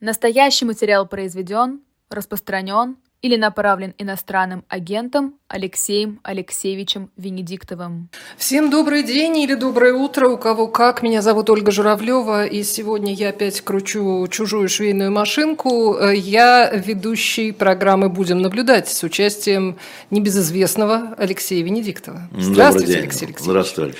Настоящий 0.00 0.64
материал 0.64 1.06
произведен, 1.06 1.80
распространен 2.08 2.96
или 3.20 3.36
направлен 3.36 3.92
иностранным 3.98 4.64
агентом 4.66 5.34
Алексеем 5.46 6.20
Алексеевичем 6.22 7.10
Венедиктовым. 7.18 8.08
Всем 8.38 8.70
добрый 8.70 9.02
день 9.02 9.36
или 9.36 9.52
доброе 9.52 9.92
утро, 9.92 10.30
у 10.30 10.38
кого 10.38 10.68
как. 10.68 11.02
Меня 11.02 11.20
зовут 11.20 11.50
Ольга 11.50 11.70
Журавлева, 11.70 12.46
и 12.46 12.62
сегодня 12.62 13.12
я 13.12 13.28
опять 13.28 13.60
кручу 13.60 14.26
чужую 14.28 14.70
швейную 14.70 15.12
машинку. 15.12 15.98
Я 15.98 16.70
ведущий 16.70 17.52
программы 17.52 18.08
«Будем 18.08 18.40
наблюдать» 18.40 18.88
с 18.88 19.02
участием 19.02 19.76
небезызвестного 20.08 21.14
Алексея 21.18 21.62
Венедиктова. 21.62 22.22
Здравствуйте, 22.38 23.00
Алексей 23.00 23.26
Алексеевич. 23.26 23.36
Здравствуйте. 23.38 23.98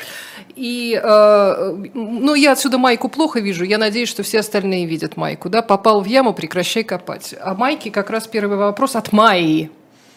И, 0.61 1.01
э, 1.03 1.75
ну, 1.95 2.35
я 2.35 2.53
отсюда 2.53 2.77
майку 2.77 3.09
плохо 3.09 3.41
вижу, 3.41 3.65
я 3.65 3.79
надеюсь, 3.79 4.11
что 4.11 4.23
все 4.23 4.41
остальные 4.41 4.85
видят 4.85 5.17
майку, 5.17 5.49
да, 5.49 5.63
попал 5.63 6.03
в 6.03 6.05
яму, 6.05 6.35
прекращай 6.35 6.85
копать. 6.85 7.35
А 7.41 7.55
майки 7.55 7.89
как 7.89 8.11
раз 8.11 8.27
первый 8.27 8.59
вопрос 8.59 8.95
от 8.95 9.11
Майи 9.11 9.71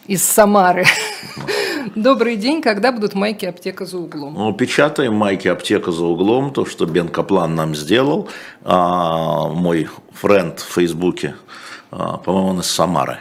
из 0.05 0.21
Самары. 0.21 0.85
Добрый 1.95 2.35
день, 2.35 2.61
когда 2.61 2.91
будут 2.91 3.13
майки 3.13 3.45
«Аптека 3.45 3.85
за 3.85 3.97
углом»? 3.99 4.33
Ну, 4.33 4.53
печатаем 4.53 5.13
майки 5.13 5.47
«Аптека 5.47 5.93
за 5.93 6.03
углом», 6.03 6.51
то, 6.51 6.65
что 6.65 6.85
Бен 6.85 7.07
Каплан 7.07 7.55
нам 7.55 7.73
сделал, 7.73 8.27
а, 8.65 9.47
мой 9.47 9.87
френд 10.11 10.59
в 10.59 10.73
Фейсбуке, 10.73 11.35
а, 11.89 12.17
по-моему, 12.17 12.49
он 12.49 12.59
из 12.59 12.65
Самары 12.65 13.19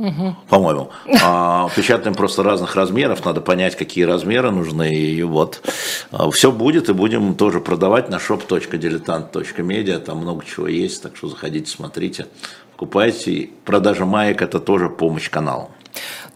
угу. 0.00 0.36
по-моему. 0.48 0.90
А, 1.22 1.68
печатаем 1.76 2.14
просто 2.14 2.42
разных 2.42 2.74
размеров, 2.74 3.24
надо 3.24 3.40
понять, 3.40 3.76
какие 3.76 4.04
размеры 4.04 4.50
нужны, 4.50 4.94
и 4.94 5.22
вот. 5.22 5.62
А, 6.10 6.30
все 6.30 6.50
будет, 6.50 6.88
и 6.88 6.92
будем 6.92 7.34
тоже 7.34 7.60
продавать 7.60 8.08
на 8.08 8.16
shop.diletant.media, 8.16 9.98
там 9.98 10.18
много 10.18 10.44
чего 10.44 10.66
есть, 10.66 11.02
так 11.02 11.16
что 11.16 11.28
заходите, 11.28 11.70
смотрите, 11.70 12.26
покупайте. 12.72 13.50
Продажа 13.64 14.04
маек– 14.06 14.42
это 14.42 14.58
тоже 14.58 14.88
помощь 14.88 15.30
каналу. 15.30 15.70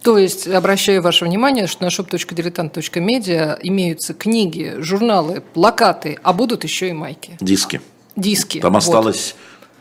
То 0.02 0.18
есть, 0.18 0.46
обращаю 0.46 1.00
ваше 1.00 1.24
внимание, 1.24 1.66
что 1.66 1.84
на 1.84 1.88
shop.diletant.media 1.88 3.58
имеются 3.62 4.12
книги, 4.12 4.74
журналы, 4.78 5.42
плакаты, 5.54 6.18
а 6.22 6.34
будут 6.34 6.64
еще 6.64 6.90
и 6.90 6.92
майки. 6.92 7.38
Диски. 7.40 7.80
Диски. 8.14 8.60
Там 8.60 8.74
вот. 8.74 9.34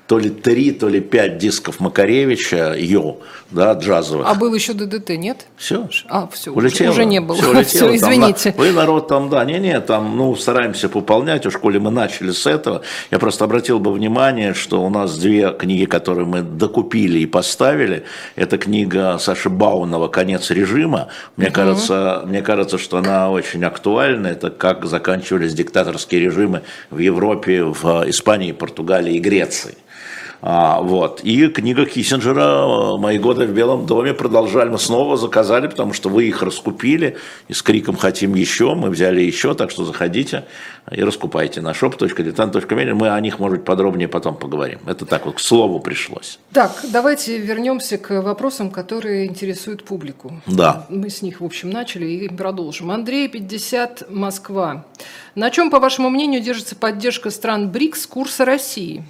То 0.07 0.19
ли 0.19 0.29
три, 0.29 0.71
то 0.71 0.89
ли 0.89 0.99
пять 0.99 1.37
дисков 1.37 1.79
Макаревича, 1.79 2.75
Йо, 2.77 3.17
да, 3.51 3.73
джазовых. 3.73 4.27
А 4.27 4.35
был 4.35 4.53
еще 4.53 4.73
ДДТ, 4.73 5.11
нет? 5.11 5.47
Все. 5.55 5.87
А, 6.09 6.27
все, 6.27 6.51
улетело. 6.51 6.91
уже 6.91 7.05
не 7.05 7.21
было. 7.21 7.37
Все, 7.37 7.49
улетело. 7.51 7.87
все 7.89 7.95
извините. 7.95 8.51
Там, 8.51 8.59
вы 8.59 8.71
народ 8.71 9.07
там, 9.07 9.29
да, 9.29 9.45
не-не, 9.45 9.79
там, 9.79 10.17
ну, 10.17 10.35
стараемся 10.35 10.89
пополнять, 10.89 11.45
уж 11.45 11.57
коли 11.57 11.77
мы 11.77 11.89
начали 11.89 12.31
с 12.31 12.45
этого. 12.45 12.81
Я 13.11 13.19
просто 13.19 13.45
обратил 13.45 13.79
бы 13.79 13.93
внимание, 13.93 14.53
что 14.53 14.83
у 14.83 14.89
нас 14.89 15.17
две 15.17 15.51
книги, 15.51 15.85
которые 15.85 16.25
мы 16.25 16.41
докупили 16.41 17.19
и 17.19 17.25
поставили. 17.25 18.03
Это 18.35 18.57
книга 18.57 19.17
Саши 19.19 19.49
Баунова 19.49 20.09
«Конец 20.09 20.51
режима». 20.51 21.07
Мне, 21.38 21.47
угу. 21.47 21.55
кажется, 21.55 22.23
мне 22.25 22.41
кажется, 22.41 22.77
что 22.77 22.97
она 22.97 23.31
очень 23.31 23.63
актуальна. 23.63 24.27
Это 24.27 24.49
как 24.49 24.85
заканчивались 24.85 25.53
диктаторские 25.53 26.19
режимы 26.19 26.63
в 26.89 26.97
Европе, 26.97 27.63
в 27.63 28.09
Испании, 28.09 28.51
Португалии 28.51 29.15
и 29.15 29.19
Греции. 29.19 29.77
А, 30.45 30.81
вот. 30.81 31.22
И 31.23 31.47
книга 31.47 31.86
Киссинджера 31.86 32.97
«Мои 32.97 33.17
годы 33.17 33.45
в 33.45 33.53
Белом 33.53 33.86
доме» 33.86 34.13
продолжали, 34.13 34.67
мы 34.67 34.77
снова 34.77 35.16
заказали, 35.16 35.67
потому 35.67 35.94
что 35.94 36.09
вы 36.09 36.25
их 36.25 36.44
раскупили, 36.44 37.16
и 37.47 37.53
с 37.53 37.61
криком 37.61 37.95
«Хотим 37.95 38.35
еще», 38.35 38.75
мы 38.75 38.89
взяли 38.89 39.22
еще, 39.22 39.53
так 39.53 39.72
что 39.72 39.85
заходите 39.85 40.44
и 40.91 41.02
раскупайте 41.02 41.61
на 41.61 41.72
shop.diletant.media, 41.72 42.94
мы 42.94 43.11
о 43.11 43.22
них, 43.22 43.39
может 43.39 43.59
быть, 43.59 43.66
подробнее 43.66 44.09
потом 44.09 44.35
поговорим. 44.35 44.80
Это 44.85 45.05
так 45.05 45.25
вот 45.25 45.35
к 45.35 45.39
слову 45.39 45.80
пришлось. 45.80 46.39
Так, 46.52 46.78
давайте 46.91 47.38
вернемся 47.38 47.97
к 47.97 48.22
вопросам, 48.22 48.69
которые 48.69 49.28
интересуют 49.28 49.85
публику. 49.85 50.41
Да. 50.45 50.85
Мы 50.89 51.09
с 51.09 51.22
них, 51.22 51.39
в 51.39 51.45
общем, 51.45 51.69
начали 51.69 52.05
и 52.05 52.28
продолжим. 52.28 52.91
Андрей, 52.91 53.30
50, 53.30 54.09
Москва. 54.09 54.84
На 55.35 55.50
чем, 55.51 55.72
по 55.72 55.79
вашему 55.79 56.09
мнению, 56.09 56.41
держится 56.41 56.75
поддержка 56.75 57.29
стран 57.29 57.72
БРИКС 57.72 58.07
курса 58.07 58.44
России? 58.44 59.06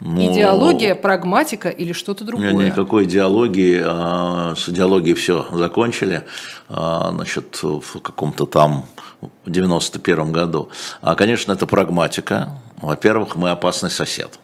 Ну, 0.00 0.32
Идеология, 0.32 0.94
прагматика 0.94 1.68
или 1.68 1.92
что-то 1.92 2.24
другое? 2.24 2.52
Никакой 2.52 3.04
идеологии. 3.04 3.82
А, 3.84 4.54
с 4.56 4.68
идеологией 4.68 5.14
все 5.14 5.46
закончили. 5.52 6.24
А, 6.70 7.10
значит, 7.12 7.62
в 7.62 8.00
каком-то 8.00 8.46
там 8.46 8.86
91 9.44 10.32
году. 10.32 10.70
А, 11.02 11.14
конечно, 11.14 11.52
это 11.52 11.66
прагматика. 11.66 12.58
Во-первых, 12.80 13.36
мы 13.36 13.50
опасный 13.50 13.90
сосед. 13.90 14.38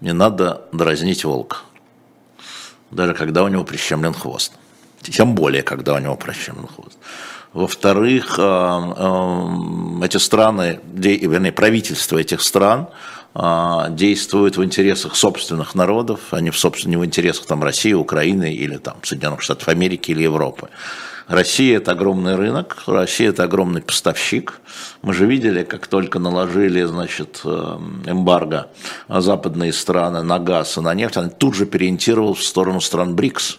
Не 0.00 0.12
надо 0.12 0.62
дразнить 0.72 1.24
волка. 1.24 1.58
Даже 2.90 3.14
когда 3.14 3.44
у 3.44 3.48
него 3.48 3.62
прищемлен 3.62 4.14
хвост. 4.14 4.52
Тем 5.00 5.36
более, 5.36 5.62
когда 5.62 5.94
у 5.94 5.98
него 5.98 6.16
прищемлен 6.16 6.66
хвост. 6.66 6.98
Во-вторых, 7.52 8.32
эти 8.32 10.16
страны, 10.16 10.80
вернее, 10.92 11.52
правительство 11.52 12.18
этих 12.18 12.42
стран 12.42 12.88
а, 12.88 13.13
действуют 13.34 14.56
в 14.56 14.64
интересах 14.64 15.16
собственных 15.16 15.74
народов, 15.74 16.20
а 16.30 16.40
не 16.40 16.50
в, 16.50 16.58
собственно, 16.58 16.98
в 16.98 17.04
интересах 17.04 17.46
там, 17.46 17.64
России, 17.64 17.92
Украины 17.92 18.54
или 18.54 18.76
там, 18.76 18.96
Соединенных 19.02 19.42
Штатов 19.42 19.68
Америки 19.68 20.12
или 20.12 20.22
Европы. 20.22 20.68
Россия– 21.26 21.76
это 21.78 21.92
огромный 21.92 22.36
рынок, 22.36 22.82
Россия– 22.86 23.28
это 23.30 23.44
огромный 23.44 23.80
поставщик. 23.80 24.60
Мы 25.02 25.14
же 25.14 25.26
видели, 25.26 25.64
как 25.64 25.86
только 25.86 26.18
наложили 26.18 26.82
значит, 26.84 27.40
э, 27.44 27.78
эмбарго 28.04 28.68
западные 29.08 29.72
страны 29.72 30.22
на 30.22 30.38
газ 30.38 30.76
и 30.76 30.80
на 30.80 30.92
нефть, 30.94 31.16
она 31.16 31.30
тут 31.30 31.54
же 31.54 31.64
переориентировалась 31.64 32.40
в 32.40 32.46
сторону 32.46 32.80
стран 32.80 33.16
БРИКС 33.16 33.58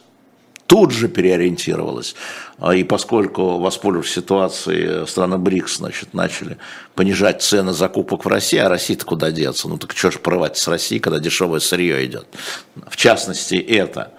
тут 0.67 0.91
же 0.91 1.07
переориентировалась. 1.07 2.15
А, 2.57 2.73
и 2.73 2.83
поскольку, 2.83 3.59
воспользовавшись 3.59 4.15
ситуацией, 4.15 5.07
страны 5.07 5.37
БРИКС 5.37 5.77
значит, 5.77 6.13
начали 6.13 6.57
понижать 6.95 7.41
цены 7.41 7.73
закупок 7.73 8.25
в 8.25 8.27
России, 8.27 8.57
а 8.57 8.69
Россия-то 8.69 9.05
куда 9.05 9.31
деться? 9.31 9.67
Ну 9.67 9.77
так 9.77 9.95
что 9.95 10.11
же 10.11 10.19
порывать 10.19 10.57
с 10.57 10.67
Россией, 10.67 10.99
когда 10.99 11.19
дешевое 11.19 11.59
сырье 11.59 12.05
идет? 12.05 12.27
В 12.87 12.97
частности, 12.97 13.55
это. 13.55 14.11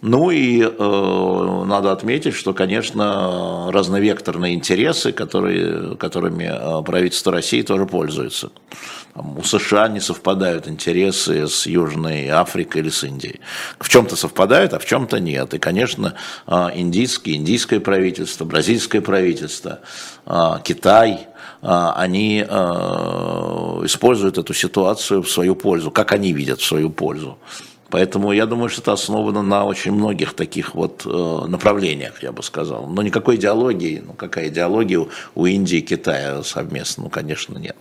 Ну 0.00 0.30
и 0.30 0.62
э, 0.62 1.64
надо 1.66 1.90
отметить, 1.90 2.34
что, 2.34 2.54
конечно, 2.54 3.68
разновекторные 3.72 4.54
интересы, 4.54 5.10
которые, 5.10 5.96
которыми 5.96 6.44
э, 6.44 6.84
правительство 6.84 7.32
России 7.32 7.62
тоже 7.62 7.84
пользуется. 7.84 8.52
Там, 9.14 9.36
у 9.38 9.42
США 9.42 9.88
не 9.88 9.98
совпадают 9.98 10.68
интересы 10.68 11.48
с 11.48 11.66
Южной 11.66 12.28
Африкой 12.28 12.82
или 12.82 12.90
с 12.90 13.02
Индией. 13.02 13.40
В 13.80 13.88
чем-то 13.88 14.14
совпадают, 14.14 14.72
а 14.72 14.78
в 14.78 14.84
чем-то 14.84 15.18
нет. 15.18 15.52
И, 15.54 15.58
конечно, 15.58 16.14
э, 16.46 16.68
индийские, 16.74 17.34
индийское 17.34 17.80
правительство, 17.80 18.44
бразильское 18.44 19.00
правительство, 19.00 19.80
э, 20.26 20.60
Китай– 20.62 21.26
они 21.60 22.42
используют 23.84 24.38
эту 24.38 24.54
ситуацию 24.54 25.24
в 25.24 25.28
свою 25.28 25.56
пользу, 25.56 25.90
как 25.90 26.12
они 26.12 26.32
видят 26.32 26.60
в 26.60 26.64
свою 26.64 26.88
пользу. 26.88 27.36
Поэтому 27.90 28.32
я 28.32 28.46
думаю, 28.46 28.68
что 28.68 28.82
это 28.82 28.92
основано 28.92 29.42
на 29.42 29.64
очень 29.64 29.92
многих 29.92 30.34
таких 30.34 30.74
вот 30.74 31.06
э, 31.06 31.48
направлениях, 31.48 32.22
я 32.22 32.32
бы 32.32 32.42
сказал. 32.42 32.86
Но 32.86 33.02
никакой 33.02 33.36
идеологии, 33.36 34.02
ну 34.06 34.12
какая 34.12 34.48
идеология 34.48 35.06
у 35.34 35.46
Индии 35.46 35.78
и 35.78 35.82
Китая 35.82 36.42
совместно, 36.42 37.04
ну, 37.04 37.10
конечно, 37.10 37.56
нет. 37.56 37.76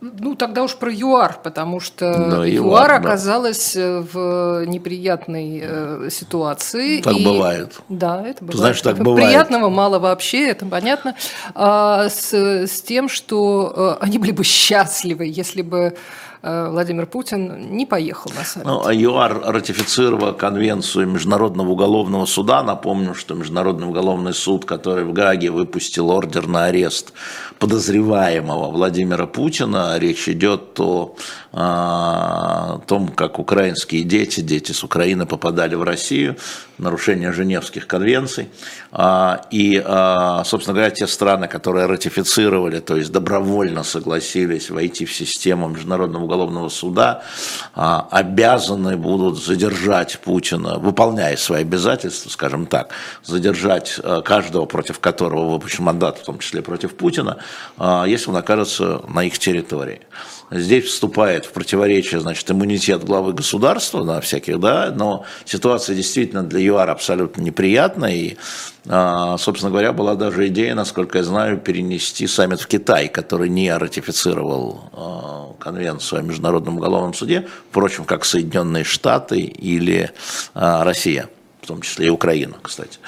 Ну, 0.00 0.36
тогда 0.36 0.62
уж 0.62 0.76
про 0.76 0.92
ЮАР, 0.92 1.40
потому 1.42 1.80
что 1.80 2.12
да, 2.30 2.46
ЮАР, 2.46 2.66
ЮАР 2.66 2.92
оказалась 2.92 3.74
да. 3.74 4.04
в 4.12 4.64
неприятной 4.66 5.60
э, 5.60 6.08
ситуации. 6.12 7.00
Так 7.00 7.16
и... 7.16 7.24
бывает. 7.24 7.80
Да, 7.88 8.24
это 8.24 8.44
бывает. 8.44 8.60
Знаешь, 8.60 8.80
так 8.80 8.98
бывает. 8.98 9.26
Приятного 9.26 9.68
мало 9.70 9.98
вообще, 9.98 10.50
это 10.50 10.66
понятно. 10.66 11.16
А, 11.56 12.08
с, 12.08 12.32
с 12.32 12.80
тем, 12.82 13.08
что 13.08 13.96
э, 14.00 14.04
они 14.04 14.18
были 14.18 14.30
бы 14.30 14.44
счастливы, 14.44 15.26
если 15.26 15.62
бы 15.62 15.78
Э, 15.86 15.96
Владимир 16.42 17.06
Путин 17.06 17.76
не 17.76 17.86
поехал 17.86 18.30
на 18.36 18.44
саммит. 18.44 18.66
Ну, 18.66 18.86
а 18.86 18.94
ЮАР 18.94 19.40
ратифицировал 19.44 20.34
конвенцию 20.34 21.08
Международного 21.08 21.70
уголовного 21.70 22.26
суда. 22.26 22.62
Напомню, 22.62 23.14
что 23.14 23.34
Международный 23.34 23.88
уголовный 23.88 24.32
суд, 24.32 24.64
который 24.64 25.04
в 25.04 25.12
Гаге 25.12 25.50
выпустил 25.50 26.10
ордер 26.10 26.46
на 26.46 26.66
арест 26.66 27.12
подозреваемого 27.58 28.70
Владимира 28.70 29.26
Путина, 29.26 29.98
речь 29.98 30.28
идет 30.28 30.78
о, 30.78 31.16
о 31.52 32.78
том, 32.86 33.08
как 33.08 33.38
украинские 33.38 34.04
дети, 34.04 34.40
дети 34.40 34.72
с 34.72 34.84
Украины 34.84 35.26
попадали 35.26 35.74
в 35.74 35.82
Россию, 35.82 36.36
нарушение 36.78 37.32
Женевских 37.32 37.86
конвенций. 37.86 38.48
А, 38.92 39.42
и, 39.50 39.82
а, 39.84 40.44
собственно 40.44 40.74
говоря, 40.74 40.90
те 40.90 41.06
страны, 41.06 41.48
которые 41.48 41.86
ратифицировали, 41.86 42.78
то 42.78 42.96
есть 42.96 43.10
добровольно 43.10 43.82
согласились 43.82 44.70
войти 44.70 45.04
в 45.04 45.12
систему 45.12 45.68
Международного 45.68 46.27
уголовного 46.28 46.68
суда 46.68 47.22
а, 47.74 48.06
обязаны 48.10 48.96
будут 48.96 49.42
задержать 49.42 50.20
Путина, 50.20 50.78
выполняя 50.78 51.36
свои 51.36 51.62
обязательства, 51.62 52.28
скажем 52.28 52.66
так, 52.66 52.90
задержать 53.24 53.98
а, 54.02 54.20
каждого, 54.20 54.66
против 54.66 55.00
которого 55.00 55.50
выпущен 55.50 55.84
мандат, 55.84 56.18
в 56.18 56.24
том 56.24 56.38
числе 56.38 56.62
против 56.62 56.94
Путина, 56.96 57.38
а, 57.78 58.04
если 58.04 58.30
он 58.30 58.36
окажется 58.36 59.02
на 59.08 59.24
их 59.24 59.38
территории. 59.38 60.02
Здесь 60.50 60.84
вступает 60.84 61.44
в 61.44 61.52
противоречие 61.52 62.20
значит, 62.20 62.50
иммуни... 62.50 62.78
иммунитет 62.78 63.04
главы 63.04 63.32
государства 63.32 64.04
на 64.04 64.20
всяких, 64.20 64.60
да, 64.60 64.92
но 64.94 65.24
ситуация 65.44 65.96
действительно 65.96 66.42
для 66.42 66.60
ЮАР 66.60 66.90
абсолютно 66.90 67.42
неприятная, 67.42 68.12
и, 68.12 68.36
а, 68.86 69.36
собственно 69.38 69.70
говоря, 69.70 69.92
была 69.92 70.14
даже 70.14 70.46
идея, 70.48 70.74
насколько 70.74 71.18
я 71.18 71.24
знаю, 71.24 71.58
перенести 71.58 72.26
саммит 72.26 72.60
в 72.60 72.66
Китай, 72.66 73.08
который 73.08 73.48
не 73.48 73.76
ратифицировал 73.76 74.90
а, 74.92 75.54
конвенцию 75.58 76.20
о 76.20 76.22
Международном 76.22 76.76
уголовном 76.76 77.14
суде, 77.14 77.48
впрочем, 77.70 78.04
как 78.04 78.24
Соединенные 78.24 78.84
Штаты 78.84 79.40
или 79.40 80.10
а, 80.54 80.84
Россия 80.84 81.28
том 81.68 81.82
числе 81.82 82.06
и 82.06 82.10
Украина, 82.10 82.56
кстати. 82.60 82.98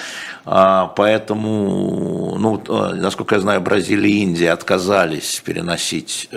Поэтому, 0.44 2.36
ну, 2.38 2.62
насколько 2.94 3.34
я 3.34 3.40
знаю, 3.40 3.60
Бразилия 3.60 4.10
и 4.10 4.22
Индия 4.22 4.52
отказались 4.52 5.42
переносить, 5.44 6.28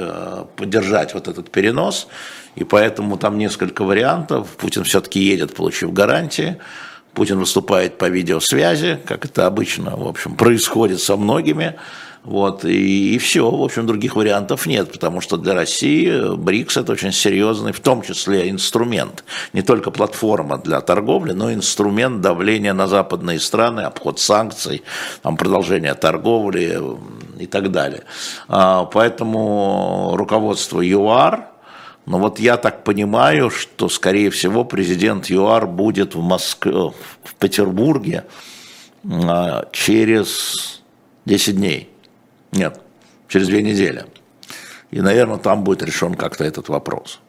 поддержать 0.55 1.13
вот 1.13 1.27
этот 1.27 1.51
перенос, 1.51 2.07
и 2.55 2.63
поэтому 2.63 3.17
там 3.17 3.37
несколько 3.37 3.83
вариантов. 3.83 4.47
Путин 4.57 4.83
все-таки 4.83 5.19
едет, 5.19 5.55
получив 5.55 5.93
гарантии. 5.93 6.57
Путин 7.13 7.37
выступает 7.37 7.97
по 7.99 8.09
видеосвязи, 8.09 8.99
как 9.05 9.25
это 9.25 9.45
обычно, 9.45 9.95
в 9.95 10.07
общем, 10.07 10.35
происходит 10.35 10.99
со 10.99 11.15
многими. 11.15 11.75
Вот, 12.23 12.63
и, 12.63 13.15
и 13.15 13.17
все, 13.17 13.51
в 13.51 13.61
общем, 13.61 13.85
других 13.85 14.15
вариантов 14.15 14.65
нет, 14.65 14.93
потому 14.93 15.19
что 15.19 15.35
для 15.35 15.53
России 15.53 16.35
БРИКС 16.35 16.77
это 16.77 16.93
очень 16.93 17.11
серьезный, 17.11 17.73
в 17.73 17.81
том 17.81 18.01
числе 18.01 18.49
инструмент, 18.49 19.25
не 19.51 19.61
только 19.61 19.91
платформа 19.91 20.57
для 20.57 20.79
торговли, 20.79 21.33
но 21.33 21.51
инструмент 21.53 22.21
давления 22.21 22.73
на 22.73 22.87
западные 22.87 23.41
страны, 23.41 23.81
обход 23.81 24.19
санкций, 24.19 24.83
там, 25.21 25.35
продолжение 25.35 25.95
торговли 25.95 26.81
и 27.39 27.45
так 27.45 27.71
далее. 27.71 28.03
А, 28.47 28.85
поэтому 28.85 30.13
руководство 30.15 30.79
ЮАР, 30.79 31.49
но 32.05 32.19
вот 32.19 32.39
я 32.39 32.55
так 32.55 32.85
понимаю, 32.85 33.49
что, 33.49 33.89
скорее 33.89 34.29
всего, 34.29 34.63
президент 34.63 35.29
ЮАР 35.29 35.67
будет 35.67 36.15
в 36.15 36.21
Москве, 36.21 36.71
в 36.71 37.35
Петербурге 37.37 38.23
а, 39.11 39.67
через 39.73 40.81
10 41.25 41.57
дней. 41.57 41.92
Нет, 42.53 42.79
через 43.27 43.47
две 43.47 43.61
недели. 43.61 44.05
И, 44.91 45.01
наверное, 45.01 45.37
там 45.37 45.63
будет 45.63 45.83
решен 45.83 46.13
как-то 46.13 46.43
этот 46.43 46.69
вопрос. 46.69 47.19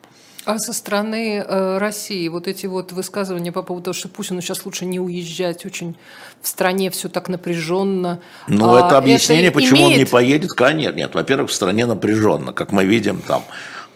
А 0.44 0.58
со 0.58 0.74
стороны 0.74 1.38
э, 1.38 1.78
России 1.78 2.28
вот 2.28 2.46
эти 2.46 2.66
вот 2.66 2.92
высказывания 2.92 3.50
по 3.50 3.62
поводу 3.62 3.84
того, 3.84 3.94
что 3.94 4.08
Путину 4.08 4.42
сейчас 4.42 4.66
лучше 4.66 4.84
не 4.84 5.00
уезжать, 5.00 5.64
очень 5.64 5.96
в 6.42 6.48
стране 6.48 6.90
все 6.90 7.08
так 7.08 7.30
напряженно. 7.30 8.20
Ну, 8.46 8.74
а 8.74 8.86
это 8.86 8.98
объяснение, 8.98 9.46
это 9.46 9.54
почему 9.54 9.78
имеет... 9.78 9.92
он 9.92 9.98
не 10.00 10.04
поедет, 10.04 10.50
конечно. 10.50 10.96
Нет, 10.96 11.14
во-первых, 11.14 11.50
в 11.50 11.54
стране 11.54 11.86
напряженно, 11.86 12.52
как 12.52 12.72
мы 12.72 12.84
видим 12.84 13.22
там 13.22 13.42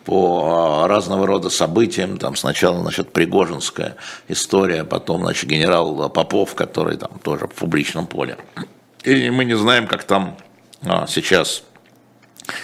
по 0.06 0.84
а, 0.84 0.88
разного 0.88 1.26
рода 1.26 1.50
событиям, 1.50 2.16
там 2.16 2.34
сначала, 2.34 2.80
значит, 2.80 3.12
Пригожинская 3.12 3.96
история, 4.28 4.84
потом, 4.84 5.24
значит, 5.24 5.50
генерал 5.50 6.08
Попов, 6.08 6.54
который 6.54 6.96
там 6.96 7.10
тоже 7.22 7.46
в 7.46 7.52
публичном 7.52 8.06
поле. 8.06 8.38
И 9.04 9.28
мы 9.28 9.44
не 9.44 9.54
знаем, 9.54 9.86
как 9.86 10.04
там 10.04 10.38
сейчас 11.06 11.64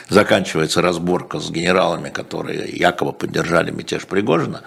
заканчивается 0.09 0.83
разборка 0.83 1.41
с 1.41 1.51
генералами, 1.51 2.11
которые 2.11 2.71
якобы 2.71 3.13
поддержали 3.13 3.71
мятеж 3.71 4.07
Пригожина. 4.07 4.63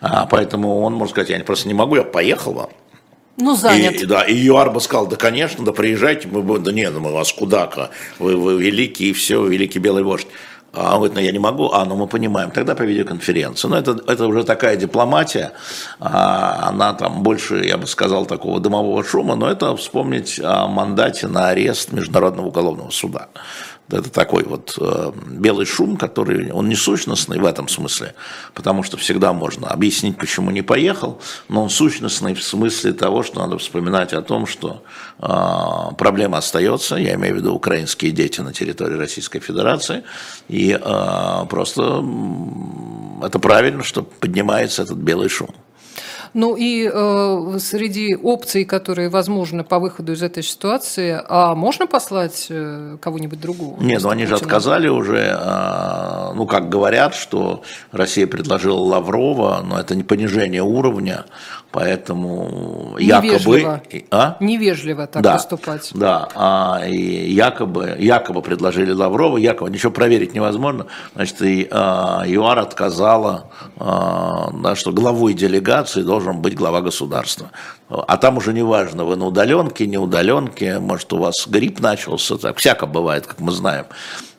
А, 0.00 0.26
поэтому 0.26 0.80
он 0.80 0.94
может 0.94 1.12
сказать, 1.12 1.30
я 1.30 1.38
просто 1.44 1.68
не 1.68 1.74
могу, 1.74 1.96
я 1.96 2.02
поехал 2.02 2.52
вам. 2.52 2.70
Ну, 3.40 3.54
занят. 3.54 3.94
И, 3.94 4.06
да, 4.06 4.22
и 4.22 4.34
ЮАР 4.34 4.72
бы 4.72 4.80
сказал, 4.80 5.06
да, 5.06 5.14
конечно, 5.14 5.64
да, 5.64 5.72
приезжайте, 5.72 6.26
мы 6.26 6.42
бы, 6.42 6.58
да 6.58 6.72
нет, 6.72 6.92
ну, 6.92 7.00
мы 7.00 7.12
вас 7.12 7.32
куда-ка, 7.32 7.90
вы, 8.18 8.36
вы 8.36 8.60
великий, 8.60 9.10
и 9.10 9.12
все, 9.12 9.46
великий 9.46 9.78
белый 9.78 10.02
вождь. 10.02 10.26
А 10.72 10.92
он 10.92 10.96
говорит, 10.98 11.14
ну 11.14 11.20
я 11.22 11.32
не 11.32 11.38
могу, 11.38 11.70
а 11.72 11.84
ну 11.84 11.96
мы 11.96 12.06
понимаем, 12.06 12.50
тогда 12.50 12.74
по 12.74 12.82
видеоконференции. 12.82 13.68
Но 13.68 13.76
это, 13.76 13.98
это 14.06 14.26
уже 14.26 14.44
такая 14.44 14.76
дипломатия, 14.76 15.52
а, 15.98 16.68
она 16.68 16.92
там 16.92 17.22
больше, 17.22 17.64
я 17.64 17.78
бы 17.78 17.86
сказал, 17.86 18.26
такого 18.26 18.60
дымового 18.60 19.02
шума, 19.02 19.34
но 19.34 19.48
это 19.50 19.74
вспомнить 19.76 20.38
о 20.42 20.66
мандате 20.66 21.26
на 21.26 21.48
арест 21.48 21.92
Международного 21.92 22.48
уголовного 22.48 22.90
суда. 22.90 23.28
Это 23.90 24.10
такой 24.10 24.44
вот 24.44 24.76
э, 24.78 25.12
белый 25.26 25.64
шум, 25.64 25.96
который, 25.96 26.52
он 26.52 26.68
не 26.68 26.74
сущностный 26.74 27.38
в 27.38 27.46
этом 27.46 27.68
смысле, 27.68 28.14
потому 28.52 28.82
что 28.82 28.98
всегда 28.98 29.32
можно 29.32 29.68
объяснить, 29.68 30.18
почему 30.18 30.50
не 30.50 30.60
поехал, 30.60 31.20
но 31.48 31.62
он 31.62 31.70
сущностный 31.70 32.34
в 32.34 32.42
смысле 32.42 32.92
того, 32.92 33.22
что 33.22 33.40
надо 33.40 33.56
вспоминать 33.56 34.12
о 34.12 34.20
том, 34.20 34.46
что 34.46 34.82
э, 35.20 35.94
проблема 35.96 36.38
остается, 36.38 36.96
я 36.96 37.14
имею 37.14 37.36
в 37.36 37.38
виду 37.38 37.54
украинские 37.54 38.10
дети 38.10 38.42
на 38.42 38.52
территории 38.52 38.96
Российской 38.96 39.40
Федерации, 39.40 40.04
и 40.48 40.78
э, 40.78 41.46
просто 41.48 42.04
это 43.22 43.38
правильно, 43.38 43.82
что 43.82 44.02
поднимается 44.02 44.82
этот 44.82 44.98
белый 44.98 45.30
шум. 45.30 45.54
Ну 46.34 46.56
и 46.56 46.90
э, 46.92 47.58
среди 47.58 48.14
опций, 48.14 48.64
которые 48.64 49.08
возможны 49.08 49.64
по 49.64 49.78
выходу 49.78 50.12
из 50.12 50.22
этой 50.22 50.42
ситуации, 50.42 51.20
а 51.28 51.54
можно 51.54 51.86
послать 51.86 52.46
э, 52.50 52.96
кого-нибудь 53.00 53.40
другого? 53.40 53.80
Нет, 53.80 54.02
ну 54.02 54.10
они 54.10 54.26
же 54.26 54.34
отказали 54.34 54.88
уже, 54.88 55.18
э, 55.18 56.17
ну 56.34 56.46
как 56.46 56.68
говорят, 56.68 57.14
что 57.14 57.62
Россия 57.92 58.26
предложила 58.26 58.78
Лаврова, 58.78 59.62
но 59.64 59.78
это 59.78 59.94
не 59.94 60.02
понижение 60.02 60.62
уровня, 60.62 61.24
Поэтому 61.70 62.96
Невежливо. 62.98 63.82
якобы... 63.84 64.04
А? 64.10 64.36
Невежливо 64.40 65.06
так 65.06 65.22
да, 65.22 65.34
поступать. 65.34 65.90
Да, 65.94 66.28
а, 66.34 66.82
и 66.86 67.30
якобы, 67.30 67.94
якобы 67.98 68.40
предложили 68.40 68.92
Лаврова, 68.92 69.36
якобы, 69.36 69.70
ничего 69.70 69.92
проверить 69.92 70.34
невозможно, 70.34 70.86
значит, 71.14 71.42
и 71.42 71.68
а, 71.70 72.24
ЮАР 72.26 72.60
отказала, 72.60 73.50
а, 73.76 74.50
да, 74.62 74.76
что 74.76 74.92
главой 74.92 75.34
делегации 75.34 76.02
должен 76.02 76.40
быть 76.40 76.54
глава 76.54 76.80
государства. 76.80 77.50
А 77.88 78.18
там 78.18 78.36
уже 78.36 78.52
не 78.52 78.62
важно, 78.62 79.04
вы 79.04 79.16
на 79.16 79.26
удаленке, 79.26 79.86
не 79.86 79.96
удаленке, 79.96 80.78
может, 80.78 81.10
у 81.14 81.18
вас 81.18 81.48
грипп 81.48 81.80
начался, 81.80 82.36
так 82.36 82.58
всяко 82.58 82.86
бывает, 82.86 83.26
как 83.26 83.40
мы 83.40 83.50
знаем. 83.50 83.86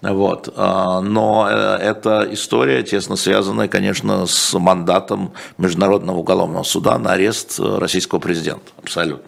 Вот. 0.01 0.54
А, 0.56 1.01
но 1.01 1.48
э, 1.50 1.78
эта 1.81 2.28
история 2.31 2.84
тесно 2.84 3.16
связана, 3.16 3.68
конечно, 3.68 4.28
с 4.28 4.57
мандатом 4.57 5.34
Международного 5.57 6.19
уголовного 6.19 6.63
суда 6.63 6.98
на 7.00 7.13
арест 7.13 7.60
э, 7.60 7.78
российского 7.80 8.19
президента. 8.19 8.72
Абсолютно. 8.81 9.25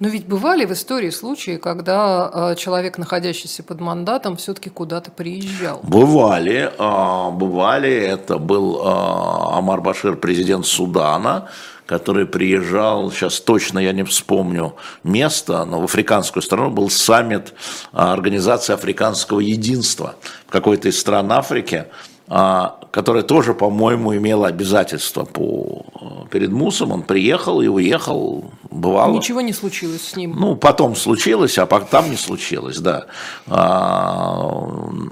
Но 0.00 0.08
ведь 0.08 0.26
бывали 0.26 0.64
в 0.64 0.72
истории 0.72 1.10
случаи, 1.10 1.56
когда 1.56 2.30
э, 2.32 2.54
человек, 2.56 2.98
находящийся 2.98 3.62
под 3.62 3.80
мандатом, 3.80 4.36
все-таки 4.36 4.70
куда-то 4.70 5.10
приезжал. 5.10 5.80
Бывали, 5.82 6.72
а, 6.78 7.30
бывали. 7.30 7.92
Это 7.92 8.38
был 8.38 8.80
Амар 8.84 9.80
Башир, 9.80 10.16
президент 10.16 10.66
Судана, 10.66 11.48
который 11.90 12.24
приезжал, 12.24 13.10
сейчас 13.10 13.40
точно 13.40 13.80
я 13.80 13.92
не 13.92 14.04
вспомню 14.04 14.76
место, 15.02 15.64
но 15.64 15.80
в 15.80 15.84
африканскую 15.84 16.40
страну 16.40 16.70
был 16.70 16.88
саммит 16.88 17.52
а, 17.92 18.12
Организации 18.12 18.72
Африканского 18.74 19.40
Единства 19.40 20.14
в 20.46 20.52
какой-то 20.52 20.86
из 20.86 21.00
стран 21.00 21.32
Африки, 21.32 21.86
а, 22.28 22.78
которая 22.90 23.22
тоже, 23.22 23.54
по-моему, 23.54 24.16
имела 24.16 24.48
обязательства 24.48 25.24
по, 25.24 25.84
э, 26.00 26.28
перед 26.30 26.50
Мусом. 26.50 26.92
Он 26.92 27.02
приехал 27.02 27.60
и 27.60 27.68
уехал, 27.68 28.50
бывало. 28.70 29.14
Ничего 29.14 29.40
не 29.40 29.52
случилось 29.52 30.08
с 30.08 30.16
ним. 30.16 30.34
Ну, 30.36 30.56
потом 30.56 30.96
случилось, 30.96 31.58
а 31.58 31.66
там 31.66 32.10
не 32.10 32.16
случилось, 32.16 32.78
да. 32.78 33.06
А, 33.46 34.50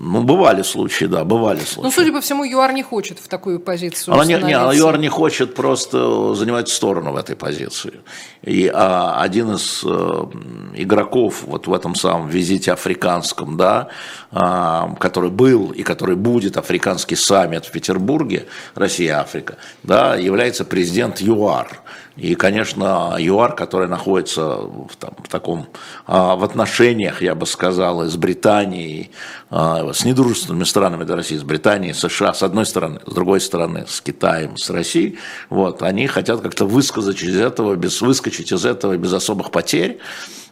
ну, 0.01 0.23
бывали 0.23 0.63
случаи, 0.63 1.05
да, 1.05 1.25
бывали 1.25 1.61
случаи. 1.61 1.87
Ну, 1.87 1.91
судя 1.91 2.13
по 2.13 2.21
всему, 2.21 2.45
ЮАР 2.45 2.73
не 2.73 2.83
хочет 2.83 3.19
в 3.19 3.29
такую 3.29 3.61
позицию 3.61 4.15
она 4.15 4.25
не, 4.25 4.35
не, 4.35 4.53
ЮАР 4.53 4.99
не 4.99 5.09
хочет 5.09 5.55
просто 5.55 6.35
занимать 6.35 6.69
сторону 6.69 7.13
в 7.13 7.17
этой 7.17 7.37
позиции. 7.37 8.01
И 8.43 8.71
а, 8.73 9.21
один 9.21 9.53
из 9.53 9.83
а, 9.85 10.31
игроков 10.75 11.45
вот 11.47 11.67
в 11.67 11.73
этом 11.73 11.95
самом 11.95 12.29
визите 12.29 12.73
африканском, 12.73 13.57
да, 13.57 13.89
а, 14.33 14.95
который 14.99 15.31
был 15.31 15.71
и 15.71 15.83
который 15.83 16.17
будет 16.17 16.57
африканский 16.57 17.17
саммит 17.17 17.68
в 17.69 17.71
Петербурге, 17.71 18.47
Россия-Африка, 18.75 19.57
да, 19.83 20.17
является 20.17 20.65
президент 20.65 21.21
ЮАР. 21.21 21.81
И, 22.19 22.35
конечно, 22.35 23.15
ЮАР, 23.17 23.55
который 23.55 23.87
находится 23.87 24.57
в, 24.57 24.91
там, 24.99 25.13
в 25.23 25.29
таком, 25.29 25.67
а, 26.07 26.35
в 26.35 26.43
отношениях, 26.43 27.23
я 27.23 27.37
бы 27.37 27.47
сказал, 27.47 28.03
с 28.03 28.17
Британией, 28.17 29.13
а, 29.51 29.93
с 29.93 30.05
недружественными 30.05 30.65
странами 30.65 31.05
до 31.05 31.15
России, 31.15 31.37
с 31.37 31.45
Британией, 31.45 31.95
США, 31.95 32.35
с 32.35 32.43
одной 32.43 32.67
стороны, 32.67 33.01
с 33.07 33.13
другой 33.13 33.41
стороны, 33.41 33.87
с 33.87 34.01
Китаем, 34.01 34.57
с 34.57 34.69
Россией, 34.69 35.19
вот, 35.49 35.83
они 35.83 36.09
хотят 36.09 36.41
как-то 36.41 36.67
высказать 36.67 37.23
из 37.23 37.39
этого, 37.39 37.77
без, 37.77 38.01
выскочить 38.01 38.51
из 38.53 38.67
этого 38.67 38.97
без 38.97 39.13
особых 39.13 39.53
потерь. 39.53 40.01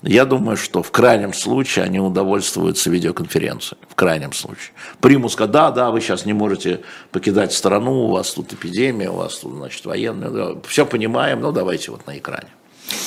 Я 0.02 0.24
думаю, 0.24 0.56
что 0.56 0.82
в 0.82 0.90
крайнем 0.90 1.32
случае 1.32 1.84
они 1.84 1.98
удовольствуются 1.98 2.90
видеоконференцией. 2.90 3.80
В 3.88 3.94
крайнем 3.94 4.32
случае. 4.32 4.72
Примус 5.00 5.32
сказать, 5.32 5.50
да, 5.50 5.70
да, 5.70 5.90
вы 5.90 6.00
сейчас 6.00 6.26
не 6.26 6.32
можете 6.32 6.82
покидать 7.10 7.52
страну, 7.52 8.04
у 8.04 8.12
вас 8.12 8.32
тут 8.32 8.52
эпидемия, 8.52 9.10
у 9.10 9.16
вас 9.16 9.38
тут, 9.38 9.54
значит, 9.54 9.84
военная. 9.84 10.56
Все 10.68 10.84
понимаем, 10.84 11.40
но 11.40 11.50
давайте 11.56 11.90
вот 11.90 12.06
на 12.06 12.16
экране. 12.18 12.48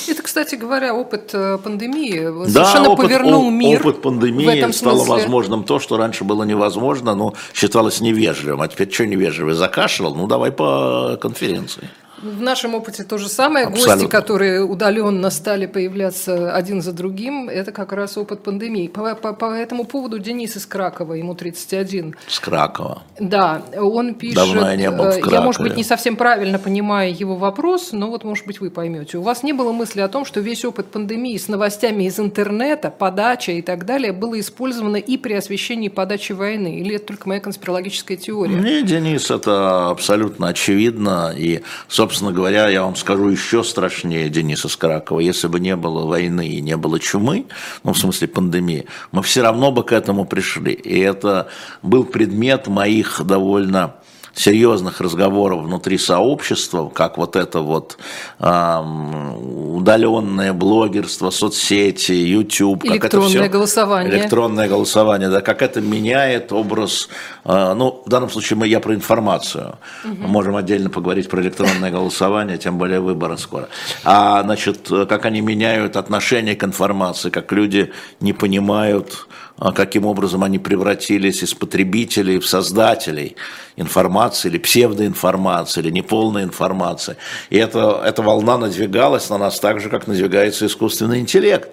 Это, 0.08 0.22
кстати 0.22 0.56
говоря, 0.56 0.94
опыт 0.94 1.30
э, 1.32 1.58
пандемии 1.62 2.46
да, 2.46 2.64
совершенно 2.64 2.90
опыт, 2.90 3.06
повернул 3.06 3.46
о, 3.46 3.50
мир. 3.50 3.80
Опыт 3.80 4.02
пандемии 4.02 4.44
в 4.44 4.48
этом 4.48 4.72
стало 4.72 4.96
смысле. 4.96 5.14
возможным 5.14 5.64
то, 5.64 5.78
что 5.78 5.96
раньше 5.96 6.24
было 6.24 6.42
невозможно, 6.44 7.14
но 7.14 7.34
считалось 7.54 8.00
невежливым. 8.00 8.60
А 8.60 8.68
теперь 8.68 8.92
что 8.92 9.06
невежливый? 9.06 9.54
Закашлял? 9.54 10.14
Ну, 10.14 10.26
давай 10.26 10.52
по 10.52 11.18
конференции. 11.20 11.88
В 12.22 12.42
нашем 12.42 12.74
опыте 12.74 13.02
то 13.02 13.16
же 13.16 13.28
самое. 13.28 13.66
Абсолютно. 13.66 13.94
Гости, 13.94 14.08
которые 14.08 14.62
удаленно 14.62 15.30
стали 15.30 15.64
появляться 15.64 16.54
один 16.54 16.82
за 16.82 16.92
другим, 16.92 17.48
это 17.48 17.72
как 17.72 17.92
раз 17.92 18.18
опыт 18.18 18.42
пандемии. 18.42 18.88
По, 18.88 19.14
по- 19.14 19.32
по 19.32 19.46
этому 19.54 19.84
поводу 19.86 20.18
Денис 20.18 20.54
из 20.54 20.66
Кракова, 20.66 21.14
ему 21.14 21.34
31. 21.34 22.14
С 22.28 22.38
Кракова. 22.40 23.02
Да, 23.18 23.62
он 23.74 24.14
пишет... 24.14 24.36
Давно 24.36 24.68
я 24.68 24.76
не 24.76 24.90
был 24.90 25.04
в 25.04 25.08
э, 25.16 25.20
Я, 25.30 25.40
может 25.40 25.56
Кракове. 25.60 25.68
быть, 25.70 25.76
не 25.78 25.84
совсем 25.84 26.16
правильно 26.16 26.58
понимаю 26.58 27.16
его 27.18 27.36
вопрос, 27.36 27.92
но 27.92 28.10
вот, 28.10 28.22
может 28.24 28.46
быть, 28.46 28.60
вы 28.60 28.68
поймете. 28.68 29.16
У 29.16 29.22
вас 29.22 29.42
не 29.42 29.54
было 29.54 29.72
мысли 29.72 30.02
о 30.02 30.08
том, 30.08 30.26
что 30.26 30.40
весь 30.40 30.62
опыт 30.66 30.88
пандемии 30.88 31.38
с 31.38 31.48
новостями 31.48 32.04
из 32.04 32.20
интернета, 32.20 32.90
подача 32.90 33.52
и 33.52 33.62
так 33.62 33.86
далее 33.86 34.12
было 34.12 34.38
использовано 34.38 34.96
и 34.96 35.16
при 35.16 35.32
освещении 35.32 35.88
подачи 35.88 36.32
войны? 36.32 36.80
Или 36.80 36.96
это 36.96 37.06
только 37.06 37.28
моя 37.28 37.40
конспирологическая 37.40 38.18
теория? 38.18 38.54
Не, 38.56 38.82
Денис, 38.82 39.30
это 39.30 39.88
абсолютно 39.88 40.48
очевидно. 40.48 41.32
И, 41.34 41.62
собственно 41.88 42.09
говоря, 42.32 42.68
я 42.68 42.82
вам 42.82 42.96
скажу 42.96 43.28
еще 43.28 43.62
страшнее 43.64 44.28
Дениса 44.28 44.68
Скаракова. 44.68 45.20
Если 45.20 45.48
бы 45.48 45.60
не 45.60 45.76
было 45.76 46.06
войны 46.06 46.48
и 46.48 46.60
не 46.60 46.76
было 46.76 46.98
чумы, 46.98 47.46
ну, 47.84 47.92
в 47.92 47.98
смысле 47.98 48.28
пандемии, 48.28 48.86
мы 49.12 49.22
все 49.22 49.42
равно 49.42 49.70
бы 49.70 49.84
к 49.84 49.92
этому 49.92 50.24
пришли. 50.24 50.72
И 50.72 50.98
это 50.98 51.48
был 51.82 52.04
предмет 52.04 52.66
моих 52.66 53.22
довольно 53.24 53.94
серьезных 54.40 55.00
разговоров 55.00 55.64
внутри 55.64 55.98
сообщества, 55.98 56.88
как 56.88 57.18
вот 57.18 57.36
это 57.36 57.60
вот 57.60 57.98
ам, 58.38 59.74
удаленное 59.76 60.52
блогерство, 60.52 61.30
соцсети, 61.30 62.12
YouTube, 62.12 62.84
как 62.84 63.04
это 63.04 63.20
все, 63.20 63.48
голосование. 63.48 64.14
электронное 64.14 64.68
голосование, 64.68 65.28
да, 65.28 65.40
как 65.42 65.60
это 65.60 65.80
меняет 65.80 66.52
образ, 66.52 67.08
э, 67.44 67.74
ну, 67.74 68.02
в 68.06 68.08
данном 68.08 68.30
случае 68.30 68.56
мы, 68.56 68.66
я 68.66 68.80
про 68.80 68.94
информацию, 68.94 69.78
мы 70.04 70.28
можем 70.28 70.56
отдельно 70.56 70.88
поговорить 70.88 71.28
про 71.28 71.42
электронное 71.42 71.90
голосование, 71.90 72.56
тем 72.56 72.78
более 72.78 73.00
выборы 73.00 73.36
скоро, 73.36 73.68
а, 74.04 74.42
значит, 74.42 74.88
как 75.08 75.26
они 75.26 75.42
меняют 75.42 75.96
отношение 75.96 76.56
к 76.56 76.64
информации, 76.64 77.28
как 77.28 77.52
люди 77.52 77.92
не 78.20 78.32
понимают, 78.32 79.26
каким 79.74 80.06
образом 80.06 80.42
они 80.42 80.58
превратились 80.58 81.42
из 81.42 81.54
потребителей 81.54 82.38
в 82.38 82.46
создателей 82.46 83.36
информации 83.76 84.48
или 84.48 84.58
псевдоинформации, 84.58 85.80
или 85.80 85.90
неполной 85.90 86.44
информации. 86.44 87.16
И 87.50 87.56
это, 87.56 88.02
эта 88.04 88.22
волна 88.22 88.58
надвигалась 88.58 89.28
на 89.30 89.38
нас 89.38 89.60
так 89.60 89.80
же, 89.80 89.90
как 89.90 90.06
надвигается 90.06 90.66
искусственный 90.66 91.20
интеллект. 91.20 91.68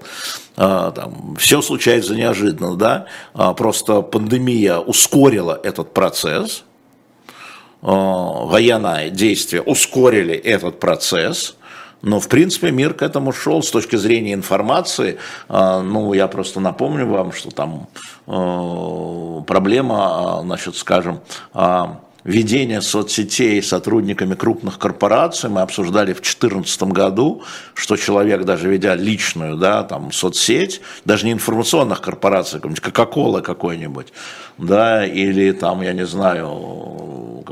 А, 0.58 0.92
Там, 0.92 1.36
все 1.38 1.62
случается 1.62 2.16
неожиданно, 2.16 2.76
да? 2.76 3.06
А, 3.34 3.54
Просто 3.54 4.02
пандемия 4.02 4.78
ускорила 4.78 5.60
этот 5.64 5.94
процесс, 5.94 6.64
а, 7.82 8.46
военные 8.46 9.10
действия 9.10 9.62
ускорили 9.62 10.36
этот 10.36 10.80
процесс, 10.80 11.57
но, 12.02 12.20
в 12.20 12.28
принципе, 12.28 12.72
мир 12.72 12.94
к 12.94 13.02
этому 13.02 13.32
шел 13.32 13.64
с 13.64 13.72
точки 13.72 13.96
зрения 13.96 14.34
информации. 14.34 15.18
А, 15.50 15.82
Ну, 15.82 16.14
я 16.14 16.28
просто 16.28 16.60
напомню 16.60 17.08
вам, 17.08 17.32
что 17.32 17.50
там 17.50 17.88
э, 18.28 19.44
проблема, 19.48 20.40
а, 20.40 20.42
значит, 20.42 20.76
скажем, 20.76 21.20
а, 21.54 22.00
ведения 22.28 22.82
соцсетей 22.82 23.64
сотрудниками 23.64 24.36
крупных 24.36 24.78
корпораций. 24.78 25.50
Мы 25.50 25.62
обсуждали 25.62 26.12
в 26.12 26.18
2014 26.18 26.84
году, 26.84 27.44
что 27.74 27.96
человек, 27.96 28.44
даже 28.44 28.70
ведя 28.70 28.96
личную 28.96 29.56
да, 29.56 29.84
там, 29.84 30.12
соцсеть, 30.12 30.82
даже 31.06 31.26
не 31.26 31.32
информационных 31.32 32.02
корпораций, 32.02 32.60
какой-нибудь 32.60 32.84
Кока-Кола 32.84 33.42
какой-нибудь, 33.42 34.12
да, 34.58 35.06
или 35.06 35.52
там, 35.52 35.82
я 35.82 35.94
не 35.94 36.06
знаю, 36.06 37.44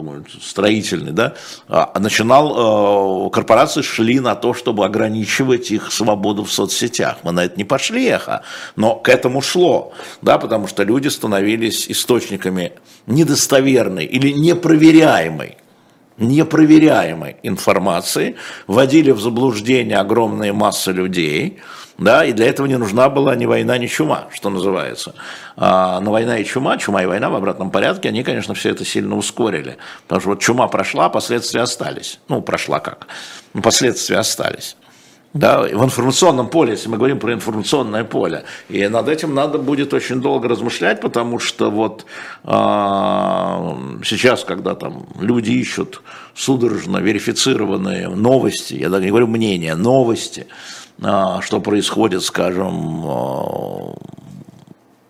строительный, 0.42 1.12
да, 1.12 1.36
а, 1.68 1.98
начинал, 2.00 3.28
э, 3.28 3.30
корпорации 3.32 3.82
шли 3.82 4.20
на 4.20 4.36
то, 4.36 4.54
чтобы 4.54 4.86
ограничивать 4.86 5.72
их 5.72 5.92
свободу 5.92 6.44
в 6.44 6.52
соцсетях. 6.52 7.18
Мы 7.24 7.32
на 7.32 7.46
это 7.46 7.58
не 7.58 7.64
пошли, 7.64 8.06
эхо, 8.06 8.44
но 8.76 8.96
к 8.96 9.10
этому 9.10 9.42
шло, 9.42 9.94
да, 10.22 10.38
потому 10.38 10.68
что 10.68 10.84
люди 10.84 11.08
становились 11.08 11.90
источниками 11.90 12.74
недостоверной 13.08 14.06
или 14.06 14.32
непроверяемой 14.32 15.58
непроверяемой 16.18 17.36
информации, 17.44 18.36
вводили 18.68 19.12
в 19.12 19.20
заблуждение 19.20 19.98
огромные 19.98 20.54
массы 20.54 20.94
людей, 20.94 21.60
да, 21.98 22.26
и 22.26 22.34
для 22.34 22.48
этого 22.48 22.68
не 22.68 22.78
нужна 22.78 23.10
была 23.10 23.36
ни 23.36 23.46
война, 23.46 23.78
ни 23.78 23.88
чума, 23.88 24.28
что 24.34 24.50
называется. 24.50 25.16
А, 25.56 26.00
но 26.02 26.12
война 26.12 26.38
и 26.40 26.44
чума, 26.44 26.78
чума 26.78 27.04
и 27.04 27.06
война 27.06 27.30
в 27.30 27.36
обратном 27.36 27.72
порядке, 27.72 28.10
они, 28.10 28.24
конечно, 28.24 28.54
все 28.54 28.72
это 28.72 28.84
сильно 28.84 29.16
ускорили. 29.16 29.78
Потому 30.04 30.22
что 30.22 30.30
вот 30.32 30.40
чума 30.42 30.68
прошла, 30.68 31.08
последствия 31.08 31.62
остались. 31.62 32.20
Ну, 32.28 32.42
прошла 32.42 32.80
как? 32.80 33.08
Ну, 33.54 33.62
последствия 33.62 34.18
остались. 34.18 34.76
Да, 35.34 35.64
в 35.64 35.84
информационном 35.84 36.50
поле, 36.50 36.72
если 36.72 36.88
мы 36.88 36.98
говорим 36.98 37.20
про 37.20 37.34
информационное 37.34 38.06
поле. 38.06 38.46
И 38.70 38.88
над 38.88 39.10
этим 39.10 39.34
надо 39.34 39.58
будет 39.58 39.94
очень 39.94 40.22
долго 40.22 40.48
размышлять, 40.48 41.02
потому 41.02 41.40
что 41.40 41.70
вот 41.70 42.06
а, 42.44 43.78
сейчас, 44.04 44.46
когда 44.46 44.76
там 44.76 45.08
люди 45.20 45.52
ищут 45.52 46.02
судорожно 46.36 46.98
верифицированные 46.98 48.08
новости, 48.10 48.76
я 48.76 48.90
даже 48.90 49.04
не 49.04 49.10
говорю 49.10 49.28
мнения, 49.28 49.76
новости, 49.76 50.48
а, 50.48 50.85
что 51.00 51.60
происходит, 51.60 52.24
скажем, 52.24 53.04
а, 53.06 53.94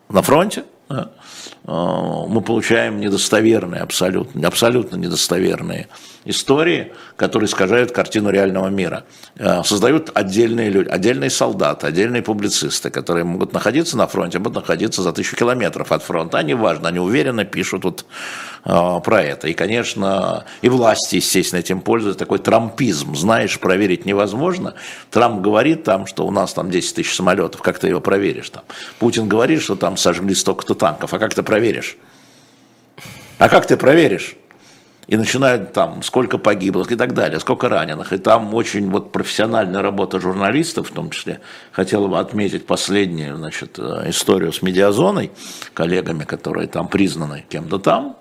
на 0.10 0.22
фронте, 0.22 0.64
а, 0.90 2.26
мы 2.28 2.42
получаем 2.42 3.00
недостоверные, 3.00 3.82
абсолютно, 3.82 4.48
абсолютно 4.48 4.96
недостоверные 4.96 5.88
истории, 6.26 6.92
которые 7.16 7.48
искажают 7.48 7.92
картину 7.92 8.30
реального 8.30 8.68
мира. 8.68 9.06
А, 9.40 9.64
Создают 9.64 10.12
отдельные 10.14 10.70
люди, 10.70 10.90
отдельные 10.90 11.30
солдаты, 11.30 11.88
отдельные 11.88 12.22
публицисты, 12.22 12.90
которые 12.90 13.24
могут 13.24 13.54
находиться 13.54 13.96
на 13.96 14.08
фронте, 14.08 14.40
могут 14.40 14.56
находиться 14.56 15.02
за 15.02 15.14
тысячу 15.14 15.36
километров 15.36 15.92
от 15.92 16.04
фронта. 16.04 16.40
Они 16.40 16.54
важно, 16.54 16.90
они 16.90 17.00
уверенно 17.00 17.46
пишут 17.46 17.84
вот, 17.84 18.06
а, 18.64 19.00
про 19.00 19.22
это. 19.22 19.48
И, 19.48 19.54
конечно, 19.54 20.46
и 20.62 20.70
власти, 20.70 21.18
естественно, 21.18 21.60
этим 21.60 21.82
пользуются. 21.82 22.20
Такой 22.20 22.40
трампизм, 22.40 23.16
знаешь, 23.16 23.60
проверить 23.60 24.06
невозможно. 24.06 24.74
Трамп 25.12 25.42
говорит 25.42 25.84
там, 25.84 26.08
что 26.08 26.26
у 26.26 26.32
нас 26.32 26.54
там 26.54 26.72
10 26.72 26.96
тысяч 26.96 27.16
самолетов, 27.16 27.62
как 27.62 27.78
ты 27.80 27.88
его 27.88 28.02
проверишь 28.02 28.50
там? 28.50 28.64
Путин 29.00 29.28
говорит, 29.28 29.62
что 29.62 29.76
там 29.76 29.96
сожгли 29.98 30.34
столько-то 30.34 30.74
танков, 30.74 31.14
а 31.14 31.20
как 31.20 31.34
ты 31.36 31.44
проверишь? 31.44 31.98
А 33.38 33.50
как 33.50 33.68
ты 33.68 33.78
проверишь? 33.78 34.36
И 35.08 35.18
начинают 35.18 35.74
там, 35.74 36.02
сколько 36.02 36.38
погибло 36.38 36.86
и 36.90 36.96
так 36.96 37.14
далее, 37.14 37.40
сколько 37.40 37.70
раненых. 37.70 38.12
И 38.12 38.18
там 38.18 38.54
очень 38.54 38.90
вот 38.90 39.12
профессиональная 39.12 39.82
работа 39.82 40.20
журналистов, 40.20 40.90
в 40.90 40.94
том 40.94 41.12
числе, 41.12 41.42
хотел 41.72 42.08
бы 42.08 42.18
отметить 42.20 42.66
последнюю 42.66 43.38
значит, 43.38 43.78
э, 43.78 44.10
историю 44.10 44.52
с 44.52 44.62
медиазоной, 44.62 45.32
коллегами, 45.74 46.24
которые 46.24 46.68
там 46.68 46.88
признаны 46.88 47.46
кем-то 47.50 47.78
там, 47.78 48.18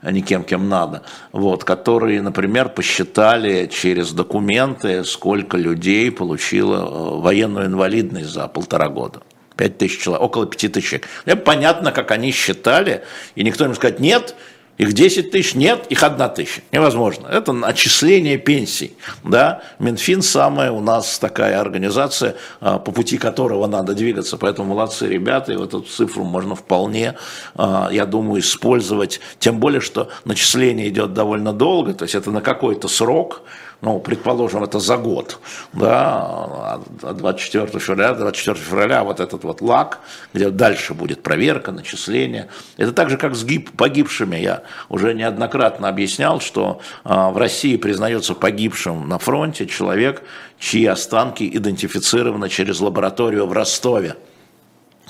а 0.00 0.10
не 0.10 0.22
кем, 0.22 0.44
кем 0.44 0.68
надо, 0.68 1.02
вот, 1.32 1.64
которые, 1.64 2.22
например, 2.22 2.68
посчитали 2.68 3.66
через 3.66 4.12
документы, 4.12 5.04
сколько 5.04 5.56
людей 5.56 6.10
получило 6.10 6.76
э, 6.76 7.20
военную 7.20 7.66
инвалидность 7.66 8.30
за 8.30 8.48
полтора 8.48 8.88
года. 8.88 9.20
Пять 9.56 9.78
тысяч 9.78 10.00
человек, 10.00 10.22
около 10.22 10.46
пяти 10.46 10.68
тысяч. 10.68 11.00
Это 11.24 11.36
понятно, 11.36 11.92
как 11.92 12.10
они 12.10 12.32
считали, 12.32 13.04
и 13.36 13.44
никто 13.44 13.64
им 13.64 13.74
сказать, 13.74 14.00
нет, 14.00 14.34
их 14.76 14.92
10 14.92 15.30
тысяч, 15.30 15.54
нет, 15.54 15.86
их 15.88 16.02
одна 16.02 16.28
тысяча. 16.28 16.62
Невозможно. 16.72 17.28
Это 17.28 17.52
отчисление 17.64 18.38
пенсий. 18.38 18.96
Да? 19.22 19.62
Минфин 19.78 20.20
самая 20.20 20.72
у 20.72 20.80
нас 20.80 21.18
такая 21.18 21.60
организация, 21.60 22.34
а, 22.60 22.78
по 22.78 22.90
пути 22.90 23.16
которого 23.16 23.66
надо 23.68 23.94
двигаться. 23.94 24.36
Поэтому 24.36 24.70
молодцы 24.70 25.06
ребята, 25.06 25.52
и 25.52 25.56
вот 25.56 25.68
эту 25.68 25.82
цифру 25.82 26.24
можно 26.24 26.56
вполне, 26.56 27.14
а, 27.54 27.88
я 27.92 28.04
думаю, 28.04 28.40
использовать. 28.40 29.20
Тем 29.38 29.60
более, 29.60 29.80
что 29.80 30.08
начисление 30.24 30.88
идет 30.88 31.14
довольно 31.14 31.52
долго, 31.52 31.94
то 31.94 32.02
есть 32.02 32.16
это 32.16 32.32
на 32.32 32.40
какой-то 32.40 32.88
срок, 32.88 33.42
ну, 33.84 33.98
предположим, 34.00 34.64
это 34.64 34.78
за 34.78 34.96
год, 34.96 35.38
да, 35.74 36.80
от 37.02 37.16
24 37.18 37.66
февраля, 37.78 38.14
24 38.14 38.56
февраля 38.56 39.04
вот 39.04 39.20
этот 39.20 39.44
вот 39.44 39.60
лак, 39.60 40.00
где 40.32 40.48
дальше 40.48 40.94
будет 40.94 41.22
проверка, 41.22 41.70
начисление. 41.70 42.48
Это 42.78 42.92
так 42.92 43.10
же, 43.10 43.18
как 43.18 43.34
с 43.34 43.44
гиб, 43.44 43.70
погибшими. 43.76 44.36
Я 44.36 44.62
уже 44.88 45.12
неоднократно 45.12 45.88
объяснял, 45.88 46.40
что 46.40 46.80
а, 47.04 47.30
в 47.30 47.36
России 47.36 47.76
признается 47.76 48.34
погибшим 48.34 49.06
на 49.06 49.18
фронте 49.18 49.66
человек, 49.66 50.22
чьи 50.58 50.86
останки 50.86 51.44
идентифицированы 51.44 52.48
через 52.48 52.80
лабораторию 52.80 53.46
в 53.46 53.52
Ростове. 53.52 54.16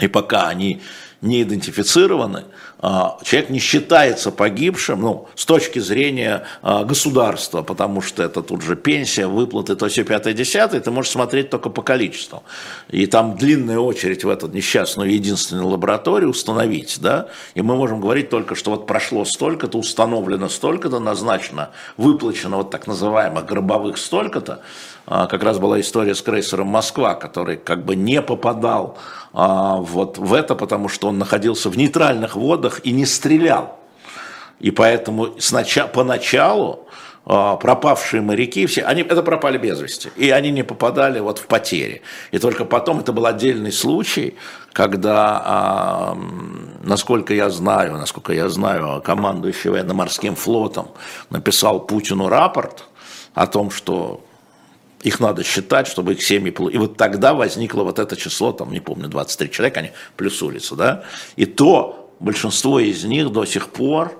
И 0.01 0.09
пока 0.09 0.49
они 0.49 0.83
не 1.25 1.43
идентифицированы, 1.43 2.45
а, 2.87 3.19
человек 3.23 3.49
не 3.51 3.59
считается 3.59 4.31
погибшим, 4.31 5.01
ну, 5.01 5.29
с 5.35 5.47
точки 5.47 5.79
зрения 5.79 6.45
а, 6.61 6.85
государства, 6.85 7.63
потому 7.63 8.03
что 8.03 8.23
это 8.23 8.43
тут 8.43 8.63
же 8.63 8.77
пенсия, 8.77 9.27
выплаты, 9.27 9.75
то 9.75 9.89
все 9.89 10.05
пятое, 10.05 10.35
десятое, 10.35 10.81
ты 10.81 10.91
можешь 10.91 11.13
смотреть 11.13 11.49
только 11.49 11.71
по 11.71 11.81
количеству. 11.81 12.43
И 12.91 13.07
там 13.07 13.37
длинная 13.37 13.79
очередь 13.79 14.25
в 14.25 14.29
эту 14.29 14.49
несчастную 14.49 15.11
единственную 15.11 15.67
лабораторию 15.67 16.29
установить, 16.29 16.99
да, 17.01 17.29
и 17.55 17.63
мы 17.63 17.75
можем 17.75 18.01
говорить 18.01 18.29
только, 18.29 18.55
что 18.55 18.73
вот 18.73 18.87
прошло 18.87 19.25
столько-то, 19.25 19.79
установлено 19.79 20.51
столько-то, 20.51 20.99
назначено, 20.99 21.71
выплачено 21.97 22.59
вот 22.59 22.71
так 22.71 22.87
называемых 22.87 23.47
гробовых 23.47 23.97
столько-то, 23.97 24.61
как 25.07 25.43
раз 25.43 25.59
была 25.59 25.81
история 25.81 26.15
с 26.15 26.23
крейсером 26.23 26.69
«Москва», 26.69 27.15
который 27.15 27.57
как 27.57 27.85
бы 27.85 27.95
не 27.95 28.23
попадал 28.23 28.97
а, 29.33 29.77
вот 29.77 30.17
в 30.17 30.33
это, 30.33 30.55
потому 30.55 30.89
что 30.89 31.09
он 31.09 31.19
находился 31.19 31.69
в 31.69 31.77
нейтральных 31.77 32.37
водах 32.37 32.81
и 32.85 32.93
не 32.93 33.05
стрелял. 33.05 33.79
И 34.61 34.71
поэтому 34.71 35.35
сначала, 35.39 35.89
поначалу 35.89 36.89
а, 37.27 37.57
пропавшие 37.57 38.23
моряки, 38.23 38.65
все, 38.65 38.83
они 38.83 39.03
это 39.03 39.23
пропали 39.23 39.59
без 39.59 39.79
вести, 39.79 40.11
и 40.17 40.31
они 40.31 40.51
не 40.51 40.63
попадали 40.63 41.21
вот 41.21 41.39
в 41.39 41.47
потери. 41.49 42.01
И 42.31 42.39
только 42.39 42.65
потом 42.65 43.01
это 43.01 43.13
был 43.13 43.27
отдельный 43.27 43.73
случай, 43.73 44.37
когда, 44.73 46.17
насколько 46.83 47.35
я 47.35 47.51
знаю, 47.51 47.99
насколько 47.99 48.33
я 48.33 48.49
знаю, 48.49 49.03
командующий 49.03 49.71
военно-морским 49.71 50.35
флотом 50.35 50.89
написал 51.31 51.81
Путину 51.81 52.29
рапорт 52.29 52.85
о 53.35 53.47
том, 53.47 53.71
что 53.71 54.21
их 55.05 55.21
надо 55.21 55.45
считать, 55.45 55.87
чтобы 55.87 56.15
их 56.15 56.23
семьи... 56.23 56.53
И 56.73 56.79
вот 56.79 56.97
тогда 56.97 57.35
возникло 57.35 57.85
вот 57.85 57.99
это 57.99 58.17
число, 58.17 58.53
там, 58.53 58.73
не 58.73 58.81
помню, 58.81 59.09
23 59.09 59.51
человека, 59.51 59.81
они 59.81 59.91
плюс 60.17 60.43
улицу, 60.43 60.77
да? 60.77 61.05
И 61.37 61.45
то 61.45 62.11
большинство 62.21 62.81
из 62.81 63.05
них 63.05 63.31
до 63.31 63.45
сих 63.45 63.69
пор 63.69 64.19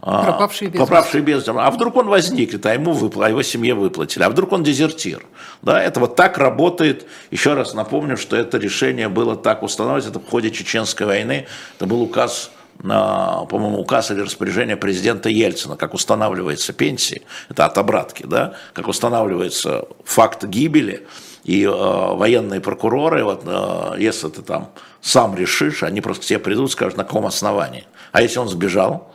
а, 0.00 0.24
Пропавшие 0.24 0.70
без 0.70 1.42
без 1.42 1.48
А 1.48 1.70
вдруг 1.70 1.96
он 1.96 2.06
возникнет, 2.06 2.64
а 2.66 2.72
ему 2.72 2.92
выпла, 2.92 3.26
а 3.26 3.28
его 3.30 3.42
семье 3.42 3.74
выплатили. 3.74 4.22
А 4.22 4.30
вдруг 4.30 4.52
он 4.52 4.62
дезертир. 4.62 5.24
Да, 5.62 5.82
это 5.82 5.98
вот 5.98 6.14
так 6.14 6.38
работает. 6.38 7.06
Еще 7.32 7.54
раз 7.54 7.74
напомню, 7.74 8.16
что 8.16 8.36
это 8.36 8.58
решение 8.58 9.08
было 9.08 9.34
так 9.34 9.64
установлено. 9.64 10.08
Это 10.08 10.20
в 10.20 10.28
ходе 10.28 10.52
Чеченской 10.52 11.06
войны. 11.06 11.46
Это 11.76 11.86
был 11.86 12.00
указ 12.00 12.52
по-моему, 12.80 13.80
указ 13.80 14.10
или 14.10 14.20
распоряжение 14.20 14.76
президента 14.76 15.28
Ельцина, 15.28 15.76
как 15.76 15.94
устанавливается 15.94 16.72
пенсии, 16.72 17.22
это 17.48 17.64
от 17.64 17.76
обратки, 17.76 18.24
да, 18.24 18.54
как 18.72 18.86
устанавливается 18.86 19.86
факт 20.04 20.44
гибели, 20.44 21.06
и 21.44 21.64
э, 21.64 21.68
военные 21.70 22.60
прокуроры, 22.60 23.24
вот, 23.24 23.42
э, 23.46 23.94
если 23.98 24.28
ты 24.28 24.42
там 24.42 24.70
сам 25.00 25.34
решишь, 25.34 25.82
они 25.82 26.00
просто 26.00 26.22
к 26.22 26.26
тебе 26.26 26.38
придут 26.38 26.68
и 26.68 26.72
скажут, 26.72 26.98
на 26.98 27.04
каком 27.04 27.26
основании. 27.26 27.84
А 28.12 28.20
если 28.20 28.38
он 28.38 28.48
сбежал, 28.48 29.10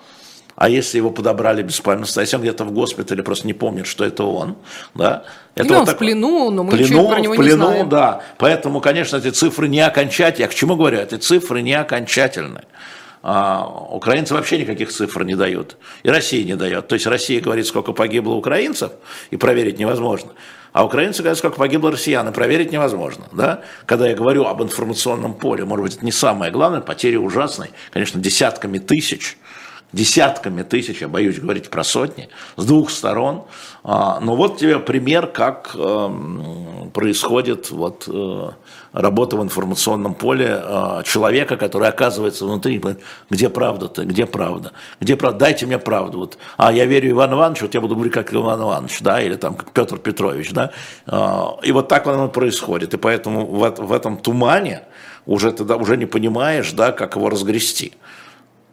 а 0.56 0.70
если 0.70 0.98
его 0.98 1.10
подобрали 1.10 1.62
без 1.62 1.80
памяти, 1.80 2.18
а 2.18 2.22
если 2.22 2.36
он 2.36 2.42
где-то 2.42 2.64
в 2.64 2.72
госпитале 2.72 3.24
просто 3.24 3.48
не 3.48 3.54
помнит, 3.54 3.88
что 3.88 4.04
это 4.04 4.24
он, 4.24 4.56
да? 4.94 5.26
Это 5.56 5.66
Или 5.66 5.74
вот 5.74 5.80
он 5.80 5.86
так... 5.86 5.96
в 5.96 6.00
плену, 6.00 6.50
но 6.52 6.64
мы 6.64 6.72
плену, 6.72 6.86
ничего 6.86 7.08
про 7.08 7.20
него 7.20 7.34
в 7.34 7.38
плену, 7.38 7.56
не 7.56 7.66
знаем. 7.66 7.90
да. 7.90 8.22
Поэтому, 8.38 8.82
конечно, 8.82 9.18
эти 9.18 9.30
цифры 9.30 9.68
не 9.68 9.82
окончательные. 9.82 10.46
Я 10.46 10.52
к 10.52 10.56
чему 10.56 10.76
говорю? 10.76 11.00
Эти 11.00 11.16
цифры 11.16 11.62
не 11.62 11.74
окончательные. 11.74 12.66
А 13.26 13.66
украинцы 13.90 14.34
вообще 14.34 14.58
никаких 14.58 14.92
цифр 14.92 15.24
не 15.24 15.36
дают. 15.36 15.78
И 16.04 16.10
Россия 16.10 16.44
не 16.44 16.58
дает. 16.58 16.90
То 16.90 16.96
есть 16.96 17.08
Россия 17.08 17.40
говорит, 17.40 17.66
сколько 17.66 17.94
погибло 17.94 18.34
украинцев, 18.34 18.92
и 19.32 19.38
проверить 19.38 19.80
невозможно. 19.80 20.34
А 20.74 20.84
украинцы 20.84 21.22
говорят, 21.22 21.38
сколько 21.38 21.56
погибло 21.56 21.90
россиян, 21.92 22.28
и 22.28 22.34
проверить 22.34 22.74
невозможно. 22.74 23.26
Да? 23.32 23.62
Когда 23.86 24.10
я 24.10 24.16
говорю 24.16 24.44
об 24.46 24.62
информационном 24.62 25.36
поле, 25.36 25.64
может 25.64 25.84
быть, 25.86 25.96
это 25.96 26.06
не 26.06 26.12
самое 26.12 26.52
главное, 26.52 26.82
потери 26.82 27.16
ужасные, 27.16 27.72
конечно, 27.92 28.20
десятками 28.20 28.78
тысяч, 28.78 29.38
десятками 29.94 30.64
тысяч, 30.64 31.00
я 31.00 31.08
боюсь 31.08 31.40
говорить 31.40 31.70
про 31.70 31.86
сотни, 31.86 32.28
с 32.58 32.66
двух 32.66 32.90
сторон. 32.90 33.44
А, 33.84 34.20
но 34.20 34.36
вот 34.36 34.58
тебе 34.58 34.80
пример, 34.80 35.28
как 35.28 35.76
эм, 35.76 36.92
происходит 36.94 37.72
вот 37.72 38.06
э, 38.08 38.50
работа 38.94 39.36
в 39.36 39.44
информационном 39.44 40.14
поле 40.14 40.62
э, 40.64 41.02
человека, 41.04 41.58
который 41.58 41.90
оказывается 41.90 42.46
внутри, 42.46 42.82
где 43.30 43.50
правда-то, 43.50 44.06
где 44.06 44.26
правда, 44.26 44.72
где 45.02 45.16
правда, 45.16 45.40
дайте 45.40 45.66
мне 45.66 45.80
правду. 45.80 46.20
Вот, 46.20 46.38
а 46.58 46.72
я 46.72 46.86
верю 46.86 47.12
Ивану 47.12 47.38
Ивановичу, 47.38 47.66
вот 47.66 47.74
я 47.74 47.82
буду 47.82 47.96
говорить 47.96 48.14
как 48.14 48.34
Иван 48.34 48.62
Иванович, 48.62 49.02
да, 49.02 49.22
или 49.22 49.36
там 49.36 49.56
как 49.56 49.72
Петр 49.72 49.98
Петрович, 49.98 50.52
да. 50.52 50.72
Э, 51.08 51.46
и 51.64 51.72
вот 51.72 51.88
так 51.88 52.08
оно 52.08 52.30
происходит. 52.30 52.94
И 52.94 52.98
поэтому 52.98 53.46
в, 53.46 53.70
в 53.70 53.92
этом 53.92 54.18
тумане 54.18 54.84
уже 55.26 55.52
тогда 55.52 55.76
уже 55.76 55.98
не 55.98 56.06
понимаешь, 56.06 56.72
да, 56.72 56.92
как 56.92 57.16
его 57.16 57.30
разгрести. 57.30 57.94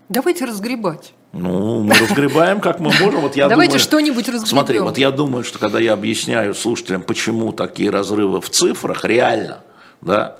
Давайте 0.09 0.45
разгребать. 0.45 1.15
Ну, 1.33 1.85
мы 1.85 1.95
разгребаем, 1.95 2.61
как 2.61 2.81
мы 2.81 2.91
можем. 3.01 3.21
Вот 3.21 3.37
я 3.37 3.49
Давайте 3.49 3.79
что-нибудь 3.79 4.29
разгребем. 4.29 4.47
Смотри, 4.49 4.81
вот 4.81 4.99
я 4.99 5.13
думаю, 5.13 5.45
что 5.45 5.61
когда 5.61 5.79
я 5.79 5.93
объясняю 5.93 6.55
слушателям, 6.55 7.03
почему 7.03 7.53
такие 7.53 7.91
разрывы 7.91 8.41
в 8.41 8.51
цифрах, 8.51 9.05
реально, 9.05 9.61
да, 10.01 10.37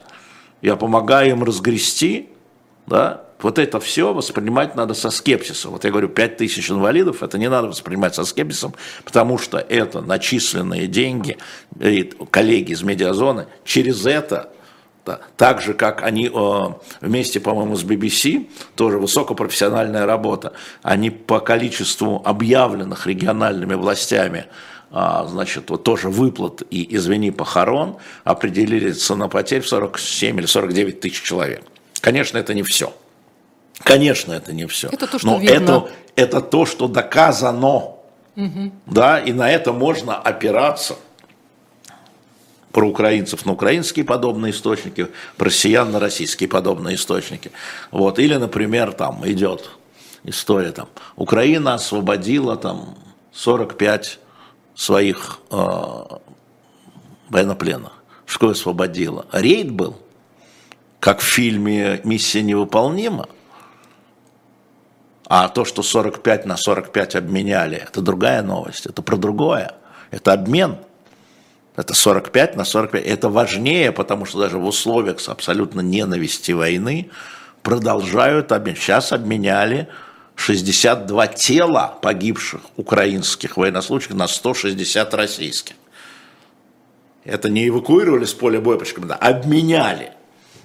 я 0.63 0.77
помогаю 0.77 1.31
им 1.31 1.45
разгрести, 1.45 2.29
да, 2.87 3.23
вот 3.43 3.59
это 3.59 3.81
все 3.81 4.13
воспринимать 4.13 4.75
надо 4.75 4.95
со 4.95 5.11
скепсисом. 5.11 5.73
Вот 5.73 5.85
я 5.85 5.91
говорю, 5.91 6.09
5 6.09 6.37
тысяч 6.37 6.71
инвалидов, 6.71 7.23
это 7.23 7.39
не 7.39 7.49
надо 7.49 7.69
воспринимать 7.69 8.15
со 8.15 8.25
скепсисом, 8.25 8.75
потому 9.05 9.39
что 9.39 9.59
это 9.59 10.03
начисленные 10.03 10.87
деньги, 10.87 11.39
коллеги 12.31 12.73
из 12.73 12.83
медиазоны, 12.83 13.47
через 13.65 14.05
это 14.07 14.51
так 15.37 15.61
же, 15.63 15.75
как 15.75 16.03
они 16.03 16.31
э, 16.33 16.67
вместе, 17.01 17.41
по-моему, 17.41 17.75
с 17.75 17.83
BBC, 17.83 18.49
тоже 18.77 18.99
высокопрофессиональная 18.99 20.07
работа, 20.07 20.53
они 20.83 21.11
по 21.11 21.41
количеству 21.41 22.23
объявленных 22.25 23.07
региональными 23.07 23.75
властями 23.75 24.47
значит, 24.91 25.71
вот 25.71 25.85
тоже 25.85 26.09
выплат 26.09 26.63
и, 26.71 26.97
извини, 26.97 27.31
похорон 27.31 27.97
определили 28.25 28.93
потерь 29.29 29.63
в 29.63 29.69
47 29.69 30.39
или 30.39 30.47
49 30.47 31.01
тысяч 31.01 31.23
человек. 31.23 31.63
Конечно, 32.01 32.39
это 32.39 32.55
не 32.55 32.63
все. 32.63 32.93
Конечно, 33.83 34.33
это 34.33 34.53
не 34.53 34.67
все. 34.67 34.89
Это 34.89 35.07
то, 35.07 35.19
что 35.19 35.27
Но 35.27 35.39
видно. 35.39 35.55
Это, 35.55 35.91
это 36.17 36.41
то, 36.41 36.67
что 36.67 36.89
доказано. 36.89 37.95
Угу. 38.37 38.73
Да, 38.87 39.19
и 39.19 39.33
на 39.33 39.51
это 39.51 39.73
можно 39.73 40.17
опираться 40.17 40.97
про 42.73 42.89
украинцев 42.89 43.47
на 43.47 43.53
украинские 43.53 44.05
подобные 44.05 44.53
источники, 44.53 45.09
про 45.37 45.47
россиян 45.47 45.91
на 45.91 45.99
российские 45.99 46.49
подобные 46.49 46.97
источники. 46.97 47.51
Вот. 47.91 48.19
Или, 48.19 48.37
например, 48.37 48.93
там 48.93 49.29
идет 49.29 49.71
история, 50.25 50.73
там, 50.73 50.89
Украина 51.17 51.75
освободила 51.75 52.57
там 52.57 52.97
45 53.33 54.19
своих 54.81 55.41
э, 55.51 56.03
военнопленных. 57.29 57.93
Что 58.25 58.49
освободила? 58.49 59.27
Рейд 59.31 59.71
был, 59.71 59.99
как 61.01 61.21
в 61.21 61.25
фильме 61.25 62.01
«Миссия 62.05 62.41
невыполнима». 62.43 63.29
А 65.27 65.49
то, 65.51 65.67
что 65.67 65.83
45 65.83 66.47
на 66.47 66.57
45 66.57 67.17
обменяли, 67.17 67.77
это 67.77 68.01
другая 68.01 68.43
новость, 68.43 68.87
это 68.87 69.03
про 69.03 69.19
другое. 69.19 69.75
Это 70.11 70.33
обмен. 70.33 70.79
Это 71.77 71.93
45 71.93 72.57
на 72.57 72.65
45. 72.65 73.05
Это 73.05 73.29
важнее, 73.29 73.93
потому 73.93 74.25
что 74.25 74.39
даже 74.39 74.57
в 74.57 74.65
условиях 74.65 75.19
абсолютно 75.29 75.83
ненависти 75.83 76.53
войны 76.53 77.11
продолжают 77.63 78.51
обмен. 78.51 78.77
Сейчас 78.77 79.13
обменяли 79.13 79.89
62 80.41 81.27
тела 81.27 81.99
погибших 82.01 82.63
украинских 82.79 83.59
военнослужащих 83.59 84.15
на 84.15 84.27
160 84.27 85.13
российских. 85.13 85.75
Это 87.25 87.51
не 87.51 87.69
эвакуировали 87.69 88.25
с 88.25 88.33
поля 88.33 88.59
боя, 88.59 88.81
да, 89.03 89.17
обменяли. 89.17 90.15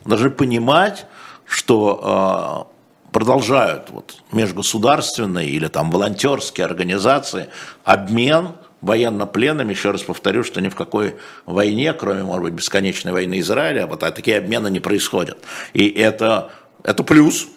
Должны 0.05 0.29
понимать, 0.29 1.05
что 1.45 2.69
э, 2.71 3.11
продолжают 3.11 3.89
вот, 3.89 4.15
межгосударственные 4.31 5.49
или 5.49 5.67
там 5.67 5.91
волонтерские 5.91 6.65
организации 6.65 7.49
обмен 7.83 8.53
военнопленными, 8.79 9.73
еще 9.73 9.91
раз 9.91 10.03
повторю, 10.03 10.45
что 10.45 10.61
ни 10.61 10.69
в 10.69 10.75
какой 10.75 11.17
войне, 11.45 11.91
кроме, 11.91 12.23
может 12.23 12.43
быть, 12.43 12.53
бесконечной 12.53 13.11
войны 13.11 13.39
Израиля, 13.39 13.87
вот 13.87 14.03
а 14.03 14.11
такие 14.11 14.37
обмены 14.37 14.69
не 14.69 14.79
происходят. 14.79 15.39
И 15.73 15.89
это, 15.89 16.51
это 16.83 17.03
плюс, 17.03 17.47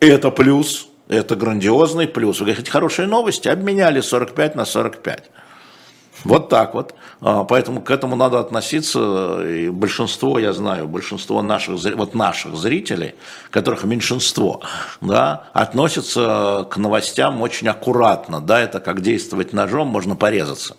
это 0.00 0.30
плюс, 0.30 0.88
это 1.14 1.36
грандиозный 1.36 2.06
плюс. 2.06 2.40
Вы 2.40 2.46
говорите, 2.46 2.70
хорошие 2.70 3.08
новости, 3.08 3.48
обменяли 3.48 4.00
45 4.00 4.54
на 4.54 4.64
45. 4.64 5.30
Вот 6.24 6.48
так 6.48 6.74
вот. 6.74 6.94
А, 7.20 7.44
поэтому 7.44 7.82
к 7.82 7.90
этому 7.90 8.16
надо 8.16 8.40
относиться. 8.40 9.42
И 9.46 9.68
большинство, 9.68 10.38
я 10.38 10.52
знаю, 10.52 10.88
большинство 10.88 11.42
наших, 11.42 11.82
вот 11.96 12.14
наших 12.14 12.56
зрителей, 12.56 13.14
которых 13.50 13.84
меньшинство, 13.84 14.62
да, 15.00 15.48
относятся 15.52 16.66
к 16.70 16.76
новостям 16.76 17.42
очень 17.42 17.68
аккуратно. 17.68 18.40
Да, 18.40 18.60
это 18.60 18.80
как 18.80 19.02
действовать 19.02 19.52
ножом, 19.52 19.88
можно 19.88 20.16
порезаться. 20.16 20.76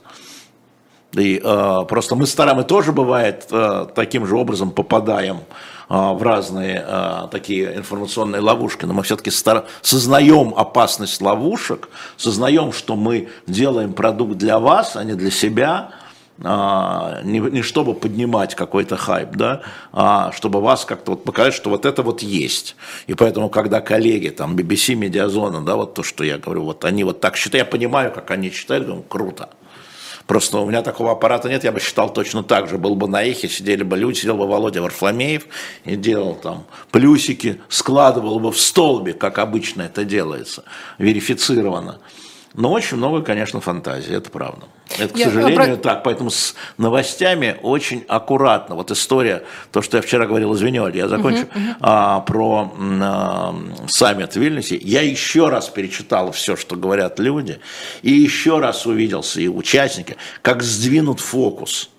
И 1.14 1.42
э, 1.42 1.86
просто 1.88 2.16
мы 2.16 2.26
стараемся, 2.26 2.66
тоже 2.66 2.92
бывает, 2.92 3.48
э, 3.52 3.88
таким 3.96 4.26
же 4.26 4.36
образом 4.36 4.72
попадаем 4.72 5.42
в 5.90 6.24
разные 6.24 6.84
а, 6.86 7.28
такие 7.28 7.76
информационные 7.76 8.42
ловушки, 8.42 8.86
но 8.86 8.94
мы 8.94 9.04
все-таки 9.04 9.30
стар... 9.30 9.66
сознаем 9.82 10.54
опасность 10.56 11.22
ловушек, 11.22 11.90
сознаем, 12.18 12.72
что 12.72 12.96
мы 12.96 13.30
делаем 13.48 13.94
продукт 13.94 14.38
для 14.38 14.60
вас, 14.60 14.96
а 14.96 15.04
не 15.04 15.14
для 15.14 15.32
себя, 15.32 15.92
а, 16.44 17.22
не, 17.24 17.40
не 17.40 17.62
чтобы 17.62 17.94
поднимать 17.94 18.56
какой-то 18.56 18.98
хайп, 18.98 19.32
да, 19.32 19.62
а 19.94 20.32
чтобы 20.34 20.60
вас 20.60 20.84
как-то 20.84 21.12
вот 21.12 21.24
показать, 21.24 21.54
что 21.54 21.70
вот 21.70 21.86
это 21.86 22.04
вот 22.04 22.22
есть. 22.22 22.76
И 23.08 23.14
поэтому, 23.14 23.50
когда 23.50 23.80
коллеги, 23.80 24.30
там, 24.30 24.56
BBC, 24.56 24.96
Медиазона, 24.96 25.62
да, 25.62 25.76
вот 25.76 25.94
то, 25.94 26.04
что 26.04 26.24
я 26.24 26.38
говорю, 26.38 26.64
вот 26.64 26.84
они 26.84 27.04
вот 27.04 27.22
так 27.22 27.38
считают, 27.38 27.68
я 27.68 27.72
понимаю, 27.72 28.12
как 28.12 28.32
они 28.32 28.52
считают, 28.52 28.88
думаю, 28.88 29.04
круто. 29.04 29.50
Просто 30.28 30.58
у 30.58 30.66
меня 30.66 30.82
такого 30.82 31.12
аппарата 31.12 31.50
нет, 31.50 31.64
я 31.64 31.72
бы 31.72 31.80
считал 31.80 32.12
точно 32.12 32.44
так 32.44 32.68
же. 32.68 32.78
Был 32.78 32.96
бы 32.96 33.08
на 33.08 33.24
эхе, 33.24 33.48
сидели 33.48 33.84
бы 33.84 33.96
люди, 33.96 34.20
сидел 34.20 34.38
бы 34.38 34.48
Володя 34.48 34.82
Варфломеев 34.82 35.46
и 35.84 35.96
делал 35.96 36.36
там 36.36 36.66
плюсики, 36.92 37.62
складывал 37.70 38.40
бы 38.40 38.52
в 38.52 38.60
столбик, 38.60 39.20
как 39.20 39.38
обычно 39.38 39.84
это 39.84 40.04
делается, 40.04 40.64
верифицированно. 40.98 42.00
Но 42.56 42.72
очень 42.72 42.98
много, 42.98 43.22
конечно, 43.22 43.62
фантазии, 43.62 44.16
это 44.16 44.32
правда. 44.32 44.66
Это, 44.98 45.14
к 45.14 45.18
я, 45.18 45.26
сожалению, 45.26 45.78
про... 45.78 45.84
так. 45.84 46.04
Поэтому 46.04 46.30
с 46.30 46.56
новостями 46.78 47.58
очень 47.64 48.06
аккуратно. 48.08 48.76
Вот 48.76 48.92
история, 48.92 49.44
то, 49.72 49.82
что 49.82 49.98
я 49.98 50.04
вчера 50.04 50.26
говорил, 50.26 50.54
извиняюсь, 50.54 50.96
я 50.96 51.08
закончу, 51.08 51.44
uh-huh, 51.44 51.56
uh-huh. 51.56 51.76
А, 51.82 52.20
про 52.22 52.74
а, 52.80 53.56
саммит 53.88 54.34
в 54.34 54.36
Вильнюсе. 54.38 54.78
Я 54.78 55.02
еще 55.02 55.50
раз 55.50 55.70
перечитал 55.70 56.32
все, 56.32 56.56
что 56.56 56.76
говорят 56.76 57.20
люди, 57.20 57.60
и 58.04 58.12
еще 58.12 58.60
раз 58.60 58.86
увиделся 58.86 59.42
и 59.42 59.48
участники, 59.48 60.18
как 60.42 60.62
сдвинут 60.64 61.20
фокус, 61.20 61.90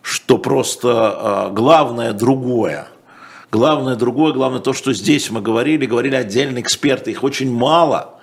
что 0.00 0.38
просто 0.38 0.90
а, 0.90 1.50
главное 1.50 2.12
другое. 2.12 2.88
Главное 3.50 3.96
другое, 3.96 4.32
главное 4.32 4.60
то, 4.60 4.72
что 4.72 4.94
здесь 4.94 5.30
мы 5.30 5.42
говорили, 5.42 5.84
говорили 5.84 6.16
отдельные 6.16 6.62
эксперты, 6.62 7.10
их 7.10 7.22
очень 7.22 7.52
мало– 7.52 8.14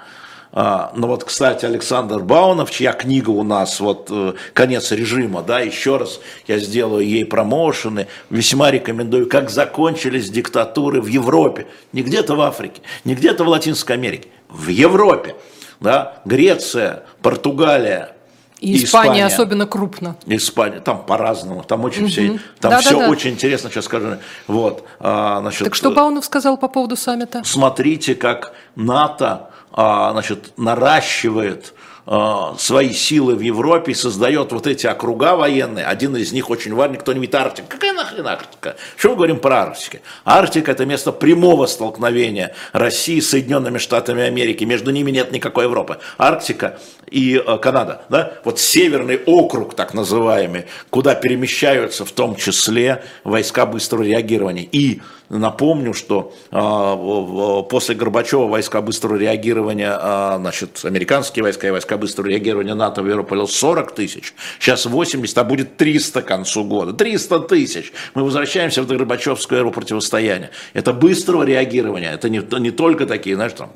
а, 0.52 0.92
ну 0.96 1.08
вот, 1.08 1.24
кстати, 1.24 1.66
Александр 1.66 2.20
Баунов, 2.20 2.72
чья 2.72 2.94
книга 2.94 3.30
у 3.30 3.44
нас, 3.44 3.80
вот 3.80 4.08
э, 4.10 4.34
«Конец 4.54 4.92
режима», 4.92 5.44
да, 5.44 5.60
еще 5.60 5.98
раз 5.98 6.20
я 6.48 6.58
сделаю 6.58 7.06
ей 7.06 7.24
промоушены, 7.24 8.08
весьма 8.32 8.72
рекомендую, 8.72 9.30
как 9.30 9.52
закончились 9.52 10.30
диктатуры 10.30 11.02
в 11.02 11.08
Европе, 11.08 11.68
не 11.94 12.02
где-то 12.02 12.36
в 12.36 12.42
Африке, 12.42 12.82
не 13.06 13.14
где-то 13.14 13.44
в 13.44 13.48
Латинской 13.48 13.96
Америке, 13.96 14.30
в 14.50 14.70
Европе, 14.70 15.36
да, 15.80 16.22
Греция, 16.26 17.04
Португалия, 17.22 18.16
и 18.60 18.76
Испания, 18.76 18.84
Испания 18.84 19.26
особенно 19.26 19.68
крупно. 19.68 20.18
Испания, 20.26 20.82
там 20.82 21.06
по-разному, 21.06 21.64
там 21.64 21.86
очень 21.86 22.04
угу. 22.04 22.10
все, 22.10 22.40
там 22.60 22.72
да, 22.72 22.80
все 22.80 22.92
да, 22.92 23.06
да. 23.06 23.10
очень 23.10 23.32
интересно, 23.32 23.70
сейчас 23.70 23.86
скажу. 23.86 24.18
Вот, 24.48 24.84
а, 25.00 25.40
значит, 25.42 25.64
так 25.64 25.76
что 25.76 25.92
Баунов 25.92 26.26
сказал 26.26 26.58
по 26.58 26.68
поводу 26.68 26.98
саммита? 26.98 27.42
Смотрите, 27.46 28.16
как 28.16 28.54
НАТО 28.76 29.50
значит, 29.74 30.52
наращивает 30.58 31.74
а, 32.12 32.56
свои 32.58 32.92
силы 32.92 33.36
в 33.36 33.42
Европе 33.42 33.92
и 33.92 33.94
создает 33.94 34.52
вот 34.52 34.66
эти 34.66 34.88
округа 34.88 35.36
военные. 35.36 35.86
Один 35.86 36.16
из 36.16 36.32
них 36.32 36.50
очень 36.50 36.74
важный, 36.74 36.98
кто 36.98 37.14
не 37.14 37.20
видит 37.20 37.36
Арктика. 37.36 37.68
Какая 37.68 37.94
нахрен 37.94 38.26
Арктика? 38.26 38.78
Что 38.98 39.10
мы 39.10 39.16
говорим 39.18 39.38
про 39.38 39.62
Арктику? 39.62 39.98
Арктика– 40.26 40.72
это 40.74 40.88
место 40.88 41.12
прямого 41.12 41.68
столкновения 41.68 42.56
России 42.74 43.20
с 43.20 43.30
Соединенными 43.30 43.78
Штатами 43.78 44.24
Америки. 44.24 44.64
Между 44.64 44.90
ними 44.90 45.12
нет 45.12 45.32
никакой 45.32 45.66
Европы. 45.66 46.00
Арктика 46.18 46.80
и 47.12 47.36
э, 47.36 47.58
Канада. 47.60 48.02
Да? 48.10 48.34
Вот 48.44 48.58
северный 48.58 49.22
округ, 49.28 49.76
так 49.76 49.94
называемый, 49.94 50.66
куда 50.90 51.14
перемещаются 51.14 52.06
в 52.06 52.12
том 52.12 52.36
числе 52.36 53.04
войска 53.24 53.68
быстрого 53.68 54.02
реагирования. 54.02 54.68
И 54.72 55.04
Напомню, 55.30 55.94
что 55.94 56.34
э, 56.52 57.70
после 57.70 57.94
Горбачева 57.94 58.48
войска 58.48 58.82
быстрого 58.82 59.16
реагирования, 59.16 59.96
э, 59.96 60.38
значит, 60.40 60.82
американские 60.84 61.44
войска 61.44 61.68
и 61.68 61.72
войска 61.72 61.98
быстрого 61.98 62.28
реагирования 62.28 62.74
НАТО 62.74 63.04
в 63.04 63.08
Европе 63.08 63.46
40 63.46 63.94
тысяч, 63.94 64.34
сейчас 64.60 64.88
80, 64.88 65.38
а 65.38 65.44
будет 65.44 65.78
300 65.78 66.24
к 66.24 66.26
концу 66.26 66.64
года. 66.64 66.94
300 66.94 67.42
тысяч. 67.42 67.94
Мы 68.16 68.24
возвращаемся 68.24 68.82
в 68.82 68.88
Горбачевскую 68.88 69.60
эру 69.60 69.72
противостояния. 69.72 70.50
Это 70.74 70.94
быстрого 70.94 71.44
реагирования, 71.44 72.12
это 72.12 72.28
не, 72.28 72.42
не 72.60 72.72
только 72.72 73.06
такие, 73.06 73.36
знаешь, 73.36 73.54
там, 73.54 73.70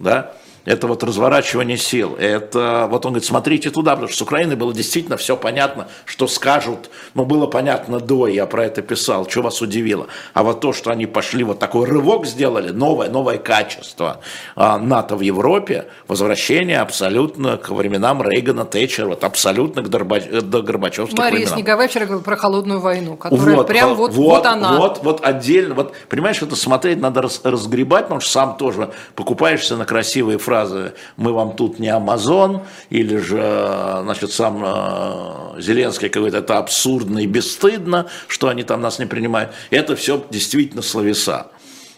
да, 0.00 0.34
это 0.66 0.86
вот 0.88 1.02
разворачивание 1.02 1.78
сил, 1.78 2.16
это 2.18 2.86
вот 2.90 3.06
он 3.06 3.12
говорит, 3.12 3.26
смотрите 3.26 3.70
туда, 3.70 3.92
потому 3.92 4.08
что 4.08 4.18
с 4.18 4.22
Украиной 4.22 4.56
было 4.56 4.74
действительно 4.74 5.16
все 5.16 5.36
понятно, 5.36 5.88
что 6.04 6.26
скажут, 6.26 6.90
но 7.14 7.24
было 7.24 7.46
понятно 7.46 8.00
до, 8.00 8.26
я 8.26 8.44
про 8.46 8.66
это 8.66 8.82
писал, 8.82 9.28
что 9.28 9.42
вас 9.42 9.62
удивило. 9.62 10.08
А 10.34 10.42
вот 10.42 10.60
то, 10.60 10.72
что 10.72 10.90
они 10.90 11.06
пошли, 11.06 11.44
вот 11.44 11.58
такой 11.60 11.88
рывок 11.88 12.26
сделали, 12.26 12.70
новое, 12.70 13.08
новое 13.08 13.38
качество 13.38 14.20
а, 14.56 14.76
НАТО 14.78 15.16
в 15.16 15.20
Европе, 15.20 15.86
возвращение 16.08 16.80
абсолютно 16.80 17.56
к 17.56 17.70
временам 17.70 18.20
Рейгана, 18.22 18.64
Тэтчера, 18.64 19.06
вот 19.06 19.22
абсолютно 19.22 19.82
к 19.82 19.88
Горбач... 19.88 20.24
до 20.24 20.62
Горбачевских 20.62 21.16
Мария 21.16 21.38
временам. 21.38 21.54
Снеговая 21.54 21.88
вчера 21.88 22.06
говорила 22.06 22.24
про 22.24 22.36
холодную 22.36 22.80
войну, 22.80 23.16
которая 23.16 23.56
вот, 23.56 23.66
прям 23.68 23.94
вот, 23.94 24.12
вот, 24.12 24.36
вот 24.36 24.46
она. 24.46 24.76
Вот, 24.78 25.00
вот 25.04 25.24
отдельно, 25.24 25.74
вот, 25.74 25.94
понимаешь, 26.08 26.42
это 26.42 26.56
смотреть 26.56 27.00
надо 27.00 27.28
разгребать, 27.44 28.04
потому 28.04 28.20
что 28.20 28.30
сам 28.30 28.56
тоже 28.56 28.90
покупаешься 29.14 29.76
на 29.76 29.84
красивые 29.84 30.38
фразы 30.38 30.55
фразы 30.56 30.94
«мы 31.16 31.32
вам 31.32 31.56
тут 31.56 31.78
не 31.78 31.88
Амазон» 31.88 32.62
или 32.90 33.16
же, 33.16 34.00
значит, 34.02 34.32
сам 34.32 34.62
э, 34.64 35.60
Зеленский 35.60 36.08
говорит 36.08 36.34
«это 36.34 36.58
абсурдно 36.58 37.18
и 37.18 37.26
бесстыдно, 37.26 38.06
что 38.28 38.48
они 38.48 38.62
там 38.62 38.80
нас 38.80 38.98
не 38.98 39.06
принимают». 39.06 39.52
Это 39.70 39.96
все 39.96 40.24
действительно 40.30 40.82
словеса. 40.82 41.48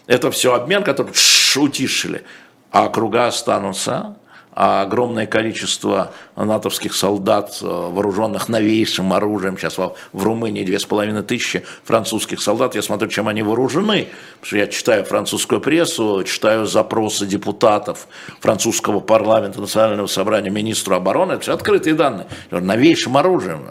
Это 0.07 0.31
все 0.31 0.53
обмен, 0.53 0.83
который 0.83 1.13
утишили, 1.55 2.23
а 2.71 2.85
округа 2.85 3.27
останутся, 3.27 4.17
а 4.61 4.81
огромное 4.81 5.25
количество 5.25 6.11
натовских 6.35 6.93
солдат, 6.93 7.59
э, 7.61 7.65
вооруженных 7.65 8.49
новейшим 8.49 9.13
оружием, 9.13 9.57
сейчас 9.57 9.77
в 9.77 9.95
Румынии 10.11 10.65
две 10.65 10.79
с 10.79 10.85
половиной 10.85 11.23
тысячи 11.23 11.63
французских 11.85 12.41
солдат, 12.41 12.75
я 12.75 12.81
смотрю, 12.81 13.07
чем 13.07 13.29
они 13.29 13.41
вооружены, 13.41 14.09
потому 14.33 14.45
что 14.45 14.57
я 14.57 14.67
читаю 14.67 15.05
французскую 15.05 15.61
прессу, 15.61 16.25
читаю 16.25 16.65
запросы 16.65 17.25
депутатов 17.25 18.09
французского 18.41 18.99
парламента, 18.99 19.61
национального 19.61 20.07
собрания, 20.07 20.49
министру 20.49 20.93
обороны, 20.93 21.33
это 21.33 21.41
все 21.43 21.53
открытые 21.53 21.93
данные, 21.93 22.27
новейшим 22.51 23.15
оружием, 23.15 23.65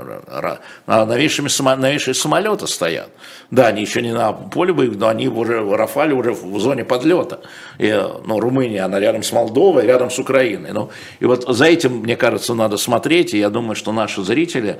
новейшими, 0.86 1.50
новейшие 1.76 2.14
самолеты 2.14 2.66
стоят. 2.66 3.10
Да, 3.50 3.66
они 3.66 3.82
еще 3.82 4.00
не 4.00 4.14
на 4.14 4.32
поле 4.32 4.72
боев, 4.72 4.96
но 4.96 5.08
они 5.08 5.28
уже, 5.28 5.62
Рафали 5.76 6.14
уже 6.14 6.32
в 6.32 6.58
зоне 6.60 6.84
подлета. 6.84 7.40
И, 7.78 7.90
ну, 8.24 8.40
Румыния, 8.40 8.84
она 8.84 9.00
рядом 9.00 9.22
с 9.22 9.32
Молдовой, 9.32 9.84
рядом 9.84 10.10
с 10.10 10.18
Украиной. 10.18 10.77
Ну, 10.78 10.90
и 11.18 11.24
вот 11.24 11.44
за 11.48 11.64
этим, 11.64 11.98
мне 11.98 12.16
кажется, 12.16 12.54
надо 12.54 12.76
смотреть, 12.76 13.34
и 13.34 13.38
я 13.38 13.50
думаю, 13.50 13.74
что 13.74 13.90
наши 13.92 14.22
зрители, 14.22 14.78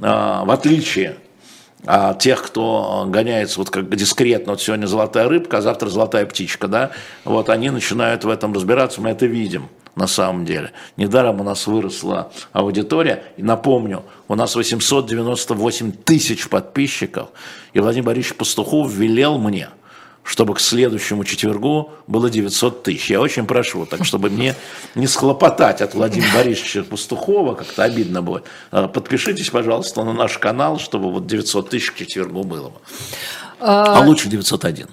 а, 0.00 0.44
в 0.44 0.50
отличие 0.50 1.18
от 1.84 2.18
тех, 2.18 2.42
кто 2.42 3.04
гоняется 3.06 3.60
вот 3.60 3.70
как 3.70 3.88
дискретно, 3.94 4.52
вот 4.52 4.60
сегодня 4.60 4.86
золотая 4.86 5.28
рыбка, 5.28 5.58
а 5.58 5.60
завтра 5.60 5.88
золотая 5.88 6.26
птичка, 6.26 6.66
да, 6.66 6.90
вот 7.24 7.48
они 7.48 7.70
начинают 7.70 8.24
в 8.24 8.28
этом 8.28 8.52
разбираться, 8.52 9.00
мы 9.00 9.10
это 9.10 9.26
видим 9.26 9.68
на 9.94 10.08
самом 10.08 10.44
деле. 10.44 10.72
Недаром 10.96 11.40
у 11.40 11.44
нас 11.44 11.66
выросла 11.66 12.32
аудитория. 12.52 13.22
И 13.36 13.42
напомню, 13.42 14.02
у 14.28 14.34
нас 14.34 14.56
898 14.56 15.92
тысяч 15.92 16.48
подписчиков, 16.48 17.28
и 17.72 17.78
Владимир 17.80 18.06
Борисович 18.06 18.36
Пастухов 18.36 18.92
велел 18.92 19.38
мне– 19.38 19.68
чтобы 20.26 20.54
к 20.54 20.60
следующему 20.60 21.24
четвергу 21.24 21.92
было 22.08 22.28
900 22.28 22.82
тысяч. 22.82 23.10
Я 23.10 23.20
очень 23.20 23.46
прошу, 23.46 23.86
так 23.86 24.04
чтобы 24.04 24.28
мне 24.28 24.56
не 24.96 25.06
схлопотать 25.06 25.80
от 25.80 25.94
Владимира 25.94 26.32
Борисовича 26.34 26.82
Пастухова, 26.82 27.54
как-то 27.54 27.84
обидно 27.84 28.22
будет. 28.22 28.44
А, 28.72 28.88
подпишитесь, 28.88 29.50
пожалуйста, 29.50 30.02
на 30.02 30.12
наш 30.12 30.38
канал, 30.38 30.80
чтобы 30.80 31.12
вот 31.12 31.26
900 31.28 31.70
тысяч 31.70 31.92
к 31.92 31.96
четвергу 31.96 32.42
было. 32.42 32.72
А, 33.60 33.98
а 33.98 34.00
лучше 34.04 34.28
901. 34.28 34.88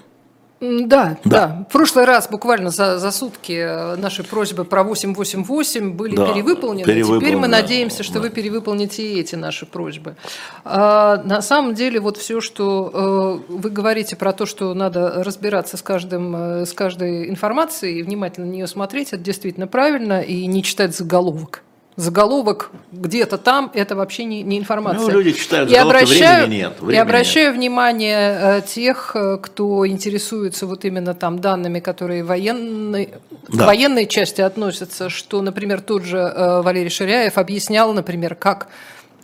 Да, 0.86 1.16
да, 1.24 1.30
да. 1.30 1.66
В 1.68 1.72
прошлый 1.72 2.04
раз 2.04 2.28
буквально 2.28 2.70
за, 2.70 2.98
за 2.98 3.10
сутки 3.10 3.52
э, 3.52 3.96
наши 3.96 4.22
просьбы 4.22 4.64
про 4.64 4.82
888 4.82 5.92
были 5.92 6.16
да, 6.16 6.32
перевыполнены. 6.32 6.84
Теперь 6.84 7.36
мы 7.36 7.48
надеемся, 7.48 8.02
что 8.02 8.14
да. 8.14 8.20
вы 8.20 8.30
перевыполните 8.30 9.02
и 9.02 9.20
эти 9.20 9.34
наши 9.34 9.66
просьбы. 9.66 10.16
А, 10.64 11.22
на 11.24 11.42
самом 11.42 11.74
деле, 11.74 12.00
вот 12.00 12.16
все, 12.16 12.40
что 12.40 13.42
э, 13.48 13.52
вы 13.52 13.70
говорите 13.70 14.16
про 14.16 14.32
то, 14.32 14.46
что 14.46 14.74
надо 14.74 15.22
разбираться 15.24 15.76
с, 15.76 15.82
каждым, 15.82 16.36
э, 16.36 16.66
с 16.66 16.72
каждой 16.72 17.28
информацией 17.28 17.98
и 17.98 18.02
внимательно 18.02 18.46
на 18.46 18.50
нее 18.50 18.66
смотреть, 18.66 19.08
это 19.08 19.22
действительно 19.22 19.66
правильно, 19.66 20.20
и 20.20 20.46
не 20.46 20.62
читать 20.62 20.96
заголовок 20.96 21.62
заголовок 21.96 22.70
где-то 22.92 23.38
там, 23.38 23.70
это 23.72 23.94
вообще 23.94 24.24
не, 24.24 24.42
не 24.42 24.58
информация. 24.58 25.06
Ну, 25.06 25.10
люди 25.10 25.32
читают 25.32 25.70
и 25.70 25.76
обращаю, 25.76 26.46
времени 26.46 26.62
нет. 26.62 26.72
Времени 26.80 26.96
и 26.96 27.00
обращаю 27.00 27.46
нет. 27.48 27.56
внимание 27.56 28.38
э, 28.40 28.62
тех, 28.66 29.12
э, 29.14 29.38
кто 29.40 29.86
интересуется 29.86 30.66
вот 30.66 30.84
именно 30.84 31.14
там 31.14 31.38
данными, 31.38 31.78
которые 31.78 32.24
военной, 32.24 33.10
да. 33.48 33.64
к 33.64 33.66
военной 33.66 34.06
части 34.06 34.40
относятся, 34.40 35.08
что, 35.08 35.40
например, 35.40 35.80
тот 35.80 36.04
же 36.04 36.18
э, 36.18 36.62
Валерий 36.62 36.90
Ширяев 36.90 37.38
объяснял, 37.38 37.92
например, 37.92 38.34
как 38.34 38.66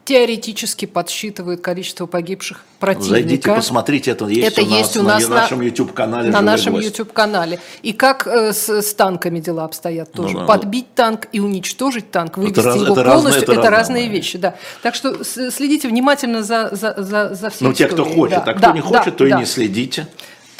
теоретически 0.05 0.87
подсчитывают 0.87 1.61
количество 1.61 2.07
погибших 2.07 2.65
противника. 2.79 3.11
Зайдите, 3.11 3.55
посмотрите, 3.55 4.11
это 4.11 4.27
есть, 4.27 4.49
это 4.49 4.63
у, 4.63 4.69
есть 4.69 4.97
у 4.97 5.03
нас 5.03 5.23
на, 5.23 5.29
на 5.29 5.41
нашем 5.43 5.61
YouTube-канале. 5.61 6.31
На 6.31 6.41
нашем 6.41 6.79
YouTube-канале. 6.79 7.61
И 7.83 7.93
как 7.93 8.27
э, 8.27 8.53
с, 8.53 8.69
с 8.69 8.95
танками 8.95 9.41
дела 9.41 9.65
обстоят 9.65 10.13
тоже. 10.13 10.35
Ну, 10.35 10.41
да, 10.41 10.47
Подбить 10.47 10.95
танк 10.95 11.29
и 11.33 11.41
уничтожить 11.41 12.11
танк, 12.11 12.39
вывести 12.39 12.61
это 12.61 12.71
его 12.71 12.95
это 12.95 13.05
полностью, 13.05 13.13
разные, 13.13 13.43
это, 13.43 13.53
это 13.53 13.71
разные 13.71 14.09
вещи. 14.09 14.39
Да. 14.39 14.57
Так 14.83 14.95
что 14.95 15.23
следите 15.25 15.89
внимательно 15.89 16.43
за, 16.43 16.71
за, 16.73 16.95
за, 16.97 17.35
за 17.35 17.51
всей 17.51 17.65
Ну, 17.65 17.73
те, 17.73 17.87
кто 17.87 18.05
хочет, 18.05 18.45
да. 18.45 18.53
а 18.53 18.55
кто 18.55 18.69
да, 18.69 18.73
не 18.73 18.81
хочет, 18.81 19.05
да, 19.05 19.11
то 19.13 19.29
да. 19.29 19.37
и 19.37 19.39
не 19.41 19.47
следите. 19.47 20.09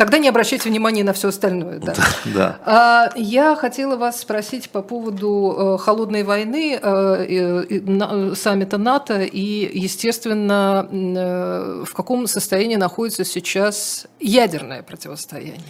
Тогда 0.01 0.17
не 0.17 0.31
обращайте 0.31 0.71
внимания 0.71 1.05
на 1.05 1.13
все 1.13 1.29
остальное. 1.29 1.79
Да. 1.79 1.95
да. 2.25 2.59
А, 2.65 3.11
я 3.17 3.55
хотела 3.55 3.97
вас 3.97 4.19
спросить 4.19 4.71
по 4.71 4.81
поводу 4.81 5.77
э, 5.77 5.79
холодной 5.79 6.23
войны, 6.23 6.81
э, 6.83 8.35
саммита 8.35 8.79
НАТО 8.79 9.21
и, 9.21 9.79
естественно, 9.79 10.89
э, 10.91 11.85
в 11.87 11.93
каком 11.93 12.27
состоянии 12.27 12.77
находится 12.77 13.27
сейчас 13.27 14.07
ядерное 14.21 14.83
противостояние. 14.83 15.61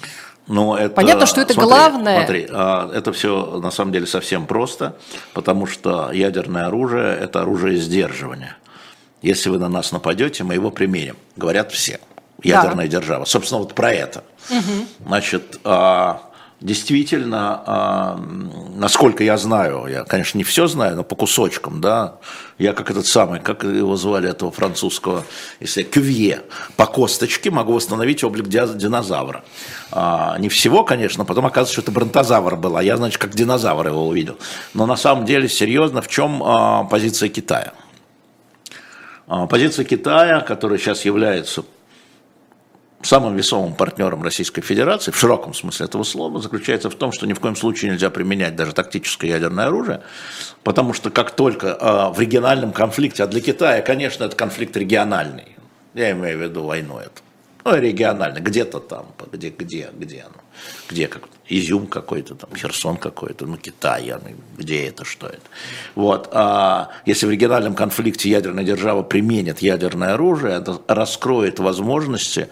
Ну, 0.47 0.77
это, 0.77 0.95
Понятно, 0.95 1.27
что 1.27 1.41
это 1.41 1.55
смотри, 1.55 1.69
главное. 1.69 2.19
Смотри, 2.19 2.47
а, 2.53 2.89
это 2.95 3.13
все 3.13 3.59
на 3.61 3.73
самом 3.73 3.91
деле 3.91 4.07
совсем 4.07 4.47
просто, 4.47 4.97
потому 5.35 5.67
что 5.67 6.13
ядерное 6.13 6.67
оружие– 6.67 7.19
это 7.21 7.41
оружие 7.41 7.79
сдерживания. 7.79 8.57
Если 9.23 9.51
вы 9.51 9.59
на 9.59 9.69
нас 9.69 9.91
нападете, 9.91 10.45
мы 10.45 10.55
его 10.55 10.71
применим, 10.71 11.17
говорят 11.35 11.73
все 11.73 11.99
ядерная 12.43 12.87
да. 12.87 12.99
держава. 12.99 13.25
Собственно, 13.25 13.61
вот 13.61 13.75
про 13.75 13.93
это. 13.93 14.25
Угу. 14.51 15.07
Значит, 15.07 15.61
действительно, 16.61 18.19
насколько 18.75 19.25
я 19.25 19.39
знаю, 19.39 19.87
я, 19.87 20.05
конечно, 20.05 20.37
не 20.37 20.45
все 20.45 20.67
знаю, 20.67 20.97
но 20.97 21.05
по 21.05 21.17
кусочкам, 21.17 21.81
да, 21.81 22.17
я 22.59 22.75
как 22.75 22.91
этот 22.91 23.07
самый, 23.07 23.41
как 23.41 23.65
его 23.65 23.97
звали, 23.97 24.29
этого 24.29 24.51
французского, 24.53 25.25
если 25.61 25.83
Кювье, 25.83 26.43
по 26.77 26.85
косточке 26.85 27.51
могу 27.51 27.73
восстановить 27.73 28.23
облик 28.25 28.49
динозавра. 28.49 29.43
Не 30.39 30.51
всего, 30.51 30.85
конечно, 30.85 31.25
потом 31.25 31.47
оказывается, 31.47 31.73
что 31.73 31.83
это 31.83 31.93
бронтозавр 31.93 32.57
был, 32.57 32.77
а 32.77 32.83
я, 32.83 32.99
значит, 32.99 33.19
как 33.19 33.35
динозавр 33.35 33.87
его 33.89 34.07
увидел. 34.07 34.37
Но 34.75 34.85
на 34.85 34.97
самом 34.97 35.25
деле, 35.25 35.49
серьезно, 35.49 36.03
в 36.03 36.09
чем 36.09 36.89
позиция 36.91 37.31
Китая? 37.31 37.73
Позиция 39.49 39.87
Китая, 39.87 40.41
которая 40.41 40.79
сейчас 40.79 41.07
является 41.07 41.65
самым 43.03 43.37
весомым 43.37 43.75
партнером 43.75 44.23
Российской 44.23 44.61
Федерации, 44.61 45.11
в 45.11 45.17
широком 45.17 45.55
смысле 45.55 45.87
этого 45.87 46.03
слова, 46.03 46.41
заключается 46.41 46.91
в 46.91 46.95
том, 46.95 47.13
что 47.13 47.27
ни 47.27 47.33
в 47.33 47.41
коем 47.41 47.57
случае 47.57 47.93
нельзя 47.93 48.11
применять 48.11 48.57
даже 48.57 48.73
тактическое 48.73 49.31
ядерное 49.31 49.67
оружие, 49.67 50.03
потому 50.63 50.93
что 50.93 51.11
как 51.11 51.31
только 51.31 51.69
э, 51.69 52.15
в 52.15 52.21
региональном 52.21 52.73
конфликте, 52.73 53.25
а 53.25 53.27
для 53.27 53.41
Китая, 53.41 53.83
конечно, 53.83 54.25
это 54.25 54.37
конфликт 54.37 54.77
региональный, 54.77 55.57
я 55.95 56.13
имею 56.13 56.39
в 56.39 56.43
виду 56.43 56.65
войну 56.65 56.99
эту, 56.99 57.23
ну, 57.65 57.77
регионально, 57.77 58.39
где-то 58.39 58.81
там, 58.81 59.07
где, 59.33 59.51
где, 59.51 59.91
где 59.93 60.21
оно, 60.23 60.37
где 60.89 61.09
как 61.09 61.23
Изюм 61.49 61.89
какой-то, 61.89 62.37
там, 62.37 62.51
Херсон 62.55 62.97
какой-то, 62.97 63.45
ну, 63.45 63.57
Китай, 63.57 64.15
где 64.57 64.87
это, 64.87 65.05
что 65.05 65.27
это. 65.27 65.43
Вот, 65.95 66.29
а 66.33 66.91
если 67.07 67.27
в 67.27 67.31
региональном 67.31 67.75
конфликте 67.75 68.31
ядерная 68.31 68.65
держава 68.65 69.03
применит 69.03 69.59
ядерное 69.59 70.15
оружие, 70.15 70.55
это 70.55 70.81
раскроет 70.87 71.59
возможности 71.59 72.49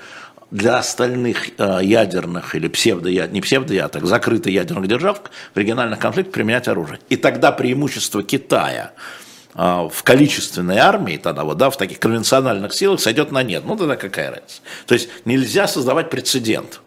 для 0.51 0.79
остальных 0.79 1.51
э, 1.59 1.81
ядерных 1.83 2.55
или 2.55 2.69
псевдоядерных, 2.69 3.33
не 3.33 3.41
псевдоядерных, 3.41 4.09
закрытых 4.09 4.53
ядерных 4.53 4.89
держав 4.89 5.21
в 5.55 5.59
региональных 5.59 5.99
конфликтах 5.99 6.33
применять 6.33 6.69
оружие. 6.69 7.01
И 7.09 7.17
тогда 7.17 7.53
преимущество 7.53 8.23
Китая 8.23 8.93
э, 9.55 9.89
в 9.93 10.03
количественной 10.03 10.79
армии, 10.79 11.19
тогда 11.19 11.45
вот, 11.45 11.59
да, 11.59 11.69
в 11.69 11.77
таких 11.77 11.99
конвенциональных 11.99 12.73
силах 12.73 13.01
сойдет 13.01 13.31
на 13.31 13.43
нет. 13.43 13.65
Ну 13.67 13.77
тогда 13.77 13.97
какая 13.97 14.31
разница? 14.31 14.61
То 14.87 14.95
есть 14.95 15.11
нельзя 15.25 15.69
создавать 15.69 16.09
прецедент. 16.09 16.81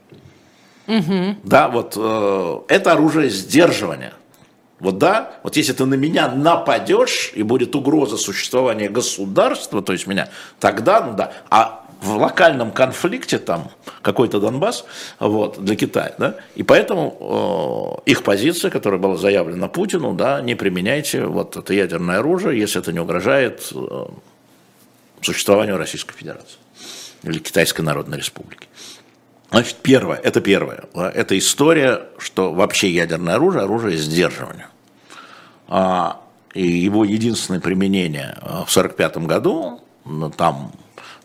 Угу. 0.88 1.38
Да, 1.44 1.70
вот 1.70 1.94
э, 1.96 2.60
это 2.68 2.94
оружие 2.94 3.30
сдерживания. 3.30 4.14
Вот 4.80 4.98
да, 4.98 5.34
вот 5.44 5.58
если 5.58 5.74
ты 5.74 5.86
на 5.86 5.94
меня 5.94 6.28
нападешь, 6.28 7.32
и 7.36 7.44
будет 7.44 7.76
угроза 7.76 8.18
существования 8.18 8.90
государства, 8.90 9.84
то 9.84 9.94
есть 9.94 10.08
меня, 10.08 10.30
тогда, 10.60 11.06
ну 11.06 11.14
да, 11.14 11.34
а 11.52 11.81
в 12.02 12.18
локальном 12.18 12.72
конфликте 12.72 13.38
там 13.38 13.70
какой-то 14.02 14.40
Донбасс 14.40 14.86
вот, 15.20 15.64
для 15.64 15.76
Китая, 15.76 16.16
да, 16.18 16.36
и 16.56 16.64
поэтому 16.64 18.02
э, 18.06 18.10
их 18.10 18.24
позиция, 18.24 18.72
которая 18.72 19.00
была 19.00 19.18
заявлена 19.18 19.68
Путину, 19.68 20.14
да, 20.14 20.42
не 20.42 20.56
применяйте 20.56 21.26
вот 21.26 21.56
это 21.58 21.74
ядерное 21.74 22.18
оружие, 22.18 22.60
если 22.60 22.82
это 22.82 22.92
не 22.92 23.00
угрожает 23.00 23.72
э, 23.74 24.06
существованию 25.22 25.78
Российской 25.78 26.16
Федерации 26.16 26.58
или 27.24 27.38
Китайской 27.38 27.82
Народной 27.82 28.18
Республики. 28.18 28.68
Значит, 29.52 29.78
первое, 29.84 30.18
это 30.18 30.42
первое, 30.42 30.86
это 30.96 31.38
история, 31.38 32.08
что 32.18 32.52
вообще 32.52 32.90
ядерное 32.90 33.36
оружие, 33.36 33.64
оружие 33.64 33.98
сдерживания. 33.98 34.70
А, 35.68 36.22
и 36.56 36.66
его 36.66 37.06
единственное 37.06 37.60
применение 37.60 38.38
в 38.42 38.72
1945 38.72 39.18
году, 39.18 39.82
ну, 40.06 40.32
там, 40.32 40.72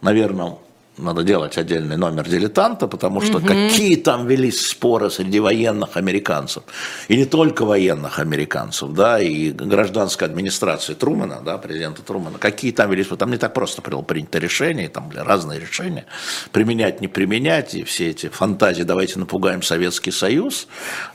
наверное, 0.03 0.59
надо 0.99 1.23
делать 1.23 1.59
отдельный 1.59 1.97
номер 1.97 2.29
дилетанта, 2.29 2.89
потому 2.89 3.21
что 3.21 3.39
угу. 3.39 3.47
какие 3.47 3.97
там 3.97 4.27
велись 4.27 4.67
споры 4.67 5.11
среди 5.11 5.41
военных 5.41 5.97
американцев. 5.97 6.63
И 7.09 7.17
не 7.17 7.25
только 7.25 7.65
военных 7.65 8.19
американцев, 8.19 8.93
да, 8.93 9.21
и 9.21 9.51
гражданской 9.51 10.27
администрации 10.27 10.95
Трумана, 10.95 11.43
да, 11.45 11.59
президента 11.59 12.03
Трумана, 12.03 12.39
какие 12.39 12.73
там 12.73 12.91
велись, 12.91 13.09
там 13.19 13.31
не 13.31 13.37
так 13.37 13.55
просто 13.55 13.83
было 13.83 14.03
принято 14.03 14.39
решение, 14.39 14.89
там 14.89 15.09
были 15.09 15.19
разные 15.19 15.61
решения, 15.61 16.07
применять, 16.53 17.01
не 17.01 17.09
применять, 17.09 17.75
и 17.75 17.85
все 17.85 18.11
эти 18.11 18.29
фантазии, 18.29 18.83
давайте 18.83 19.19
напугаем 19.19 19.63
Советский 19.63 20.11
Союз, 20.11 20.67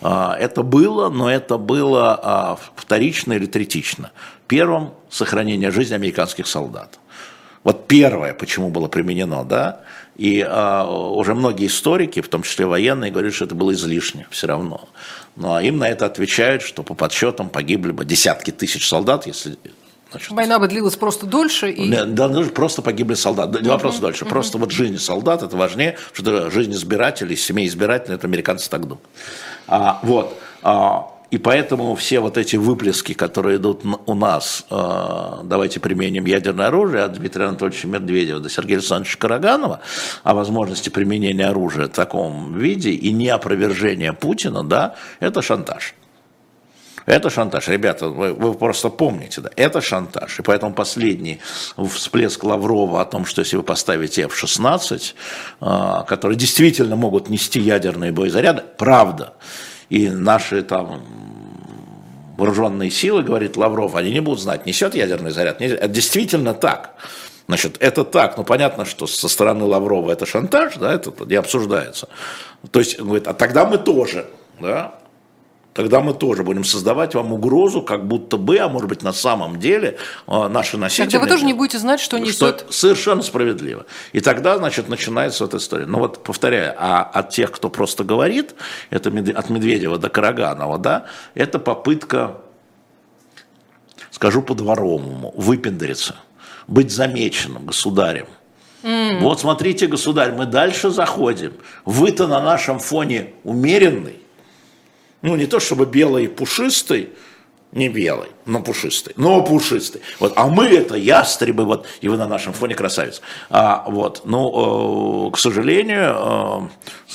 это 0.01 0.63
было, 0.63 1.09
но 1.09 1.31
это 1.31 1.57
было 1.57 2.59
вторично 2.75 3.33
или 3.33 3.47
третично. 3.47 4.11
Первым– 4.47 4.93
сохранение 5.09 5.71
жизни 5.71 5.95
американских 5.95 6.45
солдат. 6.45 6.99
Вот 7.63 7.87
первое, 7.87 8.33
почему 8.33 8.69
было 8.69 8.87
применено, 8.87 9.43
да, 9.43 9.81
и 10.17 10.45
а, 10.47 10.85
уже 10.85 11.35
многие 11.35 11.67
историки, 11.67 12.21
в 12.21 12.27
том 12.27 12.43
числе 12.43 12.65
военные, 12.65 13.11
говорят, 13.11 13.33
что 13.33 13.45
это 13.45 13.55
было 13.55 13.73
излишне 13.73 14.27
все 14.31 14.47
равно. 14.47 14.89
Ну 15.35 15.53
а 15.53 15.63
им 15.63 15.77
на 15.77 15.87
это 15.87 16.05
отвечают, 16.05 16.63
что 16.63 16.83
по 16.83 16.93
подсчетам 16.93 17.49
погибли 17.49 17.91
бы 17.91 18.03
десятки 18.03 18.51
тысяч 18.51 18.87
солдат, 18.87 19.27
если 19.27 19.57
Значит, 20.11 20.31
Война 20.31 20.59
бы 20.59 20.67
длилась 20.67 20.97
просто 20.97 21.25
дольше. 21.25 21.71
И... 21.71 21.89
Да, 21.89 22.27
ну, 22.27 22.45
просто 22.49 22.81
погибли 22.81 23.13
солдаты. 23.13 23.59
Не 23.59 23.67
uh-huh, 23.67 23.71
вопрос 23.71 23.97
дольше. 23.99 24.25
Uh-huh. 24.25 24.29
Просто 24.29 24.57
вот 24.57 24.71
жизнь 24.71 24.97
солдат 24.97 25.41
это 25.41 25.55
важнее, 25.55 25.97
что 26.11 26.51
жизнь 26.51 26.73
избирателей, 26.73 27.37
семей 27.37 27.67
избирателей, 27.67 28.15
это 28.15 28.27
американцы 28.27 28.69
так 28.69 28.81
думают. 28.81 29.05
А, 29.67 29.99
вот. 30.03 30.37
А, 30.63 31.10
и 31.31 31.37
поэтому 31.37 31.95
все 31.95 32.19
вот 32.19 32.37
эти 32.37 32.57
выплески, 32.57 33.13
которые 33.13 33.55
идут 33.57 33.83
у 34.05 34.13
нас, 34.13 34.65
э, 34.69 35.39
давайте 35.43 35.79
применим 35.79 36.25
ядерное 36.25 36.67
оружие 36.67 37.05
от 37.05 37.13
Дмитрия 37.13 37.45
Анатольевича 37.45 37.87
Медведева 37.87 38.41
до 38.41 38.49
Сергея 38.49 38.79
Александровича 38.79 39.17
Караганова 39.17 39.79
о 40.23 40.33
возможности 40.33 40.89
применения 40.89 41.47
оружия 41.47 41.85
в 41.85 41.91
таком 41.91 42.57
виде 42.57 42.91
и 42.91 43.13
неопровержения 43.13 44.11
Путина, 44.11 44.63
да, 44.63 44.95
это 45.21 45.41
шантаж. 45.41 45.95
Это 47.05 47.29
шантаж. 47.29 47.67
Ребята, 47.69 48.09
вы, 48.09 48.33
вы 48.33 48.53
просто 48.53 48.89
помните, 48.89 49.39
да, 49.39 49.49
это 49.55 49.79
шантаж. 49.79 50.37
И 50.37 50.43
поэтому 50.43 50.73
последний 50.73 51.39
всплеск 51.77 52.43
Лаврова 52.43 53.01
о 53.01 53.05
том, 53.05 53.25
что 53.25 53.39
если 53.39 53.55
вы 53.55 53.63
поставите 53.63 54.23
F-16, 54.23 55.13
э, 55.61 56.05
которые 56.07 56.37
действительно 56.37 56.97
могут 56.97 57.29
нести 57.29 57.61
ядерные 57.61 58.11
боезаряды, 58.11 58.63
правда, 58.77 59.33
и 59.91 60.09
наши 60.09 60.63
там 60.63 61.03
вооруженные 62.37 62.89
силы, 62.89 63.23
говорит 63.23 63.57
Лавров, 63.57 63.95
они 63.95 64.11
не 64.11 64.21
будут 64.21 64.39
знать, 64.39 64.65
несет 64.65 64.95
ядерный 64.95 65.31
заряд. 65.31 65.59
Несет. 65.59 65.79
Это 65.79 65.89
действительно 65.89 66.53
так. 66.53 66.95
Значит, 67.47 67.75
это 67.81 68.05
так, 68.05 68.37
ну 68.37 68.45
понятно, 68.45 68.85
что 68.85 69.05
со 69.05 69.27
стороны 69.27 69.65
Лаврова 69.65 70.11
это 70.11 70.25
шантаж, 70.25 70.75
да, 70.77 70.93
это 70.93 71.11
не 71.25 71.35
обсуждается. 71.35 72.07
То 72.71 72.79
есть, 72.79 72.99
говорит, 72.99 73.27
а 73.27 73.33
тогда 73.33 73.65
мы 73.65 73.77
тоже, 73.77 74.27
да, 74.61 74.95
тогда 75.73 76.01
мы 76.01 76.13
тоже 76.13 76.43
будем 76.43 76.63
создавать 76.63 77.15
вам 77.15 77.31
угрозу, 77.33 77.81
как 77.81 78.07
будто 78.07 78.37
бы, 78.37 78.57
а 78.57 78.67
может 78.67 78.89
быть 78.89 79.03
на 79.03 79.13
самом 79.13 79.59
деле 79.59 79.97
а, 80.27 80.49
наши 80.49 80.77
носители... 80.77 81.05
Тогда 81.05 81.19
вы 81.19 81.27
тоже 81.27 81.45
не 81.45 81.53
будете 81.53 81.79
знать, 81.79 81.99
что 81.99 82.17
несет... 82.17 82.61
Что 82.61 82.73
совершенно 82.73 83.21
справедливо. 83.21 83.85
И 84.11 84.19
тогда, 84.19 84.57
значит, 84.57 84.89
начинается 84.89 85.45
эта 85.45 85.57
история. 85.57 85.85
Но 85.85 85.99
вот, 85.99 86.23
повторяю, 86.23 86.75
а 86.77 87.03
от 87.03 87.29
тех, 87.29 87.51
кто 87.51 87.69
просто 87.69 88.03
говорит, 88.03 88.55
это 88.89 89.09
от 89.09 89.49
Медведева 89.49 89.97
до 89.97 90.09
Караганова, 90.09 90.77
да, 90.77 91.05
это 91.35 91.59
попытка, 91.59 92.37
скажу 94.11 94.41
по-дворовому, 94.41 95.33
выпендриться, 95.35 96.15
быть 96.67 96.91
замеченным 96.91 97.65
государем. 97.67 98.27
Mm. 98.83 99.19
Вот 99.19 99.39
смотрите, 99.39 99.87
государь, 99.87 100.31
мы 100.33 100.47
дальше 100.47 100.89
заходим. 100.89 101.53
Вы-то 101.85 102.27
на 102.27 102.41
нашем 102.41 102.79
фоне 102.79 103.33
умеренный, 103.43 104.21
ну 105.21 105.35
не 105.35 105.45
то 105.45 105.59
чтобы 105.59 105.85
белый 105.85 106.27
пушистый, 106.27 107.09
не 107.71 107.87
белый, 107.87 108.27
но 108.45 108.61
пушистый, 108.61 109.13
но 109.15 109.41
пушистый. 109.43 110.01
Вот, 110.19 110.33
а 110.35 110.47
мы 110.47 110.65
это 110.65 110.95
ястребы, 110.95 111.63
вот, 111.63 111.85
и 112.01 112.09
вы 112.09 112.17
на 112.17 112.27
нашем 112.27 112.51
фоне 112.51 112.75
красавец. 112.75 113.21
А, 113.49 113.85
вот, 113.87 114.23
ну, 114.25 115.27
э, 115.27 115.31
к 115.31 115.37
сожалению, 115.37 116.15
э, 116.17 116.59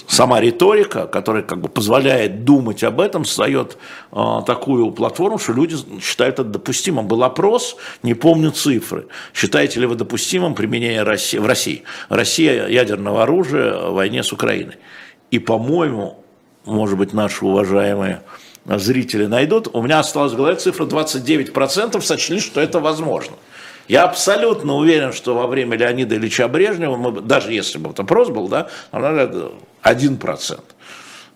сама 0.06 0.40
риторика, 0.40 1.06
которая 1.06 1.42
как 1.42 1.60
бы 1.60 1.68
позволяет 1.68 2.44
думать 2.44 2.82
об 2.84 3.00
этом, 3.00 3.26
создает 3.26 3.76
э, 4.12 4.40
такую 4.46 4.92
платформу, 4.92 5.38
что 5.38 5.52
люди 5.52 5.76
считают 6.00 6.38
это 6.38 6.44
допустимым. 6.44 7.06
Был 7.06 7.22
опрос, 7.22 7.76
не 8.02 8.14
помню 8.14 8.50
цифры. 8.50 9.08
Считаете 9.34 9.80
ли 9.80 9.86
вы 9.86 9.94
допустимым 9.94 10.54
применение 10.54 11.02
России, 11.02 11.36
в 11.36 11.46
России? 11.46 11.82
Россия 12.08 12.66
ядерного 12.66 13.24
оружия 13.24 13.76
в 13.76 13.92
войне 13.92 14.22
с 14.22 14.32
Украиной. 14.32 14.76
И, 15.30 15.38
по-моему, 15.38 16.24
может 16.66 16.98
быть, 16.98 17.12
наши 17.12 17.44
уважаемые 17.44 18.22
зрители 18.66 19.26
найдут, 19.26 19.68
у 19.72 19.82
меня 19.82 20.00
осталась 20.00 20.32
в 20.32 20.36
голове 20.36 20.56
цифра 20.56 20.84
29% 20.84 22.00
сочли, 22.00 22.40
что 22.40 22.60
это 22.60 22.80
возможно. 22.80 23.36
Я 23.88 24.02
абсолютно 24.04 24.74
уверен, 24.74 25.12
что 25.12 25.34
во 25.34 25.46
время 25.46 25.76
Леонида 25.76 26.16
Ильича 26.16 26.48
Брежнева, 26.48 26.96
мы, 26.96 27.20
даже 27.20 27.52
если 27.52 27.78
бы 27.78 27.90
это 27.90 28.02
был, 28.02 28.48
да, 28.48 28.68
один 29.82 30.16
процент 30.16 30.64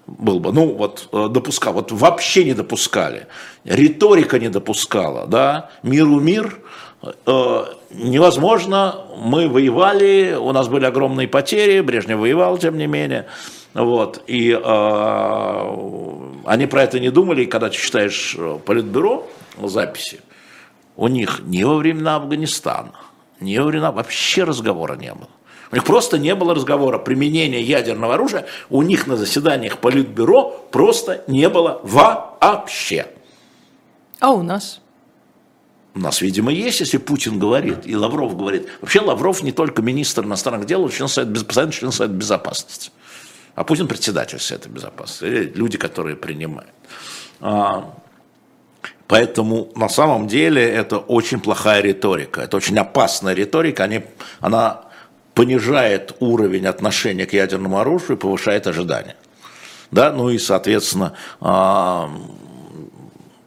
был 0.06 0.40
бы, 0.40 0.52
ну 0.52 0.74
вот 0.74 1.08
э, 1.12 1.28
допускал, 1.30 1.74
вот 1.74 1.92
вообще 1.92 2.44
не 2.44 2.54
допускали, 2.54 3.26
риторика 3.64 4.40
не 4.40 4.48
допускала, 4.48 5.26
да, 5.28 5.70
миру 5.84 6.18
мир, 6.18 6.58
э, 7.02 7.64
невозможно, 7.90 9.04
мы 9.16 9.48
воевали, 9.48 10.36
у 10.38 10.50
нас 10.52 10.68
были 10.68 10.84
огромные 10.84 11.28
потери, 11.28 11.80
Брежнев 11.80 12.18
воевал, 12.18 12.58
тем 12.58 12.76
не 12.76 12.88
менее, 12.88 13.26
вот, 13.74 14.22
и 14.26 14.50
э, 14.50 14.60
они 16.44 16.66
про 16.66 16.82
это 16.82 16.98
не 16.98 17.10
думали, 17.10 17.42
и 17.42 17.46
когда 17.46 17.68
ты 17.68 17.76
читаешь 17.76 18.34
э, 18.36 18.58
политбюро 18.64 19.28
записи, 19.62 20.20
у 20.96 21.06
них 21.06 21.40
ни 21.44 21.62
во 21.62 21.76
времена 21.76 22.16
Афганистана, 22.16 22.92
ни 23.38 23.56
во 23.58 23.66
времена 23.66 23.92
вообще 23.92 24.44
разговора 24.44 24.96
не 24.96 25.14
было. 25.14 25.28
У 25.70 25.76
них 25.76 25.84
просто 25.84 26.18
не 26.18 26.34
было 26.34 26.54
разговора. 26.54 26.98
Применения 26.98 27.62
ядерного 27.62 28.14
оружия 28.14 28.46
у 28.70 28.82
них 28.82 29.06
на 29.06 29.16
заседаниях 29.16 29.78
Политбюро 29.78 30.50
просто 30.72 31.22
не 31.28 31.48
было 31.48 31.80
вообще. 31.84 33.06
А 34.18 34.32
у 34.32 34.42
нас? 34.42 34.80
У 35.94 36.00
нас, 36.00 36.20
видимо, 36.20 36.52
есть, 36.52 36.80
если 36.80 36.98
Путин 36.98 37.38
говорит, 37.38 37.86
и 37.86 37.96
Лавров 37.96 38.36
говорит. 38.36 38.68
Вообще 38.80 39.00
Лавров 39.00 39.42
не 39.42 39.52
только 39.52 39.82
министр 39.82 40.24
иностранных 40.24 40.66
дел, 40.66 40.82
он 40.82 40.90
член 40.90 41.08
Совета, 41.08 41.44
постоянно 41.44 41.72
член 41.72 41.92
Совета 41.92 42.14
Безопасности. 42.14 42.90
А 43.54 43.64
Путин 43.64 43.88
председатель 43.88 44.38
Совета 44.38 44.68
Безопасности, 44.68 45.52
люди, 45.54 45.78
которые 45.78 46.16
принимают. 46.16 46.70
А, 47.40 47.94
поэтому 49.06 49.70
на 49.74 49.88
самом 49.88 50.28
деле 50.28 50.62
это 50.62 50.98
очень 50.98 51.40
плохая 51.40 51.80
риторика, 51.82 52.42
это 52.42 52.56
очень 52.56 52.78
опасная 52.78 53.34
риторика, 53.34 53.84
они, 53.84 54.04
она 54.40 54.84
понижает 55.34 56.16
уровень 56.20 56.66
отношения 56.66 57.26
к 57.26 57.32
ядерному 57.32 57.78
оружию 57.78 58.16
и 58.16 58.20
повышает 58.20 58.66
ожидания. 58.66 59.16
Да, 59.90 60.12
ну 60.12 60.30
и, 60.30 60.38
соответственно, 60.38 61.14
а, 61.40 62.10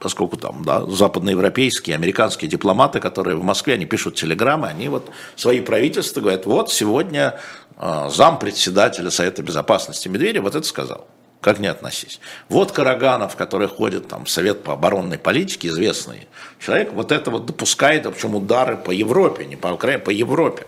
поскольку 0.04 0.36
там 0.36 0.62
да, 0.66 0.84
западноевропейские, 0.84 1.96
американские 1.96 2.50
дипломаты, 2.50 3.00
которые 3.00 3.36
в 3.36 3.42
Москве, 3.42 3.72
они 3.72 3.86
пишут 3.86 4.16
телеграммы, 4.16 4.68
они 4.68 4.88
вот 4.90 5.10
свои 5.34 5.60
правительства 5.60 6.20
говорят, 6.20 6.44
вот 6.44 6.70
сегодня 6.70 7.40
зам 7.78 8.38
председателя 8.38 9.10
Совета 9.10 9.42
Безопасности 9.42 10.08
Медведев 10.08 10.42
вот 10.42 10.54
это 10.54 10.66
сказал. 10.66 11.06
Как 11.40 11.58
не 11.58 11.66
относись. 11.66 12.20
Вот 12.48 12.72
Караганов, 12.72 13.36
который 13.36 13.68
ходит 13.68 14.08
там, 14.08 14.24
в 14.24 14.30
Совет 14.30 14.62
по 14.62 14.72
оборонной 14.72 15.18
политике, 15.18 15.68
известный 15.68 16.26
человек, 16.58 16.94
вот 16.94 17.12
это 17.12 17.30
вот 17.30 17.44
допускает, 17.44 18.10
причем 18.10 18.34
удары 18.34 18.78
по 18.78 18.90
Европе, 18.90 19.44
не 19.44 19.56
по 19.56 19.68
Украине, 19.68 19.98
по 19.98 20.08
Европе. 20.08 20.66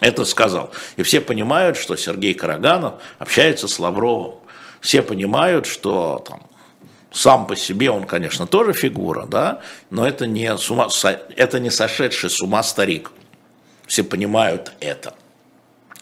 Это 0.00 0.26
сказал. 0.26 0.70
И 0.96 1.02
все 1.02 1.22
понимают, 1.22 1.78
что 1.78 1.96
Сергей 1.96 2.34
Караганов 2.34 2.94
общается 3.18 3.68
с 3.68 3.78
Лавровым. 3.78 4.34
Все 4.82 5.00
понимают, 5.00 5.64
что 5.64 6.22
там, 6.28 6.42
сам 7.10 7.46
по 7.46 7.56
себе 7.56 7.90
он, 7.90 8.04
конечно, 8.04 8.46
тоже 8.46 8.74
фигура, 8.74 9.24
да, 9.24 9.62
но 9.88 10.06
это 10.06 10.26
не, 10.26 10.54
с 10.54 10.70
ума, 10.70 10.88
это 11.36 11.58
не 11.58 11.70
сошедший 11.70 12.28
с 12.28 12.42
ума 12.42 12.62
старик. 12.62 13.10
Все 13.86 14.04
понимают 14.04 14.72
это. 14.80 15.14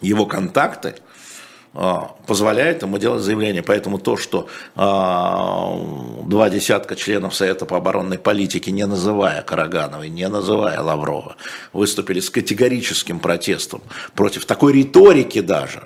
Его 0.00 0.26
контакты 0.26 0.96
а, 1.76 2.12
позволяют 2.26 2.82
ему 2.82 2.98
делать 2.98 3.22
заявление. 3.22 3.62
Поэтому 3.62 3.98
то, 3.98 4.16
что 4.16 4.48
а, 4.76 5.76
два 6.24 6.48
десятка 6.50 6.94
членов 6.94 7.34
Совета 7.34 7.66
по 7.66 7.76
оборонной 7.76 8.18
политике, 8.18 8.70
не 8.70 8.86
называя 8.86 9.42
Карагановой, 9.42 10.08
не 10.08 10.28
называя 10.28 10.80
Лаврова, 10.80 11.36
выступили 11.72 12.20
с 12.20 12.30
категорическим 12.30 13.18
протестом 13.18 13.82
против 14.14 14.44
такой 14.44 14.72
риторики 14.72 15.40
даже, 15.40 15.84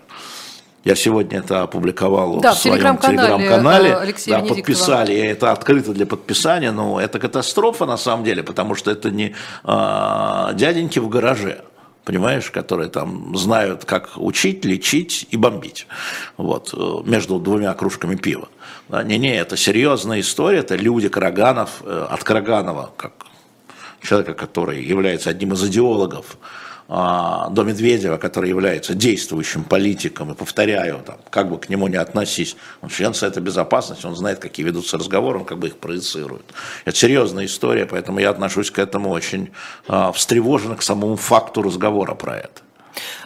я 0.85 0.95
сегодня 0.95 1.41
это 1.41 1.63
опубликовал 1.63 2.41
да, 2.41 2.55
в, 2.55 2.59
своем 2.59 2.77
телеграм-канале, 2.77 3.19
телеграм-канале. 3.19 3.97
Алексея 3.97 4.41
да, 4.41 4.47
подписали, 4.47 5.13
и 5.13 5.19
это 5.19 5.53
открыто 5.53 5.93
для 5.93 6.07
подписания, 6.07 6.71
но 6.71 7.01
это 7.01 7.19
катастрофа 7.19 7.85
на 7.85 7.97
самом 7.97 8.25
деле, 8.25 8.43
потому 8.43 8.75
что 8.75 8.91
это 8.91 9.11
не 9.11 9.35
а, 9.65 10.53
дяденьки 10.55 10.99
в 10.99 11.09
гараже 11.09 11.65
понимаешь, 12.09 12.51
которые 12.51 12.89
там 12.89 13.37
знают, 13.37 13.85
как 13.85 14.17
учить, 14.17 14.65
лечить 14.65 15.27
и 15.31 15.37
бомбить, 15.37 15.87
вот, 16.39 16.73
э, 16.73 17.03
между 17.05 17.39
двумя 17.39 17.75
кружками 17.75 18.17
пива. 18.17 18.49
Не-не, 18.89 19.37
это 19.37 19.59
серьезная 19.59 20.21
история, 20.21 20.61
это 20.61 20.75
люди 20.75 21.11
Караганов, 21.11 21.83
э, 21.85 22.07
от 22.11 22.25
Караганова, 22.25 22.93
как 22.97 23.13
человека, 24.01 24.33
который 24.33 24.83
является 24.83 25.29
одним 25.29 25.53
из 25.53 25.63
идеологов 25.63 26.39
до 26.89 27.65
Медведева, 27.67 28.17
который 28.17 28.49
является 28.49 28.95
действующим 28.95 29.63
политиком, 29.63 30.33
и 30.33 30.35
повторяю, 30.35 31.03
там, 31.05 31.17
как 31.29 31.51
бы 31.51 31.59
к 31.59 31.69
нему 31.69 31.87
не 31.87 31.97
относись, 31.97 32.57
он 32.81 32.89
член 32.89 33.13
Совета 33.13 33.43
Безопасности, 33.43 34.07
он 34.07 34.17
знает, 34.17 34.39
какие 34.39 34.65
ведутся 34.65 34.97
разговоры, 34.97 35.41
он 35.41 35.45
как 35.45 35.59
бы 35.59 35.67
их 35.67 35.77
проецирует. 35.77 36.47
Это 36.87 36.97
серьезная 36.97 37.45
история, 37.45 37.85
поэтому 37.85 38.21
я 38.21 38.31
отношусь 38.31 38.71
к 38.71 38.79
этому 38.79 39.11
очень 39.11 39.51
а, 39.87 40.13
встревоженно, 40.13 40.77
к 40.77 40.83
самому 40.83 41.17
факту 41.17 41.61
разговора 41.61 42.15
про 42.15 42.39
это. 42.39 42.63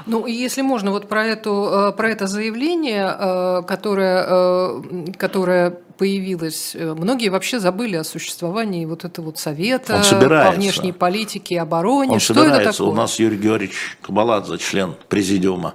Ну, 0.06 0.26
если 0.26 0.62
можно, 0.62 0.90
вот 0.90 1.08
про, 1.08 1.24
эту, 1.24 1.68
э, 1.70 1.92
про 1.92 2.10
это 2.10 2.26
заявление, 2.26 3.14
э, 3.18 3.62
которое, 3.66 4.26
э, 4.28 5.12
которое 5.16 5.78
появилось, 6.02 6.74
многие 6.74 7.28
вообще 7.28 7.60
забыли 7.60 7.94
о 7.94 8.02
существовании 8.02 8.84
вот 8.86 9.04
этого 9.04 9.26
вот 9.26 9.38
совета 9.38 10.02
по 10.10 10.50
внешней 10.50 10.90
политике 10.90 11.54
и 11.54 11.58
обороне. 11.58 12.10
Он 12.10 12.18
Что 12.18 12.34
собирается. 12.34 12.70
это 12.70 12.72
такое? 12.78 12.92
У 12.92 12.94
нас 12.96 13.20
Юрий 13.20 13.36
Георгиевич 13.36 13.98
Кабаладзе, 14.02 14.58
член 14.58 14.96
президиума 15.08 15.74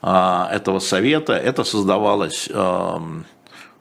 а, 0.00 0.48
этого 0.50 0.78
совета. 0.78 1.34
Это 1.34 1.62
создавалось 1.62 2.48
эм, 2.50 3.26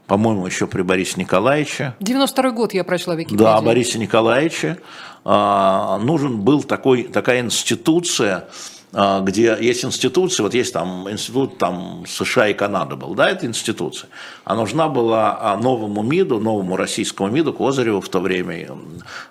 по-моему, 0.06 0.46
еще 0.46 0.68
при 0.68 0.82
Борисе 0.82 1.14
Николаевиче. 1.16 1.96
92 2.02 2.52
год 2.52 2.74
я 2.74 2.84
прочла 2.84 3.16
Википедию. 3.16 3.40
Да, 3.40 3.62
Борисе 3.62 3.98
Николаевиче. 3.98 4.80
А, 5.24 5.98
нужен 6.00 6.42
был 6.42 6.62
такой, 6.64 7.04
такая 7.04 7.40
институция, 7.40 8.50
где 8.96 9.58
есть 9.60 9.84
институции, 9.84 10.42
вот 10.42 10.54
есть 10.54 10.72
там 10.72 11.10
институт 11.12 11.58
там, 11.58 12.06
США 12.08 12.48
и 12.48 12.54
Канады 12.54 12.96
был, 12.96 13.14
да, 13.14 13.30
это 13.30 13.46
институция. 13.46 14.10
А 14.46 14.56
нужна 14.56 14.88
была 14.88 15.38
а, 15.42 15.58
новому 15.58 16.02
МИДу, 16.02 16.40
новому 16.40 16.78
российскому 16.78 17.30
МИДу, 17.30 17.52
Козыреву 17.52 18.00
в 18.00 18.08
то 18.08 18.20
время, 18.20 18.70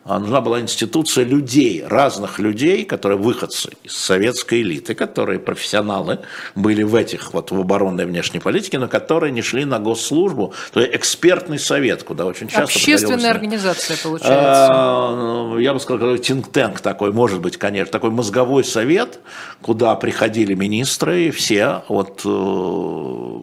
а, 0.04 0.18
нужна 0.18 0.40
была 0.42 0.60
институция 0.60 1.24
людей, 1.24 1.82
разных 1.86 2.38
людей, 2.38 2.84
которые 2.84 3.18
выходцы 3.18 3.70
из 3.84 3.96
советской 3.96 4.60
элиты, 4.60 4.94
которые 4.94 5.38
профессионалы 5.38 6.18
были 6.54 6.82
в 6.82 6.94
этих 6.94 7.32
вот 7.32 7.50
в 7.50 7.58
оборонной 7.58 8.04
внешней 8.04 8.40
политике, 8.40 8.78
но 8.78 8.88
которые 8.88 9.32
не 9.32 9.40
шли 9.40 9.64
на 9.64 9.78
госслужбу, 9.78 10.52
то 10.72 10.80
есть 10.80 10.94
экспертный 10.94 11.58
совет, 11.58 12.02
куда 12.02 12.26
очень 12.26 12.48
часто 12.48 12.64
Общественная 12.64 13.30
организация, 13.30 13.96
получается. 14.02 15.58
Я 15.58 15.72
бы 15.72 15.80
сказал, 15.80 16.16
think 16.16 16.50
tank 16.50 16.82
такой, 16.82 17.12
может 17.12 17.40
быть, 17.40 17.56
конечно, 17.56 17.90
такой 17.90 18.10
мозговой 18.10 18.64
совет, 18.64 19.20
куда 19.62 19.94
приходили 19.96 20.54
министры, 20.54 21.30
все, 21.30 21.82
вот 21.88 22.22
э, 22.24 23.38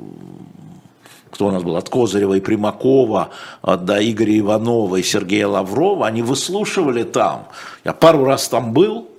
кто 1.31 1.47
у 1.47 1.51
нас 1.51 1.63
был, 1.63 1.75
от 1.75 1.89
Козырева 1.89 2.35
и 2.35 2.39
Примакова 2.39 3.31
до 3.63 4.11
Игоря 4.11 4.39
Иванова 4.39 4.97
и 4.97 5.03
Сергея 5.03 5.47
Лаврова, 5.47 6.07
они 6.07 6.21
выслушивали 6.21 7.03
там. 7.03 7.47
Я 7.83 7.93
пару 7.93 8.25
раз 8.25 8.47
там 8.47 8.73
был, 8.73 9.09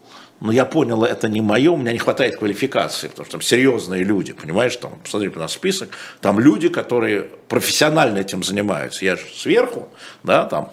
но 0.40 0.52
я 0.52 0.64
понял, 0.64 1.04
это 1.04 1.28
не 1.28 1.40
мое, 1.40 1.70
у 1.70 1.76
меня 1.76 1.92
не 1.92 1.98
хватает 1.98 2.36
квалификации, 2.36 3.08
потому 3.08 3.26
что 3.26 3.32
там 3.32 3.42
серьезные 3.42 4.02
люди, 4.02 4.32
понимаешь, 4.32 4.76
там, 4.76 4.92
посмотри 5.02 5.30
на 5.30 5.48
список, 5.48 5.90
там 6.20 6.40
люди, 6.40 6.68
которые 6.68 7.22
профессионально 7.48 8.18
этим 8.18 8.42
занимаются. 8.42 9.04
Я 9.04 9.16
же 9.16 9.22
сверху, 9.34 9.88
да, 10.24 10.44
там, 10.46 10.70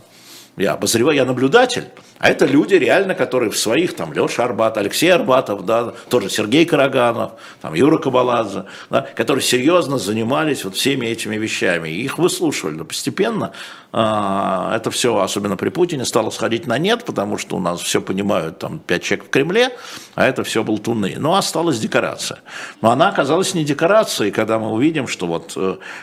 я 0.58 0.74
обозреваю, 0.74 1.16
я 1.16 1.26
наблюдатель, 1.26 1.86
А 2.20 2.30
это 2.30 2.46
люди 2.46 2.76
реально, 2.76 3.16
которые 3.16 3.50
в 3.50 3.58
своих, 3.58 3.96
там, 3.96 4.12
Леша 4.12 4.44
Арбат, 4.44 4.78
Алексей 4.78 5.08
Арбатов, 5.08 5.66
да, 5.66 5.94
тоже 6.10 6.30
Сергей 6.30 6.66
Караганов, 6.66 7.32
там, 7.62 7.74
Юра 7.74 7.98
Кабаладзе, 7.98 8.66
да, 8.90 9.08
которые 9.16 9.42
серьезно 9.42 9.98
занимались 9.98 10.66
вот 10.66 10.76
всеми 10.76 11.06
этими 11.08 11.38
вещами. 11.38 11.88
И 11.88 12.04
их 12.04 12.18
выслушивали. 12.18 12.76
Но 12.76 12.84
постепенно 12.84 13.54
это 13.92 14.90
все, 14.92 15.18
особенно 15.18 15.58
при 15.58 15.70
Путине, 15.70 16.06
стало 16.06 16.30
сходить 16.30 16.68
на 16.68 16.78
нет, 16.78 17.06
потому 17.06 17.38
что 17.38 17.58
у 17.58 17.60
нас 17.60 17.82
все 17.82 18.02
понимают, 18.02 18.60
там, 18.60 18.80
пять 18.80 19.04
человек 19.04 19.28
в 19.28 19.30
Кремле, 19.30 19.76
а 20.14 20.26
это 20.26 20.44
все 20.44 20.64
болтуны. 20.64 21.16
Но 21.18 21.36
осталась 21.36 21.80
декорация. 21.80 22.40
Но 22.82 22.92
она 22.92 23.10
оказалась 23.10 23.56
не 23.56 23.66
декорацией, 23.66 24.32
когда 24.32 24.60
мы 24.60 24.72
увидим, 24.72 25.08
что 25.08 25.26
вот 25.26 25.58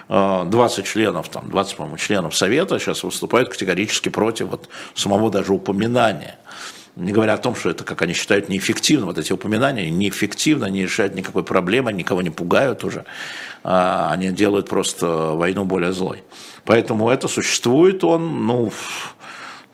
20 0.08 0.78
э, 0.78 0.82
членов, 0.82 1.28
там, 1.28 1.48
20, 1.48 1.76
по-моему, 1.76 1.96
членов 1.96 2.36
Совета 2.36 2.78
сейчас 2.80 3.04
выступают 3.04 3.50
категорически 3.50 4.08
против 4.08 4.48
вот 4.48 4.68
самого 4.94 5.30
даже 5.30 5.52
упоминания 5.52 6.38
не 6.96 7.12
говоря 7.12 7.34
о 7.34 7.38
том, 7.38 7.54
что 7.54 7.68
это, 7.68 7.84
как 7.84 8.00
они 8.02 8.14
считают, 8.14 8.48
неэффективно, 8.48 9.06
вот 9.06 9.18
эти 9.18 9.30
упоминания 9.30 9.90
неэффективно, 9.90 10.64
не 10.66 10.82
решают 10.82 11.14
никакой 11.14 11.44
проблемы, 11.44 11.92
никого 11.92 12.22
не 12.22 12.30
пугают 12.30 12.84
уже, 12.84 13.04
а 13.62 14.10
они 14.10 14.30
делают 14.30 14.68
просто 14.68 15.06
войну 15.06 15.64
более 15.64 15.92
злой. 15.92 16.24
Поэтому 16.66 17.08
это 17.08 17.28
существует, 17.28 18.02
он, 18.02 18.46
ну, 18.46 18.72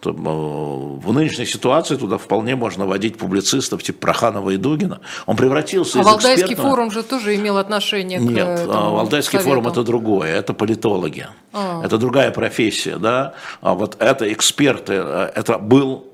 э, 0.05 0.11
в 0.11 1.13
нынешней 1.13 1.47
ситуации 1.47 1.97
туда 1.97 2.19
вполне 2.19 2.55
можно 2.55 2.87
водить 2.87 3.17
публицистов 3.17 3.83
типа 3.83 3.99
Проханова 4.01 4.51
и 4.51 4.59
Дугина. 4.59 5.01
Он 5.27 5.37
превратился 5.37 5.99
а 5.99 6.03
из 6.03 6.07
Валдайский 6.07 6.43
экспертного... 6.43 6.71
форум 6.71 6.91
же 6.91 7.03
тоже 7.03 7.35
имел 7.37 7.57
отношение 7.57 8.19
к 8.19 8.23
Нет, 8.23 8.67
а 8.69 8.91
Валдайский 8.91 9.39
совету. 9.39 9.49
форум 9.49 9.69
это 9.69 9.83
другое, 9.83 10.37
это 10.37 10.53
политологи. 10.53 11.29
А. 11.53 11.83
Это 11.83 11.97
другая 11.97 12.31
профессия, 12.31 12.99
да. 12.99 13.35
А 13.63 13.75
вот 13.75 13.97
это 13.99 14.31
эксперты, 14.31 14.95
э, 14.95 15.31
это 15.35 15.59
был 15.59 16.12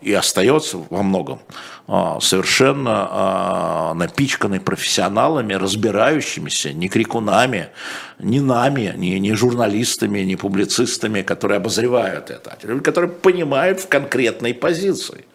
и 0.00 0.12
остается 0.14 0.78
во 0.88 1.02
многом 1.02 1.40
а, 1.86 2.18
совершенно 2.20 3.08
а, 3.10 3.94
напичканный 3.94 4.58
профессионалами, 4.58 5.52
разбирающимися, 5.52 6.72
не 6.72 6.88
крикунами, 6.88 7.68
не 8.18 8.40
нами, 8.40 8.94
не, 8.96 9.20
не 9.20 9.34
журналистами, 9.34 10.20
не 10.20 10.36
публицистами, 10.36 11.20
которые 11.20 11.58
обозревают 11.58 12.30
это, 12.30 12.56
а 12.58 12.80
которые 12.80 13.10
понимают 13.10 13.80
в 13.80 13.88
конкретной 13.88 14.54
позиции. 14.54 15.26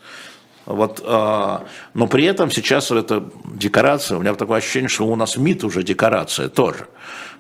Вот, 0.66 1.04
но 1.04 2.08
при 2.12 2.26
этом 2.26 2.52
сейчас 2.52 2.92
это 2.92 3.24
декорация, 3.56 4.18
у 4.18 4.22
меня 4.22 4.36
такое 4.36 4.60
ощущение, 4.60 4.88
что 4.88 5.08
у 5.08 5.16
нас 5.16 5.36
МИД 5.36 5.64
уже 5.64 5.82
декорация 5.82 6.48
тоже 6.48 6.88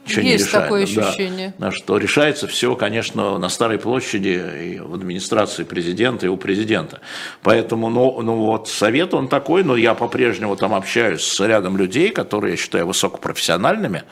ничего 0.05 0.21
Есть 0.21 0.43
не 0.43 0.47
решает. 0.47 0.63
такое 0.63 0.83
ощущение. 0.83 1.53
Да, 1.57 1.71
что 1.71 1.97
решается 1.97 2.47
все, 2.47 2.75
конечно, 2.75 3.37
на 3.37 3.49
Старой 3.49 3.79
площади 3.79 4.41
и 4.63 4.79
в 4.79 4.93
администрации 4.93 5.63
президента 5.63 6.25
и 6.25 6.29
у 6.29 6.37
президента. 6.37 7.01
Поэтому, 7.43 7.89
ну, 7.89 8.21
ну 8.21 8.35
вот 8.35 8.67
совет 8.67 9.13
он 9.13 9.27
такой, 9.27 9.63
но 9.63 9.75
я 9.75 9.93
по-прежнему 9.93 10.55
там 10.55 10.73
общаюсь 10.73 11.21
с 11.21 11.39
рядом 11.45 11.77
людей, 11.77 12.09
которые 12.09 12.51
я 12.51 12.57
считаю 12.57 12.87
высокопрофессиональными, 12.87 14.03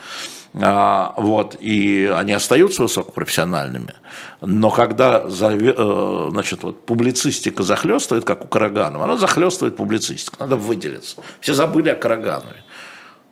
а, 0.54 1.14
вот, 1.18 1.56
и 1.60 2.06
они 2.06 2.32
остаются 2.32 2.82
высокопрофессиональными, 2.82 3.94
но 4.40 4.70
когда 4.70 5.24
э, 5.26 6.28
значит, 6.30 6.62
вот, 6.62 6.86
публицистика 6.86 7.62
захлестывает, 7.62 8.24
как 8.24 8.44
у 8.44 8.48
Караганова, 8.48 9.04
она 9.04 9.16
захлестывает 9.18 9.76
публицистику, 9.76 10.36
надо 10.40 10.56
выделиться. 10.56 11.16
Все 11.40 11.52
забыли 11.52 11.90
о 11.90 11.94
Караганове. 11.94 12.64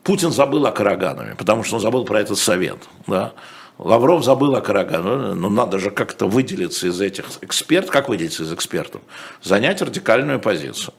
Путин 0.06 0.30
забыл 0.30 0.64
о 0.66 0.70
Караганове, 0.70 1.34
потому 1.36 1.64
что 1.64 1.74
он 1.74 1.80
забыл 1.82 2.04
про 2.04 2.20
этот 2.20 2.38
совет. 2.38 2.78
Да? 3.08 3.32
Лавров 3.76 4.24
забыл 4.24 4.54
о 4.54 4.60
Караганове, 4.60 5.34
но 5.34 5.50
надо 5.50 5.80
же 5.80 5.90
как-то 5.90 6.26
выделиться 6.28 6.86
из 6.86 7.00
этих 7.00 7.24
экспертов. 7.40 7.90
Как 7.90 8.08
выделиться 8.08 8.44
из 8.44 8.52
экспертов? 8.52 9.02
Занять 9.42 9.82
радикальную 9.82 10.38
позицию. 10.38 10.94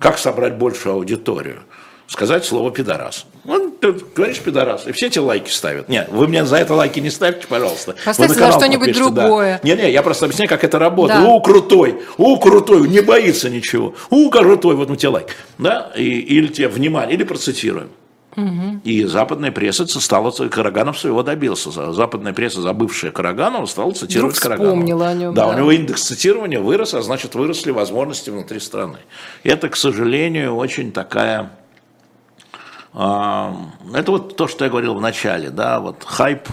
Как 0.00 0.18
собрать 0.18 0.56
большую 0.56 0.96
аудиторию? 0.96 1.60
Сказать 2.08 2.44
слово 2.44 2.72
«пидорас». 2.72 3.26
Ну, 3.44 3.70
ты 3.70 3.92
говоришь 3.92 4.40
«пидорас», 4.40 4.88
и 4.88 4.92
все 4.92 5.06
эти 5.06 5.20
лайки 5.20 5.48
ставят. 5.48 5.88
Нет, 5.88 6.08
вы 6.10 6.26
мне 6.26 6.44
за 6.44 6.56
это 6.56 6.74
лайки 6.74 6.98
не 6.98 7.10
ставьте, 7.10 7.46
пожалуйста. 7.46 7.94
Поставьте 8.04 8.40
на 8.40 8.50
что-нибудь 8.50 8.92
другое. 8.92 9.60
Да. 9.62 9.68
Не-не, 9.68 9.92
я 9.92 10.02
просто 10.02 10.24
объясняю, 10.24 10.48
как 10.48 10.64
это 10.64 10.80
работает. 10.80 11.22
Да. 11.22 11.28
У, 11.28 11.40
крутой, 11.40 12.02
у, 12.18 12.36
крутой, 12.40 12.88
не 12.88 13.02
боится 13.02 13.48
ничего. 13.48 13.94
У, 14.10 14.28
крутой, 14.30 14.74
вот 14.74 14.90
мы 14.90 14.96
тебе 14.96 15.10
лайк. 15.10 15.28
Да? 15.58 15.92
И, 15.96 16.02
или 16.02 16.48
тебе 16.48 16.66
внимание, 16.66 17.14
или 17.14 17.22
процитируем. 17.22 17.88
Угу. 18.36 18.80
И 18.84 19.04
западная 19.04 19.52
пресса 19.52 19.86
стала, 19.86 20.30
Караганов 20.30 20.98
своего 20.98 21.22
добился. 21.22 21.92
Западная 21.92 22.32
пресса, 22.32 22.62
забывшая 22.62 23.10
Караганова, 23.10 23.66
стала 23.66 23.92
цитировать 23.92 24.36
Вдруг 24.36 24.42
Караганова. 24.42 25.08
о 25.08 25.14
нем. 25.14 25.34
Да, 25.34 25.46
да, 25.46 25.54
у 25.54 25.58
него 25.58 25.70
индекс 25.70 26.04
цитирования 26.04 26.60
вырос, 26.60 26.94
а 26.94 27.02
значит 27.02 27.34
выросли 27.34 27.70
возможности 27.70 28.30
внутри 28.30 28.60
страны. 28.60 28.98
Это, 29.42 29.68
к 29.68 29.76
сожалению, 29.76 30.56
очень 30.56 30.92
такая... 30.92 31.52
Э, 32.94 33.52
это 33.94 34.12
вот 34.12 34.36
то, 34.36 34.48
что 34.48 34.64
я 34.64 34.70
говорил 34.70 34.94
в 34.94 35.00
начале, 35.00 35.50
да, 35.50 35.80
вот 35.80 36.02
хайп 36.04 36.48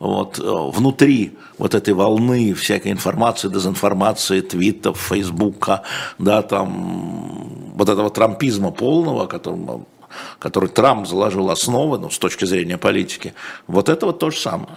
вот, 0.00 0.40
э, 0.40 0.42
внутри 0.42 1.38
вот 1.58 1.74
этой 1.74 1.94
волны 1.94 2.54
всякой 2.54 2.90
информации, 2.90 3.48
дезинформации, 3.48 4.40
твитов, 4.40 4.98
фейсбука, 4.98 5.82
да, 6.18 6.42
там, 6.42 7.72
вот 7.76 7.88
этого 7.88 8.10
трампизма 8.10 8.72
полного, 8.72 9.26
которым 9.26 9.86
который 10.38 10.68
Трамп 10.68 11.06
заложил 11.06 11.50
основы, 11.50 11.98
ну, 11.98 12.10
с 12.10 12.18
точки 12.18 12.44
зрения 12.44 12.78
политики, 12.78 13.34
вот 13.66 13.88
это 13.88 14.06
вот 14.06 14.18
то 14.18 14.30
же 14.30 14.38
самое. 14.38 14.76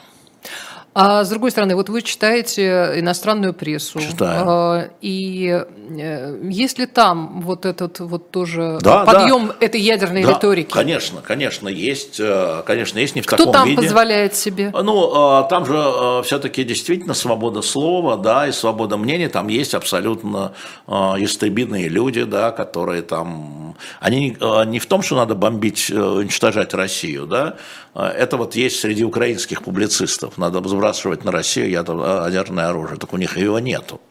А 0.95 1.23
с 1.23 1.29
другой 1.29 1.49
стороны, 1.49 1.75
вот 1.75 1.89
вы 1.89 2.03
читаете 2.03 2.93
иностранную 2.97 3.53
прессу. 3.53 3.99
Читаю. 3.99 4.43
А, 4.47 4.89
и 5.01 5.63
э, 5.89 6.39
есть 6.43 6.77
ли 6.77 6.85
там 6.85 7.41
вот 7.41 7.65
этот 7.65 7.99
вот 7.99 8.29
тоже 8.29 8.77
да, 8.81 9.03
подъем 9.03 9.47
да. 9.47 9.55
этой 9.59 9.81
ядерной 9.81 10.23
да, 10.23 10.33
риторики? 10.33 10.71
Конечно, 10.71 11.21
конечно, 11.21 11.67
есть, 11.67 12.19
э, 12.19 12.61
конечно, 12.65 12.99
есть 12.99 13.15
не 13.15 13.21
в 13.21 13.25
Кто 13.25 13.37
таком 13.37 13.53
там 13.53 13.69
виде. 13.69 13.81
позволяет 13.81 14.35
себе? 14.35 14.71
Ну, 14.71 15.11
а, 15.15 15.43
там 15.43 15.65
же 15.65 15.73
э, 15.73 16.21
все-таки 16.25 16.63
действительно 16.63 17.15
свобода 17.15 17.63
слова, 17.63 18.15
да, 18.15 18.47
и 18.47 18.51
свобода 18.51 18.95
мнения. 18.97 19.29
Там 19.29 19.47
есть 19.47 19.73
абсолютно 19.73 20.53
истребиные 20.87 21.87
люди, 21.87 22.23
да, 22.23 22.51
которые 22.51 23.01
там... 23.01 23.75
Они 23.99 24.37
не 24.67 24.79
в 24.79 24.85
том, 24.85 25.01
что 25.01 25.15
надо 25.15 25.33
бомбить, 25.33 25.89
уничтожать 25.89 26.73
Россию, 26.73 27.25
да, 27.25 27.55
это 27.95 28.37
вот 28.37 28.55
есть 28.55 28.79
среди 28.79 29.03
украинских 29.03 29.63
публицистов. 29.63 30.37
Надо 30.37 30.59
сбрасывать 30.83 31.23
на 31.23 31.31
Россию 31.31 31.69
ядерное 31.69 32.67
оружие, 32.67 32.97
так 32.97 33.13
у 33.13 33.17
них 33.17 33.37
его 33.37 33.57
нету. 33.59 34.01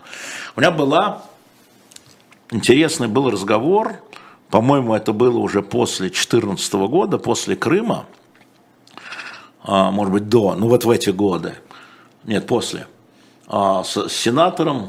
У 0.57 0.61
меня 0.61 0.70
была 0.70 1.23
интересный 2.51 3.09
был 3.09 3.31
разговор, 3.31 3.97
по-моему, 4.49 4.95
это 4.95 5.12
было 5.12 5.39
уже 5.39 5.62
после 5.62 6.09
2014 6.09 6.73
года, 6.89 7.18
после 7.18 7.57
Крыма, 7.57 8.07
а, 9.62 9.91
может 9.91 10.12
быть, 10.14 10.29
до, 10.31 10.55
ну 10.55 10.68
вот 10.68 10.85
в 10.85 10.91
эти 10.91 11.11
годы, 11.11 11.57
нет, 12.25 12.47
после, 12.47 12.87
а, 13.49 13.85
с 13.85 14.09
сенатором 14.09 14.89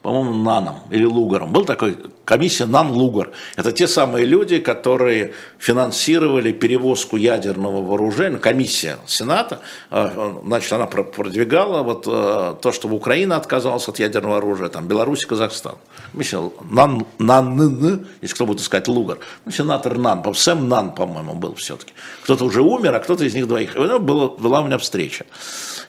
по-моему, 0.00 0.34
Наном 0.34 0.76
или 0.90 1.04
Лугаром. 1.04 1.52
Был 1.52 1.64
такой 1.64 1.96
комиссия 2.24 2.66
Нан-Лугар. 2.66 3.30
Это 3.56 3.72
те 3.72 3.86
самые 3.86 4.24
люди, 4.24 4.58
которые 4.58 5.34
финансировали 5.58 6.52
перевозку 6.52 7.16
ядерного 7.16 7.82
вооружения. 7.82 8.38
Комиссия 8.38 8.98
Сената, 9.06 9.60
а, 9.90 10.40
значит, 10.44 10.72
она 10.72 10.86
продвигала 10.86 11.82
вот 11.82 12.04
а, 12.06 12.54
то, 12.54 12.72
чтобы 12.72 12.96
Украина 12.96 13.36
отказалась 13.36 13.88
от 13.88 13.98
ядерного 13.98 14.38
оружия, 14.38 14.68
там, 14.68 14.86
Беларусь, 14.86 15.24
Казахстан. 15.24 15.76
Комиссия 16.12 16.50
Нан, 16.70 17.06
Нан, 17.18 18.06
если 18.20 18.34
кто 18.34 18.46
будет 18.46 18.60
искать 18.60 18.88
Лугар. 18.88 19.18
Ну, 19.44 19.52
сенатор 19.52 19.98
Нан, 19.98 20.22
Сэм 20.34 20.68
Нан, 20.68 20.94
по-моему, 20.94 21.34
был 21.34 21.54
все-таки. 21.54 21.92
Кто-то 22.24 22.44
уже 22.44 22.62
умер, 22.62 22.94
а 22.94 23.00
кто-то 23.00 23.24
из 23.24 23.34
них 23.34 23.46
двоих. 23.48 23.74
Была, 23.74 24.28
была 24.28 24.60
у 24.60 24.66
меня 24.66 24.78
встреча. 24.78 25.24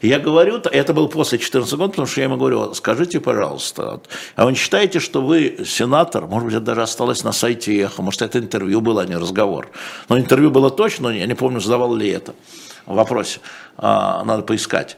Я 0.01 0.19
говорю, 0.19 0.57
это 0.57 0.93
было 0.93 1.07
после 1.07 1.39
14 1.39 1.73
года, 1.73 1.89
потому 1.89 2.07
что 2.07 2.21
я 2.21 2.25
ему 2.25 2.38
говорю, 2.38 2.73
скажите, 2.73 3.19
пожалуйста, 3.19 4.01
а 4.36 4.45
вы 4.45 4.53
считаете, 4.55 4.99
что 4.99 5.21
вы 5.21 5.65
сенатор, 5.65 6.24
может 6.28 6.45
быть, 6.45 6.55
это 6.55 6.65
даже 6.65 6.82
осталось 6.84 7.23
на 7.23 7.32
сайте 7.32 7.78
Эхо, 7.82 8.01
может, 8.01 8.21
это 8.21 8.39
интервью 8.39 8.82
было, 8.82 9.01
а 9.01 9.05
не 9.05 9.15
разговор. 9.15 9.69
Но 10.09 10.17
интервью 10.17 10.51
было 10.51 10.69
точно, 10.69 11.09
я 11.09 11.26
не 11.26 11.34
помню, 11.34 11.59
задавал 11.59 11.93
ли 11.95 12.09
это 12.09 12.34
в 12.86 12.95
вопросе, 12.95 13.39
а, 13.78 14.23
надо 14.23 14.43
поискать. 14.43 14.97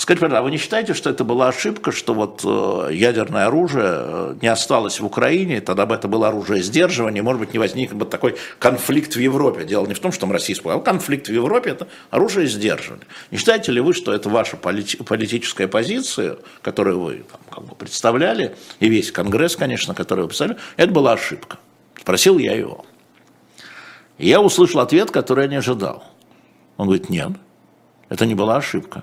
Скажите, 0.00 0.20
пожалуйста, 0.20 0.38
а 0.38 0.42
вы 0.44 0.52
не 0.52 0.58
считаете, 0.58 0.94
что 0.94 1.10
это 1.10 1.24
была 1.24 1.48
ошибка, 1.48 1.90
что 1.90 2.14
вот 2.14 2.42
э, 2.44 2.94
ядерное 2.94 3.46
оружие 3.46 3.84
э, 3.84 4.34
не 4.40 4.46
осталось 4.46 5.00
в 5.00 5.04
Украине, 5.04 5.60
тогда 5.60 5.86
бы 5.86 5.94
это 5.96 6.06
было 6.06 6.28
оружие 6.28 6.62
сдерживания, 6.62 7.20
может 7.20 7.40
быть, 7.40 7.52
не 7.52 7.58
возник 7.58 7.92
бы 7.92 8.06
такой 8.06 8.36
конфликт 8.60 9.16
в 9.16 9.18
Европе. 9.18 9.64
Дело 9.64 9.86
не 9.86 9.94
в 9.94 9.98
том, 9.98 10.12
что 10.12 10.20
там 10.20 10.30
Россия 10.30 10.56
а 10.64 10.78
конфликт 10.78 11.26
в 11.26 11.32
Европе– 11.32 11.70
это 11.72 11.88
оружие 12.10 12.46
сдерживания. 12.46 13.02
Не 13.32 13.38
считаете 13.38 13.72
ли 13.72 13.80
вы, 13.80 13.92
что 13.92 14.14
это 14.14 14.28
ваша 14.28 14.56
полити- 14.56 15.02
политическая 15.02 15.66
позиция, 15.66 16.36
которую 16.62 17.00
вы 17.00 17.24
там, 17.28 17.40
как 17.50 17.64
бы 17.64 17.74
представляли, 17.74 18.54
и 18.78 18.88
весь 18.88 19.10
Конгресс, 19.10 19.56
конечно, 19.56 19.94
который 19.94 20.20
вы 20.20 20.28
представляли, 20.28 20.60
это 20.76 20.92
была 20.92 21.14
ошибка? 21.14 21.58
Спросил 22.00 22.38
я 22.38 22.54
его. 22.54 22.86
И 24.18 24.28
я 24.28 24.40
услышал 24.40 24.78
ответ, 24.78 25.10
который 25.10 25.46
я 25.46 25.50
не 25.50 25.56
ожидал. 25.56 26.04
Он 26.76 26.86
говорит, 26.86 27.10
нет, 27.10 27.32
это 28.08 28.26
не 28.26 28.36
была 28.36 28.58
ошибка. 28.58 29.02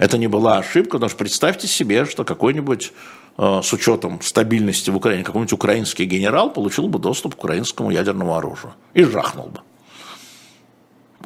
Это 0.00 0.16
не 0.16 0.28
была 0.28 0.56
ошибка, 0.56 0.92
потому 0.92 1.10
что 1.10 1.18
представьте 1.18 1.68
себе, 1.68 2.06
что 2.06 2.24
какой-нибудь 2.24 2.92
э, 3.36 3.60
с 3.62 3.70
учетом 3.74 4.22
стабильности 4.22 4.88
в 4.88 4.96
Украине, 4.96 5.24
какой-нибудь 5.24 5.52
украинский 5.52 6.06
генерал 6.06 6.50
получил 6.50 6.88
бы 6.88 6.98
доступ 6.98 7.34
к 7.34 7.44
украинскому 7.44 7.90
ядерному 7.90 8.34
оружию 8.34 8.72
и 8.94 9.04
жахнул 9.04 9.48
бы. 9.48 9.60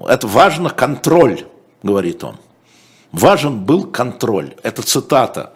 Это 0.09 0.27
важно 0.27 0.71
контроль, 0.71 1.45
говорит 1.85 2.25
он. 2.25 2.35
Важен 3.13 3.65
был 3.65 3.87
контроль. 3.87 4.57
Это 4.65 4.83
цитата. 4.83 5.53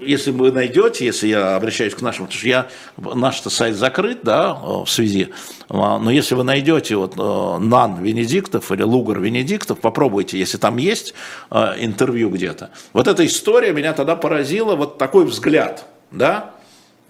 Если 0.00 0.30
вы 0.30 0.52
найдете, 0.52 1.04
если 1.04 1.28
я 1.28 1.56
обращаюсь 1.56 1.94
к 1.94 2.00
нашему, 2.00 2.26
потому 2.26 2.38
что 2.38 2.48
я, 2.48 2.68
наш 2.96 3.40
сайт 3.40 3.76
закрыт, 3.76 4.20
да, 4.22 4.54
в 4.54 4.86
связи, 4.86 5.28
а, 5.68 5.98
но 5.98 6.10
если 6.10 6.34
вы 6.34 6.44
найдете 6.44 6.96
вот 6.96 7.14
э, 7.16 7.58
Нан 7.58 8.02
Венедиктов 8.02 8.72
или 8.72 8.82
Лугар 8.82 9.20
Венедиктов, 9.20 9.80
попробуйте, 9.80 10.38
если 10.38 10.58
там 10.58 10.76
есть 10.78 11.14
э, 11.50 11.74
интервью 11.78 12.30
где-то. 12.30 12.70
Вот 12.92 13.08
эта 13.08 13.24
история 13.26 13.72
меня 13.72 13.92
тогда 13.92 14.16
поразила, 14.16 14.74
вот 14.76 14.98
такой 14.98 15.24
взгляд, 15.26 15.86
да, 16.10 16.54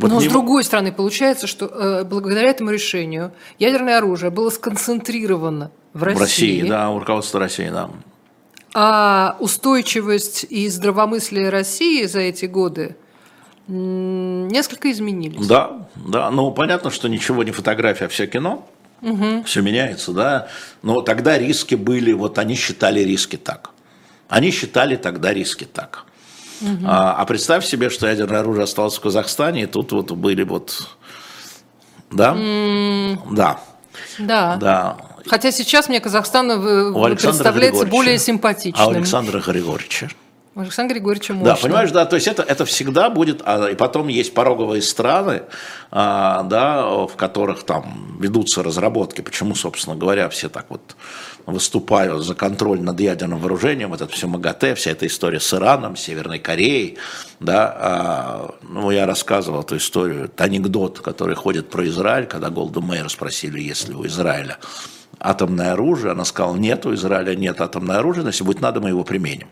вот 0.01 0.11
Но 0.11 0.21
не... 0.21 0.29
с 0.29 0.33
другой 0.33 0.65
стороны, 0.65 0.93
получается, 0.93 1.47
что 1.47 1.67
э, 1.67 2.05
благодаря 2.05 2.49
этому 2.49 2.71
решению 2.71 3.33
ядерное 3.59 3.99
оружие 3.99 4.31
было 4.31 4.49
сконцентрировано 4.49 5.73
в 5.93 6.03
России. 6.03 6.19
В 6.19 6.23
России, 6.23 6.69
да, 6.69 6.91
у 6.91 6.99
руководства 6.99 7.39
России, 7.39 7.69
да. 7.69 7.91
А 8.75 9.37
устойчивость 9.41 10.47
и 10.49 10.69
здравомыслие 10.69 11.51
России 11.51 12.05
за 12.07 12.21
эти 12.21 12.45
годы 12.47 12.97
несколько 13.67 14.91
изменились. 14.91 15.47
Да, 15.47 15.89
да. 15.95 16.31
Ну, 16.31 16.51
понятно, 16.51 16.91
что 16.91 17.09
ничего 17.09 17.45
не 17.45 17.53
фотография, 17.53 18.07
а 18.07 18.09
все 18.09 18.27
кино. 18.27 18.67
Угу. 19.03 19.45
Все 19.45 19.63
меняется, 19.63 20.13
да. 20.13 20.49
Но 20.83 21.01
тогда 21.03 21.39
риски 21.39 21.75
были, 21.75 22.13
вот 22.13 22.39
они 22.39 22.55
считали 22.55 23.01
риски 23.01 23.37
так. 23.37 23.71
Они 24.29 24.51
считали 24.51 24.97
тогда 24.97 25.33
риски 25.33 25.65
так. 25.65 26.05
Угу. 26.61 26.85
А, 26.87 27.15
а 27.15 27.25
представь 27.25 27.65
себе, 27.65 27.91
что 27.91 28.07
ядерное 28.07 28.41
оружие 28.41 28.65
осталось 28.65 28.97
в 28.97 29.01
Казахстане, 29.01 29.63
и 29.63 29.67
тут 29.67 29.93
вот 29.93 30.11
были 30.13 30.43
вот, 30.43 30.89
да, 32.11 32.35
mm. 32.35 33.19
да, 33.35 33.61
да, 34.19 34.57
да. 34.57 34.97
Хотя 35.27 35.53
сейчас 35.53 35.89
мне 35.89 36.01
Казахстан 36.01 36.51
э, 36.51 37.15
представляется 37.15 37.87
более 37.87 38.19
симпатичным. 38.19 38.83
А 38.83 38.89
у 38.89 38.91
Александра 38.91 39.41
Григорьевича? 39.41 40.11
У 40.57 40.61
Александра 40.61 40.95
Григорьевича 40.95 41.33
можно. 41.33 41.55
Да, 41.55 41.61
понимаешь, 41.61 41.93
да, 41.93 42.05
то 42.07 42.17
есть 42.17 42.27
это, 42.27 42.43
это 42.43 42.65
всегда 42.65 43.09
будет, 43.09 43.41
а, 43.45 43.69
и 43.69 43.77
потом 43.77 44.09
есть 44.09 44.35
пороговые 44.35 44.83
страны, 44.83 45.43
а, 45.93 46.43
да, 46.43 47.07
в 47.07 47.15
которых 47.15 47.63
там 47.63 48.17
ведутся 48.19 48.65
разработки, 48.65 49.21
почему, 49.21 49.55
собственно 49.55 49.95
говоря, 49.95 50.29
все 50.29 50.49
так 50.49 50.67
вот 50.69 50.97
выступают 51.47 52.25
за 52.25 52.35
контроль 52.35 52.81
над 52.81 52.99
ядерным 52.99 53.39
вооружением, 53.39 53.91
вот 53.91 54.01
это 54.01 54.13
все 54.13 54.27
МАГАТЭ, 54.27 54.75
вся 54.75 54.91
эта 54.91 55.07
история 55.07 55.39
с 55.39 55.55
Ираном, 55.55 55.95
Северной 55.95 56.41
Кореей, 56.41 56.99
да, 57.39 57.77
а, 57.79 58.55
ну, 58.69 58.91
я 58.91 59.07
рассказывал 59.07 59.61
эту 59.61 59.77
историю, 59.77 60.25
это 60.25 60.45
анекдот, 60.45 60.99
который 60.99 61.37
ходит 61.37 61.71
про 61.71 61.87
Израиль, 61.87 62.27
когда 62.27 62.51
Голда 62.51 62.81
Мейер 62.81 63.09
спросили, 63.09 63.61
есть 63.61 63.89
ли 63.89 63.95
у 63.95 64.05
Израиля 64.05 64.59
атомное 65.21 65.73
оружие. 65.73 66.13
Она 66.13 66.25
сказала, 66.25 66.57
нет, 66.57 66.87
у 66.87 66.95
Израиля 66.95 67.37
нет 67.37 67.61
атомного 67.61 68.01
оружия, 68.01 68.23
но 68.23 68.31
если 68.31 68.43
будет 68.43 68.61
надо, 68.61 68.81
мы 68.81 68.89
его 68.89 69.05
применим. 69.05 69.49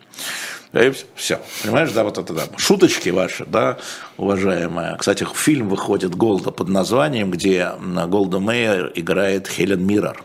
И 0.72 0.92
все, 1.14 1.40
понимаешь, 1.62 1.92
да, 1.92 2.04
вот 2.04 2.18
это 2.18 2.34
да. 2.34 2.42
Шуточки 2.56 3.08
ваши, 3.08 3.46
да, 3.46 3.78
уважаемая. 4.18 4.96
Кстати, 4.96 5.26
фильм 5.34 5.68
выходит 5.68 6.14
Голда 6.14 6.50
под 6.50 6.68
названием, 6.68 7.30
где 7.30 7.70
Голда 8.08 8.38
Мейер 8.38 8.92
играет 8.94 9.48
Хелен 9.48 9.86
Миррор. 9.86 10.22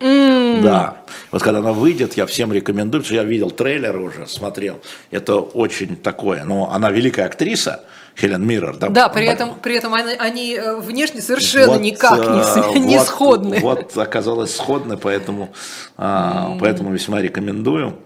Mm. 0.00 0.60
Да. 0.60 0.98
Вот 1.30 1.42
когда 1.42 1.60
она 1.60 1.72
выйдет, 1.72 2.14
я 2.18 2.26
всем 2.26 2.52
рекомендую, 2.52 3.02
потому 3.02 3.04
что 3.04 3.14
я 3.14 3.24
видел 3.24 3.50
трейлер 3.50 3.96
уже, 3.98 4.26
смотрел. 4.26 4.80
Это 5.10 5.36
очень 5.36 5.96
такое. 5.96 6.44
Но 6.44 6.70
она 6.70 6.90
великая 6.90 7.24
актриса, 7.24 7.84
Хелен 8.18 8.46
Миррор. 8.46 8.76
Да, 8.78 8.88
да 8.88 9.08
при, 9.08 9.26
этом, 9.26 9.54
при 9.60 9.76
этом 9.76 9.92
они, 9.92 10.14
они 10.14 10.54
э, 10.54 10.76
внешне 10.76 11.20
совершенно 11.20 11.74
вот, 11.74 11.80
никак 11.82 12.18
не, 12.18 12.80
не 12.80 12.96
вот, 12.96 13.06
сходны. 13.06 13.60
Вот 13.60 13.96
оказалось 13.96 14.56
сходны, 14.56 14.96
поэтому, 14.96 15.50
mm. 15.98 16.58
поэтому 16.58 16.92
весьма 16.92 17.20
рекомендую 17.20 17.98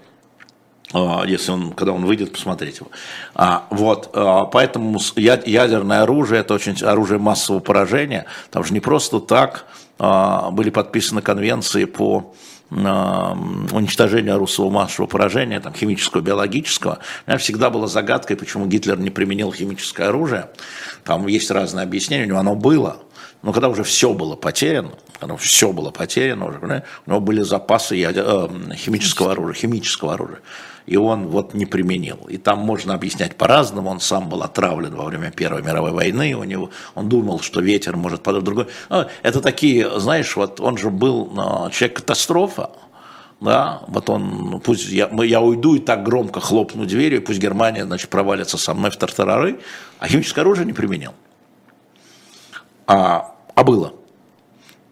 а, 0.92 1.24
если 1.26 1.52
он, 1.52 1.72
когда 1.72 1.92
он 1.92 2.04
выйдет, 2.04 2.32
посмотреть 2.32 2.78
его. 2.78 2.88
А, 3.34 3.66
вот, 3.70 4.10
а, 4.12 4.46
поэтому 4.46 4.98
ядерное 5.16 6.02
оружие– 6.02 6.40
это 6.42 6.54
очень 6.54 6.76
оружие 6.84 7.18
массового 7.18 7.60
поражения. 7.60 8.26
Там 8.50 8.64
же 8.64 8.72
не 8.72 8.80
просто 8.80 9.20
так 9.20 9.66
а, 9.98 10.50
были 10.50 10.70
подписаны 10.70 11.22
конвенции 11.22 11.84
по 11.84 12.34
уничтожению 12.70 14.38
русского 14.38 14.70
массового 14.70 15.08
поражения, 15.08 15.60
там, 15.60 15.74
химического, 15.74 16.20
биологического. 16.20 17.00
У 17.26 17.30
меня 17.30 17.38
всегда 17.38 17.70
была 17.70 17.88
загадкой, 17.88 18.36
почему 18.36 18.66
Гитлер 18.66 18.98
не 18.98 19.10
применил 19.10 19.52
химическое 19.52 20.08
оружие. 20.08 20.50
Там 21.04 21.26
есть 21.26 21.50
разные 21.50 21.82
объяснения, 21.82 22.24
у 22.24 22.28
него 22.28 22.38
оно 22.38 22.54
было. 22.54 22.98
Но 23.42 23.52
когда 23.52 23.68
уже 23.68 23.82
все 23.82 24.12
было 24.12 24.36
потеряно, 24.36 24.92
когда 25.18 25.36
все 25.36 25.72
было 25.72 25.90
потеряно, 25.90 26.46
уже, 26.46 26.84
у 27.06 27.10
него 27.10 27.20
были 27.20 27.42
запасы 27.42 28.00
э, 28.00 28.74
химического 28.76 29.32
оружия, 29.32 29.54
химического 29.54 30.14
оружия 30.14 30.40
и 30.86 30.96
он 30.96 31.28
вот 31.28 31.54
не 31.54 31.66
применил. 31.66 32.18
И 32.28 32.36
там 32.36 32.58
можно 32.58 32.94
объяснять 32.94 33.36
по-разному, 33.36 33.90
он 33.90 34.00
сам 34.00 34.28
был 34.28 34.42
отравлен 34.42 34.94
во 34.94 35.04
время 35.04 35.30
Первой 35.30 35.62
мировой 35.62 35.92
войны, 35.92 36.34
у 36.34 36.44
него, 36.44 36.70
он 36.94 37.08
думал, 37.08 37.40
что 37.40 37.60
ветер 37.60 37.96
может 37.96 38.22
подать 38.22 38.44
другой. 38.44 38.66
Ну, 38.88 39.06
это 39.22 39.40
такие, 39.40 39.98
знаешь, 39.98 40.36
вот 40.36 40.60
он 40.60 40.76
же 40.76 40.90
был 40.90 41.32
а, 41.36 41.70
человек-катастрофа, 41.70 42.70
да, 43.40 43.82
вот 43.88 44.10
он, 44.10 44.60
пусть 44.60 44.88
я, 44.90 45.10
я 45.22 45.40
уйду 45.40 45.74
и 45.74 45.78
так 45.78 46.02
громко 46.02 46.40
хлопну 46.40 46.84
дверью, 46.84 47.22
пусть 47.22 47.40
Германия, 47.40 47.84
значит, 47.84 48.10
провалится 48.10 48.58
со 48.58 48.74
мной 48.74 48.90
в 48.90 48.96
тартарары, 48.96 49.60
а 49.98 50.08
химическое 50.08 50.42
оружие 50.42 50.66
не 50.66 50.74
применил. 50.74 51.12
А, 52.86 53.34
а 53.54 53.64
было. 53.64 53.94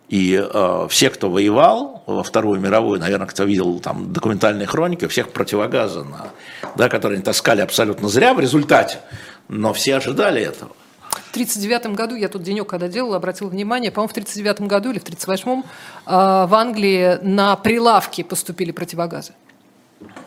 И 0.08 0.40
э, 0.40 0.86
все, 0.88 1.10
кто 1.10 1.28
воевал 1.28 1.97
во 2.14 2.22
Вторую 2.22 2.58
мировую, 2.58 2.98
наверное, 3.00 3.26
кто 3.26 3.44
видел 3.44 3.80
там 3.80 4.12
документальные 4.12 4.66
хроники, 4.66 5.06
всех 5.06 5.30
противогаза, 5.30 6.04
на, 6.04 6.30
да, 6.74 6.88
которые 6.88 7.16
они 7.16 7.24
таскали 7.24 7.60
абсолютно 7.60 8.08
зря 8.08 8.32
в 8.32 8.40
результате, 8.40 9.00
но 9.48 9.72
все 9.74 9.96
ожидали 9.96 10.40
этого. 10.40 10.72
В 11.10 11.30
1939 11.30 11.96
году, 11.96 12.14
я 12.14 12.28
тут 12.28 12.42
денек 12.42 12.66
когда 12.66 12.88
делала, 12.88 13.16
обратил 13.16 13.48
внимание, 13.48 13.90
по-моему, 13.90 14.08
в 14.08 14.12
1939 14.12 14.68
году 14.68 14.90
или 14.90 14.98
в 14.98 15.02
1938 15.02 15.62
э, 16.06 16.46
в 16.46 16.54
Англии 16.54 17.18
на 17.22 17.54
прилавки 17.56 18.22
поступили 18.22 18.72
противогазы. 18.72 19.32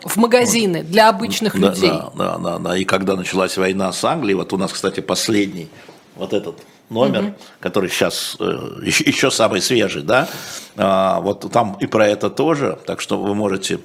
В 0.04 0.16
магазины 0.16 0.82
для 0.82 1.08
обычных 1.08 1.58
да, 1.58 1.68
людей. 1.70 1.90
Да, 1.90 2.10
да, 2.14 2.38
да, 2.38 2.58
да. 2.58 2.76
И 2.76 2.84
когда 2.84 3.16
началась 3.16 3.56
война 3.56 3.92
с 3.92 4.04
Англией, 4.04 4.36
вот 4.36 4.52
у 4.52 4.56
нас, 4.56 4.72
кстати, 4.72 5.00
последний 5.00 5.68
вот 6.16 6.32
этот 6.32 6.58
номер, 6.90 7.22
угу. 7.22 7.34
который 7.60 7.88
сейчас 7.88 8.36
э, 8.38 8.80
еще, 8.82 9.04
еще 9.04 9.30
самый 9.30 9.60
свежий, 9.60 10.02
да, 10.02 10.28
а, 10.76 11.20
вот 11.20 11.50
там 11.52 11.76
и 11.80 11.86
про 11.86 12.06
это 12.06 12.30
тоже, 12.30 12.78
так 12.86 13.00
что 13.00 13.18
вы 13.18 13.34
можете 13.34 13.80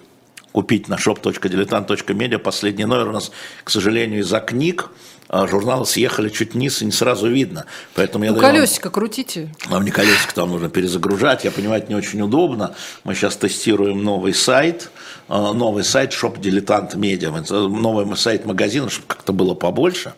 купить 0.51 0.87
на 0.87 0.95
shop.diletant.media 0.95 2.37
последний 2.39 2.85
номер 2.85 3.09
у 3.09 3.11
нас, 3.11 3.31
к 3.63 3.69
сожалению, 3.69 4.21
из-за 4.21 4.39
книг, 4.39 4.89
журналы 5.31 5.85
съехали 5.85 6.29
чуть 6.29 6.53
вниз 6.53 6.81
и 6.81 6.85
не 6.85 6.91
сразу 6.91 7.27
видно. 7.29 7.65
Поэтому 7.95 8.25
я 8.25 8.31
ну, 8.31 8.39
даю 8.39 8.53
колесико 8.53 8.87
вам, 8.87 8.93
крутите. 8.93 9.53
Вам 9.67 9.83
не 9.83 9.91
колесико 9.91 10.33
там 10.33 10.51
нужно 10.51 10.69
перезагружать. 10.69 11.43
Я 11.43 11.51
понимаю, 11.51 11.81
это 11.81 11.91
не 11.91 11.97
очень 11.97 12.21
удобно. 12.21 12.75
Мы 13.03 13.13
сейчас 13.15 13.35
тестируем 13.35 14.03
новый 14.03 14.33
сайт, 14.33 14.89
а, 15.27 15.53
новый 15.53 15.83
сайт 15.83 16.13
Shop 16.13 16.39
Дилетант 16.39 16.95
Медиа, 16.95 17.31
новый 17.49 18.15
сайт 18.15 18.45
магазина, 18.45 18.89
чтобы 18.89 19.07
как-то 19.07 19.33
было 19.33 19.53
побольше 19.53 20.13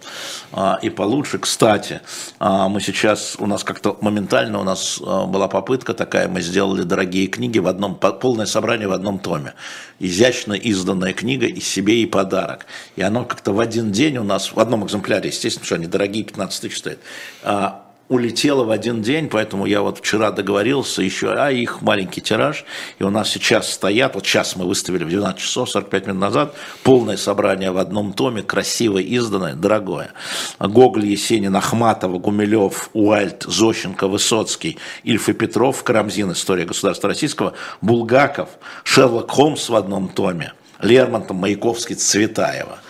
а, 0.52 0.80
и 0.82 0.90
получше. 0.90 1.40
Кстати, 1.40 2.02
мы 2.40 2.80
сейчас, 2.82 3.36
у 3.40 3.48
нас 3.48 3.64
как-то 3.64 3.98
моментально 4.02 4.60
у 4.60 4.64
нас 4.64 5.00
была 5.00 5.48
попытка 5.48 5.94
такая, 5.94 6.28
мы 6.28 6.42
сделали 6.42 6.84
дорогие 6.84 7.28
книги 7.28 7.60
в 7.60 7.68
одном, 7.68 7.96
полное 7.96 8.46
собрание 8.46 8.88
в 8.88 8.92
одном 8.92 9.20
томе. 9.20 9.54
Изящно 10.00 10.54
изданная 10.54 11.14
книга 11.14 11.46
и 11.46 11.60
себе, 11.60 12.02
и 12.02 12.06
подарок. 12.06 12.66
И 12.96 13.02
оно 13.02 13.26
как-то 13.26 13.52
в 13.52 13.60
один 13.60 13.92
день 13.92 14.18
у 14.18 14.24
нас, 14.24 14.54
в 14.54 14.60
одном 14.60 14.86
экземпляре 14.86 14.99
экземпляре, 15.00 15.30
естественно, 15.30 15.66
что 15.66 15.76
они 15.76 15.88
дорогие, 15.88 16.24
15 16.24 16.62
тысяч 16.62 16.78
стоят, 16.78 17.00
а, 17.44 17.86
улетело 18.10 18.64
в 18.64 18.72
один 18.72 19.02
день, 19.02 19.30
поэтому 19.30 19.66
я 19.68 19.82
вот 19.82 20.00
вчера 20.00 20.32
договорился 20.32 21.02
еще, 21.04 21.34
а 21.34 21.52
их 21.52 21.82
маленький 21.82 22.22
тираж, 22.22 22.66
и 22.98 23.04
у 23.04 23.12
нас 23.12 23.30
сейчас 23.30 23.72
стоят, 23.72 24.16
вот 24.16 24.26
сейчас 24.26 24.56
мы 24.56 24.66
выставили 24.66 25.04
в 25.04 25.10
12 25.10 25.40
часов 25.40 25.70
45 25.70 26.08
минут 26.08 26.22
назад, 26.22 26.56
полное 26.84 27.18
собрание 27.18 27.72
в 27.72 27.78
одном 27.78 28.14
томе, 28.14 28.42
красиво 28.42 28.98
изданное, 28.98 29.54
дорогое. 29.54 30.12
Гоголь, 30.60 31.06
Есенин, 31.06 31.56
Ахматова, 31.56 32.18
Гумилев, 32.18 32.90
Уальт, 32.94 33.44
Зощенко, 33.44 34.08
Высоцкий, 34.08 34.80
Ильф 35.04 35.30
и 35.30 35.34
Петров, 35.34 35.84
Карамзин, 35.84 36.32
История 36.32 36.66
государства 36.66 37.10
российского, 37.10 37.54
Булгаков, 37.82 38.50
Шерлок 38.84 39.30
Холмс 39.30 39.70
в 39.70 39.76
одном 39.76 40.10
томе, 40.10 40.54
Лермонтов, 40.82 41.38
Маяковский, 41.38 41.96
Цветаева– 41.96 42.80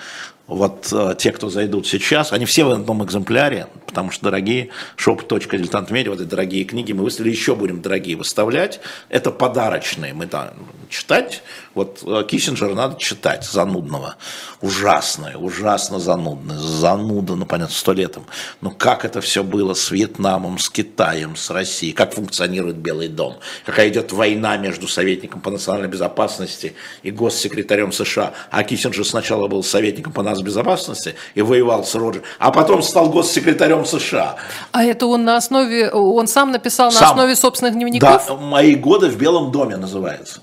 вот 0.50 0.90
э, 0.92 1.16
те, 1.18 1.32
кто 1.32 1.50
зайдут 1.50 1.88
сейчас, 1.88 2.34
они 2.34 2.46
все 2.46 2.64
в 2.64 2.72
одном 2.72 3.06
экземпляре, 3.06 3.68
потому 3.86 4.10
что 4.10 4.26
дорогие 4.26 4.70
shop.diletant.media, 4.98 6.10
вот 6.10 6.20
эти 6.20 6.28
дорогие 6.28 6.64
книги 6.66 6.92
мы 6.92 7.04
выставили, 7.04 7.32
еще 7.32 7.56
будем 7.56 7.82
дорогие 7.82 8.18
выставлять. 8.18 8.80
Это 9.10 9.30
подарочные, 9.30 10.14
мы 10.14 10.26
там 10.26 10.50
читать. 10.90 11.44
Вот 11.76 12.04
э, 12.04 12.24
Киссинджера 12.28 12.74
надо 12.74 13.00
читать, 13.00 13.46
занудного. 13.46 14.16
Ужасное, 14.62 15.38
ужасно 15.38 16.00
занудное, 16.00 16.58
зануда, 16.58 17.36
ну 17.36 17.46
понятно, 17.46 17.76
сто 17.76 17.94
летом. 17.94 18.26
Но 18.62 18.72
как 18.72 19.06
это 19.06 19.22
все 19.22 19.44
было 19.44 19.76
с 19.76 19.92
Вьетнамом, 19.92 20.58
с 20.58 20.70
Китаем, 20.70 21.36
с 21.36 21.52
Россией, 21.52 21.94
как 21.94 22.14
функционирует 22.14 22.78
Белый 22.78 23.08
дом, 23.08 23.38
какая 23.66 23.90
идет 23.90 24.12
война 24.12 24.58
между 24.58 24.88
советником 24.88 25.42
по 25.42 25.52
национальной 25.52 25.90
безопасности 25.90 26.74
и 27.04 27.12
госсекретарем 27.12 27.92
США. 27.92 28.34
А 28.50 28.64
Киссинджер 28.64 29.06
сначала 29.06 29.48
был 29.48 29.64
советником 29.64 30.12
по 30.12 30.24
безопасности 30.42 31.16
и 31.36 31.42
воевал 31.42 31.84
с 31.84 31.96
Роджером, 31.96 32.26
а 32.40 32.52
потом 32.52 32.82
стал 32.82 33.10
госсекретарем 33.10 33.86
США. 33.86 34.36
А 34.72 34.84
это 34.84 35.06
он 35.06 35.24
на 35.24 35.38
основе, 35.38 35.90
он 35.92 36.28
сам 36.28 36.52
написал 36.52 36.92
сам. 36.92 37.02
на 37.02 37.10
основе 37.10 37.36
собственных 37.36 37.74
дневников? 37.74 38.26
Да, 38.28 38.36
«Мои 38.36 38.76
годы 38.76 39.08
в 39.10 39.18
Белом 39.18 39.52
доме» 39.52 39.78
называется. 39.78 40.42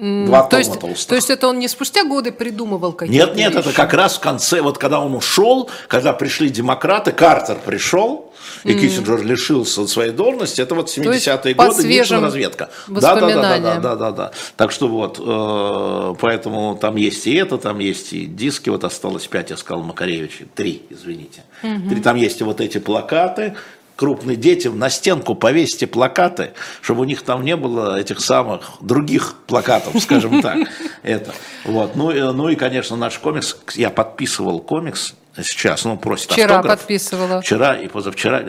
Два 0.00 0.44
то, 0.44 0.58
есть, 0.58 0.78
то 1.08 1.14
есть 1.14 1.30
это 1.30 1.48
он 1.48 1.58
не 1.58 1.66
спустя 1.66 2.04
годы 2.04 2.30
придумывал 2.30 2.92
какие-то 2.92 3.26
Нет, 3.26 3.36
нет, 3.36 3.54
вещи? 3.54 3.66
это 3.66 3.72
как 3.72 3.92
раз 3.94 4.16
в 4.16 4.20
конце, 4.20 4.60
вот 4.60 4.78
когда 4.78 5.00
он 5.00 5.14
ушел, 5.14 5.68
когда 5.88 6.12
пришли 6.12 6.50
демократы, 6.50 7.10
Картер 7.10 7.56
пришел, 7.64 8.32
и 8.64 8.70
mm. 8.70 8.80
Киссинджер 8.80 9.22
лишился 9.22 9.86
своей 9.86 10.12
должности, 10.12 10.60
это 10.60 10.74
вот 10.74 10.88
70-е 10.88 11.54
годы, 11.54 11.88
Никсон 11.88 12.24
разведка. 12.24 12.70
Да, 12.86 13.16
да, 13.16 13.28
да, 13.28 13.58
да, 13.58 13.78
да, 13.80 13.96
да, 13.96 14.10
да. 14.10 14.30
Так 14.56 14.70
что 14.72 14.88
вот, 14.88 15.18
э, 15.18 16.14
поэтому 16.20 16.76
там 16.80 16.96
есть 16.96 17.26
и 17.26 17.34
это, 17.34 17.58
там 17.58 17.78
есть 17.78 18.12
и 18.12 18.26
диски, 18.26 18.68
вот 18.70 18.84
осталось 18.84 19.26
5, 19.26 19.50
я 19.50 19.56
сказал 19.56 19.82
Макаревич, 19.82 20.42
3, 20.54 20.82
извините. 20.90 21.42
Mm-hmm. 21.62 21.88
3, 21.88 22.00
там 22.00 22.16
есть 22.16 22.40
и 22.40 22.44
вот 22.44 22.60
эти 22.60 22.78
плакаты, 22.78 23.56
крупные 23.98 24.36
детям 24.36 24.78
на 24.78 24.90
стенку 24.90 25.34
повесьте 25.34 25.88
плакаты, 25.88 26.52
чтобы 26.82 27.00
у 27.00 27.04
них 27.04 27.22
там 27.22 27.44
не 27.44 27.56
было 27.56 27.98
этих 27.98 28.20
самых 28.20 28.70
других 28.80 29.34
плакатов, 29.48 29.92
скажем 30.02 30.40
так. 30.40 30.68
Это. 31.02 31.34
Вот. 31.64 31.96
Ну, 31.96 32.12
и, 32.12 32.20
ну 32.20 32.48
и, 32.48 32.54
конечно, 32.54 32.96
наш 32.96 33.18
комикс, 33.18 33.56
я 33.74 33.90
подписывал 33.90 34.60
комикс 34.60 35.14
сейчас, 35.36 35.84
ну, 35.84 35.96
просит 35.96 36.30
Вчера 36.30 36.58
автограф. 36.58 36.78
подписывала. 36.78 37.40
Вчера 37.40 37.74
и 37.74 37.88
позавчера. 37.88 38.44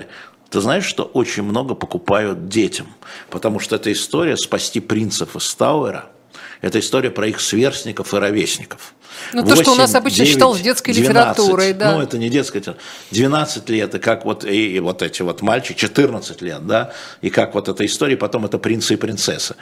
Ты 0.51 0.61
знаешь, 0.61 0.85
что 0.85 1.03
очень 1.03 1.41
много 1.41 1.73
покупают 1.73 2.47
детям, 2.47 2.85
потому 3.31 3.59
что 3.59 3.75
это 3.75 3.91
история 3.91 4.37
спасти 4.37 4.79
принцев 4.79 5.35
из 5.35 5.55
Тауэра, 5.55 6.05
это 6.61 6.79
история 6.79 7.09
про 7.09 7.27
их 7.27 7.41
сверстников 7.41 8.13
и 8.13 8.17
ровесников. 8.17 8.93
Ну, 9.34 9.43
8, 9.43 9.55
то, 9.55 9.64
что 9.64 9.72
у 9.74 9.76
нас 9.76 9.95
обычно 9.95 10.24
9, 10.24 10.34
считалось 10.34 10.62
детской 10.62 10.93
12, 10.93 11.10
литературой, 11.10 11.74
да. 11.74 11.93
Ну, 11.93 12.01
это 12.01 12.18
не 12.18 12.30
детская 12.30 12.60
литература. 12.60 12.84
12 13.12 13.70
лет, 13.70 13.95
и 13.95 13.99
как 13.99 14.26
вот, 14.26 14.45
и, 14.45 14.76
и 14.76 14.80
вот 14.80 15.01
эти 15.01 15.22
вот 15.22 15.41
мальчики, 15.41 15.78
14 15.78 16.41
лет, 16.41 16.66
да, 16.66 16.93
и 17.22 17.30
как 17.30 17.53
вот 17.55 17.70
эта 17.70 17.86
история, 17.86 18.18
потом 18.18 18.45
это 18.45 18.57
принцы 18.57 18.93
и 18.93 18.97
принцессы. 18.97 19.55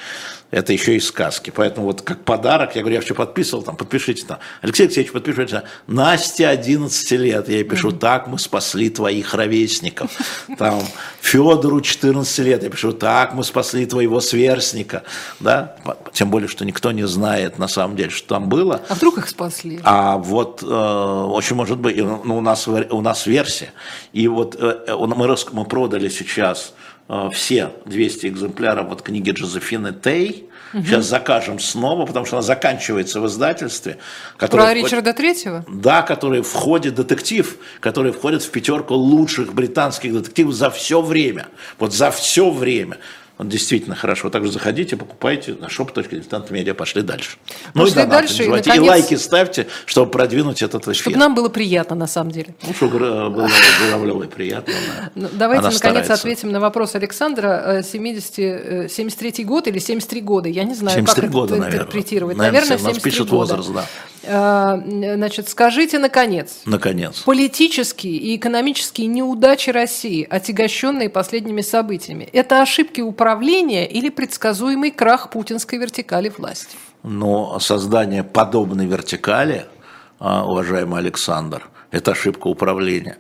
Это 0.50 0.72
еще 0.72 0.95
и 0.95 1.00
сказки. 1.02 1.52
Поэтому 1.54 1.88
вот 1.88 2.02
как 2.02 2.24
подарок, 2.24 2.76
я 2.76 2.82
говорю, 2.82 2.95
я 2.95 3.02
все 3.02 3.14
подписывал, 3.14 3.64
там, 3.64 3.76
подпишите 3.76 4.26
там. 4.26 4.39
Алексей 4.62 4.84
Алексеевич, 4.84 5.12
подпишите. 5.12 5.64
Настя 5.88 6.50
11 6.50 7.12
лет, 7.12 7.50
я 7.50 7.56
ей 7.56 7.64
пишу, 7.64 7.91
так 7.91 8.28
мы 8.28 8.39
спасли 8.39 8.89
твоих 8.89 9.34
ровесников. 9.34 10.10
Там, 10.58 10.82
Федору 11.20 11.82
14 11.82 12.39
лет, 12.39 12.64
я 12.64 12.70
пишу, 12.70 12.93
так 12.93 13.34
мы 13.34 13.43
спасли 13.43 13.86
твоего 13.86 14.22
сверстника. 14.22 15.04
Да? 15.41 15.76
Тем 16.14 16.30
более, 16.30 16.48
что 16.48 16.64
никто 16.64 16.93
не 16.93 17.06
знает 17.06 17.60
на 17.60 17.68
самом 17.68 17.98
деле, 17.98 18.10
что 18.10 18.36
там 18.36 18.48
было. 18.48 18.82
А 18.88 18.95
вдруг 18.95 19.18
их 19.18 19.28
спасли? 19.38 19.79
А 19.83 20.17
вот 20.17 20.63
э, 20.63 20.65
очень 20.65 21.55
может 21.55 21.77
быть, 21.77 21.97
ну, 21.97 22.38
у, 22.38 22.41
нас, 22.41 22.67
у 22.67 23.01
нас 23.01 23.27
версия. 23.27 23.69
И 24.13 24.27
вот 24.27 24.55
э, 24.59 24.95
мы, 24.97 25.35
мы 25.51 25.65
продали 25.65 26.09
сейчас 26.09 26.73
э, 27.07 27.29
все 27.33 27.71
200 27.85 28.27
экземпляров 28.27 28.91
от 28.91 29.01
книги 29.01 29.31
Джозефины 29.31 29.93
Тей. 29.93 30.49
Угу. 30.73 30.83
Сейчас 30.83 31.05
закажем 31.05 31.59
снова, 31.59 32.05
потому 32.05 32.25
что 32.25 32.38
она 32.38 32.43
заканчивается 32.43 33.21
в 33.21 33.27
издательстве. 33.27 33.99
Про 34.38 34.73
Ричарда 34.73 35.13
Третьего? 35.13 35.63
Да, 35.69 36.01
который 36.01 36.41
входит, 36.41 36.95
детектив, 36.95 37.57
который 37.79 38.11
входит 38.11 38.43
в 38.43 38.51
пятерку 38.51 38.95
лучших 38.95 39.53
британских 39.53 40.13
детективов 40.13 40.55
за 40.55 40.69
все 40.69 41.01
время. 41.01 41.47
Вот 41.79 41.93
за 41.93 42.11
все 42.11 42.49
время. 42.49 42.97
Он 43.38 43.49
действительно 43.49 43.95
хорошо. 43.95 44.29
Также 44.29 44.51
заходите, 44.51 44.97
покупайте 44.97 45.53
на 45.53 45.65
shop.diletant.media, 45.65 46.73
пошли 46.73 47.03
дальше. 47.03 47.38
Ну 47.73 47.83
пошли 47.83 47.91
и 47.91 47.95
донаты 47.95 48.27
дальше, 48.27 48.43
и, 48.43 48.47
наконец... 48.47 48.75
и 48.75 48.79
лайки 48.79 49.15
ставьте, 49.15 49.67
чтобы 49.85 50.11
продвинуть 50.11 50.63
этот 50.63 50.83
эфир. 50.83 50.95
Чтобы 50.95 51.17
нам 51.17 51.35
было 51.35 51.49
приятно, 51.49 51.95
на 51.95 52.07
самом 52.07 52.31
деле. 52.31 52.55
Ну, 52.65 52.73
чтобы 52.73 53.29
было 53.29 53.49
Журавлевой 53.79 54.27
приятно. 54.27 54.73
Ну, 55.13 55.27
давайте, 55.31 55.63
наконец, 55.63 55.77
старается. 55.77 56.13
ответим 56.13 56.51
на 56.51 56.59
вопрос 56.59 56.95
Александра. 56.95 57.83
70, 57.83 58.91
73 58.91 59.43
год 59.43 59.67
или 59.67 59.77
73 59.77 60.21
года? 60.21 60.49
Я 60.49 60.63
не 60.63 60.73
знаю, 60.73 61.05
как 61.05 61.29
года, 61.29 61.53
это 61.53 61.61
наверное. 61.61 61.83
интерпретировать. 61.83 62.38
Наверное, 62.38 62.61
наверное 62.61 62.93
73 62.93 63.11
пишет 63.11 63.29
года. 63.29 63.55
возраст, 63.55 63.71
да. 63.71 63.85
Э, 64.28 64.82
значит, 65.15 65.49
скажите, 65.49 65.99
наконец. 65.99 66.61
Наконец. 66.65 67.21
Политические 67.21 68.17
и 68.17 68.36
экономические 68.36 69.07
неудачи 69.07 69.69
России, 69.69 70.28
отягощенные 70.30 71.09
последними 71.09 71.61
событиями, 71.61 72.30
это 72.34 72.61
ошибки 72.61 73.01
управления 73.01 73.88
или 73.88 74.09
предсказуемый 74.09 74.91
крах 74.91 75.30
путинской 75.30 75.80
вертикали 75.80 76.30
власти? 76.30 76.75
Но 77.03 77.59
создание 77.59 78.23
подобной 78.23 78.86
вертикали, 78.86 79.65
а, 80.19 80.45
уважаемый 80.45 80.99
Александр, 80.99 81.69
это 81.91 82.11
ошибка 82.11 82.47
управления. 82.47 83.17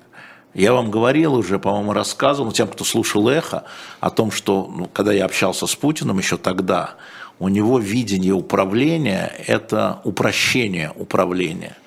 Я 0.53 0.73
вам 0.73 0.89
говорил 0.89 1.35
уже, 1.35 1.59
по-моему, 1.59 1.93
рассказывал, 1.93 2.51
тем, 2.51 2.67
кто 2.67 2.83
слушал 2.83 3.29
эхо, 3.29 3.65
о 3.99 4.09
том, 4.09 4.31
что 4.31 4.69
ну, 4.75 4.89
когда 4.91 5.13
я 5.13 5.25
общался 5.25 5.67
с 5.67 5.75
Путиным 5.75 6.17
еще 6.17 6.37
тогда, 6.37 6.95
у 7.39 7.47
него 7.49 7.79
видение 7.79 8.33
управления– 8.33 9.31
это 9.47 10.01
упрощение 10.03 10.91
управления. 10.95 11.77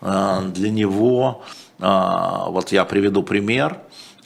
А, 0.00 0.42
для 0.42 0.70
него, 0.70 1.42
а, 1.78 2.46
вот 2.48 2.72
я 2.72 2.84
приведу 2.84 3.22
пример, 3.22 3.78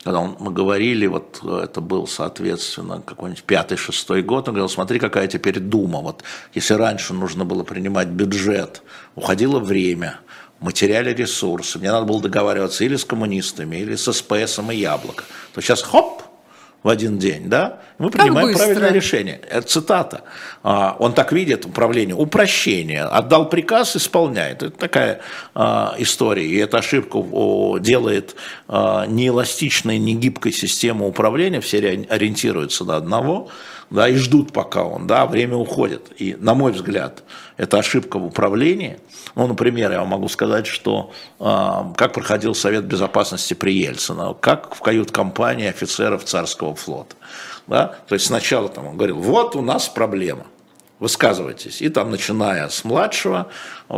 когда 0.05 0.21
мы 0.21 0.51
говорили, 0.53 1.07
вот 1.07 1.43
это 1.43 1.81
был, 1.81 2.07
соответственно, 2.07 3.01
какой-нибудь 3.01 3.45
пятый-шестой 3.45 4.23
год, 4.23 4.49
он 4.49 4.55
говорил, 4.55 4.69
смотри, 4.69 4.99
какая 4.99 5.27
теперь 5.29 5.59
дума, 5.61 6.01
вот 6.01 6.23
если 6.53 6.75
раньше 6.75 7.15
нужно 7.15 7.47
было 7.47 7.65
принимать 7.65 8.09
бюджет, 8.09 8.83
уходило 9.15 9.61
время, 9.61 10.21
мы 10.61 10.73
теряли 10.73 11.15
ресурсы, 11.15 11.79
мне 11.79 11.91
надо 11.91 12.05
было 12.05 12.21
договариваться 12.21 12.85
или 12.85 12.97
с 12.97 13.05
коммунистами, 13.07 13.77
или 13.77 13.97
с 13.97 14.13
СПСом 14.13 14.71
и 14.71 14.77
Яблоко, 14.77 15.25
то 15.55 15.63
сейчас 15.63 15.81
хоп, 15.81 16.23
в 16.85 16.89
один 16.91 17.19
день, 17.19 17.49
да, 17.49 17.81
мы 17.97 18.11
принимаем 18.11 18.55
правильное 18.55 18.93
решение. 18.93 19.41
Это 19.51 19.67
цитата. 19.67 20.21
А, 20.63 20.95
он 20.99 21.15
так 21.15 21.33
видит 21.33 21.65
управление. 21.65 22.15
Упрощение. 22.15 23.05
Отдал 23.05 23.49
приказ, 23.49 23.97
исполняет. 23.97 24.63
Это 24.63 24.77
такая 24.77 25.21
а, 25.55 25.95
история. 25.97 26.47
И 26.47 26.57
эта 26.57 26.79
ошибка 26.79 27.19
делает 27.81 28.37
а, 28.69 29.07
неэластичной, 29.07 29.99
негибкой 29.99 30.53
систему 30.53 31.09
управления. 31.09 31.63
Все 31.63 31.79
ориентируются 32.11 32.85
на 32.85 32.97
одного 32.97 33.49
да, 33.91 34.09
и 34.09 34.17
ждут, 34.17 34.53
пока 34.53 34.85
он, 34.85 35.07
да, 35.07 35.27
время 35.27 35.57
уходит. 35.57 36.13
И, 36.19 36.37
на 36.39 36.55
мой 36.55 36.73
взгляд, 36.73 37.23
это 37.57 37.79
ошибка 37.79 38.19
в 38.19 38.25
управлении. 38.27 38.99
Ну, 39.35 39.47
например, 39.47 39.93
я 39.93 40.05
могу 40.05 40.29
сказать, 40.29 40.67
что 40.67 41.13
э, 41.39 41.45
как 41.97 42.13
проходил 42.13 42.55
Совет 42.55 42.85
Безопасности 42.85 43.55
при 43.55 43.73
Ельцине, 43.75 44.35
как 44.41 44.75
в 44.75 44.81
кают-компании 44.81 45.69
офицеров 45.69 46.25
царского 46.25 46.75
флота. 46.75 47.17
Да? 47.67 47.97
То 48.09 48.15
есть 48.15 48.27
сначала 48.27 48.69
там 48.69 48.87
он 48.87 48.97
говорил, 48.97 49.19
вот 49.19 49.57
у 49.57 49.63
нас 49.63 49.89
проблема 49.89 50.47
высказывайтесь. 51.01 51.83
И 51.83 51.89
там, 51.89 52.11
начиная 52.11 52.69
с 52.69 52.85
младшего, 52.85 53.49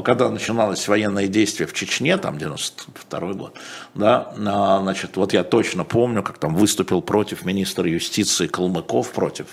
когда 0.04 0.30
начиналось 0.30 0.88
военное 0.88 1.28
действие 1.28 1.66
в 1.66 1.72
Чечне, 1.72 2.16
там 2.16 2.38
92 2.38 3.32
год, 3.34 3.54
да, 3.94 4.32
значит, 4.36 5.16
вот 5.16 5.32
я 5.32 5.44
точно 5.44 5.84
помню, 5.84 6.22
как 6.22 6.38
там 6.38 6.54
выступил 6.54 7.02
против 7.02 7.44
министра 7.44 7.88
юстиции 7.88 8.46
Калмыков, 8.46 9.12
против 9.12 9.46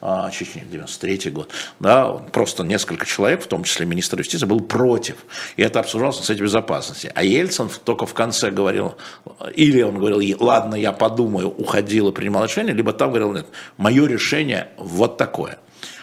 а, 0.00 0.30
Чечни, 0.30 0.64
93 0.70 1.30
год, 1.30 1.50
да, 1.80 2.12
просто 2.12 2.62
несколько 2.62 3.06
человек, 3.06 3.42
в 3.42 3.46
том 3.46 3.64
числе 3.64 3.86
министр 3.86 4.18
юстиции, 4.18 4.46
был 4.46 4.60
против. 4.60 5.16
И 5.56 5.62
это 5.62 5.80
обсуждалось 5.80 6.18
на 6.18 6.24
Совете 6.24 6.44
Безопасности. 6.44 7.10
А 7.14 7.24
Ельцин 7.24 7.70
только 7.84 8.06
в 8.06 8.12
конце 8.12 8.50
говорил, 8.50 8.96
или 9.54 9.80
он 9.82 9.98
говорил, 9.98 10.20
ладно, 10.40 10.74
я 10.74 10.92
подумаю, 10.92 11.48
уходил 11.48 12.10
и 12.10 12.12
принимал 12.12 12.44
решение, 12.44 12.74
либо 12.74 12.92
там 12.92 13.08
говорил, 13.08 13.32
нет, 13.32 13.46
мое 13.78 14.06
решение 14.06 14.68
вот 14.76 15.16
такое. 15.16 15.58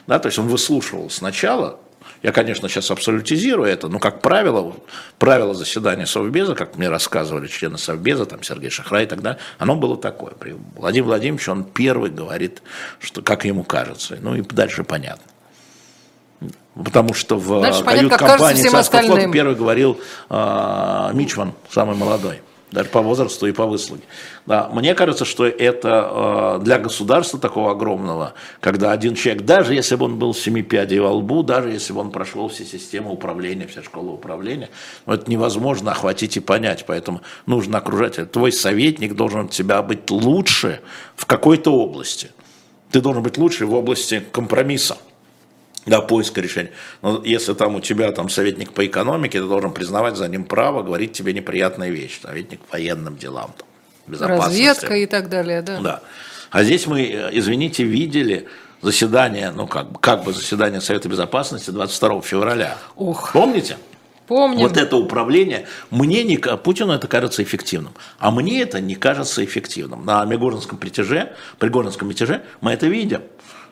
Да, 0.10 0.18
то 0.18 0.26
есть 0.26 0.40
он 0.40 0.48
выслушивал 0.48 1.12
сначала, 1.12 1.78
я, 2.24 2.32
конечно, 2.32 2.68
сейчас 2.68 2.90
абсолютизирую 2.90 3.70
это, 3.70 3.90
но, 3.90 4.00
как 4.00 4.22
правило, 4.22 4.76
правило 5.20 5.54
заседания 5.54 6.08
Совбеза, 6.08 6.56
как 6.56 6.78
мне 6.78 6.90
рассказывали 6.90 7.46
члены 7.46 7.78
Совбеза, 7.78 8.26
там 8.26 8.42
Сергей 8.42 8.72
Шахрай 8.72 9.04
и 9.04 9.06
так 9.06 9.22
далее, 9.22 9.40
оно 9.60 9.76
было 9.76 9.96
такое. 9.98 10.32
При 10.32 10.56
Владимире 10.76 11.06
Владимировиче 11.06 11.52
он 11.52 11.64
первый 11.64 12.10
говорит, 12.10 12.64
что, 13.00 13.22
как 13.22 13.46
ему 13.46 13.64
кажется. 13.64 14.18
Ну 14.20 14.34
и 14.34 14.42
дальше 14.42 14.84
понятно. 14.84 15.32
Потому 16.74 17.14
что 17.14 17.38
в 17.38 17.84
кают-компании 17.84 18.62
всем 18.62 18.72
царского 18.72 19.04
флота 19.04 19.32
первый 19.32 19.54
говорил 19.54 20.02
э, 20.32 21.12
Мичман, 21.14 21.54
самый 21.70 21.96
молодой, 21.96 22.42
даже 22.72 22.90
по 22.90 23.02
возрасту 23.02 23.48
и 23.48 23.52
по 23.52 23.66
выслуге. 23.66 24.04
Да, 24.46 24.70
мне 24.72 24.94
кажется, 24.94 25.26
что 25.26 25.46
это 25.46 26.58
э, 26.60 26.64
для 26.64 26.80
государства 26.80 27.40
такого 27.40 27.72
огромного, 27.72 28.34
когда 28.60 28.92
один 28.92 29.16
человек, 29.16 29.44
даже 29.44 29.74
если 29.74 29.96
бы 29.96 30.06
он 30.06 30.18
был 30.18 30.34
семи 30.34 30.62
пядей 30.62 31.00
во 31.00 31.12
лбу, 31.12 31.44
даже 31.44 31.70
если 31.70 31.94
бы 31.94 32.02
он 32.02 32.12
прошел 32.12 32.48
все 32.50 32.66
системы 32.66 33.12
управления, 33.12 33.68
вся 33.68 33.84
школа 33.84 34.12
управления, 34.12 34.70
ну, 35.06 35.14
это 35.14 35.30
невозможно 35.30 35.92
охватить 35.92 36.38
и 36.38 36.40
понять, 36.40 36.86
поэтому 36.86 37.22
нужно 37.46 37.80
окружать. 37.80 38.32
Твой 38.32 38.52
советник 38.52 39.16
должен 39.16 39.46
от 39.46 39.52
тебя 39.52 39.82
быть 39.82 40.10
лучше 40.10 40.82
в 41.16 41.26
какой-то 41.26 41.72
области. 41.72 42.32
Ты 42.92 43.02
должен 43.02 43.24
быть 43.24 43.38
лучше 43.38 43.66
в 43.66 43.74
области 43.74 44.24
компромисса 44.32 44.98
да, 45.86 46.02
поиска 46.02 46.42
решения. 46.42 46.72
Но 47.02 47.22
если 47.24 47.54
там 47.54 47.76
у 47.76 47.82
тебя 47.82 48.12
там 48.12 48.30
советник 48.30 48.74
по 48.74 48.86
экономике, 48.86 49.40
ты 49.42 49.48
должен 49.48 49.72
признавать 49.72 50.18
за 50.18 50.28
ним 50.28 50.44
право 50.44 50.84
говорить 50.84 51.14
тебе 51.14 51.34
неприятные 51.34 51.92
вещи. 51.92 52.20
Советник 52.22 52.60
по 52.62 52.74
военным 52.74 53.18
делам, 53.18 53.54
там, 53.58 53.68
безопасности. 54.08 54.66
Разведка 54.66 54.96
и 54.96 55.06
так 55.06 55.30
далее, 55.30 55.62
да. 55.62 55.80
Да. 55.80 56.02
А 56.52 56.64
здесь 56.64 56.88
мы, 56.88 57.02
э, 57.04 57.30
извините, 57.32 57.84
видели 57.84 58.48
заседание, 58.82 59.52
ну 59.52 59.68
как, 59.68 59.92
бы- 59.92 60.00
как 60.00 60.24
бы 60.24 60.34
заседание 60.34 60.82
Совета 60.82 61.10
Безопасности 61.10 61.70
22 61.70 62.22
февраля. 62.22 62.78
Ох. 62.96 63.32
Помните? 63.34 63.78
Помним. 64.28 64.60
Вот 64.60 64.78
это 64.78 64.96
управление, 64.96 65.66
мне 65.90 66.24
не, 66.24 66.38
Путину 66.38 66.94
это 66.94 67.08
кажется 67.08 67.42
эффективным, 67.42 67.96
а 68.20 68.30
мне 68.30 68.62
это 68.62 68.80
не 68.80 68.94
кажется 68.94 69.44
эффективным. 69.44 70.06
На 70.06 70.24
Мегоринском 70.24 70.78
притяже, 70.78 71.34
Пригоринском 71.58 72.08
мятеже 72.08 72.44
мы 72.62 72.72
это 72.72 72.86
видим. 72.86 73.24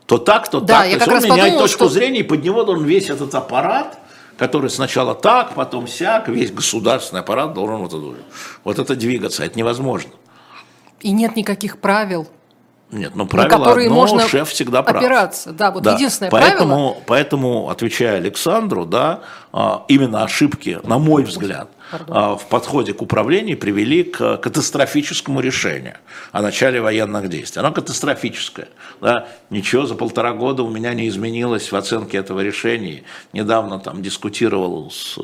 То 0.07 0.17
так, 0.17 0.49
то 0.49 0.59
Да, 0.61 0.79
так. 0.81 0.85
я 0.85 0.91
То 0.91 0.95
есть 0.95 0.99
как 0.99 1.07
он 1.09 1.13
раз 1.15 1.23
меняет 1.25 1.39
подумала, 1.41 1.61
точку 1.67 1.83
что- 1.85 1.89
зрения, 1.93 2.19
и 2.21 2.23
под 2.23 2.43
него 2.43 2.63
должен 2.63 2.85
весь 2.85 3.09
этот 3.09 3.35
аппарат, 3.35 3.99
который 4.37 4.69
сначала 4.69 5.13
так, 5.13 5.53
потом 5.53 5.87
сяк, 5.87 6.29
весь 6.29 6.51
государственный 6.51 7.19
аппарат 7.21 7.53
должен 7.53 7.77
вот 7.77 7.93
это, 7.93 8.15
вот 8.63 8.79
это 8.79 8.95
двигаться. 8.95 9.43
Это 9.43 9.57
невозможно. 9.59 10.11
И 11.01 11.11
нет 11.11 11.35
никаких 11.35 11.77
правил, 11.79 12.27
Нет, 12.89 13.11
ну 13.15 13.23
на 13.23 13.29
правило 13.29 13.57
которые 13.57 13.87
одно, 13.87 13.99
можно 13.99 14.27
шеф 14.27 14.49
всегда 14.49 14.81
прав. 14.81 14.95
опираться. 14.95 15.51
Да, 15.51 15.71
вот 15.71 15.83
Да, 15.83 15.95
единственное 15.95 16.31
поэтому, 16.31 16.75
правило. 16.75 16.97
Поэтому, 17.05 17.69
отвечая 17.69 18.15
Александру, 18.15 18.85
да, 18.85 19.21
а, 19.51 19.83
именно 19.89 20.23
ошибки, 20.23 20.79
на 20.83 20.97
мой 20.97 21.23
взгляд, 21.23 21.69
а, 22.07 22.37
в 22.37 22.45
подходе 22.47 22.93
к 22.93 23.01
управлению 23.01 23.57
привели 23.57 24.03
к 24.03 24.37
катастрофическому 24.37 25.41
решению 25.41 25.95
о 26.31 26.41
начале 26.41 26.79
военных 26.79 27.27
действий. 27.27 27.59
Оно 27.59 27.73
катастрофическое. 27.73 28.69
Да. 29.01 29.27
Ничего 29.49 29.85
за 29.85 29.95
полтора 29.95 30.31
года 30.31 30.63
у 30.63 30.69
меня 30.69 30.93
не 30.93 31.09
изменилось 31.09 31.73
в 31.73 31.75
оценке 31.75 32.17
этого 32.17 32.39
решения. 32.39 33.03
Недавно 33.33 33.79
там 33.79 34.01
дискутировал 34.01 34.91
с 34.91 35.17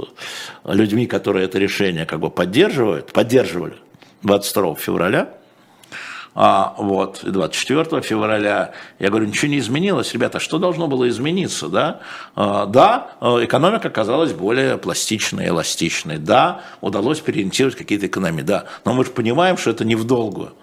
людьми, 0.66 1.06
которые 1.06 1.46
это 1.46 1.60
решение 1.60 2.06
как 2.06 2.20
бы 2.20 2.30
поддерживают, 2.30 3.14
поддерживали 3.14 3.76
22 4.24 4.76
февраля. 4.76 5.30
А, 6.36 6.74
вот, 6.78 7.24
и 7.24 7.30
24 7.30 8.02
февраля, 8.02 8.72
я 8.98 9.10
говорю, 9.10 9.28
ничего 9.28 9.52
не 9.52 9.60
изменилось, 9.60 10.14
ребята, 10.14 10.40
что 10.40 10.58
должно 10.58 10.88
было 10.88 11.08
измениться, 11.10 11.68
да? 11.68 12.00
А, 12.36 12.66
да, 12.66 13.12
э, 13.22 13.46
экономика 13.46 13.90
оказалась 13.90 14.34
более 14.34 14.78
пластичной, 14.80 15.50
эластичной, 15.50 16.18
да, 16.18 16.62
удалось 16.82 17.20
переориентировать 17.20 17.76
какие-то 17.76 18.08
экономии, 18.08 18.42
да, 18.42 18.66
но 18.84 18.94
мы 18.94 19.06
же 19.06 19.12
понимаем, 19.12 19.58
что 19.58 19.70
это 19.70 19.86
не 19.86 19.96
в 19.96 20.06
долгую. 20.06 20.54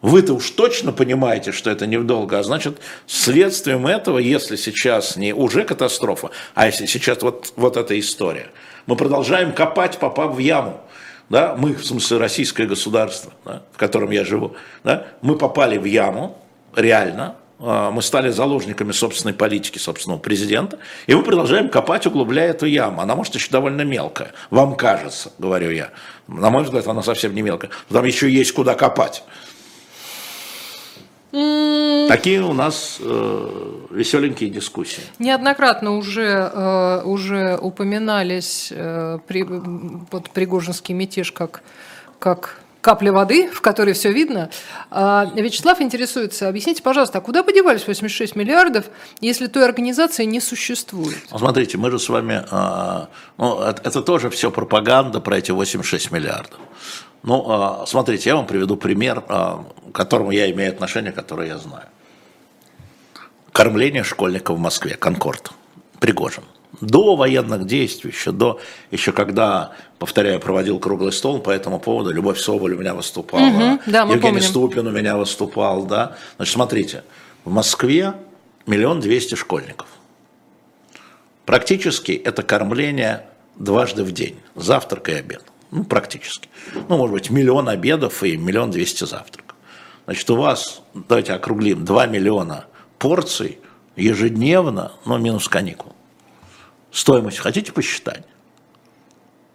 Вы-то 0.00 0.32
уж 0.32 0.50
точно 0.52 0.92
понимаете, 0.92 1.52
что 1.52 1.70
это 1.70 1.86
не 1.86 1.98
в 1.98 2.06
долгую, 2.06 2.40
а 2.40 2.42
значит, 2.42 2.78
следствием 3.06 3.86
этого, 3.86 4.18
если 4.18 4.56
сейчас 4.56 5.16
не 5.16 5.34
уже 5.34 5.64
катастрофа, 5.64 6.30
а 6.54 6.64
если 6.66 6.86
сейчас 6.86 7.20
вот, 7.20 7.52
вот 7.56 7.76
эта 7.76 7.98
история, 8.00 8.50
мы 8.86 8.96
продолжаем 8.96 9.52
копать, 9.52 9.98
попав 9.98 10.34
в 10.34 10.38
яму, 10.38 10.80
да, 11.30 11.54
мы, 11.56 11.74
в 11.74 11.86
смысле, 11.86 12.18
российское 12.18 12.66
государство, 12.66 13.32
да, 13.44 13.62
в 13.72 13.78
котором 13.78 14.10
я 14.10 14.24
живу, 14.24 14.54
да, 14.84 15.06
мы 15.22 15.36
попали 15.36 15.78
в 15.78 15.84
яму, 15.84 16.36
реально, 16.74 17.36
а, 17.60 17.90
мы 17.90 18.02
стали 18.02 18.30
заложниками 18.30 18.90
собственной 18.90 19.32
политики, 19.32 19.78
собственного 19.78 20.18
президента, 20.18 20.78
и 21.06 21.14
мы 21.14 21.22
продолжаем 21.22 21.68
копать, 21.68 22.06
углубляя 22.06 22.50
эту 22.50 22.66
яму. 22.66 23.00
Она, 23.00 23.14
может, 23.14 23.34
еще 23.36 23.50
довольно 23.50 23.82
мелкая, 23.82 24.32
вам 24.50 24.74
кажется, 24.74 25.32
говорю 25.38 25.70
я. 25.70 25.90
На 26.26 26.50
мой 26.50 26.64
взгляд, 26.64 26.86
она 26.88 27.02
совсем 27.02 27.34
не 27.34 27.42
мелкая. 27.42 27.70
Там 27.88 28.04
еще 28.04 28.28
есть 28.28 28.52
куда 28.52 28.74
копать. 28.74 29.22
Такие 31.30 32.42
у 32.42 32.52
нас 32.52 32.98
э, 33.00 33.76
веселенькие 33.90 34.50
дискуссии. 34.50 35.02
Неоднократно 35.18 35.96
уже, 35.96 36.50
э, 36.52 37.02
уже 37.04 37.56
упоминались 37.56 38.68
э, 38.70 39.18
при, 39.26 39.44
вот 39.44 40.30
Пригожинский 40.30 40.92
мятеж 40.92 41.30
как, 41.30 41.62
как 42.18 42.60
капля 42.80 43.12
воды, 43.12 43.48
в 43.50 43.60
которой 43.60 43.92
все 43.92 44.12
видно. 44.12 44.50
А, 44.90 45.30
Вячеслав 45.34 45.80
интересуется, 45.80 46.48
объясните, 46.48 46.82
пожалуйста, 46.82 47.18
а 47.18 47.20
куда 47.20 47.42
подевались 47.42 47.86
86 47.86 48.36
миллиардов, 48.36 48.86
если 49.20 49.46
той 49.46 49.64
организации 49.64 50.24
не 50.24 50.40
существует? 50.40 51.18
Ну, 51.30 51.38
Смотрите, 51.38 51.78
мы 51.78 51.90
же 51.90 51.98
с 51.98 52.08
вами, 52.08 52.42
а, 52.50 53.08
ну, 53.38 53.60
это, 53.60 53.82
это 53.82 54.02
тоже 54.02 54.30
все 54.30 54.50
пропаганда 54.50 55.20
про 55.20 55.38
эти 55.38 55.50
86 55.50 56.10
миллиардов. 56.10 56.58
Ну, 57.22 57.44
а, 57.48 57.84
смотрите, 57.86 58.30
я 58.30 58.36
вам 58.36 58.46
приведу 58.46 58.76
пример, 58.76 59.22
а, 59.28 59.64
к 59.92 59.94
которому 59.94 60.30
я 60.30 60.50
имею 60.50 60.72
отношение, 60.72 61.12
который 61.12 61.48
я 61.48 61.58
знаю. 61.58 61.84
Кормление 63.52 64.04
школьников 64.04 64.56
в 64.56 64.60
Москве, 64.60 64.94
Конкорд, 64.96 65.50
Пригожин. 65.98 66.44
До 66.80 67.16
военных 67.16 67.66
действий, 67.66 68.10
еще 68.10 68.32
до, 68.32 68.60
еще 68.90 69.12
когда, 69.12 69.72
повторяю, 69.98 70.40
проводил 70.40 70.78
круглый 70.78 71.12
стол 71.12 71.40
по 71.40 71.50
этому 71.50 71.78
поводу, 71.78 72.10
Любовь 72.10 72.38
Соболь 72.38 72.74
у 72.74 72.78
меня 72.78 72.94
выступала, 72.94 73.40
Мгм, 73.40 73.80
да, 73.86 74.02
Евгений 74.02 74.20
помним. 74.20 74.42
Ступин 74.42 74.86
у 74.86 74.90
меня 74.90 75.16
выступал, 75.16 75.84
да. 75.84 76.16
Значит, 76.36 76.54
смотрите, 76.54 77.04
в 77.44 77.52
Москве 77.52 78.14
миллион 78.66 79.00
двести 79.00 79.34
школьников. 79.34 79.88
Практически 81.44 82.12
это 82.12 82.42
кормление 82.44 83.26
дважды 83.56 84.04
в 84.04 84.12
день, 84.12 84.38
завтрак 84.54 85.08
и 85.08 85.12
обед. 85.14 85.49
Ну, 85.70 85.84
практически. 85.84 86.48
Ну, 86.88 86.96
может 86.96 87.12
быть, 87.12 87.30
миллион 87.30 87.68
обедов 87.68 88.22
и 88.22 88.36
миллион 88.36 88.70
двести 88.70 89.04
завтраков. 89.04 89.56
Значит, 90.04 90.28
у 90.30 90.36
вас, 90.36 90.82
давайте 90.94 91.32
округлим, 91.32 91.84
2 91.84 92.06
миллиона 92.06 92.64
порций 92.98 93.58
ежедневно, 93.94 94.92
но 95.04 95.18
минус 95.18 95.48
каникул. 95.48 95.94
Стоимость 96.90 97.38
хотите 97.38 97.72
посчитать? 97.72 98.24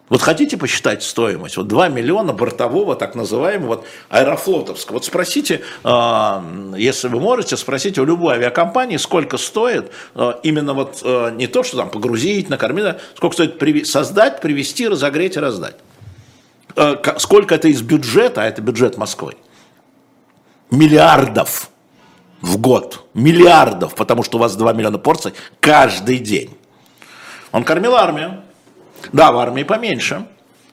Вот 0.08 0.22
хотите 0.22 0.56
посчитать 0.56 1.02
стоимость? 1.02 1.56
Вот 1.56 1.66
2 1.66 1.88
миллиона 1.88 2.32
бортового, 2.32 2.94
так 2.94 3.16
называемого, 3.16 3.66
вот, 3.66 3.86
аэрофлотовского. 4.08 4.94
Вот 4.94 5.04
спросите, 5.04 5.62
а, 5.82 6.44
если 6.76 7.08
вы 7.08 7.20
можете, 7.20 7.56
спросите 7.56 8.00
у 8.00 8.04
любой 8.04 8.36
авиакомпании, 8.36 8.98
сколько 8.98 9.36
стоит 9.36 9.90
а, 10.14 10.38
именно 10.44 10.74
вот 10.74 11.00
а, 11.02 11.30
не 11.30 11.48
то, 11.48 11.64
что 11.64 11.76
там 11.76 11.90
погрузить, 11.90 12.48
накормить, 12.48 12.94
сколько 13.16 13.34
стоит 13.34 13.86
создать, 13.86 14.40
привезти, 14.40 14.86
разогреть 14.86 15.36
и 15.36 15.40
раздать. 15.40 15.76
Ка- 16.76 17.18
Сколько 17.18 17.54
это 17.54 17.68
из 17.68 17.80
бюджета, 17.82 18.42
а 18.42 18.44
это 18.44 18.60
бюджет 18.62 18.96
Москвы, 18.98 19.34
миллиардов 20.70 21.70
в 22.42 22.58
год. 22.58 23.06
Миллиардов, 23.14 23.94
потому 23.94 24.22
что 24.22 24.36
у 24.38 24.40
вас 24.40 24.54
2 24.56 24.72
миллиона 24.74 24.98
порций 24.98 25.32
каждый 25.60 26.18
день. 26.18 26.56
Он 27.52 27.64
кормил 27.64 27.94
армию. 27.96 28.42
Да, 29.12 29.32
в 29.32 29.38
армии 29.38 29.62
поменьше. 29.62 30.26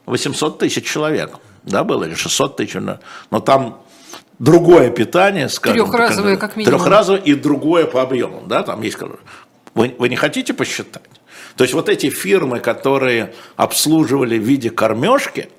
800 0.06 0.60
тысяч 0.60 0.86
человек. 0.86 1.38
Да, 1.64 1.84
было, 1.84 2.04
или 2.04 2.16
600 2.16 2.58
тысяч. 2.58 2.76
но- 3.30 3.40
там 3.40 3.82
другое 4.40 4.90
питание, 4.90 5.48
скажем. 5.48 5.88
Трехразовое, 5.90 6.36
как 6.38 6.58
минимум. 6.58 6.80
Трехразовое 6.80 7.22
и 7.22 7.34
другое 7.36 7.86
по 7.86 8.02
объему. 8.02 8.44
Да, 8.46 8.64
там 8.64 8.82
есть... 8.82 8.98
Вы, 9.74 9.96
вы 9.98 10.10
не 10.10 10.16
хотите 10.18 10.54
посчитать? 10.54 11.04
То 11.56 11.64
есть 11.64 11.74
вот 11.74 11.90
эти 11.90 12.10
фирмы, 12.10 12.60
которые 12.60 13.34
обслуживали 13.56 14.38
в 14.38 14.44
виде 14.44 14.70
кормежки, 14.70 15.50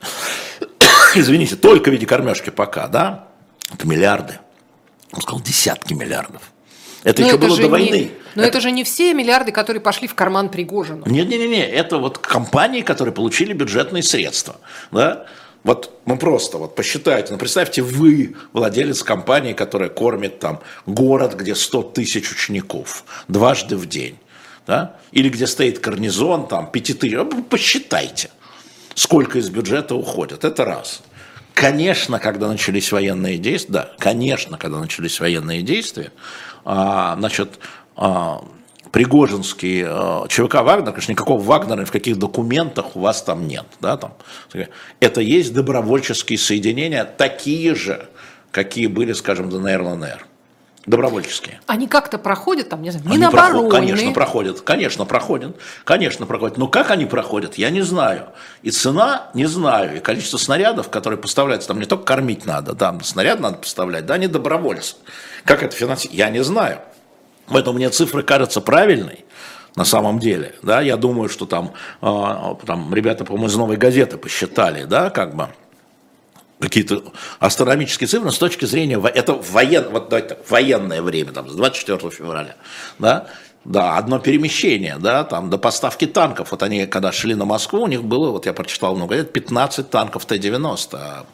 извините, 1.15 1.57
только 1.57 1.91
в 1.91 1.93
виде 1.93 2.07
кормежки 2.07 2.51
пока, 2.51 2.89
да, 2.89 3.29
это 3.73 3.87
миллиарды. 3.87 4.39
Он 5.13 5.21
сказал, 5.23 5.41
десятки 5.41 5.95
миллиардов. 5.95 6.43
Это 7.05 7.21
Но 7.21 7.29
еще 7.29 7.37
это 7.37 7.47
было 7.47 7.57
до 7.57 7.63
не- 7.65 7.69
войны. 7.69 8.11
но 8.35 8.43
это 8.43 8.61
же 8.61 8.71
не 8.71 8.83
все 8.83 9.13
миллиарды, 9.13 9.53
которые 9.53 9.81
пошли 9.83 10.09
в 10.09 10.15
карман 10.15 10.49
Пригожину. 10.49 11.05
Нет, 11.07 11.29
нет, 11.29 11.39
нет, 11.41 11.51
нет, 11.51 11.71
это 11.73 11.99
вот 11.99 12.19
компании, 12.19 12.81
которые 12.81 13.15
получили 13.15 13.53
бюджетные 13.53 14.03
средства, 14.03 14.57
да. 14.91 15.27
Вот, 15.65 15.99
ну 16.05 16.19
просто, 16.19 16.59
вот 16.59 16.75
посчитайте, 16.75 17.33
ну 17.33 17.39
представьте, 17.39 17.81
вы 17.81 18.37
владелец 18.53 19.03
компании, 19.03 19.55
которая 19.55 19.89
кормит 19.89 20.39
там 20.39 20.61
город, 20.85 21.35
где 21.37 21.55
100 21.55 21.83
тысяч 21.85 22.31
учеников 22.31 23.05
дважды 23.29 23.77
в 23.79 23.87
день, 23.87 24.19
да, 24.67 24.97
или 25.13 25.29
где 25.29 25.47
стоит 25.47 25.81
гарнизон, 25.81 26.47
там, 26.49 26.71
5 26.71 26.99
тысяч, 26.99 27.15
Ну, 27.15 27.43
посчитайте, 27.45 28.31
сколько 28.95 29.39
из 29.39 29.51
бюджета 29.51 29.95
уходит, 29.95 30.45
это 30.45 30.65
раз. 30.65 31.03
Конечно, 31.55 32.19
когда 32.19 32.49
начались 32.49 32.91
военные 32.91 33.39
действия, 33.39 33.73
да, 33.73 33.91
конечно, 33.99 34.59
когда 34.59 34.81
начались 34.81 35.21
военные 35.21 35.63
действия, 35.63 36.11
а, 36.65 37.17
значит, 37.19 37.59
а, 37.97 38.45
Пригожинский 38.91 39.83
э, 39.85 40.29
ЧВК 40.29 40.63
Вагнер, 40.63 40.93
конечно, 40.93 41.11
никакого 41.11 41.43
Вагнера 41.43 41.85
в 41.85 41.91
каких 41.91 42.17
документах 42.17 42.95
у 42.95 43.01
вас 43.01 43.25
там 43.25 43.49
нет. 43.49 43.65
Да, 43.81 43.97
там. 43.97 44.15
Это 45.01 45.21
есть 45.21 45.53
добровольческие 45.53 46.39
соединения, 46.39 47.05
такие 47.05 47.75
же, 47.75 48.09
какие 48.53 48.87
были, 48.87 49.13
скажем, 49.13 49.51
ДНР, 49.51 49.83
ЛНР 49.83 50.27
добровольческие. 50.87 51.61
Они 51.67 51.87
как-то 51.87 52.19
проходят 52.19 52.69
там, 52.69 52.83
не 52.83 52.91
знаю, 52.91 53.09
Минобороны? 53.09 53.53
Проход, 53.53 53.71
конечно, 53.71 54.13
проходят, 54.13 54.61
конечно, 54.61 55.05
проходят, 55.05 55.57
конечно, 55.85 56.27
проходят. 56.27 56.59
Но 56.59 56.69
как 56.69 56.91
они 56.91 57.07
проходят, 57.07 57.55
я 57.57 57.71
не 57.71 57.83
знаю. 57.83 58.29
И 58.63 58.71
цена, 58.71 59.31
не 59.35 59.47
знаю. 59.47 59.97
И 59.97 60.01
количество 60.01 60.39
снарядов, 60.39 60.91
которые 60.91 61.19
поставляются, 61.19 61.69
там 61.69 61.79
не 61.79 61.87
только 61.87 62.05
кормить 62.05 62.47
надо, 62.47 62.75
там 62.75 63.03
снаряд 63.03 63.41
надо 63.41 63.59
поставлять, 63.59 64.07
да, 64.07 64.15
они 64.15 64.27
добровольцы. 64.27 64.97
Как 65.45 65.63
это 65.63 65.75
финансировать, 65.75 66.19
я 66.19 66.31
не 66.31 66.43
знаю. 66.43 66.81
Поэтому 67.47 67.77
мне 67.77 67.91
цифры 67.91 68.23
кажутся 68.23 68.61
правильной 68.61 69.25
на 69.77 69.85
самом 69.85 70.19
деле. 70.19 70.55
Да, 70.63 70.81
я 70.81 70.97
думаю, 70.97 71.29
что 71.29 71.47
там, 71.47 71.73
э, 72.01 72.55
там 72.67 72.95
ребята, 72.95 73.25
по-моему, 73.25 73.49
из 73.49 73.57
«Новой 73.57 73.77
газеты» 73.77 74.17
посчитали, 74.17 74.85
да, 74.85 75.11
как 75.11 75.35
бы, 75.35 75.49
какие-то 76.65 77.03
астрономические 77.39 78.09
цифры, 78.09 78.27
но 78.27 78.33
с 78.33 78.39
точки 78.39 78.65
зрения, 78.65 79.01
это 79.15 79.35
воен, 79.35 79.89
вот, 79.91 80.09
давайте, 80.09 80.39
военное 80.49 81.03
время, 81.03 81.33
там, 81.33 81.49
с 81.49 81.55
24 81.55 82.11
февраля, 82.11 82.57
да, 82.99 83.27
да, 83.65 83.97
одно 83.97 84.19
перемещение, 84.19 84.97
да, 84.99 85.25
там, 85.25 85.51
до 85.51 85.59
поставки 85.59 86.07
танков, 86.07 86.51
вот 86.51 86.63
они, 86.63 86.87
когда 86.87 87.13
шли 87.13 87.35
на 87.35 87.45
Москву, 87.45 87.83
у 87.83 87.87
них 87.87 88.05
было, 88.05 88.31
вот 88.31 88.47
я 88.47 88.53
прочитал 88.53 88.97
много 88.97 89.15
лет, 89.15 89.33
15 89.33 89.89
танков 89.91 90.27
Т-90, 90.27 91.27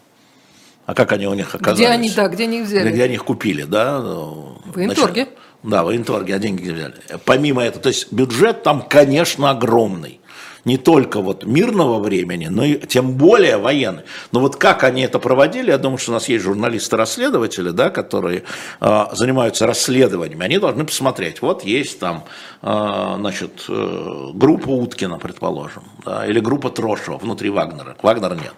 а 0.86 0.94
как 0.94 1.12
они 1.12 1.26
у 1.26 1.34
них 1.34 1.54
оказались? 1.54 1.78
Где 1.78 1.88
они, 1.88 2.10
да, 2.10 2.28
где 2.28 2.44
они 2.44 2.60
их 2.60 2.66
взяли? 2.66 2.90
Где 2.90 3.04
они 3.04 3.14
их 3.14 3.24
купили, 3.24 3.62
да? 3.62 4.00
В 4.00 4.72
военторге. 4.74 5.28
Да, 5.62 5.82
в 5.82 5.86
военторге, 5.86 6.34
а 6.34 6.38
деньги 6.38 6.62
где 6.62 6.72
взяли. 6.72 6.94
Помимо 7.24 7.62
этого, 7.62 7.82
то 7.82 7.90
есть 7.90 8.12
бюджет 8.12 8.62
там, 8.62 8.82
конечно, 8.82 9.50
огромный 9.50 10.20
не 10.64 10.76
только 10.76 11.20
вот 11.20 11.44
мирного 11.44 11.98
времени, 11.98 12.46
но 12.46 12.64
и 12.64 12.78
тем 12.86 13.12
более 13.12 13.56
военный. 13.56 14.02
Но 14.32 14.40
вот 14.40 14.56
как 14.56 14.84
они 14.84 15.02
это 15.02 15.18
проводили, 15.18 15.70
я 15.70 15.78
думаю, 15.78 15.98
что 15.98 16.12
у 16.12 16.14
нас 16.14 16.28
есть 16.28 16.44
журналисты-расследователи, 16.44 17.70
да, 17.70 17.90
которые 17.90 18.44
э, 18.80 19.04
занимаются 19.12 19.66
расследованиями, 19.66 20.44
они 20.44 20.58
должны 20.58 20.84
посмотреть, 20.84 21.42
вот 21.42 21.64
есть 21.64 21.98
там, 21.98 22.24
э, 22.62 23.14
значит, 23.18 23.64
э, 23.68 24.30
группа 24.34 24.68
Уткина, 24.68 25.18
предположим, 25.18 25.84
да, 26.04 26.26
или 26.26 26.40
группа 26.40 26.70
Трошева 26.70 27.18
внутри 27.18 27.50
Вагнера, 27.50 27.96
Вагнера 28.02 28.34
нет. 28.34 28.54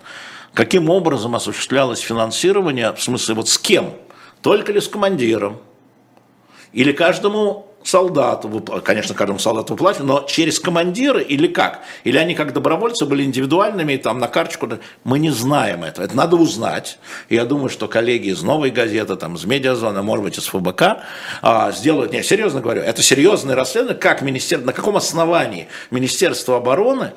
Каким 0.55 0.91
образом 0.91 1.35
осуществлялось 1.35 2.01
финансирование, 2.01 2.93
в 2.93 3.03
смысле, 3.03 3.37
вот 3.37 3.49
с 3.49 3.57
кем? 3.59 3.95
Только 4.43 4.73
ли 4.73 4.81
с 4.81 4.89
командиром? 4.89 5.59
Или 6.73 6.93
каждому 6.93 7.72
солдату, 7.85 8.49
конечно, 8.85 9.15
каждому 9.15 9.39
солдату 9.39 9.75
выплачивали, 9.75 10.07
но 10.07 10.25
через 10.29 10.59
командира 10.59 11.21
или 11.21 11.47
как? 11.47 11.81
Или 12.05 12.19
они 12.19 12.35
как 12.35 12.53
добровольцы 12.53 13.07
были 13.07 13.25
индивидуальными, 13.25 13.97
там 13.97 14.19
на 14.19 14.29
карточку, 14.29 14.69
мы 15.05 15.19
не 15.19 15.31
знаем 15.31 15.85
этого, 15.85 16.05
это 16.05 16.17
надо 16.17 16.37
узнать. 16.37 16.99
И 17.29 17.35
я 17.35 17.45
думаю, 17.45 17.69
что 17.69 17.89
коллеги 17.89 18.29
из 18.29 18.43
«Новой 18.43 18.71
газеты», 18.71 19.17
там, 19.17 19.35
из 19.35 19.45
«Медиазона», 19.45 20.03
может 20.03 20.25
быть, 20.25 20.39
из 20.39 20.47
ФБК 20.47 21.05
а, 21.43 21.73
сделают, 21.73 22.13
не, 22.13 22.23
серьезно 22.23 22.61
говорю, 22.61 22.83
это 22.83 23.03
серьезное 23.03 23.55
расследование, 23.55 24.01
как 24.01 24.23
министерство, 24.23 24.67
на 24.67 24.73
каком 24.73 24.97
основании 24.97 25.69
Министерство 25.91 26.57
обороны 26.57 27.13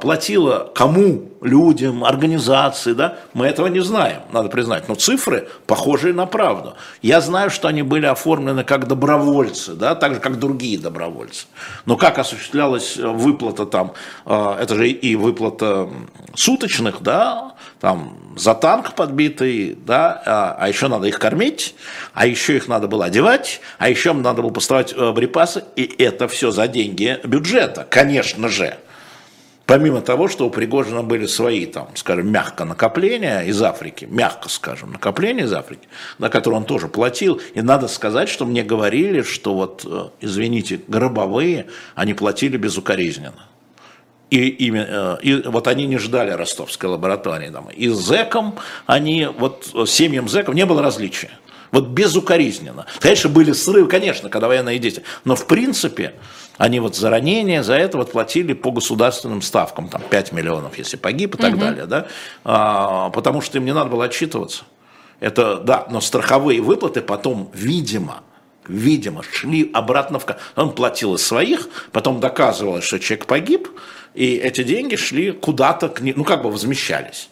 платила 0.00 0.70
кому, 0.74 1.36
людям, 1.42 2.04
организации, 2.04 2.92
да, 2.92 3.18
мы 3.34 3.46
этого 3.46 3.66
не 3.66 3.80
знаем, 3.80 4.22
надо 4.32 4.48
признать. 4.48 4.88
Но 4.88 4.94
цифры 4.94 5.48
похожие 5.66 6.14
на 6.14 6.26
правду. 6.26 6.74
Я 7.02 7.20
знаю, 7.20 7.50
что 7.50 7.68
они 7.68 7.82
были 7.82 8.06
оформлены 8.06 8.64
как 8.64 8.86
добровольцы, 8.88 9.74
да, 9.74 9.94
так 9.94 10.14
же, 10.14 10.20
как 10.20 10.38
другие 10.38 10.78
добровольцы. 10.78 11.46
Но 11.84 11.96
как 11.96 12.18
осуществлялась 12.18 12.96
выплата 12.96 13.66
там, 13.66 13.92
а, 14.24 14.58
это 14.60 14.74
же 14.74 14.88
и 14.88 15.14
выплата 15.14 15.88
суточных, 16.34 17.02
да, 17.02 17.54
там, 17.80 18.18
за 18.36 18.54
танк 18.54 18.94
подбитый, 18.94 19.76
да, 19.86 20.22
а, 20.26 20.56
а 20.58 20.68
еще 20.68 20.88
надо 20.88 21.06
их 21.06 21.18
кормить, 21.18 21.74
а 22.14 22.26
еще 22.26 22.56
их 22.56 22.68
надо 22.68 22.88
было 22.88 23.06
одевать, 23.06 23.60
а 23.78 23.88
еще 23.88 24.12
надо 24.12 24.42
было 24.42 24.50
поставить 24.50 24.94
э, 24.96 25.12
припасы, 25.14 25.64
и 25.76 25.82
это 25.98 26.28
все 26.28 26.50
за 26.50 26.66
деньги 26.66 27.18
бюджета, 27.24 27.86
конечно 27.88 28.48
же. 28.48 28.78
Помимо 29.66 30.00
того, 30.00 30.28
что 30.28 30.46
у 30.46 30.50
Пригожина 30.50 31.02
были 31.02 31.26
свои, 31.26 31.66
там, 31.66 31.88
скажем, 31.96 32.30
мягко 32.30 32.64
накопления 32.64 33.40
из 33.40 33.60
Африки, 33.60 34.06
мягко 34.08 34.48
скажем, 34.48 34.92
накопления 34.92 35.42
из 35.42 35.52
Африки, 35.52 35.88
на 36.18 36.28
которые 36.28 36.60
он 36.60 36.66
тоже 36.66 36.86
платил. 36.86 37.40
И 37.54 37.60
надо 37.62 37.88
сказать, 37.88 38.28
что 38.28 38.44
мне 38.46 38.62
говорили, 38.62 39.22
что 39.22 39.54
вот, 39.54 39.84
э, 39.84 40.08
извините, 40.20 40.80
гробовые, 40.86 41.66
они 41.96 42.14
платили 42.14 42.56
безукоризненно. 42.56 43.44
И, 44.30 44.46
и, 44.46 44.72
э, 44.72 45.16
и 45.22 45.42
вот 45.48 45.66
они 45.66 45.86
не 45.86 45.98
ждали 45.98 46.30
ростовской 46.30 46.88
лаборатории. 46.88 47.50
Там. 47.50 47.68
И 47.70 47.88
зэкам 47.88 48.54
они, 48.86 49.26
вот 49.36 49.72
семьям 49.88 50.28
зэков 50.28 50.54
не 50.54 50.64
было 50.64 50.80
различия. 50.80 51.30
Вот 51.72 51.88
безукоризненно. 51.88 52.86
Конечно, 53.00 53.30
были 53.30 53.52
срывы, 53.52 53.88
конечно, 53.88 54.28
когда 54.28 54.46
военные 54.46 54.78
действия. 54.78 55.02
Но 55.24 55.34
в 55.34 55.46
принципе 55.46 56.14
они 56.58 56.80
вот 56.80 56.96
за 56.96 57.10
ранение, 57.10 57.62
за 57.62 57.74
это 57.74 57.98
вот 57.98 58.12
платили 58.12 58.52
по 58.52 58.70
государственным 58.70 59.42
ставкам, 59.42 59.88
там 59.88 60.02
5 60.08 60.32
миллионов, 60.32 60.78
если 60.78 60.96
погиб 60.96 61.34
и 61.34 61.38
так 61.38 61.54
угу. 61.54 61.60
далее, 61.60 61.86
да, 61.86 62.06
а, 62.44 63.10
потому 63.10 63.40
что 63.40 63.58
им 63.58 63.64
не 63.64 63.74
надо 63.74 63.90
было 63.90 64.04
отчитываться. 64.06 64.64
Это, 65.20 65.56
да, 65.56 65.86
но 65.90 66.00
страховые 66.00 66.60
выплаты 66.60 67.00
потом, 67.00 67.50
видимо, 67.54 68.22
видимо, 68.68 69.22
шли 69.22 69.70
обратно 69.72 70.18
в... 70.18 70.26
Он 70.56 70.72
платил 70.72 71.14
из 71.14 71.26
своих, 71.26 71.68
потом 71.92 72.20
доказывалось, 72.20 72.84
что 72.84 72.98
человек 72.98 73.26
погиб, 73.26 73.68
и 74.14 74.36
эти 74.36 74.62
деньги 74.62 74.96
шли 74.96 75.32
куда-то, 75.32 75.92
ну 76.00 76.24
как 76.24 76.42
бы 76.42 76.50
возмещались. 76.50 77.28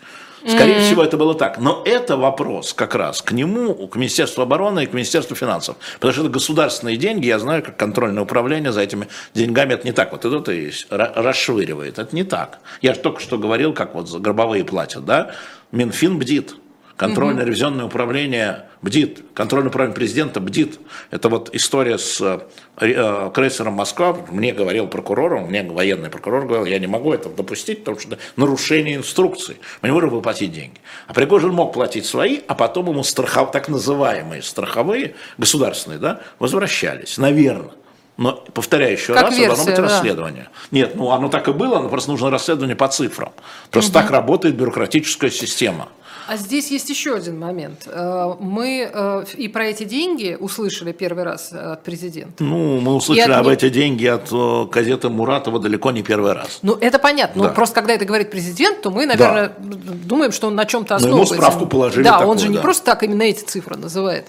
Скорее 0.47 0.77
mm-hmm. 0.77 0.81
всего, 0.83 1.03
это 1.03 1.17
было 1.17 1.35
так. 1.35 1.59
Но 1.59 1.83
это 1.85 2.17
вопрос 2.17 2.75
как 2.75 2.95
раз 2.95 3.23
к 3.23 3.33
нему, 3.33 3.89
к 3.89 3.97
Министерству 3.97 4.43
обороны 4.43 4.85
и 4.85 4.87
к 4.87 4.93
Министерству 4.93 5.35
финансов. 5.35 5.77
Потому 5.95 6.13
что 6.13 6.23
это 6.23 6.31
государственные 6.31 6.97
деньги, 6.97 7.27
я 7.27 7.39
знаю, 7.39 7.63
как 7.63 7.77
контрольное 7.77 8.23
управление 8.23 8.71
за 8.71 8.83
этими 8.83 9.09
деньгами, 9.33 9.75
это 9.75 9.87
не 9.87 9.93
так. 9.93 10.13
Вот 10.13 10.25
это 10.25 10.53
и 10.53 10.71
расшвыривает, 10.91 11.99
это 11.99 12.15
не 12.15 12.25
так. 12.25 12.59
Я 12.83 12.95
же 12.95 13.01
только 13.01 13.21
что 13.21 13.39
говорил, 13.39 13.73
как 13.73 13.95
вот 13.95 14.11
гробовые 14.11 14.65
платят, 14.65 15.05
да? 15.05 15.33
Минфин 15.73 16.19
бдит. 16.19 16.55
Контрольное 16.97 17.45
ревизионное 17.45 17.87
управление 17.87 18.67
бдит, 18.81 19.25
контрольное 19.35 19.71
управление 19.71 19.97
президента 19.97 20.39
бдит. 20.39 20.79
Это 21.11 21.29
вот 21.29 21.51
история 21.53 21.99
с 21.99 22.21
э, 22.21 22.41
э, 22.81 23.31
крейсером 23.35 23.73
Москва. 23.73 24.17
Мне 24.31 24.53
говорил 24.53 24.87
прокурор, 24.87 25.41
мне 25.41 25.65
военный 25.65 26.09
прокурор 26.09 26.47
говорил, 26.47 26.67
я 26.67 26.79
не 26.79 26.87
могу 26.87 27.13
этого 27.13 27.35
допустить, 27.35 27.81
потому 27.81 27.99
что 27.99 28.15
это 28.15 28.19
нарушение 28.37 28.95
инструкций. 28.95 29.57
Мы 29.83 29.89
не 29.89 29.93
можем 29.93 30.11
выплатить 30.11 30.53
деньги. 30.53 30.79
А 31.09 31.15
Пригожин 31.15 31.53
мог 31.53 31.73
платить 31.73 32.07
свои, 32.07 32.41
а 32.47 32.55
потом 32.55 32.89
ему 32.91 33.03
страхов, 33.03 33.51
так 33.51 33.69
называемые 33.69 34.43
страховые, 34.43 35.17
государственные, 35.37 35.99
да, 35.99 36.21
возвращались, 36.39 37.19
наверное. 37.19 37.73
Но, 38.17 38.33
повторяю 38.33 38.93
еще 38.93 39.13
как 39.13 39.25
раз, 39.25 39.33
версия, 39.33 39.49
должно 39.49 39.65
быть 39.65 39.75
да. 39.75 39.83
расследование. 39.83 40.49
Нет, 40.71 40.95
ну 40.95 41.11
оно 41.11 41.29
так 41.29 41.49
и 41.49 41.53
было, 41.53 41.81
но 41.81 41.89
просто 41.89 42.13
нужно 42.13 42.31
расследование 42.31 42.77
по 42.77 42.87
цифрам. 42.87 43.33
Просто 43.73 43.91
угу. 43.91 44.03
так 44.03 44.11
работает 44.13 44.55
бюрократическая 44.55 45.31
система. 45.31 45.89
А 46.27 46.37
здесь 46.37 46.71
есть 46.71 46.89
еще 46.89 47.15
один 47.15 47.39
момент. 47.39 47.87
Э, 47.87 48.35
мы 48.39 48.91
э, 48.93 49.25
и 49.37 49.49
про 49.49 49.67
эти 49.67 49.85
деньги 49.85 50.37
услышали 50.39 50.93
первый 50.93 51.25
раз 51.25 51.53
от 51.53 51.83
президента. 51.83 52.43
Ну, 52.43 52.81
мы 52.81 52.95
услышали 52.95 53.33
от... 53.33 53.41
об 53.41 53.49
эти 53.49 53.69
деньги 53.69 54.07
от 54.07 54.33
э, 54.33 54.67
газеты 54.71 55.09
Муратова 55.09 55.59
далеко 55.59 55.91
не 55.91 56.03
первый 56.03 56.33
раз. 56.33 56.61
Ну, 56.63 56.75
это 56.75 56.99
понятно. 56.99 57.43
Да. 57.43 57.49
Но 57.49 57.55
просто 57.55 57.75
когда 57.75 57.95
это 57.95 58.05
говорит 58.05 58.31
президент, 58.31 58.81
то 58.81 58.91
мы, 58.91 59.07
наверное, 59.07 59.53
да. 59.59 59.93
думаем, 60.05 60.33
что 60.33 60.47
он 60.47 60.55
на 60.55 60.65
чем-то 60.65 60.97
основывается. 60.97 61.35
Но 61.35 61.37
ему 61.37 61.47
справку 61.47 61.67
положили. 61.67 62.05
Да, 62.05 62.13
такую, 62.13 62.29
он 62.29 62.39
же 62.39 62.47
да. 62.47 62.53
не 62.53 62.59
просто 62.59 62.85
так 62.87 63.03
именно 63.03 63.23
эти 63.23 63.45
цифры 63.45 63.77
называет. 63.77 64.27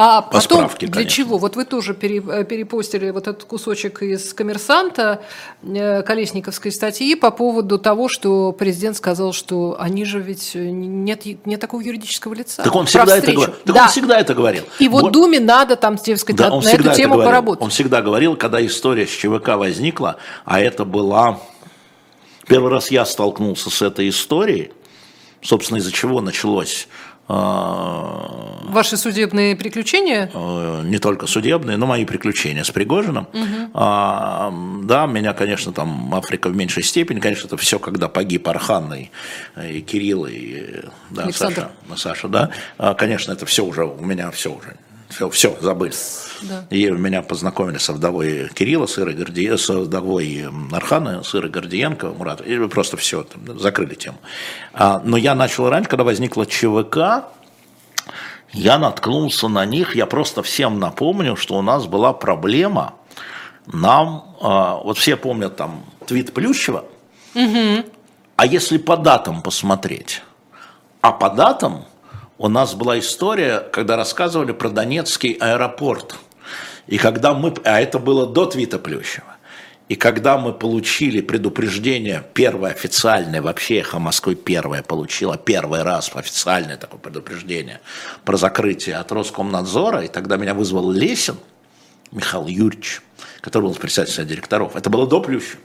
А 0.00 0.22
По 0.22 0.34
потом 0.34 0.58
справке, 0.58 0.86
для 0.86 0.94
конечно. 0.94 1.16
чего? 1.16 1.38
Вот 1.38 1.56
вы 1.56 1.64
тоже 1.64 1.92
э, 1.92 2.44
перепостили 2.44 3.10
вот 3.10 3.26
этот 3.26 3.42
кусочек 3.42 4.00
из 4.00 4.32
«Коммерсанта» 4.32 5.22
э, 5.64 6.04
Колесниковской 6.04 6.70
статьи 6.70 7.16
по 7.16 7.32
поводу 7.32 7.80
того, 7.80 8.08
что 8.08 8.52
президент 8.52 8.96
сказал, 8.96 9.32
что 9.32 9.76
они 9.76 10.04
же 10.04 10.20
ведь 10.20 10.52
э, 10.54 10.70
нет, 10.70 11.24
нет 11.44 11.60
такого 11.60 11.80
юридического 11.80 12.34
лица. 12.34 12.62
Так 12.62 12.76
он 12.76 12.86
всегда, 12.86 13.16
это, 13.16 13.32
говорил. 13.32 13.54
так 13.64 13.74
да. 13.74 13.82
он 13.82 13.88
всегда 13.88 14.20
это 14.20 14.34
говорил. 14.34 14.62
И 14.78 14.88
вот, 14.88 15.02
вот 15.02 15.12
Думе 15.12 15.40
надо 15.40 15.74
там, 15.74 15.98
сказать, 15.98 16.36
да, 16.36 16.50
на, 16.50 16.60
на 16.60 16.68
эту 16.68 16.94
тему 16.94 17.14
говорил. 17.14 17.30
поработать. 17.32 17.64
Он 17.64 17.70
всегда 17.70 18.00
говорил, 18.00 18.36
когда 18.36 18.64
история 18.64 19.04
с 19.04 19.10
ЧВК 19.10 19.56
возникла, 19.56 20.18
а 20.44 20.60
это 20.60 20.84
была... 20.84 21.40
Первый 22.46 22.70
раз 22.70 22.92
я 22.92 23.04
столкнулся 23.04 23.68
с 23.68 23.82
этой 23.82 24.08
историей, 24.08 24.70
собственно, 25.42 25.78
из-за 25.78 25.92
чего 25.92 26.20
началось 26.20 26.88
а, 27.30 28.58
Ваши 28.68 28.96
судебные 28.96 29.54
приключения? 29.54 30.30
Э, 30.32 30.82
не 30.84 30.98
только 30.98 31.26
судебные, 31.26 31.76
но 31.76 31.84
мои 31.84 32.06
приключения 32.06 32.64
с 32.64 32.70
Пригожиным. 32.70 33.28
Угу. 33.34 33.70
А, 33.74 34.50
да, 34.84 35.06
меня, 35.06 35.34
конечно, 35.34 35.72
там 35.72 36.14
Африка 36.14 36.48
в 36.48 36.56
меньшей 36.56 36.82
степени, 36.82 37.20
конечно, 37.20 37.46
это 37.46 37.58
все, 37.58 37.78
когда 37.78 38.08
погиб 38.08 38.48
Архан 38.48 38.94
и, 38.94 39.80
Кирилл, 39.82 40.24
и 40.26 40.84
да, 41.10 41.30
Саша, 41.30 41.70
Саша, 41.96 42.28
да, 42.28 42.50
а, 42.78 42.94
конечно, 42.94 43.32
это 43.32 43.44
все 43.44 43.62
уже, 43.62 43.84
у 43.84 44.04
меня 44.04 44.30
все 44.30 44.50
уже 44.50 44.76
Все, 45.08 45.30
все 45.30 45.56
забыли. 45.60 45.94
Да. 46.42 46.64
И 46.70 46.88
меня 46.90 47.22
познакомили 47.22 47.78
со 47.78 47.92
вдовой 47.92 48.48
Кирилла, 48.54 48.86
с 48.86 48.98
Ирой 48.98 49.14
Горди... 49.14 49.56
с 49.56 49.68
вдовой 49.68 50.46
Архана, 50.70 51.22
с 51.22 51.34
Ирой 51.34 51.50
Гордиенко, 51.50 52.08
Мурат, 52.08 52.40
и 52.42 52.68
просто 52.68 52.96
все, 52.96 53.24
там, 53.24 53.58
закрыли 53.58 53.94
тему. 53.94 54.18
А, 54.72 55.00
но 55.04 55.16
я 55.16 55.34
начал 55.34 55.68
раньше, 55.68 55.88
когда 55.88 56.04
возникла 56.04 56.46
ЧВК, 56.46 57.24
я 58.52 58.78
наткнулся 58.78 59.48
на 59.48 59.64
них, 59.64 59.96
я 59.96 60.06
просто 60.06 60.42
всем 60.42 60.78
напомню, 60.78 61.36
что 61.36 61.56
у 61.56 61.62
нас 61.62 61.86
была 61.86 62.12
проблема, 62.12 62.94
нам, 63.66 64.36
а, 64.40 64.76
вот 64.76 64.98
все 64.98 65.16
помнят 65.16 65.56
там 65.56 65.84
твит 66.06 66.32
Плющева, 66.32 66.84
угу. 67.34 67.84
а 68.36 68.46
если 68.46 68.78
по 68.78 68.96
датам 68.96 69.42
посмотреть, 69.42 70.22
а 71.00 71.12
по 71.12 71.30
датам 71.30 71.84
у 72.38 72.48
нас 72.48 72.74
была 72.74 72.98
история, 72.98 73.60
когда 73.72 73.96
рассказывали 73.96 74.52
про 74.52 74.70
Донецкий 74.70 75.32
аэропорт. 75.32 76.16
И 76.86 76.96
когда 76.96 77.34
мы, 77.34 77.52
а 77.64 77.80
это 77.80 77.98
было 77.98 78.26
до 78.26 78.46
твита 78.46 78.78
Плющева, 78.78 79.36
и 79.88 79.96
когда 79.96 80.38
мы 80.38 80.52
получили 80.52 81.20
предупреждение, 81.20 82.24
первое 82.34 82.70
официальное, 82.70 83.42
вообще 83.42 83.78
«Эхо 83.78 83.98
Москвы» 83.98 84.34
первое 84.34 84.82
получило, 84.82 85.36
первый 85.36 85.82
раз 85.82 86.10
официальное 86.14 86.76
такое 86.76 87.00
предупреждение 87.00 87.80
про 88.24 88.36
закрытие 88.36 88.96
от 88.96 89.10
Роскомнадзора, 89.10 90.04
и 90.04 90.08
тогда 90.08 90.36
меня 90.36 90.54
вызвал 90.54 90.90
Лесин, 90.90 91.36
Михаил 92.12 92.46
Юрьевич, 92.46 93.00
который 93.40 93.64
был 93.64 93.74
председателем 93.74 94.26
директоров. 94.26 94.76
Это 94.76 94.90
было 94.90 95.06
до 95.06 95.20
Плющева 95.20 95.60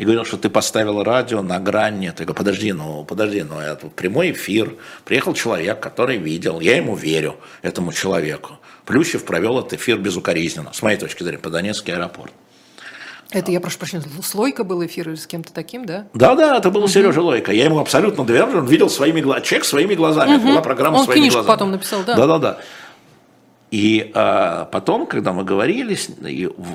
и 0.00 0.04
говорил, 0.04 0.24
что 0.24 0.38
ты 0.38 0.48
поставил 0.48 1.02
радио 1.02 1.42
на 1.42 1.58
грани. 1.58 2.06
Я 2.06 2.12
говорю, 2.12 2.32
подожди, 2.32 2.72
ну, 2.72 3.04
подожди, 3.04 3.42
ну, 3.42 3.60
это 3.60 3.88
прямой 3.88 4.30
эфир. 4.30 4.76
Приехал 5.04 5.34
человек, 5.34 5.78
который 5.78 6.16
видел, 6.16 6.58
я 6.60 6.78
ему 6.78 6.96
верю, 6.96 7.36
этому 7.60 7.92
человеку. 7.92 8.58
Плющев 8.86 9.26
провел 9.26 9.58
этот 9.58 9.74
эфир 9.74 9.98
безукоризненно, 9.98 10.72
с 10.72 10.80
моей 10.80 10.96
точки 10.96 11.22
зрения, 11.22 11.38
по 11.38 11.50
Донецкий 11.50 11.92
аэропорт. 11.92 12.32
Это, 13.30 13.52
я 13.52 13.60
прошу 13.60 13.78
прощения, 13.78 14.02
Слойка 14.24 14.64
был 14.64 14.84
эфир 14.86 15.16
с 15.18 15.26
кем-то 15.26 15.52
таким, 15.52 15.84
да? 15.84 16.06
Да, 16.14 16.34
да, 16.34 16.56
это 16.56 16.70
был 16.70 16.80
угу. 16.80 16.88
Сережа 16.88 17.20
Лойка. 17.20 17.52
Я 17.52 17.66
ему 17.66 17.78
абсолютно 17.78 18.24
доверял, 18.24 18.48
он 18.56 18.66
видел 18.66 18.88
своими 18.88 19.20
глазами, 19.20 19.44
человек 19.44 19.66
своими 19.66 19.94
глазами. 19.94 20.36
Угу. 20.36 20.48
Была 20.48 20.62
программа 20.62 20.96
он 20.96 21.04
своими 21.04 21.28
глазами. 21.28 21.46
потом 21.46 21.70
написал, 21.72 22.00
да? 22.06 22.16
Да, 22.16 22.26
да, 22.26 22.38
да. 22.38 22.58
И 23.70 24.10
а, 24.14 24.64
потом, 24.64 25.06
когда 25.06 25.32
мы 25.32 25.44
говорили, 25.44 25.96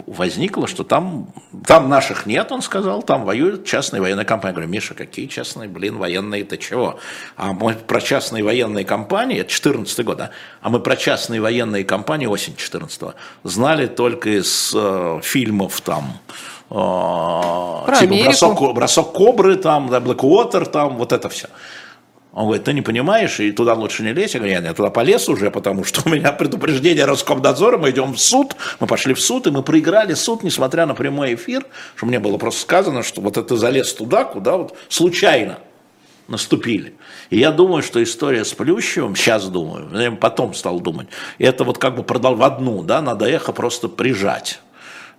возникло, 0.07 0.65
что 0.65 0.85
там, 0.85 1.27
там 1.67 1.89
наших 1.89 2.25
нет, 2.25 2.53
он 2.53 2.61
сказал, 2.61 3.03
там 3.03 3.25
воюют 3.25 3.65
частные 3.65 4.01
военные 4.01 4.25
компании. 4.25 4.53
Я 4.53 4.55
говорю, 4.55 4.71
Миша, 4.71 4.93
какие 4.93 5.27
частные, 5.27 5.67
блин, 5.67 5.97
военные, 5.97 6.43
это 6.43 6.57
чего? 6.57 6.97
А 7.35 7.51
мы 7.51 7.73
про 7.73 7.99
частные 7.99 8.45
военные 8.45 8.85
компании, 8.85 9.39
это 9.39 9.49
14 9.49 10.05
год, 10.05 10.17
да? 10.17 10.29
а 10.61 10.69
мы 10.69 10.79
про 10.79 10.95
частные 10.95 11.41
военные 11.41 11.83
компании 11.83 12.27
осень 12.27 12.55
14 12.55 13.13
знали 13.43 13.87
только 13.87 14.29
из 14.29 14.71
э, 14.73 15.19
фильмов 15.21 15.81
там, 15.81 16.17
э, 16.69 16.73
про 16.75 17.95
типа 17.99 18.15
бросок, 18.23 18.73
бросок 18.73 19.11
кобры, 19.11 19.57
там, 19.57 19.89
да, 19.89 19.99
Blackwater, 19.99 20.65
там, 20.65 20.95
вот 20.95 21.11
это 21.11 21.27
все. 21.27 21.49
Он 22.35 22.47
говорит, 22.47 22.65
ты 22.65 22.73
не 22.73 22.81
понимаешь, 22.81 23.39
и 23.39 23.53
туда 23.53 23.75
лучше 23.75 24.03
не 24.03 24.11
лезь. 24.11 24.33
Я 24.33 24.41
говорю, 24.41 24.61
я 24.61 24.73
туда 24.73 24.89
полез 24.89 25.29
уже, 25.29 25.49
потому 25.49 25.85
что 25.85 26.01
у 26.05 26.09
меня 26.09 26.33
предупреждение 26.33 27.05
Роскомнадзора, 27.05 27.77
мы 27.77 27.91
идем 27.91 28.13
в 28.13 28.19
суд, 28.19 28.57
мы 28.81 28.87
пошли 28.87 29.13
в 29.13 29.21
суд, 29.21 29.47
и 29.47 29.51
мы 29.51 29.63
проиграли 29.63 30.13
суд, 30.15 30.43
несмотря 30.43 30.85
на 30.85 30.95
прямой 30.95 31.35
эфир, 31.35 31.65
что 31.95 32.05
мне 32.05 32.19
было 32.19 32.37
просто 32.37 32.61
сказано, 32.61 33.03
что 33.03 33.21
вот 33.21 33.37
это 33.37 33.55
залез 33.55 33.93
туда, 33.93 34.25
куда 34.25 34.57
вот 34.57 34.75
случайно 34.89 35.59
наступили. 36.27 36.95
И 37.29 37.39
я 37.39 37.51
думаю, 37.51 37.81
что 37.81 38.03
история 38.03 38.43
с 38.43 38.53
Плющевым, 38.53 39.15
сейчас 39.15 39.47
думаю, 39.47 39.87
я 39.93 40.11
потом 40.11 40.53
стал 40.53 40.81
думать, 40.81 41.07
это 41.37 41.63
вот 41.63 41.77
как 41.77 41.95
бы 41.95 42.03
продал 42.03 42.35
в 42.35 42.43
одну, 42.43 42.83
да, 42.83 43.01
надо 43.01 43.25
эхо 43.27 43.53
просто 43.53 43.87
прижать 43.87 44.59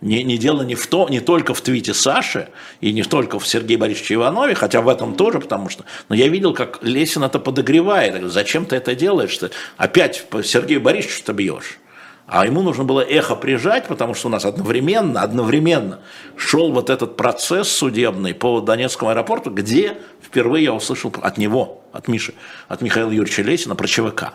не, 0.01 0.23
не 0.23 0.37
дело 0.37 0.63
не, 0.63 0.75
в 0.75 0.87
то, 0.87 1.09
не 1.09 1.21
только 1.21 1.55
в 1.55 1.61
твите 1.61 1.95
Саши 1.95 2.49
и 2.81 2.93
не 2.93 3.03
только 3.03 3.39
в 3.39 3.47
Сергее 3.47 3.79
Борисовиче 3.79 4.15
Иванове, 4.15 4.55
хотя 4.55 4.81
в 4.81 4.89
этом 4.89 5.15
тоже, 5.15 5.41
потому 5.41 5.69
что... 5.69 5.85
Но 6.09 6.15
я 6.15 6.29
видел, 6.29 6.53
как 6.53 6.79
Лесин 6.83 7.25
это 7.25 7.39
подогревает. 7.39 8.13
говорю, 8.13 8.29
Зачем 8.29 8.67
ты 8.67 8.77
это 8.77 8.95
делаешь? 8.95 9.37
Ты 9.37 9.51
опять 9.77 10.27
по 10.29 10.43
Сергею 10.43 10.81
Борисовичу 10.81 11.25
ты 11.25 11.33
бьешь. 11.33 11.79
А 12.27 12.45
ему 12.45 12.63
нужно 12.63 12.83
было 12.83 13.01
эхо 13.01 13.37
прижать, 13.37 13.87
потому 13.87 14.15
что 14.15 14.27
у 14.27 14.31
нас 14.31 14.45
одновременно, 14.45 15.23
одновременно 15.23 16.01
шел 16.37 16.73
вот 16.73 16.91
этот 16.91 17.17
процесс 17.17 17.69
судебный 17.69 18.35
по 18.35 18.61
Донецкому 18.61 19.13
аэропорту, 19.13 19.51
где 19.51 19.97
впервые 20.21 20.65
я 20.65 20.75
услышал 20.75 21.15
от 21.23 21.39
него, 21.39 21.83
от 21.93 22.09
Миши, 22.09 22.35
от 22.67 22.83
Михаила 22.83 23.11
Юрьевича 23.11 23.43
Лесина 23.43 23.77
про 23.77 23.87
ЧВК. 23.87 24.33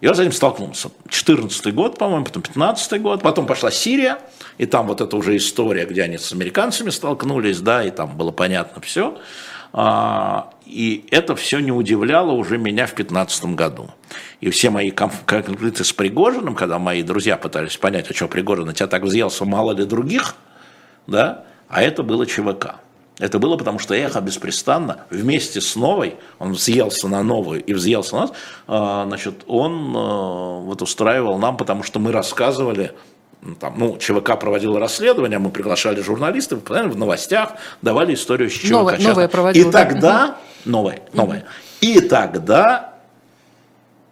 Я 0.00 0.14
с 0.14 0.18
этим 0.18 0.32
столкнулся. 0.32 0.90
14 1.08 1.74
год, 1.74 1.98
по-моему, 1.98 2.24
потом 2.24 2.42
15 2.42 3.02
год, 3.02 3.22
потом 3.22 3.46
пошла 3.46 3.70
Сирия, 3.70 4.18
и 4.56 4.64
там 4.64 4.86
вот 4.86 5.00
эта 5.00 5.14
уже 5.16 5.36
история, 5.36 5.84
где 5.84 6.02
они 6.02 6.16
с 6.16 6.32
американцами 6.32 6.90
столкнулись, 6.90 7.60
да, 7.60 7.84
и 7.84 7.90
там 7.90 8.16
было 8.16 8.30
понятно 8.30 8.80
все. 8.80 9.18
А, 9.72 10.50
и 10.64 11.06
это 11.10 11.36
все 11.36 11.60
не 11.60 11.70
удивляло 11.70 12.32
уже 12.32 12.58
меня 12.58 12.86
в 12.86 12.94
15 12.94 13.44
году. 13.54 13.90
И 14.40 14.50
все 14.50 14.70
мои 14.70 14.90
конфликты 14.90 15.84
с 15.84 15.92
Пригожиным, 15.92 16.54
когда 16.54 16.78
мои 16.78 17.02
друзья 17.02 17.36
пытались 17.36 17.76
понять, 17.76 18.10
а 18.10 18.14
что 18.14 18.26
Пригожин, 18.26 18.66
на 18.66 18.72
тебя 18.72 18.86
так 18.86 19.02
взъелся, 19.02 19.44
мало 19.44 19.72
ли 19.72 19.84
других, 19.84 20.34
да, 21.06 21.44
а 21.68 21.82
это 21.82 22.02
было 22.02 22.26
ЧВК. 22.26 22.76
Это 23.20 23.38
было 23.38 23.56
потому, 23.56 23.78
что 23.78 23.94
эхо 23.94 24.20
беспрестанно 24.22 25.04
вместе 25.10 25.60
с 25.60 25.76
новой, 25.76 26.16
он 26.38 26.52
взъелся 26.52 27.06
на 27.06 27.22
новую 27.22 27.62
и 27.62 27.74
взъелся 27.74 28.14
на 28.14 28.20
нас, 28.22 28.32
а, 28.66 29.04
значит, 29.06 29.42
он 29.46 29.94
а, 29.94 30.60
вот 30.60 30.80
устраивал 30.80 31.36
нам, 31.38 31.58
потому 31.58 31.82
что 31.82 32.00
мы 32.00 32.12
рассказывали, 32.12 32.92
там, 33.60 33.74
ну, 33.76 33.98
ЧВК 33.98 34.40
проводил 34.40 34.78
расследование, 34.78 35.38
мы 35.38 35.50
приглашали 35.50 36.00
журналистов, 36.00 36.60
в 36.66 36.96
новостях 36.96 37.52
давали 37.82 38.14
историю 38.14 38.48
с 38.48 38.54
ЧВК. 38.54 38.70
Новое, 38.70 38.98
новое 38.98 39.28
проводил, 39.28 39.68
и 39.68 39.70
тогда, 39.70 40.36
новое, 40.64 41.02
новое, 41.12 41.44
и 41.82 42.00
тогда 42.00 42.94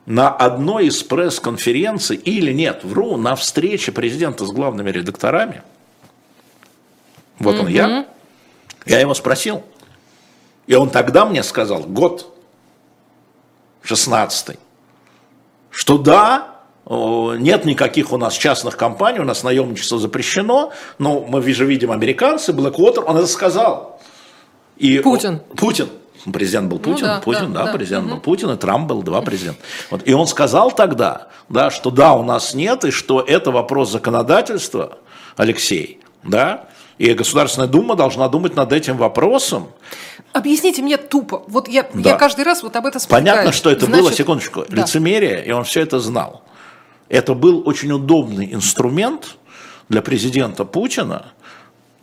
на 0.05 0.29
одной 0.29 0.87
из 0.87 1.03
пресс-конференций, 1.03 2.17
или 2.17 2.53
нет, 2.53 2.85
вру, 2.85 3.17
на 3.17 3.37
встрече 3.37 3.91
президента 3.91 4.45
с 4.45 4.51
главными 4.51 4.91
редакторами, 4.91 5.63
вот 7.39 7.59
он 7.59 7.69
я, 7.69 8.07
я 8.87 9.01
его 9.01 9.15
спросил, 9.15 9.63
и 10.67 10.75
он 10.75 10.91
тогда 10.91 11.25
мне 11.25 11.43
сказал, 11.43 11.81
год 11.83 12.35
16 13.83 14.59
что 15.71 15.99
да, 15.99 16.57
нет 16.89 17.65
никаких 17.65 18.13
у 18.13 18.17
нас 18.17 18.35
частных 18.35 18.77
компаний, 18.77 19.21
у 19.21 19.25
нас 19.25 19.45
наемничество 19.45 19.99
запрещено, 19.99 20.73
но 20.99 21.21
мы 21.21 21.41
же 21.43 21.65
видим 21.65 21.93
американцы, 21.93 22.53
Blackwater, 22.53 23.05
он 23.05 23.17
это 23.17 23.27
сказал. 23.27 24.01
И 24.77 24.99
Путин. 24.99 25.41
Путин. 25.57 25.89
Президент 26.33 26.69
был 26.69 26.79
ну 26.79 26.83
Путин, 26.83 27.07
ну, 27.07 27.13
да, 27.15 27.21
Путин, 27.21 27.53
да, 27.53 27.61
да, 27.61 27.67
да 27.67 27.73
президент 27.73 28.07
угу. 28.07 28.15
был 28.15 28.21
Путин, 28.21 28.51
и 28.51 28.57
Трамп 28.57 28.89
был, 28.89 29.03
два 29.03 29.23
президента. 29.23 29.61
Вот, 29.91 30.03
и 30.05 30.13
он 30.13 30.27
сказал 30.27 30.73
тогда, 30.73 31.29
да, 31.49 31.71
что 31.71 31.91
да, 31.91 32.15
у 32.15 32.25
нас 32.25 32.55
нет, 32.55 32.85
и 32.85 32.91
что 32.91 33.21
это 33.21 33.53
вопрос 33.53 33.93
законодательства, 33.93 34.99
Алексей, 35.37 36.01
да, 36.25 36.69
и 36.99 37.15
Государственная 37.15 37.69
Дума 37.69 37.95
должна 37.95 38.29
думать 38.29 38.57
над 38.57 38.73
этим 38.73 38.97
вопросом. 38.97 39.69
Объясните 40.33 40.83
мне 40.83 40.97
тупо. 40.97 41.45
Вот 41.47 41.69
я, 41.69 41.89
да. 41.95 42.11
я 42.11 42.17
каждый 42.17 42.45
раз 42.45 42.63
вот 42.63 42.75
об 42.77 42.87
этом 42.87 43.01
спрашиваю. 43.01 43.33
Понятно, 43.33 43.53
что 43.53 43.71
это 43.71 43.87
Значит, 43.87 44.03
было, 44.03 44.13
секундочку, 44.13 44.65
да. 44.69 44.83
лицемерие, 44.83 45.45
и 45.45 45.53
он 45.53 45.65
все 45.65 45.81
это 45.81 46.01
знал. 46.01 46.43
Это 47.09 47.35
был 47.35 47.67
очень 47.67 47.91
удобный 47.93 48.53
инструмент 48.53 49.37
для 49.89 50.03
президента 50.03 50.65
Путина 50.65 51.33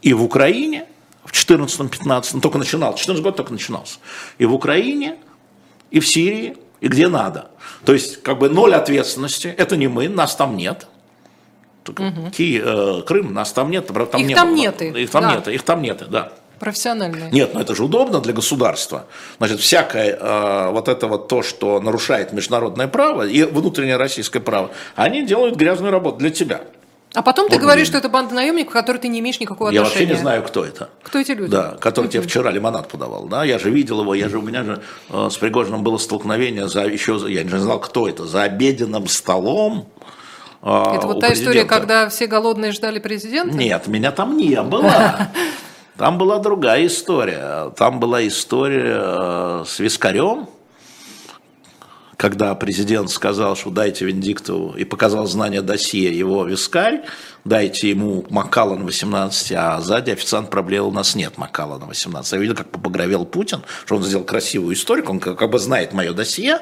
и 0.02 0.14
в 0.14 0.24
Украине 0.24 0.86
в 1.24 1.32
14-15, 1.32 2.39
только 2.39 2.58
начинал, 2.58 2.96
14 2.96 3.24
год 3.24 3.36
только 3.36 3.52
начинался, 3.52 3.98
и 4.38 4.46
в 4.46 4.54
Украине, 4.54 5.18
и 5.91 6.00
в 6.00 6.08
Сирии, 6.08 6.58
и 6.82 6.88
где 6.88 7.08
надо. 7.08 7.50
То 7.84 7.93
есть, 7.93 8.22
как 8.22 8.39
бы 8.39 8.50
ноль 8.50 8.74
ответственности, 8.76 9.48
это 9.48 9.76
не 9.76 9.88
мы, 9.88 10.08
нас 10.08 10.36
там 10.36 10.56
нет, 10.56 10.88
Угу. 11.90 12.32
Ки, 12.32 12.62
э, 12.64 13.02
Крым, 13.06 13.34
нас 13.34 13.54
там 13.54 13.72
нет, 13.72 13.88
там 13.88 14.22
их 14.22 14.28
нет. 14.28 14.36
Там 14.36 14.56
нет 14.56 14.82
их 14.82 15.10
там 15.12 15.22
да. 15.24 15.36
нет, 15.36 15.48
их 15.48 15.64
там 15.64 15.82
нет, 15.82 16.04
да. 16.10 16.32
Профессиональные. 16.60 17.32
Нет, 17.32 17.54
но 17.54 17.62
это 17.62 17.76
же 17.76 17.84
удобно 17.84 18.22
для 18.22 18.34
государства. 18.34 19.06
Значит, 19.38 19.60
всякое 19.60 20.18
э, 20.20 20.72
вот 20.72 20.88
это 20.88 21.08
вот 21.08 21.28
то, 21.28 21.44
что 21.44 21.82
нарушает 21.82 22.32
международное 22.32 22.88
право 22.88 23.28
и 23.28 23.44
внутреннее 23.44 23.98
российское 23.98 24.40
право, 24.40 24.72
они 24.96 25.26
делают 25.26 25.56
грязную 25.58 25.92
работу 25.92 26.18
для 26.18 26.30
тебя. 26.30 26.62
А 27.16 27.22
потом 27.22 27.50
ты 27.50 27.58
говоришь, 27.58 27.88
что 27.88 27.98
это 27.98 28.10
банда 28.10 28.36
наемников, 28.36 28.72
к 28.72 28.74
которой 28.74 28.98
ты 28.98 29.08
не 29.08 29.20
имеешь 29.20 29.40
никакого 29.40 29.70
отношения. 29.70 29.90
Я 29.90 30.00
вообще 30.00 30.14
не 30.14 30.20
знаю, 30.20 30.44
кто 30.44 30.66
это. 30.66 30.90
Кто 31.02 31.20
эти 31.20 31.32
люди? 31.32 31.50
Да, 31.50 31.78
который 31.80 32.10
тебе 32.10 32.22
вчера 32.22 32.52
лимонад 32.52 32.90
подавал. 32.90 33.28
Да, 33.28 33.46
я 33.46 33.58
же 33.58 33.70
видел 33.70 34.02
его, 34.02 34.14
я 34.14 34.28
же 34.28 34.38
у 34.38 34.42
меня 34.42 34.64
же 34.64 34.82
э, 35.10 35.30
с 35.32 35.38
Пригожиным 35.38 35.82
было 35.82 35.98
столкновение 35.98 36.68
за 36.68 36.82
еще, 36.82 37.20
я 37.28 37.44
не 37.44 37.50
знал, 37.58 37.80
кто 37.80 38.10
это, 38.10 38.26
за 38.26 38.44
обеденным 38.44 39.08
столом 39.08 39.88
Это 40.66 41.05
вот 41.05 41.20
та 41.20 41.32
история, 41.34 41.63
когда 41.63 42.09
все 42.09 42.26
голодные 42.26 42.72
ждали 42.72 42.97
президента? 42.97 43.55
Нет, 43.55 43.86
меня 43.88 44.11
там 44.11 44.36
не 44.36 44.59
было. 44.61 45.30
Там 45.97 46.18
была 46.18 46.39
другая 46.39 46.88
история. 46.88 47.70
Там 47.78 48.01
была 48.01 48.28
история 48.28 48.97
э, 48.99 49.63
с 49.66 49.80
Вискарем, 49.80 50.49
когда 52.18 52.53
президент 52.55 53.09
сказал, 53.09 53.55
что 53.55 53.70
дайте 53.70 54.05
Венедиктову, 54.05 54.76
и 54.76 54.84
показал 54.84 55.26
знание 55.28 55.61
досье 55.61 56.18
его 56.18 56.45
вискарь, 56.45 57.03
дайте 57.45 57.89
ему 57.89 58.26
Макалан 58.30 58.84
18, 58.84 59.51
а 59.53 59.82
сзади 59.82 60.11
официант 60.11 60.49
проблеял, 60.49 60.88
у 60.88 60.91
нас 60.91 61.16
нет 61.16 61.38
Макалана 61.38 61.86
18. 61.86 62.34
Я 62.34 62.39
видел, 62.39 62.55
как 62.55 62.70
побагровел 62.70 63.26
Путин, 63.26 63.61
что 63.86 63.95
он 63.95 64.03
сделал 64.03 64.26
красивую 64.26 64.76
историю, 64.76 65.09
он 65.09 65.20
как 65.20 65.49
бы 65.49 65.59
знает 65.59 65.93
мое 65.93 66.13
досье, 66.13 66.59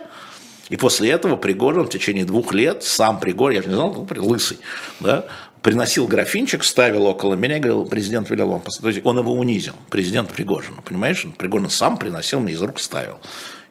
и 0.69 0.77
после 0.77 1.11
этого 1.11 1.35
Пригожин 1.35 1.83
в 1.83 1.89
течение 1.89 2.25
двух 2.25 2.53
лет, 2.53 2.83
сам 2.83 3.19
Пригожин, 3.19 3.57
я 3.57 3.61
же 3.63 3.69
не 3.69 3.75
знал, 3.75 3.93
ну, 3.93 4.07
лысый, 4.23 4.57
да, 4.99 5.25
приносил 5.61 6.07
графинчик, 6.07 6.63
ставил 6.63 7.05
около 7.05 7.35
меня 7.35 7.59
говорил, 7.59 7.85
президент 7.85 8.29
велел 8.29 8.49
вам 8.49 8.63
есть 8.83 9.01
он 9.03 9.17
его 9.17 9.33
унизил, 9.33 9.73
президент 9.89 10.31
Пригожин, 10.31 10.75
понимаешь? 10.83 11.25
Пригожин 11.37 11.69
сам 11.69 11.97
приносил, 11.97 12.39
мне 12.39 12.53
из 12.53 12.61
рук 12.61 12.79
ставил. 12.79 13.19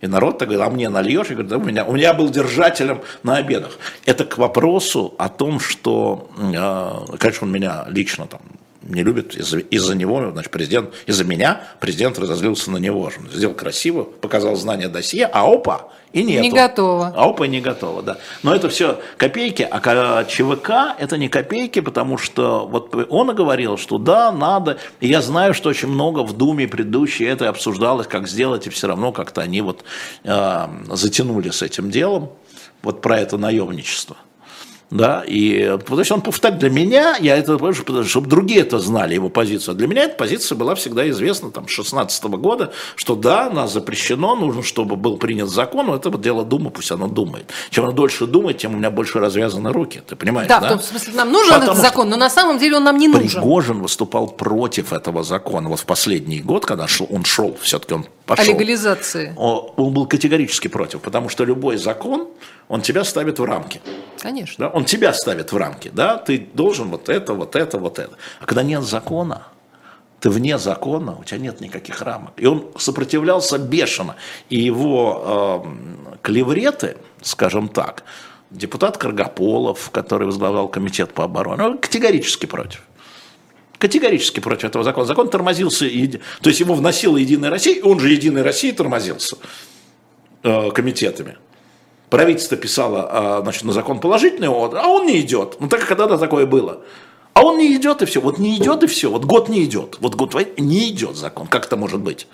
И 0.00 0.08
народ 0.08 0.38
так 0.38 0.48
говорит, 0.48 0.66
а 0.66 0.70
мне 0.70 0.88
нальешь? 0.88 1.28
Я 1.28 1.36
говорю, 1.36 1.48
да 1.48 1.58
у 1.58 1.62
меня, 1.62 1.84
у 1.84 1.92
меня 1.92 2.12
был 2.12 2.28
держателем 2.28 3.02
на 3.22 3.36
обедах. 3.36 3.78
Это 4.04 4.24
к 4.24 4.36
вопросу 4.36 5.14
о 5.16 5.28
том, 5.28 5.60
что, 5.60 6.28
э, 6.38 7.16
конечно, 7.18 7.46
он 7.46 7.52
меня 7.52 7.84
лично 7.88 8.26
там 8.26 8.40
не 8.82 9.02
любит, 9.02 9.34
из-за, 9.34 9.58
из-за 9.58 9.94
него, 9.94 10.30
значит, 10.30 10.50
президент, 10.50 10.94
из-за 11.06 11.24
меня 11.24 11.62
президент 11.80 12.18
разозлился 12.18 12.70
на 12.70 12.78
него. 12.78 13.10
Сделал 13.32 13.54
красиво, 13.54 14.04
показал 14.04 14.56
знание 14.56 14.88
досье, 14.88 15.26
а 15.26 15.44
опа, 15.44 15.88
и 16.12 16.22
нет. 16.22 16.42
Не 16.42 16.50
готово. 16.50 17.12
А 17.16 17.28
опа, 17.28 17.46
не 17.46 17.60
готово, 17.60 18.02
да. 18.02 18.18
Но 18.42 18.54
это 18.54 18.68
все 18.68 19.00
копейки, 19.16 19.66
а 19.68 20.24
ЧВК 20.24 20.96
это 20.98 21.16
не 21.16 21.28
копейки, 21.28 21.80
потому 21.80 22.18
что 22.18 22.66
вот 22.66 22.94
он 23.08 23.30
и 23.30 23.34
говорил, 23.34 23.76
что 23.78 23.98
да, 23.98 24.30
надо, 24.32 24.78
и 25.00 25.08
я 25.08 25.22
знаю, 25.22 25.54
что 25.54 25.70
очень 25.70 25.88
много 25.88 26.20
в 26.20 26.36
Думе 26.36 26.68
предыдущей 26.68 27.24
это 27.24 27.48
обсуждалось, 27.48 28.06
как 28.06 28.28
сделать, 28.28 28.66
и 28.66 28.70
все 28.70 28.88
равно 28.88 29.12
как-то 29.12 29.40
они 29.40 29.60
вот 29.62 29.84
э, 30.24 30.68
затянули 30.90 31.50
с 31.50 31.62
этим 31.62 31.90
делом, 31.90 32.32
вот 32.82 33.00
про 33.00 33.18
это 33.18 33.38
наемничество 33.38 34.16
да, 34.92 35.24
и 35.26 35.78
то 35.86 35.98
есть 35.98 36.12
он 36.12 36.20
повторяет 36.20 36.60
для 36.60 36.70
меня, 36.70 37.16
я 37.18 37.36
это, 37.36 37.58
чтобы 38.04 38.28
другие 38.28 38.60
это 38.60 38.78
знали, 38.78 39.14
его 39.14 39.30
позицию, 39.30 39.72
а 39.72 39.74
для 39.74 39.86
меня 39.86 40.04
эта 40.04 40.16
позиция 40.16 40.54
была 40.54 40.74
всегда 40.74 41.08
известна, 41.08 41.50
там, 41.50 41.66
с 41.66 41.70
16 41.70 42.24
года, 42.24 42.72
что 42.94 43.14
да, 43.16 43.48
нас 43.48 43.72
запрещено, 43.72 44.36
нужно, 44.36 44.62
чтобы 44.62 44.96
был 44.96 45.16
принят 45.16 45.48
закон, 45.48 45.86
но 45.86 45.96
это 45.96 46.10
вот 46.10 46.20
дело 46.20 46.44
Думы, 46.44 46.70
пусть 46.70 46.90
оно 46.90 47.08
думает. 47.08 47.50
Чем 47.70 47.84
оно 47.84 47.92
дольше 47.92 48.26
думает, 48.26 48.58
тем 48.58 48.74
у 48.74 48.76
меня 48.76 48.90
больше 48.90 49.18
развязаны 49.18 49.72
руки, 49.72 50.02
ты 50.06 50.14
понимаешь, 50.14 50.48
да? 50.48 50.60
Да, 50.60 50.66
в 50.66 50.70
том 50.72 50.80
смысле, 50.80 51.14
нам 51.14 51.32
нужен 51.32 51.54
Потому 51.54 51.72
этот 51.72 51.82
закон, 51.82 52.10
но 52.10 52.16
на 52.16 52.28
самом 52.28 52.58
деле 52.58 52.76
он 52.76 52.84
нам 52.84 52.98
не 52.98 53.08
нужен. 53.08 53.40
Пригожин 53.40 53.80
выступал 53.80 54.28
против 54.28 54.92
этого 54.92 55.22
закона, 55.22 55.70
вот 55.70 55.80
в 55.80 55.86
последний 55.86 56.40
год, 56.40 56.66
когда 56.66 56.86
шел, 56.86 57.06
он 57.10 57.24
шел, 57.24 57.56
все-таки 57.62 57.94
он 57.94 58.04
пошел. 58.26 58.44
О 58.44 58.48
легализации. 58.48 59.32
Он 59.36 59.92
был 59.94 60.06
категорически 60.06 60.68
против, 60.68 61.00
потому 61.00 61.30
что 61.30 61.44
любой 61.44 61.78
закон, 61.78 62.28
он 62.72 62.80
тебя 62.80 63.04
ставит 63.04 63.38
в 63.38 63.44
рамки. 63.44 63.82
Конечно. 64.18 64.64
Да? 64.64 64.70
Он 64.70 64.86
тебя 64.86 65.12
ставит 65.12 65.52
в 65.52 65.56
рамки, 65.58 65.90
да, 65.92 66.16
ты 66.16 66.48
должен 66.54 66.88
вот 66.88 67.10
это, 67.10 67.34
вот 67.34 67.54
это, 67.54 67.76
вот 67.76 67.98
это. 67.98 68.16
А 68.40 68.46
когда 68.46 68.62
нет 68.62 68.82
закона, 68.82 69.42
ты 70.20 70.30
вне 70.30 70.56
закона, 70.56 71.18
у 71.20 71.24
тебя 71.24 71.38
нет 71.38 71.60
никаких 71.60 72.00
рамок. 72.00 72.32
И 72.38 72.46
он 72.46 72.70
сопротивлялся 72.78 73.58
бешено. 73.58 74.16
И 74.48 74.58
его 74.58 75.62
э, 76.16 76.16
клевреты, 76.22 76.96
скажем 77.20 77.68
так, 77.68 78.04
депутат 78.50 78.96
Каргополов, 78.96 79.90
который 79.90 80.26
возглавлял 80.26 80.66
комитет 80.68 81.12
по 81.12 81.24
обороне, 81.24 81.62
он 81.64 81.76
категорически 81.76 82.46
против. 82.46 82.84
Категорически 83.76 84.40
против 84.40 84.64
этого 84.64 84.82
закона. 84.82 85.06
Закон 85.06 85.28
тормозился, 85.28 85.84
то 86.40 86.48
есть 86.48 86.60
его 86.60 86.72
вносила 86.72 87.18
Единая 87.18 87.50
Россия, 87.50 87.82
он 87.82 88.00
же 88.00 88.08
Единая 88.08 88.42
Россия 88.42 88.72
тормозился 88.72 89.36
э, 90.42 90.70
комитетами 90.70 91.36
правительство 92.12 92.58
писало 92.58 93.08
а, 93.10 93.40
значит, 93.42 93.64
на 93.64 93.72
закон 93.72 93.98
положительный, 93.98 94.48
а 94.48 94.86
он 94.86 95.06
не 95.06 95.20
идет. 95.20 95.56
Ну 95.60 95.68
так 95.68 95.80
как 95.80 95.88
когда-то 95.88 96.18
такое 96.18 96.44
было. 96.44 96.82
А 97.32 97.42
он 97.42 97.56
не 97.56 97.74
идет 97.74 98.02
и 98.02 98.04
все. 98.04 98.20
Вот 98.20 98.38
не 98.38 98.58
идет 98.58 98.82
и 98.82 98.86
все. 98.86 99.10
Вот 99.10 99.24
год 99.24 99.48
не 99.48 99.64
идет. 99.64 99.96
Вот 99.98 100.14
год 100.14 100.34
не 100.58 100.90
идет 100.90 101.16
закон. 101.16 101.46
Как 101.46 101.64
это 101.64 101.78
может 101.78 102.00
быть? 102.00 102.26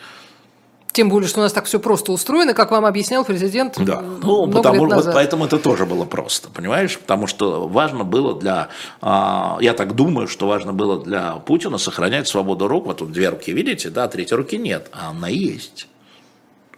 Тем 0.91 1.11
более, 1.11 1.29
что 1.29 1.39
у 1.39 1.43
нас 1.45 1.53
так 1.53 1.67
все 1.67 1.79
просто 1.79 2.11
устроено, 2.11 2.55
как 2.55 2.73
вам 2.73 2.87
объяснял 2.87 3.25
президент. 3.25 3.77
Да, 3.79 4.03
ну, 4.21 4.51
потому, 4.51 4.87
лет 4.87 4.97
назад. 4.97 5.07
Вот 5.07 5.15
поэтому 5.15 5.45
это 5.45 5.59
тоже 5.59 5.87
было 5.87 6.05
просто, 6.05 6.49
понимаешь? 6.51 6.99
Потому 6.99 7.29
что 7.29 7.69
важно 7.69 8.03
было 8.03 8.37
для, 8.37 8.71
а, 9.01 9.59
я 9.61 9.75
так 9.75 9.95
думаю, 9.95 10.27
что 10.27 10.49
важно 10.49 10.73
было 10.73 11.01
для 11.01 11.35
Путина 11.35 11.79
сохранять 11.79 12.27
свободу 12.27 12.67
рук. 12.67 12.87
Вот 12.87 12.97
тут 12.97 13.13
две 13.13 13.29
руки, 13.29 13.53
видите, 13.53 13.91
да, 13.91 14.09
третьей 14.09 14.37
руки 14.37 14.59
нет, 14.59 14.89
а 14.93 15.11
она 15.11 15.29
есть. 15.29 15.87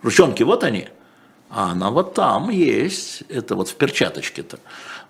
Ручонки 0.02 0.42
вот 0.42 0.64
они– 0.64 0.88
а 1.50 1.72
она 1.72 1.90
вот 1.90 2.14
там 2.14 2.48
есть, 2.50 3.24
это 3.28 3.56
вот 3.56 3.68
в 3.68 3.74
перчаточке-то. 3.74 4.58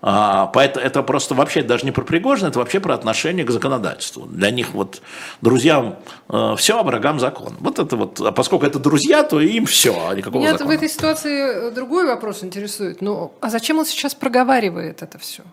А, 0.01 0.47
поэтому 0.47 0.83
это 0.83 1.03
просто 1.03 1.35
вообще 1.35 1.61
даже 1.61 1.85
не 1.85 1.91
про 1.91 2.03
Пригожина, 2.03 2.47
это 2.47 2.57
вообще 2.57 2.79
про 2.79 2.95
отношение 2.95 3.45
к 3.45 3.51
законодательству. 3.51 4.25
Для 4.25 4.49
них 4.49 4.71
вот 4.73 5.01
друзьям 5.41 5.99
э, 6.29 6.55
все, 6.57 6.79
а 6.79 6.83
врагам 6.83 7.19
закон. 7.19 7.53
Вот 7.59 7.77
это 7.77 7.95
вот, 7.95 8.19
а 8.19 8.31
поскольку 8.31 8.65
это 8.65 8.79
друзья, 8.79 9.23
то 9.23 9.39
им 9.39 9.67
все, 9.67 10.09
а 10.09 10.15
никакого 10.15 10.41
Меня 10.41 10.53
закона. 10.53 10.71
в 10.71 10.73
этой 10.73 10.89
ситуации 10.89 11.69
другой 11.69 12.07
вопрос 12.07 12.43
интересует. 12.43 13.01
Ну, 13.01 13.33
а 13.39 13.49
зачем 13.51 13.77
он 13.77 13.85
сейчас 13.85 14.15
проговаривает 14.15 15.03
это 15.03 15.19
все? 15.19 15.43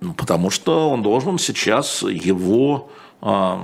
Ну, 0.00 0.12
потому 0.12 0.50
что 0.50 0.90
он 0.90 1.02
должен 1.02 1.38
сейчас 1.38 2.02
его 2.02 2.90
э, 3.22 3.56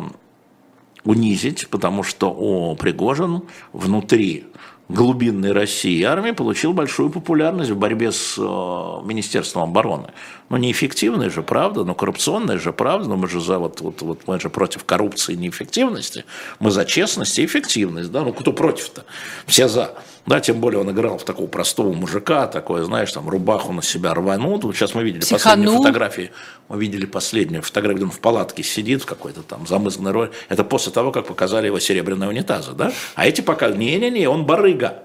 унизить, 1.05 1.69
потому 1.69 2.03
что 2.03 2.31
о 2.31 2.75
Пригожин 2.77 3.43
внутри 3.75 4.47
глубинной 4.93 5.53
России 5.53 6.03
армии 6.03 6.33
получил 6.33 6.73
большую 6.73 7.11
популярность 7.11 7.71
в 7.71 7.77
борьбе 7.77 8.13
с 8.13 8.37
э, 8.39 8.43
Министерством 8.43 9.63
обороны. 9.63 10.09
Ну, 10.49 10.57
неэффективная 10.57 11.31
же, 11.31 11.43
правда, 11.43 11.85
но 11.85 11.95
коррупционная 11.95 12.59
же, 12.59 12.73
правда, 12.73 13.09
но 13.09 13.17
мы 13.17 13.29
же 13.29 13.41
за 13.41 13.59
вот, 13.59 13.81
вот, 13.81 14.03
вот 14.03 14.21
мы 14.27 14.41
же 14.41 14.51
против 14.51 14.85
коррупции 14.85 15.35
и 15.35 15.37
неэффективности, 15.37 16.25
мы 16.59 16.71
за 16.71 16.85
честность 16.85 17.39
и 17.39 17.45
эффективность, 17.45 18.11
да, 18.11 18.23
ну 18.23 18.33
кто 18.33 18.53
против-то? 18.53 19.05
Все 19.47 19.69
за. 19.69 19.95
Да, 20.27 20.41
тем 20.41 20.61
более 20.61 20.81
он 20.81 20.91
играл 20.91 21.19
в 21.19 21.25
такого 21.25 21.47
простого 21.47 21.93
мужика, 21.93 22.47
такое, 22.47 22.85
знаешь, 22.85 23.13
там 23.13 23.29
рубаху 23.29 23.73
на 23.73 23.83
себя 23.83 24.15
рванул. 24.15 24.61
Вот 24.61 24.77
сейчас 24.77 24.95
мы 24.95 25.03
видели 25.03 25.21
Психану. 25.21 25.43
последнюю 25.65 25.77
фотографию, 25.79 26.31
мы 26.69 26.79
видели 26.79 27.07
последнюю 27.07 27.63
фотографию, 27.63 27.97
где 27.97 28.05
он 28.07 28.11
в 28.13 28.21
палатке 28.21 28.63
сидит 28.63 29.03
в 29.03 29.07
какой-то 29.07 29.43
там 29.43 29.67
замызганной 29.67 30.13
роли. 30.13 30.31
Это 30.49 30.63
после 30.65 30.93
того, 30.93 31.11
как 31.11 31.27
показали 31.27 31.67
его 31.67 31.81
серебряные 31.81 32.29
унитазы, 32.29 32.73
да? 32.73 32.93
А 33.15 33.27
эти 33.27 33.41
пока, 33.41 33.71
не-не-не, 33.71 34.29
он 34.29 34.45
барыга. 34.45 35.03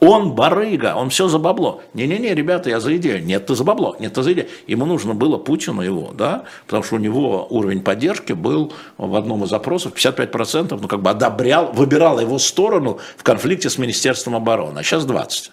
Он 0.00 0.32
барыга, 0.32 0.94
он 0.96 1.10
все 1.10 1.28
за 1.28 1.38
бабло. 1.38 1.82
Не-не-не, 1.92 2.34
ребята, 2.34 2.70
я 2.70 2.80
за 2.80 2.96
идею. 2.96 3.22
Нет, 3.22 3.46
ты 3.46 3.54
за 3.54 3.64
бабло, 3.64 3.96
нет, 4.00 4.14
ты 4.14 4.22
за 4.22 4.32
идею. 4.32 4.48
Ему 4.66 4.86
нужно 4.86 5.14
было 5.14 5.36
Путину 5.36 5.82
его, 5.82 6.12
да, 6.14 6.44
потому 6.66 6.82
что 6.82 6.94
у 6.94 6.98
него 6.98 7.46
уровень 7.50 7.82
поддержки 7.82 8.32
был 8.32 8.72
в 8.96 9.14
одном 9.14 9.44
из 9.44 9.50
запросов 9.50 9.92
55%, 9.94 10.78
ну, 10.80 10.88
как 10.88 11.02
бы 11.02 11.10
одобрял, 11.10 11.70
выбирал 11.72 12.18
его 12.18 12.38
сторону 12.38 12.98
в 13.18 13.22
конфликте 13.22 13.68
с 13.68 13.76
Министерством 13.76 14.36
обороны, 14.36 14.78
а 14.78 14.82
сейчас 14.82 15.04
20%. 15.04 15.50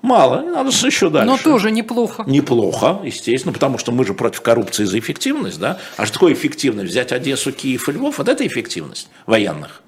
Мало, 0.00 0.40
надо 0.40 0.70
еще 0.70 1.10
дальше. 1.10 1.26
Но 1.30 1.38
тоже 1.38 1.70
неплохо. 1.70 2.24
Неплохо, 2.26 2.98
естественно, 3.04 3.52
потому 3.52 3.78
что 3.78 3.92
мы 3.92 4.04
же 4.04 4.14
против 4.14 4.40
коррупции 4.40 4.82
за 4.84 4.98
эффективность, 4.98 5.60
да? 5.60 5.78
А 5.96 6.06
что 6.06 6.14
такое 6.14 6.32
эффективность? 6.32 6.90
Взять 6.90 7.12
Одессу, 7.12 7.52
Киев 7.52 7.88
и 7.88 7.92
Львов, 7.92 8.18
вот 8.18 8.28
это 8.28 8.44
эффективность 8.44 9.08
военных. 9.26 9.82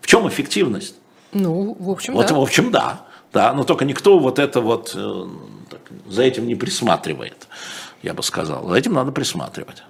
В 0.00 0.08
чем 0.08 0.26
эффективность? 0.26 0.96
Ну, 1.32 1.76
в 1.78 1.90
общем, 1.90 2.14
вот, 2.14 2.26
да. 2.26 2.34
В 2.34 2.40
общем, 2.40 2.72
да 2.72 3.06
да, 3.32 3.52
но 3.52 3.64
только 3.64 3.84
никто 3.84 4.18
вот 4.18 4.38
это 4.38 4.60
вот 4.60 4.92
э, 4.94 5.24
так, 5.70 5.80
за 6.06 6.22
этим 6.22 6.46
не 6.46 6.54
присматривает, 6.54 7.48
я 8.02 8.14
бы 8.14 8.22
сказал. 8.22 8.68
За 8.68 8.74
этим 8.74 8.92
надо 8.92 9.12
присматривать. 9.12 9.82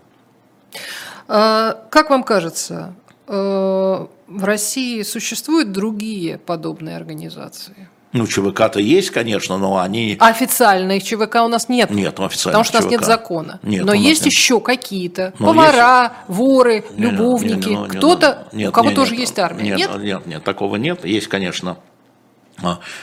А, 1.28 1.78
как 1.90 2.11
вам 2.11 2.22
кажется, 2.22 2.95
э, 3.26 4.07
в 4.28 4.45
России 4.45 5.03
существуют 5.03 5.72
другие 5.72 6.38
подобные 6.38 6.97
организации? 6.97 7.88
Ну, 8.12 8.26
ЧВК-то 8.26 8.78
есть, 8.78 9.11
конечно, 9.11 9.57
но 9.57 9.78
они... 9.78 10.18
Официальных 10.20 11.03
ЧВК 11.03 11.36
у 11.36 11.49
нас 11.49 11.70
нет. 11.70 11.90
Нет, 11.90 12.18
ну, 12.18 12.26
официальных 12.26 12.62
Потому 12.62 12.64
что 12.64 12.78
у 12.78 12.82
нас 12.82 12.90
нет 12.90 13.05
закона. 13.07 13.59
Нет, 13.62 13.84
но 13.86 13.95
есть 13.95 14.26
нет. 14.26 14.34
еще 14.34 14.61
какие-то. 14.61 15.32
Но 15.38 15.47
Повара, 15.47 16.03
есть... 16.03 16.12
воры, 16.28 16.84
любовники. 16.95 17.97
Кто-то, 17.97 18.49
у 18.53 18.70
кого 18.70 18.88
нет, 18.88 18.97
тоже 18.97 19.12
нет, 19.12 19.20
есть 19.20 19.38
армия. 19.38 19.76
Нет, 19.76 19.99
нет, 19.99 20.26
нет, 20.26 20.45
такого 20.45 20.76
нет. 20.76 21.07
Есть, 21.07 21.28
конечно, 21.28 21.70
а, 21.70 21.78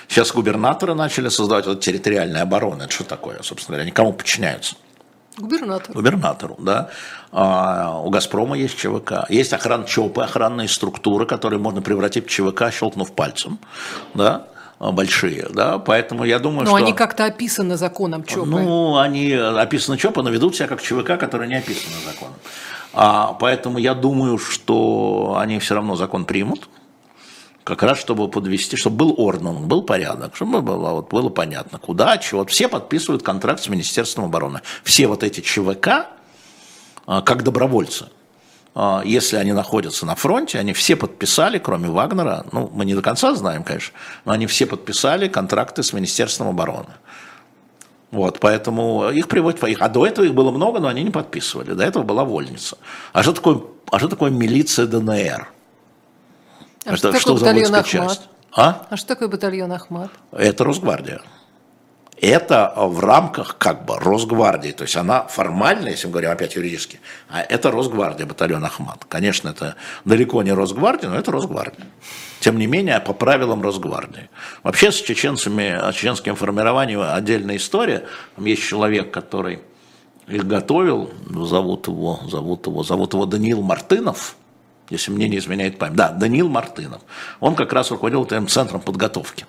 сейчас 0.08 0.32
губернаторы 0.32 0.94
начали 0.94 1.30
создавать 1.30 1.66
вот 1.66 1.82
территориальная 1.82 2.44
оборона. 2.44 2.84
Это 2.84 2.92
что 2.92 3.04
такое, 3.04 3.42
собственно 3.42 3.78
говоря? 3.78 3.90
Никому 3.90 4.14
подчиняются. 4.14 4.76
Губернатору. 5.38 5.94
Губернатору, 5.94 6.56
да. 6.60 6.90
А, 7.32 8.02
у 8.02 8.10
«Газпрома» 8.10 8.58
есть 8.58 8.78
ЧВК. 8.78 9.26
Есть 9.30 9.54
охран 9.54 9.86
ЧОПы, 9.86 10.22
охранные 10.22 10.68
структуры, 10.68 11.26
которые 11.26 11.60
можно 11.60 11.82
превратить 11.82 12.28
в 12.28 12.30
ЧВК, 12.30 12.72
щелкнув 12.72 13.14
пальцем, 13.14 13.60
да 14.14 14.48
а, 14.80 14.92
большие, 14.92 15.48
да, 15.50 15.78
поэтому 15.78 16.24
я 16.24 16.40
думаю, 16.40 16.62
но 16.62 16.66
что... 16.68 16.80
Но 16.80 16.84
они 16.86 16.94
как-то 16.94 17.26
описаны 17.26 17.76
законом 17.76 18.24
ЧОПы. 18.24 18.48
Ну, 18.48 18.98
они 18.98 19.34
описаны 19.34 19.98
ЧОПы, 19.98 20.22
но 20.24 20.30
ведут 20.30 20.56
себя 20.56 20.68
как 20.68 20.82
ЧВК, 20.82 21.18
которые 21.20 21.50
не 21.50 21.56
описаны 21.56 21.96
законом. 22.06 22.36
А, 22.94 23.34
поэтому 23.40 23.78
я 23.78 23.94
думаю, 23.94 24.38
что 24.38 25.38
они 25.38 25.60
все 25.60 25.76
равно 25.76 25.96
закон 25.96 26.26
примут, 26.26 26.70
как 27.70 27.84
раз 27.84 28.00
чтобы 28.00 28.28
подвести, 28.28 28.76
чтобы 28.76 28.98
был 28.98 29.14
орден, 29.18 29.68
был 29.68 29.84
порядок, 29.84 30.36
чтобы 30.36 30.62
было, 30.62 30.92
вот, 30.92 31.10
было 31.10 31.30
понятно, 31.30 31.78
куда, 31.78 32.18
чего. 32.18 32.44
Все 32.46 32.68
подписывают 32.68 33.22
контракт 33.24 33.62
с 33.62 33.70
Министерством 33.70 34.26
обороны. 34.26 34.62
Все 34.84 35.08
вот 35.08 35.24
эти 35.24 35.42
ЧВК, 35.42 36.08
а, 37.06 37.22
как 37.22 37.44
добровольцы, 37.44 38.08
а, 38.74 39.04
если 39.06 39.38
они 39.38 39.54
находятся 39.54 40.06
на 40.08 40.16
фронте, 40.16 40.58
они 40.58 40.74
все 40.74 40.96
подписали, 40.96 41.60
кроме 41.60 41.90
Вагнера, 41.90 42.46
ну, 42.52 42.72
мы 42.74 42.86
не 42.86 42.96
до 42.96 43.04
конца 43.04 43.36
знаем, 43.36 43.64
конечно, 43.64 43.94
но 44.26 44.32
они 44.32 44.48
все 44.48 44.66
подписали 44.66 45.28
контракты 45.28 45.84
с 45.84 45.94
Министерством 45.94 46.48
обороны. 46.48 46.94
Вот, 48.12 48.40
поэтому 48.40 49.10
их 49.12 49.28
приводят. 49.28 49.64
А 49.80 49.88
до 49.88 50.08
этого 50.08 50.26
их 50.26 50.34
было 50.34 50.50
много, 50.50 50.80
но 50.80 50.88
они 50.88 51.04
не 51.04 51.12
подписывали. 51.12 51.74
До 51.74 51.84
этого 51.84 52.02
была 52.02 52.24
вольница. 52.24 52.80
А 53.14 53.22
что 53.22 53.34
такое, 53.34 53.62
а 53.92 54.00
что 54.00 54.08
такое 54.08 54.32
милиция 54.32 54.88
ДНР? 54.88 55.48
А 56.86 56.94
это, 56.94 56.98
что, 56.98 57.20
что 57.20 57.38
за 57.38 57.54
воинская 57.54 57.84
часть? 57.84 58.30
А? 58.52 58.88
а 58.90 58.98
что 58.98 59.08
такое 59.08 59.28
батальон 59.28 59.72
Ахмат? 59.72 60.10
Это 60.32 60.64
Росгвардия. 60.64 61.22
Это 62.22 62.74
в 62.76 63.00
рамках 63.00 63.58
как 63.58 63.86
бы 63.86 63.98
Росгвардии, 63.98 64.72
то 64.72 64.84
есть 64.84 64.98
она 64.98 65.24
формально, 65.24 65.88
если 65.88 66.08
мы 66.08 66.14
говорим 66.14 66.32
опять 66.32 66.56
юридически, 66.56 67.00
а 67.30 67.42
это 67.42 67.72
Росгвардия, 67.72 68.26
батальон 68.26 68.66
Ахмат. 68.66 69.06
Конечно, 69.08 69.50
это 69.50 69.76
далеко 70.04 70.44
не 70.44 70.52
Росгвардия, 70.52 71.10
но 71.10 71.18
это 71.18 71.32
Росгвардия. 71.32 71.86
Тем 72.42 72.58
не 72.58 72.68
менее, 72.68 73.00
по 73.00 73.14
правилам 73.14 73.62
Росгвардии. 73.62 74.30
Вообще 74.64 74.92
с 74.92 74.96
чеченцами, 74.96 75.80
чеченским 75.94 76.36
формированием 76.36 77.02
отдельная 77.02 77.56
история. 77.56 78.06
Там 78.36 78.46
есть 78.46 78.64
человек, 78.64 79.12
который 79.12 79.62
их 80.28 80.46
готовил, 80.46 81.12
зовут 81.26 81.88
его, 81.88 82.20
зовут 82.30 82.68
его, 82.68 82.84
зовут 82.84 83.14
его 83.14 83.26
Даниил 83.26 83.62
Мартынов, 83.62 84.36
если 84.90 85.12
мне 85.12 85.28
не 85.28 85.38
изменяет 85.38 85.78
память. 85.78 85.96
Да, 85.96 86.10
Даниил 86.10 86.50
Мартынов. 86.50 87.02
Он 87.40 87.56
как 87.56 87.74
раз 87.74 87.92
руководил 87.92 88.26
этим 88.26 88.48
центром 88.48 88.82
подготовки 88.82 89.46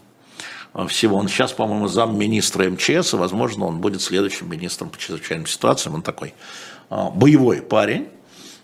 всего. 0.89 1.17
Он 1.17 1.29
сейчас, 1.29 1.53
по-моему, 1.53 1.89
замминистра 1.89 2.69
МЧС, 2.71 3.15
и, 3.15 3.17
возможно, 3.17 3.67
он 3.67 3.81
будет 3.81 4.03
следующим 4.03 4.49
министром 4.49 4.91
по 4.91 4.99
чрезвычайным 4.99 5.47
ситуациям. 5.47 5.95
Он 5.95 6.03
такой 6.03 6.35
а, 6.89 7.11
боевой 7.11 7.63
парень. 7.63 8.09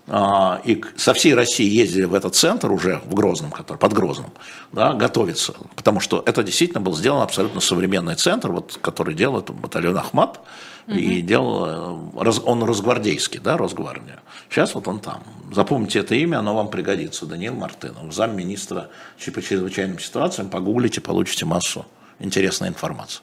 А, 0.09 0.61
и 0.63 0.81
со 0.95 1.13
всей 1.13 1.33
России 1.33 1.69
ездили 1.69 2.05
в 2.05 2.13
этот 2.13 2.33
центр 2.33 2.71
уже 2.71 3.01
в 3.05 3.13
Грозном, 3.13 3.51
который, 3.51 3.77
под 3.77 3.91
Грозным, 3.91 4.31
да, 4.71 4.93
готовиться. 4.93 5.53
Потому 5.75 5.99
что 5.99 6.23
это 6.25 6.43
действительно 6.43 6.79
был 6.79 6.95
сделан 6.95 7.21
абсолютно 7.21 7.59
современный 7.59 8.15
центр, 8.15 8.51
вот, 8.51 8.79
который 8.81 9.13
делал 9.13 9.39
это 9.39 9.51
батальон 9.51 9.97
Ахмат. 9.97 10.39
И 10.87 11.21
делал, 11.21 11.65
э, 11.65 12.41
он 12.45 12.63
Росгвардейский, 12.63 13.39
да, 13.39 13.57
Росгвардия. 13.57 14.19
Сейчас 14.49 14.73
вот 14.73 14.87
он 14.87 14.99
там. 14.99 15.21
Запомните 15.51 15.99
это 15.99 16.15
имя, 16.15 16.39
оно 16.39 16.55
вам 16.55 16.69
пригодится. 16.69 17.25
Даниил 17.25 17.55
Мартынов, 17.55 18.13
замминистра 18.13 18.89
по 19.33 19.41
чрезвычайным 19.41 19.99
ситуациям. 19.99 20.49
Погуглите, 20.49 21.01
получите 21.01 21.45
массу 21.45 21.85
интересной 22.19 22.69
информации. 22.69 23.21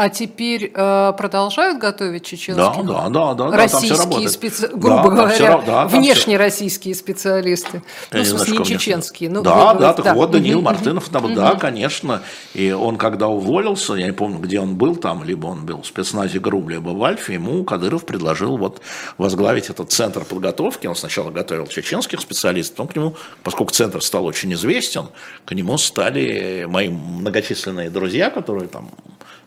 А 0.00 0.08
теперь 0.08 0.72
э, 0.74 1.12
продолжают 1.18 1.78
готовить 1.78 2.24
чеченские? 2.24 2.84
Да, 2.84 3.10
да, 3.10 3.34
да, 3.34 3.50
да. 3.50 3.56
Российские, 3.56 4.30
специ... 4.30 4.68
грубо 4.68 5.02
да, 5.02 5.08
говоря, 5.10 5.34
все, 5.34 5.62
да, 5.66 5.86
внешне 5.88 6.36
все. 6.36 6.36
российские 6.38 6.94
специалисты. 6.94 7.82
Я 8.10 8.18
ну, 8.20 8.24
в 8.24 8.26
смысле, 8.26 8.58
не 8.58 8.64
чеченские. 8.64 9.28
Ну, 9.28 9.42
да, 9.42 9.74
да, 9.74 9.92
так 9.92 10.06
да. 10.06 10.14
вот 10.14 10.30
Даниил 10.30 10.62
Мартынов, 10.62 11.10
там, 11.10 11.34
да, 11.34 11.54
конечно. 11.56 12.22
И 12.54 12.72
он, 12.72 12.96
когда 12.96 13.28
уволился, 13.28 13.92
я 13.92 14.06
не 14.06 14.12
помню, 14.12 14.38
где 14.38 14.58
он 14.58 14.76
был 14.76 14.96
там, 14.96 15.22
либо 15.22 15.48
он 15.48 15.66
был 15.66 15.82
в 15.82 15.86
спецназе 15.86 16.38
ГРУ, 16.40 16.66
либо 16.66 16.88
в 16.88 17.04
Альфе, 17.04 17.34
ему 17.34 17.62
Кадыров 17.64 18.06
предложил 18.06 18.56
вот 18.56 18.80
возглавить 19.18 19.68
этот 19.68 19.92
центр 19.92 20.24
подготовки. 20.24 20.86
Он 20.86 20.96
сначала 20.96 21.30
готовил 21.30 21.66
чеченских 21.66 22.22
специалистов, 22.22 22.76
потом 22.76 22.88
к 22.88 22.96
нему, 22.96 23.16
поскольку 23.42 23.74
центр 23.74 24.02
стал 24.02 24.24
очень 24.24 24.50
известен, 24.54 25.08
к 25.44 25.52
нему 25.52 25.76
стали 25.76 26.64
мои 26.66 26.88
многочисленные 26.88 27.90
друзья, 27.90 28.30
которые 28.30 28.68
там 28.68 28.90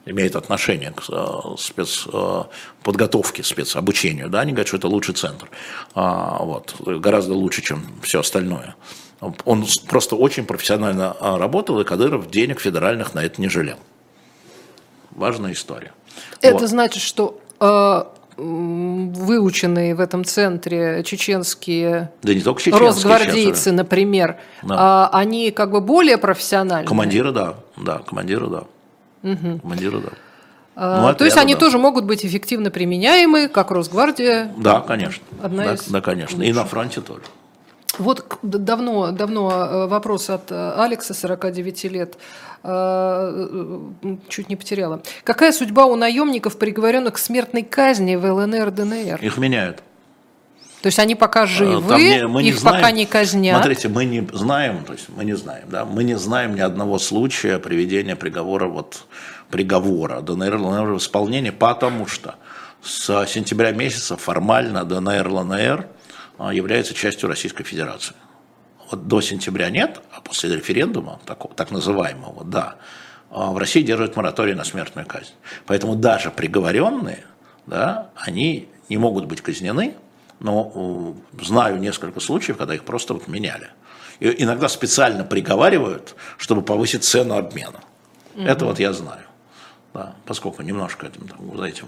имеет 0.06 0.36
отношение 0.36 0.92
к 0.92 1.04
э, 1.10 1.56
спецподготовке, 1.58 3.42
э, 3.42 3.46
спецобучению, 3.46 4.30
да, 4.30 4.42
они 4.42 4.52
говорят, 4.52 4.68
что 4.68 4.78
это 4.78 4.88
лучший 4.88 5.16
центр, 5.16 5.50
а, 5.96 6.44
вот, 6.44 6.76
гораздо 6.80 7.34
лучше, 7.34 7.62
чем 7.62 7.86
все 8.02 8.20
остальное. 8.20 8.76
Он 9.46 9.66
просто 9.88 10.16
очень 10.18 10.46
профессионально 10.46 11.16
а, 11.20 11.38
работал, 11.38 11.80
и 11.80 11.86
Кадыров 11.86 12.30
денег 12.30 12.60
федеральных 12.60 13.14
на 13.14 13.24
это 13.24 13.40
не 13.40 13.48
жалел. 13.48 13.78
Важная 15.12 15.54
история. 15.54 15.94
Это 16.42 16.58
вот. 16.60 16.70
значит, 16.70 17.02
что 17.02 17.40
э, 17.60 18.04
выученные 18.36 19.96
в 19.96 20.02
этом 20.02 20.26
центре 20.26 21.04
чеченские, 21.06 22.12
да 22.22 22.34
не 22.34 22.42
только 22.42 22.62
чеченские 22.62 22.88
росгвардейцы, 22.88 23.62
сейчас, 23.62 23.74
например, 23.74 24.38
да. 24.64 25.08
они 25.14 25.52
как 25.52 25.72
бы 25.72 25.80
более 25.80 26.18
профессиональные? 26.18 26.88
Командиры, 26.88 27.32
да, 27.32 27.56
да, 27.78 28.00
командиры, 28.00 28.48
да. 28.48 28.64
Угу. 29.24 29.60
Командиры, 29.62 30.00
да. 30.00 30.10
А, 30.76 31.12
ну, 31.12 31.16
то 31.16 31.26
есть 31.26 31.38
они 31.38 31.54
да. 31.54 31.60
тоже 31.60 31.78
могут 31.78 32.06
быть 32.06 32.26
эффективно 32.26 32.72
применяемы, 32.72 33.48
как 33.48 33.72
Росгвардия? 33.72 34.52
Да, 34.58 34.82
конечно. 34.82 35.24
Одна 35.42 35.66
да, 35.66 35.74
из... 35.74 35.88
да, 35.88 36.02
конечно. 36.02 36.42
И 36.42 36.52
на 36.52 36.66
фронте 36.66 37.02
тоже. 37.02 37.24
Вот 38.00 38.40
давно, 38.42 39.12
давно 39.12 39.52
э, 39.52 39.88
вопрос 39.88 40.32
от 40.32 40.52
э, 40.52 40.74
Алекса, 40.78 41.14
49 41.14 41.84
лет, 41.86 42.18
э, 42.64 43.80
чуть 44.30 44.50
не 44.50 44.56
потеряла. 44.56 45.04
Какая 45.24 45.52
судьба 45.52 45.86
у 45.86 45.96
наемников, 45.96 46.58
приговоренных 46.58 47.14
к 47.14 47.18
смертной 47.20 47.62
казни 47.62 48.16
в 48.16 48.26
ЛНР, 48.26 48.72
ДНР? 48.72 49.20
Их 49.22 49.38
меняют. 49.38 49.84
То 50.84 50.88
есть 50.88 51.00
они 51.00 51.16
пока 51.16 51.46
живы, 51.46 51.96
не, 51.98 52.28
мы 52.28 52.44
их 52.44 52.60
знаем, 52.60 52.76
пока 52.76 52.92
не 52.92 53.06
казнят. 53.06 53.56
Смотрите, 53.56 53.88
мы 53.88 54.04
не 54.04 54.28
знаем, 54.34 54.84
то 54.84 54.92
есть 54.92 55.08
мы 55.08 55.24
не 55.24 55.32
знаем, 55.32 55.70
да, 55.70 55.86
мы 55.86 56.04
не 56.04 56.18
знаем 56.18 56.56
ни 56.56 56.60
одного 56.60 57.00
случая 57.00 57.58
приведения 57.58 58.18
приговора, 58.18 58.68
вот 58.68 59.06
приговора 59.50 60.20
ДНР, 60.20 60.58
ЛНР 60.58 60.92
в 60.96 60.98
исполнение, 60.98 61.54
потому 61.54 62.06
что 62.06 62.36
с 62.82 63.26
сентября 63.28 63.72
месяца 63.72 64.18
формально 64.18 64.84
ДНР, 64.84 65.26
ЛНР 65.26 65.88
а, 66.38 66.54
является 66.54 66.94
частью 66.94 67.30
Российской 67.30 67.64
Федерации. 67.64 68.16
Вот 68.92 69.08
до 69.08 69.22
сентября 69.22 69.70
нет, 69.70 70.02
а 70.12 70.20
после 70.20 70.54
референдума, 70.54 71.22
такого, 71.26 71.56
так 71.56 71.72
называемого, 71.72 72.44
да, 72.44 72.76
а, 73.32 73.52
в 73.52 73.58
России 73.58 73.84
держат 73.84 74.18
мораторий 74.18 74.54
на 74.54 74.66
смертную 74.66 75.08
казнь. 75.08 75.32
Поэтому 75.66 75.96
даже 75.96 76.30
приговоренные, 76.30 77.24
да, 77.68 78.10
они 78.18 78.68
не 78.90 78.98
могут 78.98 79.28
быть 79.28 79.40
казнены, 79.40 79.96
но 80.40 81.16
э, 81.38 81.44
знаю 81.44 81.80
несколько 81.80 82.20
случаев, 82.20 82.58
когда 82.58 82.76
их 82.76 82.84
просто 82.84 83.14
вот 83.14 83.28
меняли. 83.28 83.70
И 84.20 84.44
иногда 84.44 84.70
специально 84.70 85.24
приговаривают, 85.24 86.16
чтобы 86.38 86.62
повысить 86.62 87.04
цену 87.04 87.36
обмена. 87.36 87.80
Угу. 88.36 88.44
Это 88.44 88.66
вот 88.66 88.80
я 88.80 88.94
знаю. 88.94 89.24
Да, 89.94 90.16
поскольку 90.26 90.62
немножко 90.64 91.08
этим, 91.08 91.28
там, 91.28 91.58
за 91.58 91.66
этим. 91.66 91.88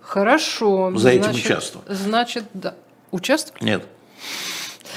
Хорошо. 0.00 0.92
За 0.96 1.10
этим 1.10 1.24
значит, 1.24 1.44
участвую. 1.44 1.84
Значит, 1.88 2.44
да. 2.54 2.74
Участвую? 3.10 3.64
Нет. 3.64 3.86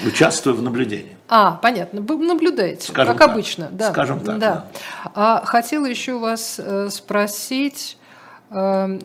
Участвую 0.04 0.56
в 0.56 0.62
наблюдении. 0.62 1.16
А, 1.28 1.52
понятно. 1.52 2.00
Вы 2.00 2.16
наблюдаете, 2.16 2.88
Скажем 2.88 3.14
как 3.14 3.26
так. 3.26 3.30
обычно. 3.30 3.68
Да. 3.70 3.90
Скажем 3.92 4.20
так. 4.20 4.38
Да. 4.38 4.54
да. 4.54 4.66
А, 5.14 5.44
хотела 5.44 5.86
еще 5.86 6.18
вас 6.18 6.56
э, 6.58 6.88
спросить 6.90 7.98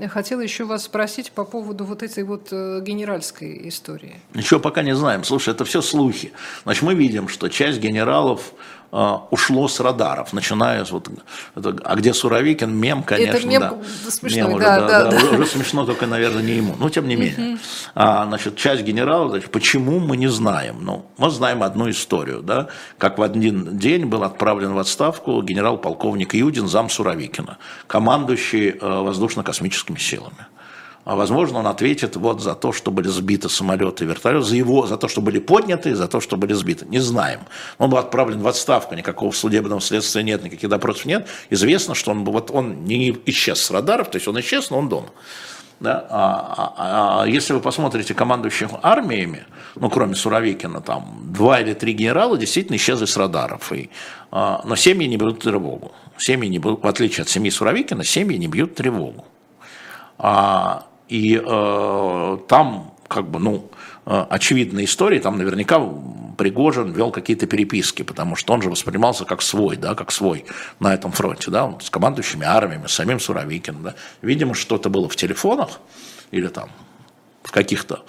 хотела 0.09 0.41
еще 0.41 0.65
вас 0.65 0.83
спросить 0.83 1.31
по 1.31 1.45
поводу 1.45 1.85
вот 1.85 2.03
этой 2.03 2.23
вот 2.23 2.49
э, 2.51 2.81
генеральской 2.81 3.69
истории. 3.69 4.19
Ничего 4.33 4.59
пока 4.59 4.83
не 4.83 4.95
знаем. 4.95 5.23
Слушай, 5.23 5.53
это 5.53 5.63
все 5.63 5.81
слухи. 5.81 6.31
Значит, 6.63 6.83
мы 6.83 6.95
видим, 6.95 7.27
что 7.27 7.47
часть 7.47 7.79
генералов 7.79 8.53
ушло 8.91 9.67
с 9.67 9.79
радаров, 9.79 10.33
начиная 10.33 10.85
с 10.85 10.91
вот, 10.91 11.09
это, 11.55 11.75
а 11.83 11.95
где 11.95 12.13
Суровикин, 12.13 12.73
мем, 12.73 13.03
конечно, 13.03 13.37
это 13.37 13.47
мем 13.47 13.61
да. 13.61 14.11
смешной, 14.11 14.43
мем 14.43 14.53
уже, 14.53 14.65
да, 14.65 14.79
да, 14.79 15.03
да, 15.03 15.11
да. 15.11 15.29
Уже, 15.31 15.45
смешно, 15.45 15.85
только, 15.85 16.07
наверное, 16.07 16.41
не 16.41 16.53
ему, 16.53 16.75
но 16.79 16.89
тем 16.89 17.07
не 17.07 17.15
менее. 17.15 17.57
А, 17.95 18.25
значит, 18.25 18.55
часть 18.55 18.83
генералов, 18.83 19.31
значит, 19.31 19.51
почему 19.51 19.99
мы 19.99 20.15
не 20.15 20.27
знаем? 20.27 20.77
Ну, 20.81 21.05
мы 21.17 21.29
знаем 21.29 21.63
одну 21.63 21.89
историю, 21.89 22.41
да, 22.41 22.67
как 22.97 23.17
в 23.17 23.21
один 23.21 23.77
день 23.77 24.05
был 24.05 24.23
отправлен 24.23 24.73
в 24.73 24.79
отставку 24.79 25.41
генерал-полковник 25.41 26.33
Юдин, 26.33 26.67
зам 26.67 26.89
Суровикина, 26.89 27.57
командующий 27.87 28.69
э, 28.69 28.77
воздушно-космическими 28.79 29.97
силами. 29.97 30.47
А 31.07 31.15
возможно, 31.15 31.59
он 31.59 31.67
ответит 31.67 32.17
вот 32.17 32.41
за 32.41 32.53
то, 32.53 32.73
что 32.73 32.91
были 32.91 33.07
сбиты 33.07 33.47
самолеты 33.47 34.03
и 34.03 34.07
вертолеты, 34.07 34.45
за 34.45 34.57
его, 34.57 34.87
за 34.87 34.97
то, 34.97 35.07
что 35.07 35.21
были 35.21 35.39
подняты, 35.39 35.95
за 35.95 36.09
то, 36.09 36.19
что 36.19 36.35
были 36.35 36.51
сбиты. 36.51 36.85
Не 36.85 36.99
знаем. 36.99 37.39
Он 37.77 37.89
был 37.89 37.97
отправлен 37.97 38.41
в 38.41 38.47
отставку, 38.47 38.93
никакого 38.93 39.31
судебного 39.31 39.79
следствия 39.79 40.21
нет, 40.21 40.43
никаких 40.43 40.69
допросов 40.69 41.05
нет. 41.05 41.25
Известно, 41.49 41.95
что 41.95 42.11
он, 42.11 42.25
вот 42.25 42.51
он 42.51 42.83
не 42.83 43.17
исчез 43.25 43.61
с 43.61 43.71
радаров, 43.71 44.11
то 44.11 44.17
есть 44.17 44.27
он 44.27 44.37
исчез, 44.41 44.69
но 44.69 44.79
он 44.79 44.89
дома. 44.89 45.07
Да? 45.79 46.05
А, 46.09 46.73
а, 46.75 47.21
а 47.23 47.25
если 47.25 47.53
вы 47.53 47.61
посмотрите 47.61 48.13
командующих 48.13 48.67
армиями, 48.81 49.45
ну, 49.75 49.89
кроме 49.89 50.13
Суровикина, 50.13 50.81
там 50.81 51.21
два 51.31 51.61
или 51.61 51.73
три 51.73 51.93
генерала 51.93 52.37
действительно 52.37 52.75
исчезли 52.75 53.05
с 53.05 53.15
радаров. 53.15 53.71
И, 53.71 53.91
а, 54.29 54.61
но 54.65 54.75
семьи 54.75 55.07
не 55.07 55.15
бьют 55.15 55.39
тревогу. 55.39 55.93
Семьи 56.17 56.49
не 56.49 56.59
в 56.59 56.85
отличие 56.85 57.21
от 57.21 57.29
семьи 57.29 57.49
Суровикина, 57.49 58.03
семьи 58.03 58.35
не 58.35 58.47
бьют 58.47 58.75
тревогу. 58.75 59.25
А, 60.17 60.87
и 61.09 61.41
э, 61.43 62.37
там, 62.47 62.93
как 63.07 63.29
бы, 63.29 63.39
ну, 63.39 63.69
э, 64.05 64.25
очевидные 64.29 64.85
истории, 64.85 65.19
там 65.19 65.37
наверняка 65.37 65.79
Пригожин 66.37 66.91
вел 66.91 67.11
какие-то 67.11 67.47
переписки, 67.47 68.03
потому 68.03 68.35
что 68.35 68.53
он 68.53 68.61
же 68.61 68.69
воспринимался 68.69 69.25
как 69.25 69.41
свой, 69.41 69.75
да, 69.75 69.95
как 69.95 70.11
свой 70.11 70.45
на 70.79 70.93
этом 70.93 71.11
фронте, 71.11 71.49
да, 71.49 71.75
с 71.81 71.89
командующими 71.89 72.45
армиями, 72.45 72.87
с 72.87 72.93
самим 72.93 73.19
Суровикиным, 73.19 73.83
да. 73.83 73.95
Видимо, 74.21 74.53
что-то 74.53 74.89
было 74.89 75.09
в 75.09 75.15
телефонах 75.15 75.79
или 76.31 76.47
там 76.47 76.69
в 77.43 77.51
каких-то 77.51 78.03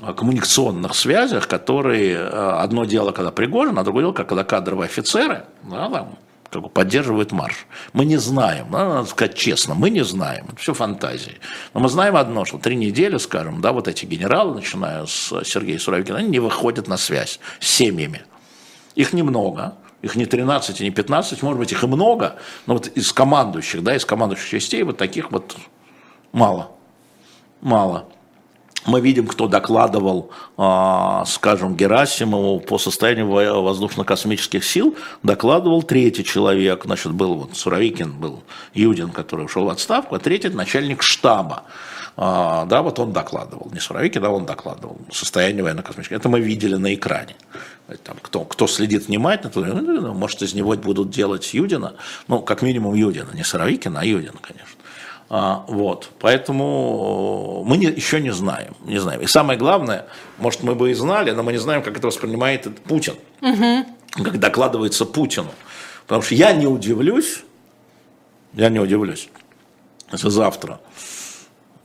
а, 0.00 0.12
коммуникационных 0.12 0.94
связях, 0.94 1.48
которые 1.48 2.18
а, 2.18 2.60
одно 2.62 2.84
дело, 2.84 3.12
когда 3.12 3.30
Пригожин, 3.30 3.78
а 3.78 3.84
другое 3.84 4.04
дело, 4.04 4.12
когда 4.12 4.44
кадровые 4.44 4.86
офицеры, 4.86 5.44
да, 5.62 5.88
там, 5.88 6.18
как 6.52 6.62
бы 6.62 6.68
поддерживают 6.68 7.32
марш. 7.32 7.66
Мы 7.94 8.04
не 8.04 8.18
знаем, 8.18 8.70
надо 8.70 9.08
сказать 9.08 9.34
честно, 9.34 9.74
мы 9.74 9.88
не 9.88 10.04
знаем, 10.04 10.44
это 10.48 10.56
все 10.56 10.74
фантазии. 10.74 11.38
Но 11.72 11.80
мы 11.80 11.88
знаем 11.88 12.14
одно, 12.16 12.44
что 12.44 12.58
три 12.58 12.76
недели, 12.76 13.16
скажем, 13.16 13.62
да, 13.62 13.72
вот 13.72 13.88
эти 13.88 14.04
генералы, 14.04 14.56
начиная 14.56 15.06
с 15.06 15.32
Сергея 15.44 15.78
Суровикина, 15.78 16.18
они 16.18 16.28
не 16.28 16.38
выходят 16.40 16.88
на 16.88 16.98
связь 16.98 17.40
с 17.58 17.66
семьями. 17.66 18.22
Их 18.94 19.14
немного, 19.14 19.74
их 20.02 20.14
не 20.14 20.26
13 20.26 20.82
и 20.82 20.84
не 20.84 20.90
15, 20.90 21.42
может 21.42 21.58
быть, 21.58 21.72
их 21.72 21.82
и 21.82 21.86
много, 21.86 22.36
но 22.66 22.74
вот 22.74 22.86
из 22.88 23.12
командующих, 23.12 23.82
да, 23.82 23.96
из 23.96 24.04
командующих 24.04 24.50
частей 24.50 24.82
вот 24.82 24.98
таких 24.98 25.32
вот 25.32 25.56
мало. 26.32 26.70
Мало 27.62 28.11
мы 28.86 29.00
видим, 29.00 29.26
кто 29.26 29.46
докладывал, 29.46 30.30
а, 30.56 31.24
скажем, 31.26 31.76
Герасимову 31.76 32.60
по 32.60 32.78
состоянию 32.78 33.28
воздушно-космических 33.28 34.64
сил, 34.64 34.96
докладывал 35.22 35.82
третий 35.82 36.24
человек, 36.24 36.84
значит, 36.84 37.12
был 37.12 37.34
вот 37.34 37.56
Суровикин, 37.56 38.12
был 38.12 38.42
Юдин, 38.74 39.10
который 39.10 39.44
ушел 39.46 39.66
в 39.66 39.68
отставку, 39.68 40.14
а 40.14 40.18
третий 40.18 40.48
начальник 40.48 41.02
штаба. 41.02 41.64
А, 42.16 42.66
да, 42.66 42.82
вот 42.82 42.98
он 42.98 43.12
докладывал, 43.12 43.70
не 43.72 43.80
Суровикин, 43.80 44.24
а 44.24 44.30
он 44.30 44.44
докладывал 44.44 44.98
состояние 45.10 45.62
военно-космического. 45.62 46.16
Это 46.16 46.28
мы 46.28 46.40
видели 46.40 46.74
на 46.74 46.94
экране. 46.94 47.36
Там, 48.04 48.16
кто, 48.20 48.44
кто 48.44 48.66
следит 48.66 49.08
внимательно, 49.08 49.50
то, 49.50 49.60
ну, 49.60 50.14
может, 50.14 50.42
из 50.42 50.54
него 50.54 50.74
будут 50.76 51.10
делать 51.10 51.52
Юдина, 51.54 51.94
ну, 52.28 52.40
как 52.40 52.62
минимум 52.62 52.94
Юдина, 52.94 53.30
не 53.34 53.44
Суровикина, 53.44 54.00
а 54.00 54.04
Юдина, 54.04 54.38
конечно. 54.40 54.81
А, 55.34 55.64
вот, 55.66 56.10
поэтому 56.18 57.64
мы 57.64 57.78
не, 57.78 57.86
еще 57.86 58.20
не 58.20 58.34
знаем, 58.34 58.76
не 58.84 58.98
знаем. 58.98 59.22
И 59.22 59.26
самое 59.26 59.58
главное, 59.58 60.04
может, 60.36 60.62
мы 60.62 60.74
бы 60.74 60.90
и 60.90 60.94
знали, 60.94 61.30
но 61.30 61.42
мы 61.42 61.52
не 61.52 61.58
знаем, 61.58 61.82
как 61.82 61.96
это 61.96 62.06
воспринимает 62.06 62.68
Путин, 62.82 63.14
угу. 63.40 64.22
как 64.22 64.38
докладывается 64.38 65.06
Путину. 65.06 65.50
Потому 66.06 66.20
что 66.20 66.34
я 66.34 66.52
не 66.52 66.66
удивлюсь, 66.66 67.44
я 68.52 68.68
не 68.68 68.78
удивлюсь, 68.78 69.30
если 70.12 70.28
завтра 70.28 70.80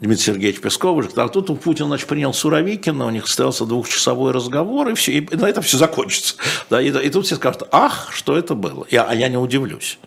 Дмитрий 0.02 0.26
Сергеевич 0.26 0.60
Песков 0.60 0.98
уже, 0.98 1.10
а 1.16 1.30
тут 1.30 1.50
у 1.50 1.56
Путина 1.56 1.88
значит, 1.88 2.10
принял 2.10 2.34
Суровикина, 2.34 3.06
у 3.06 3.12
них 3.12 3.28
состоялся 3.28 3.64
двухчасовой 3.64 4.34
разговор, 4.34 4.90
и 4.90 4.94
все, 4.94 5.20
и 5.20 5.36
на 5.38 5.48
этом 5.48 5.64
все 5.64 5.78
закончится. 5.78 6.36
Да, 6.70 6.82
и, 6.82 6.90
и 6.90 7.10
тут 7.10 7.26
все 7.26 7.38
скажут, 7.38 7.64
ах, 7.72 8.10
что 8.12 8.38
это 8.38 8.56
было. 8.56 8.86
Я, 8.92 9.06
а 9.06 9.16
я 9.16 9.30
не 9.30 9.38
удивлюсь. 9.38 10.00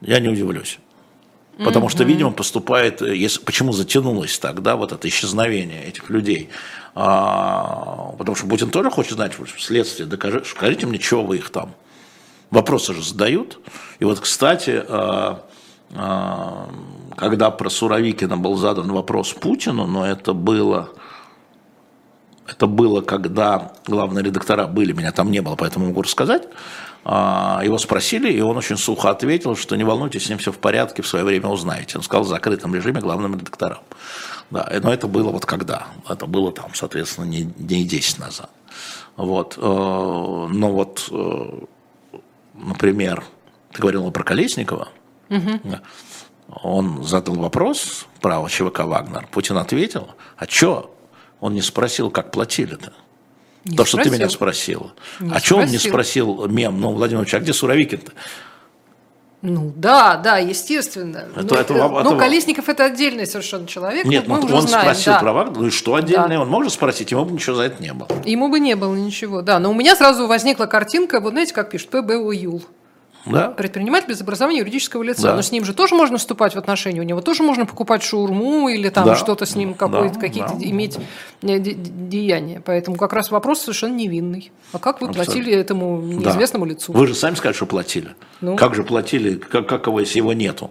Я 0.00 0.18
не 0.18 0.26
удивлюсь. 0.28 0.80
Потому 1.58 1.88
что, 1.88 2.04
видимо, 2.04 2.30
поступает, 2.30 3.02
э, 3.02 3.14
если, 3.14 3.40
почему 3.40 3.72
затянулось 3.72 4.38
тогда 4.38 4.76
вот 4.76 4.92
это 4.92 5.06
исчезновение 5.08 5.84
этих 5.84 6.08
людей. 6.08 6.48
А, 6.94 8.14
потому 8.18 8.36
что 8.36 8.46
Путин 8.46 8.70
тоже 8.70 8.90
хочет 8.90 9.12
знать, 9.12 9.32
следствие, 9.58 10.06
докажи, 10.06 10.42
скажите 10.46 10.86
мне, 10.86 10.98
чего 10.98 11.22
вы 11.22 11.36
их 11.36 11.50
там. 11.50 11.74
Вопросы 12.50 12.94
же 12.94 13.02
задают. 13.02 13.58
И 13.98 14.04
вот, 14.04 14.20
кстати, 14.20 14.82
а, 14.88 15.44
а, 15.94 16.68
когда 17.16 17.50
про 17.50 17.70
Суровикина 17.70 18.36
был 18.36 18.56
задан 18.56 18.90
вопрос 18.90 19.32
Путину, 19.32 19.86
но 19.86 20.06
это 20.06 20.32
было, 20.32 20.90
это 22.46 22.66
было, 22.66 23.02
когда 23.02 23.72
главные 23.86 24.24
редактора 24.24 24.66
были, 24.66 24.92
меня 24.92 25.12
там 25.12 25.30
не 25.30 25.40
было, 25.40 25.56
поэтому 25.56 25.86
могу 25.86 26.02
рассказать. 26.02 26.48
А, 27.04 27.60
его 27.64 27.78
спросили, 27.78 28.32
и 28.32 28.40
он 28.40 28.56
очень 28.56 28.76
сухо 28.76 29.10
ответил, 29.10 29.56
что 29.56 29.76
не 29.76 29.84
волнуйтесь, 29.84 30.26
с 30.26 30.28
ним 30.28 30.38
все 30.38 30.52
в 30.52 30.58
порядке, 30.58 31.02
в 31.02 31.08
свое 31.08 31.24
время 31.24 31.48
узнаете. 31.48 31.98
Он 31.98 32.04
сказал 32.04 32.24
в 32.24 32.28
закрытом 32.28 32.74
режиме 32.74 33.00
главным 33.00 33.34
редакторам. 33.34 33.78
Да, 34.50 34.70
но 34.82 34.92
это 34.92 35.08
было 35.08 35.30
вот 35.30 35.46
когда? 35.46 35.88
Это 36.08 36.26
было 36.26 36.52
там, 36.52 36.74
соответственно, 36.74 37.24
не, 37.24 37.50
не 37.56 37.84
10 37.84 38.18
назад. 38.18 38.50
Вот. 39.16 39.56
Э, 39.56 39.60
но 39.60 40.70
вот, 40.70 41.08
э, 41.10 41.64
например, 42.54 43.24
ты 43.72 43.80
говорил 43.80 44.10
про 44.10 44.22
Колесникова. 44.22 44.88
Угу. 45.30 45.60
Он 46.62 47.02
задал 47.02 47.36
вопрос 47.36 48.06
про 48.20 48.46
ЧВК 48.46 48.80
«Вагнер». 48.80 49.26
Путин 49.30 49.56
ответил, 49.56 50.10
а 50.36 50.46
что? 50.46 50.94
Он 51.40 51.54
не 51.54 51.62
спросил, 51.62 52.10
как 52.10 52.30
платили-то. 52.30 52.92
Не 53.64 53.76
То, 53.76 53.84
спросил. 53.84 54.00
что 54.00 54.10
ты 54.10 54.16
меня 54.16 54.28
спросила. 54.28 54.92
Не 55.20 55.32
а 55.32 55.38
что 55.38 55.58
он 55.58 55.66
не 55.66 55.78
спросил 55.78 56.48
мем? 56.48 56.80
Ну, 56.80 56.92
Владимир 56.92 57.22
Ильич, 57.22 57.34
а 57.34 57.40
где 57.40 57.52
Суровикин-то? 57.52 58.12
Ну 59.42 59.72
да, 59.74 60.16
да, 60.16 60.38
естественно. 60.38 61.24
Это, 61.34 61.42
ну, 61.42 61.60
это, 61.60 61.74
это, 61.74 62.02
ну, 62.04 62.16
Колесников 62.16 62.68
это 62.68 62.84
отдельный 62.84 63.26
совершенно 63.26 63.66
человек. 63.66 64.04
Нет, 64.04 64.28
мы 64.28 64.38
ну, 64.38 64.44
уже 64.44 64.54
он 64.54 64.62
знаем, 64.62 64.84
спросил 64.84 65.12
да. 65.14 65.18
про 65.18 65.32
Вагнер, 65.32 65.58
ну 65.58 65.66
и 65.66 65.70
что 65.70 65.96
отдельное? 65.96 66.36
Да. 66.36 66.42
Он 66.42 66.48
может 66.48 66.72
спросить, 66.72 67.10
ему 67.10 67.24
бы 67.24 67.32
ничего 67.32 67.56
за 67.56 67.64
это 67.64 67.82
не 67.82 67.92
было. 67.92 68.08
Ему 68.24 68.48
бы 68.48 68.60
не 68.60 68.76
было 68.76 68.94
ничего, 68.94 69.42
да. 69.42 69.58
Но 69.58 69.72
у 69.72 69.74
меня 69.74 69.96
сразу 69.96 70.28
возникла 70.28 70.66
картинка, 70.66 71.18
вот 71.18 71.32
знаете, 71.32 71.54
как 71.54 71.70
пишут, 71.70 71.90
ПБУ 71.90 72.30
Юл. 72.30 72.62
Да. 73.24 73.48
Предприниматель 73.48 74.08
без 74.08 74.20
образования 74.20 74.60
юридического 74.60 75.02
лица. 75.02 75.22
Да. 75.22 75.36
Но 75.36 75.42
с 75.42 75.52
ним 75.52 75.64
же 75.64 75.74
тоже 75.74 75.94
можно 75.94 76.18
вступать 76.18 76.54
в 76.54 76.58
отношения, 76.58 77.00
у 77.00 77.04
него 77.04 77.20
тоже 77.20 77.42
можно 77.42 77.66
покупать 77.66 78.02
шаурму 78.02 78.68
или 78.68 78.88
там 78.88 79.06
да. 79.06 79.16
что-то 79.16 79.46
с 79.46 79.54
ним, 79.54 79.76
да. 79.78 80.08
какие-то 80.08 80.54
да. 80.54 80.64
иметь 80.64 80.98
э, 81.42 81.58
деяния. 81.58 82.62
Поэтому 82.64 82.96
как 82.96 83.12
раз 83.12 83.30
вопрос 83.30 83.60
совершенно 83.60 83.94
невинный. 83.94 84.50
А 84.72 84.78
как 84.78 85.00
вы 85.00 85.08
Абсолютно. 85.08 85.32
платили 85.32 85.52
этому 85.52 86.00
неизвестному 86.00 86.66
да. 86.66 86.72
лицу? 86.72 86.92
Вы 86.92 87.06
же 87.06 87.14
сами 87.14 87.34
сказали, 87.34 87.54
что 87.54 87.66
платили. 87.66 88.14
Ну. 88.40 88.56
Как 88.56 88.74
же 88.74 88.82
платили, 88.82 89.34
как, 89.34 89.68
как 89.68 89.86
его, 89.86 90.00
если 90.00 90.18
его 90.18 90.32
нету? 90.32 90.70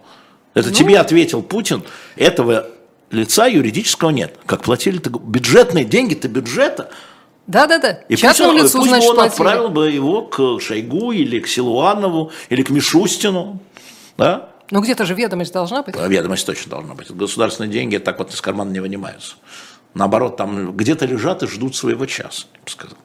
Это 0.53 0.69
ну. 0.69 0.75
тебе 0.75 0.99
ответил 0.99 1.41
Путин, 1.41 1.83
этого 2.17 2.67
лица 3.11 3.47
юридического 3.47 4.09
нет. 4.09 4.37
Как 4.45 4.63
платили-то 4.63 5.09
бюджетные 5.09 5.85
деньги-то 5.85 6.27
бюджета– 6.27 6.89
да-да-да. 7.47 8.01
И 8.07 8.15
Частному 8.15 8.53
пусть, 8.53 8.65
лицу, 8.65 8.77
пусть 8.77 8.89
значит, 8.89 9.09
он 9.09 9.15
платили. 9.15 9.33
отправил 9.33 9.69
бы 9.69 9.89
его 9.89 10.21
к 10.23 10.59
Шойгу 10.59 11.11
или 11.11 11.39
к 11.39 11.47
Силуанову 11.47 12.31
или 12.49 12.63
к 12.63 12.69
Мишустину. 12.69 13.59
Да? 14.17 14.49
Ну 14.69 14.81
где-то 14.81 15.05
же 15.05 15.13
ведомость 15.15 15.53
должна 15.53 15.83
быть. 15.83 15.95
Ведомость 15.95 16.45
точно 16.45 16.71
должна 16.71 16.93
быть. 16.93 17.11
Государственные 17.11 17.71
деньги 17.71 17.97
так 17.97 18.19
вот 18.19 18.33
из 18.33 18.41
кармана 18.41 18.71
не 18.71 18.79
вынимаются. 18.79 19.35
Наоборот, 19.93 20.37
там 20.37 20.75
где-то 20.75 21.05
лежат 21.05 21.43
и 21.43 21.47
ждут 21.47 21.75
своего 21.75 22.05
часа, 22.05 22.45
я 22.53 22.59
бы 22.63 22.69
сказал. 22.69 22.97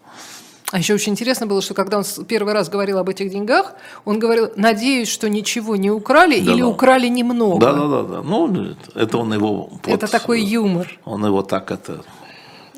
А 0.72 0.78
еще 0.78 0.94
очень 0.94 1.12
интересно 1.12 1.46
было, 1.46 1.62
что 1.62 1.74
когда 1.74 1.98
он 1.98 2.04
первый 2.28 2.52
раз 2.52 2.68
говорил 2.68 2.98
об 2.98 3.08
этих 3.08 3.30
деньгах, 3.30 3.74
он 4.04 4.18
говорил, 4.18 4.50
надеюсь, 4.56 5.08
что 5.08 5.28
ничего 5.28 5.76
не 5.76 5.90
украли 5.90 6.40
да, 6.40 6.52
или 6.52 6.60
да. 6.60 6.66
украли 6.66 7.06
немного. 7.06 7.60
Да, 7.60 7.72
да, 7.72 7.86
да, 7.86 8.02
да. 8.02 8.22
Ну, 8.22 8.74
это 8.94 9.18
он 9.18 9.32
его... 9.32 9.70
Это 9.86 10.08
такой 10.08 10.42
юмор. 10.42 10.98
Он 11.04 11.24
его 11.24 11.42
так 11.42 11.70
это 11.70 12.04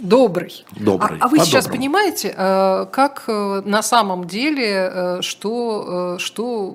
Добрый. 0.01 0.65
Добрый. 0.77 1.19
А, 1.21 1.27
а 1.27 1.29
вы 1.29 1.41
сейчас 1.41 1.67
понимаете, 1.67 2.35
э, 2.37 2.87
как 2.91 3.25
э, 3.27 3.63
на 3.65 3.83
самом 3.83 4.27
деле, 4.27 4.91
э, 4.93 5.23
что, 5.23 6.17
что 6.19 6.75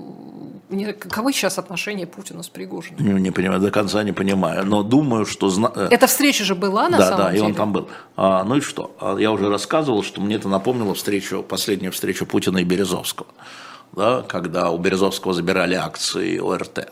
каковы 1.00 1.34
сейчас 1.34 1.58
отношения 1.58 2.06
Путина 2.06 2.44
с 2.44 2.50
Пригожиным? 2.50 3.06
Не, 3.06 3.22
не 3.22 3.32
понимаю, 3.32 3.62
до 3.62 3.72
конца 3.72 4.04
не 4.04 4.12
понимаю, 4.12 4.66
но 4.66 4.84
думаю, 4.84 5.26
что... 5.26 5.52
Эта 5.90 6.08
встреча 6.08 6.44
же 6.44 6.56
была 6.56 6.90
на 6.90 6.98
да, 6.98 7.06
самом 7.06 7.18
да, 7.18 7.32
деле? 7.32 7.41
Да, 7.41 7.48
и 7.48 7.50
он 7.50 7.56
там 7.56 7.74
был. 7.74 7.90
А, 8.16 8.44
ну 8.44 8.58
и 8.58 8.62
что? 8.62 8.95
А 9.00 9.18
я 9.18 9.32
уже 9.32 9.50
рассказывал, 9.50 10.04
что 10.04 10.22
мне 10.22 10.36
это 10.36 10.50
напомнило 10.50 10.94
встречу, 10.94 11.44
последнюю 11.44 11.91
встречу 11.91 12.26
Путина 12.26 12.58
и 12.60 12.64
Березовского, 12.64 13.28
да, 13.94 14.24
когда 14.24 14.70
у 14.70 14.78
Березовского 14.78 15.34
забирали 15.34 15.76
акции 15.76 16.40
ОРТ. 16.40 16.90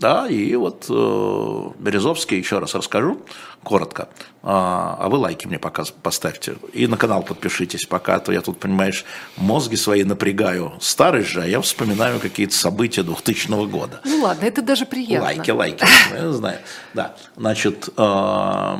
Да, 0.00 0.26
и 0.26 0.56
вот 0.56 0.86
э, 0.88 1.70
Березовский, 1.78 2.38
еще 2.38 2.58
раз 2.58 2.74
расскажу, 2.74 3.20
коротко. 3.62 4.08
А, 4.42 4.96
а 4.98 5.10
вы 5.10 5.18
лайки 5.18 5.46
мне 5.46 5.58
пока 5.58 5.84
поставьте. 6.02 6.54
И 6.72 6.86
на 6.86 6.96
канал 6.96 7.22
подпишитесь 7.22 7.84
пока, 7.84 8.14
а 8.14 8.20
то 8.20 8.32
я 8.32 8.40
тут, 8.40 8.58
понимаешь, 8.58 9.04
мозги 9.36 9.76
свои 9.76 10.04
напрягаю. 10.04 10.72
Старый 10.80 11.22
же, 11.22 11.42
а 11.42 11.46
я 11.46 11.60
вспоминаю 11.60 12.18
какие-то 12.18 12.54
события 12.54 13.02
2000 13.02 13.66
года. 13.66 14.00
Ну 14.06 14.22
ладно, 14.22 14.46
это 14.46 14.62
даже 14.62 14.86
приятно. 14.86 15.26
Лайки, 15.26 15.50
лайки, 15.50 15.84
я 16.14 16.32
знаю. 16.32 16.58
Да, 16.94 17.14
значит... 17.36 17.90
Э, 17.98 18.76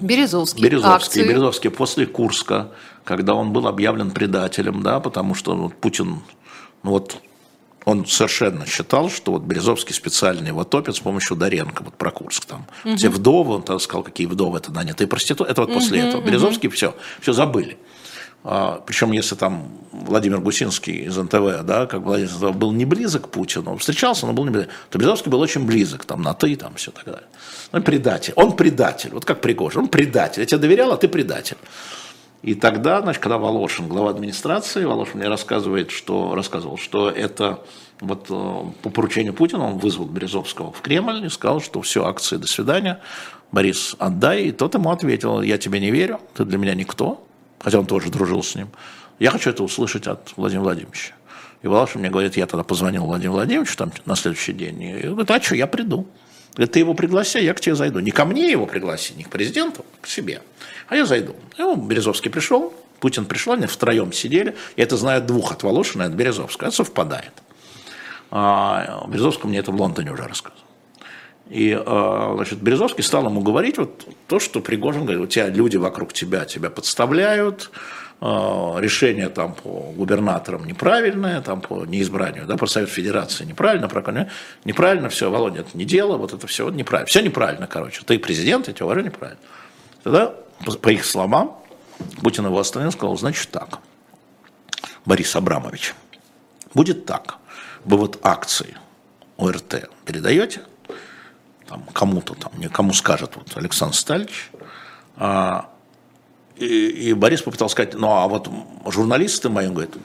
Березовский. 0.00 0.64
Березовский. 0.64 0.96
Акции. 0.96 1.28
Березовский 1.28 1.70
после 1.70 2.06
Курска, 2.06 2.72
когда 3.04 3.34
он 3.34 3.52
был 3.52 3.68
объявлен 3.68 4.10
предателем, 4.10 4.82
да, 4.82 4.98
потому 4.98 5.36
что 5.36 5.54
ну, 5.54 5.68
Путин, 5.68 6.22
ну 6.82 6.90
вот 6.90 7.18
он 7.84 8.06
совершенно 8.06 8.66
считал, 8.66 9.10
что 9.10 9.32
вот 9.32 9.42
Березовский 9.42 9.94
специально 9.94 10.46
его 10.46 10.64
топит 10.64 10.96
с 10.96 11.00
помощью 11.00 11.36
Доренко, 11.36 11.82
вот 11.82 11.94
про 11.94 12.10
Курск 12.10 12.44
там. 12.44 12.66
Угу. 12.84 12.96
Все 12.96 13.08
вдовы, 13.08 13.54
он 13.54 13.62
тогда 13.62 13.78
сказал, 13.78 14.02
какие 14.02 14.26
вдовы, 14.26 14.58
это 14.58 14.72
нанятые 14.72 15.08
проституты. 15.08 15.50
Это 15.50 15.62
вот 15.62 15.70
угу, 15.70 15.78
после 15.78 16.00
этого. 16.00 16.22
Березовский 16.22 16.68
угу. 16.68 16.76
все, 16.76 16.94
все 17.20 17.32
забыли. 17.32 17.78
А, 18.44 18.82
причем, 18.84 19.12
если 19.12 19.36
там 19.36 19.68
Владимир 19.92 20.40
Гусинский 20.40 21.04
из 21.04 21.16
НТВ, 21.16 21.62
да, 21.62 21.86
как 21.86 22.02
Владимир 22.02 22.52
был 22.52 22.72
не 22.72 22.84
близок 22.84 23.26
к 23.26 23.28
Путину, 23.28 23.76
встречался, 23.76 24.26
но 24.26 24.32
был 24.32 24.44
не 24.44 24.50
близок, 24.50 24.70
то 24.90 24.98
Березовский 24.98 25.30
был 25.30 25.40
очень 25.40 25.64
близок, 25.64 26.04
там, 26.04 26.22
на 26.22 26.34
«ты», 26.34 26.56
там, 26.56 26.74
все 26.74 26.90
так 26.90 27.04
далее. 27.04 27.28
Он 27.70 27.82
предатель. 27.82 28.32
Он 28.36 28.56
предатель. 28.56 29.10
Вот 29.12 29.24
как 29.24 29.40
Пригожин. 29.40 29.82
Он 29.82 29.88
предатель. 29.88 30.40
Я 30.40 30.46
тебе 30.46 30.58
доверял, 30.58 30.92
а 30.92 30.96
ты 30.96 31.08
предатель. 31.08 31.56
И 32.42 32.54
тогда, 32.54 33.00
значит, 33.00 33.22
когда 33.22 33.38
Волошин, 33.38 33.86
глава 33.86 34.10
администрации, 34.10 34.84
Волошин 34.84 35.20
мне 35.20 35.28
рассказывает, 35.28 35.92
что, 35.92 36.34
рассказывал, 36.34 36.76
что 36.76 37.08
это 37.08 37.60
вот 38.00 38.26
э, 38.30 38.64
по 38.82 38.90
поручению 38.90 39.32
Путина 39.32 39.64
он 39.64 39.78
вызвал 39.78 40.06
Березовского 40.06 40.72
в 40.72 40.80
Кремль 40.80 41.24
и 41.24 41.28
сказал, 41.28 41.60
что 41.60 41.80
все, 41.82 42.04
акции, 42.04 42.36
до 42.36 42.48
свидания, 42.48 43.00
Борис, 43.52 43.94
отдай. 44.00 44.46
И 44.46 44.52
тот 44.52 44.74
ему 44.74 44.90
ответил, 44.90 45.40
я 45.40 45.56
тебе 45.56 45.78
не 45.78 45.92
верю, 45.92 46.20
ты 46.34 46.44
для 46.44 46.58
меня 46.58 46.74
никто, 46.74 47.24
хотя 47.60 47.78
он 47.78 47.86
тоже 47.86 48.10
дружил 48.10 48.42
с 48.42 48.56
ним. 48.56 48.70
Я 49.20 49.30
хочу 49.30 49.50
это 49.50 49.62
услышать 49.62 50.08
от 50.08 50.32
Владимира 50.36 50.64
Владимировича. 50.64 51.14
И 51.62 51.68
Волошин 51.68 52.00
мне 52.00 52.10
говорит, 52.10 52.36
я 52.36 52.46
тогда 52.46 52.64
позвонил 52.64 53.04
Владимиру 53.04 53.34
Владимировичу 53.34 53.76
там, 53.76 53.92
на 54.04 54.16
следующий 54.16 54.52
день, 54.52 54.82
и 54.82 55.02
говорит, 55.02 55.30
а 55.30 55.40
что, 55.40 55.54
я 55.54 55.68
приду. 55.68 56.08
Говорит, 56.54 56.72
ты 56.72 56.80
его 56.80 56.94
пригласи, 56.94 57.38
я 57.38 57.54
к 57.54 57.60
тебе 57.60 57.76
зайду. 57.76 58.00
Не 58.00 58.10
ко 58.10 58.24
мне 58.24 58.50
его 58.50 58.66
пригласи, 58.66 59.14
не 59.14 59.22
к 59.22 59.30
президенту, 59.30 59.86
к 60.00 60.08
себе. 60.08 60.42
А 60.92 60.96
я 60.96 61.06
зайду. 61.06 61.34
И 61.56 61.62
он, 61.62 61.88
Березовский 61.88 62.30
пришел, 62.30 62.74
Путин 63.00 63.24
пришел, 63.24 63.54
они 63.54 63.64
втроем 63.64 64.12
сидели. 64.12 64.54
Я 64.76 64.84
это 64.84 64.98
знаю 64.98 65.22
двух 65.22 65.50
от 65.50 65.62
Волошина 65.62 66.02
и 66.02 66.06
от 66.06 66.12
Березовского. 66.12 66.68
Это 66.68 66.76
совпадает. 66.76 67.32
А 68.30 69.06
Березовский 69.08 69.48
мне 69.48 69.60
это 69.60 69.72
в 69.72 69.80
Лондоне 69.80 70.12
уже 70.12 70.24
рассказывал. 70.24 70.60
И 71.48 71.72
а, 71.72 72.34
значит, 72.36 72.60
Березовский 72.60 73.02
стал 73.02 73.24
ему 73.24 73.40
говорить 73.40 73.78
вот 73.78 74.06
то, 74.28 74.38
что 74.38 74.60
Пригожин 74.60 75.06
говорит, 75.06 75.22
у 75.22 75.26
тебя 75.26 75.48
люди 75.48 75.78
вокруг 75.78 76.12
тебя 76.12 76.44
тебя 76.44 76.68
подставляют, 76.68 77.70
а, 78.20 78.76
решение 78.78 79.30
там 79.30 79.54
по 79.54 79.94
губернаторам 79.96 80.66
неправильное, 80.66 81.40
там 81.40 81.62
по 81.62 81.86
неизбранию, 81.86 82.44
да, 82.44 82.58
по 82.58 82.66
Совет 82.66 82.90
Федерации 82.90 83.46
неправильно, 83.46 83.88
про 83.88 84.28
неправильно 84.66 85.08
все, 85.08 85.30
Володя, 85.30 85.60
это 85.60 85.70
не 85.72 85.86
дело, 85.86 86.18
вот 86.18 86.34
это 86.34 86.46
все 86.46 86.68
неправильно, 86.68 87.06
все 87.06 87.22
неправильно, 87.22 87.66
короче, 87.66 88.02
ты 88.04 88.18
президент, 88.18 88.68
я 88.68 88.74
тебя 88.74 88.84
уважаю, 88.84 89.06
неправильно. 89.06 89.40
Тогда, 90.02 90.34
по 90.80 90.88
их 90.88 91.04
словам, 91.04 91.58
Путин 92.22 92.46
его 92.46 92.58
остановил, 92.58 92.92
сказал, 92.92 93.16
значит 93.16 93.50
так, 93.50 93.80
Борис 95.04 95.34
Абрамович, 95.34 95.94
будет 96.74 97.06
так, 97.06 97.38
вы 97.84 97.96
вот 97.96 98.18
акции 98.22 98.76
ОРТ 99.36 99.90
передаете, 100.04 100.62
там, 101.66 101.84
кому-то 101.92 102.34
там, 102.34 102.52
кому 102.70 102.92
скажет 102.92 103.36
вот 103.36 103.56
Александр 103.56 103.94
Стальевич, 103.94 104.50
а, 105.16 105.70
и, 106.56 106.66
и 106.66 107.12
Борис 107.12 107.42
попытался 107.42 107.72
сказать, 107.72 107.94
ну 107.94 108.10
а 108.10 108.28
вот 108.28 108.48
журналисты 108.86 109.48
мои, 109.48 109.66
он 109.66 109.74
говорит, 109.74 109.96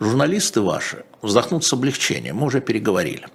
журналисты 0.00 0.60
ваши 0.60 1.04
вздохнут 1.22 1.64
с 1.64 1.72
облегчением, 1.72 2.36
мы 2.36 2.46
уже 2.46 2.60
переговорили, 2.60 3.26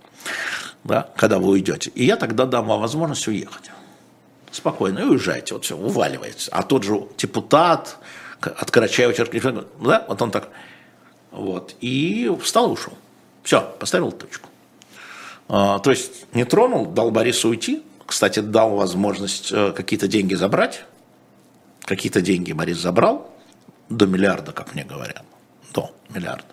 да, 0.83 1.09
когда 1.17 1.39
вы 1.39 1.49
уйдете. 1.49 1.91
И 1.95 2.05
я 2.05 2.15
тогда 2.15 2.45
дам 2.45 2.67
вам 2.67 2.81
возможность 2.81 3.27
уехать. 3.27 3.71
Спокойно, 4.53 4.99
и 4.99 5.03
уезжайте, 5.03 5.55
вот 5.55 5.65
все, 5.65 5.75
уваливается. 5.75 6.51
А 6.53 6.61
тот 6.61 6.83
же 6.83 7.07
депутат 7.17 7.97
от 8.39 8.69
Карачаева, 8.69 9.65
да, 9.81 10.05
вот 10.07 10.21
он 10.21 10.29
так, 10.29 10.49
вот, 11.31 11.75
и 11.81 12.31
встал 12.39 12.69
и 12.69 12.73
ушел. 12.73 12.93
Все, 13.41 13.61
поставил 13.79 14.11
точку. 14.11 14.47
А, 15.49 15.79
то 15.79 15.89
есть 15.89 16.27
не 16.35 16.45
тронул, 16.45 16.85
дал 16.85 17.09
Борису 17.09 17.49
уйти, 17.49 17.81
кстати, 18.05 18.41
дал 18.41 18.75
возможность 18.75 19.51
э, 19.51 19.71
какие-то 19.71 20.07
деньги 20.07 20.35
забрать, 20.35 20.85
какие-то 21.81 22.21
деньги 22.21 22.51
Борис 22.51 22.77
забрал, 22.77 23.33
до 23.89 24.05
миллиарда, 24.05 24.51
как 24.51 24.75
мне 24.75 24.83
говорят, 24.83 25.23
до 25.73 25.91
миллиарда, 26.13 26.45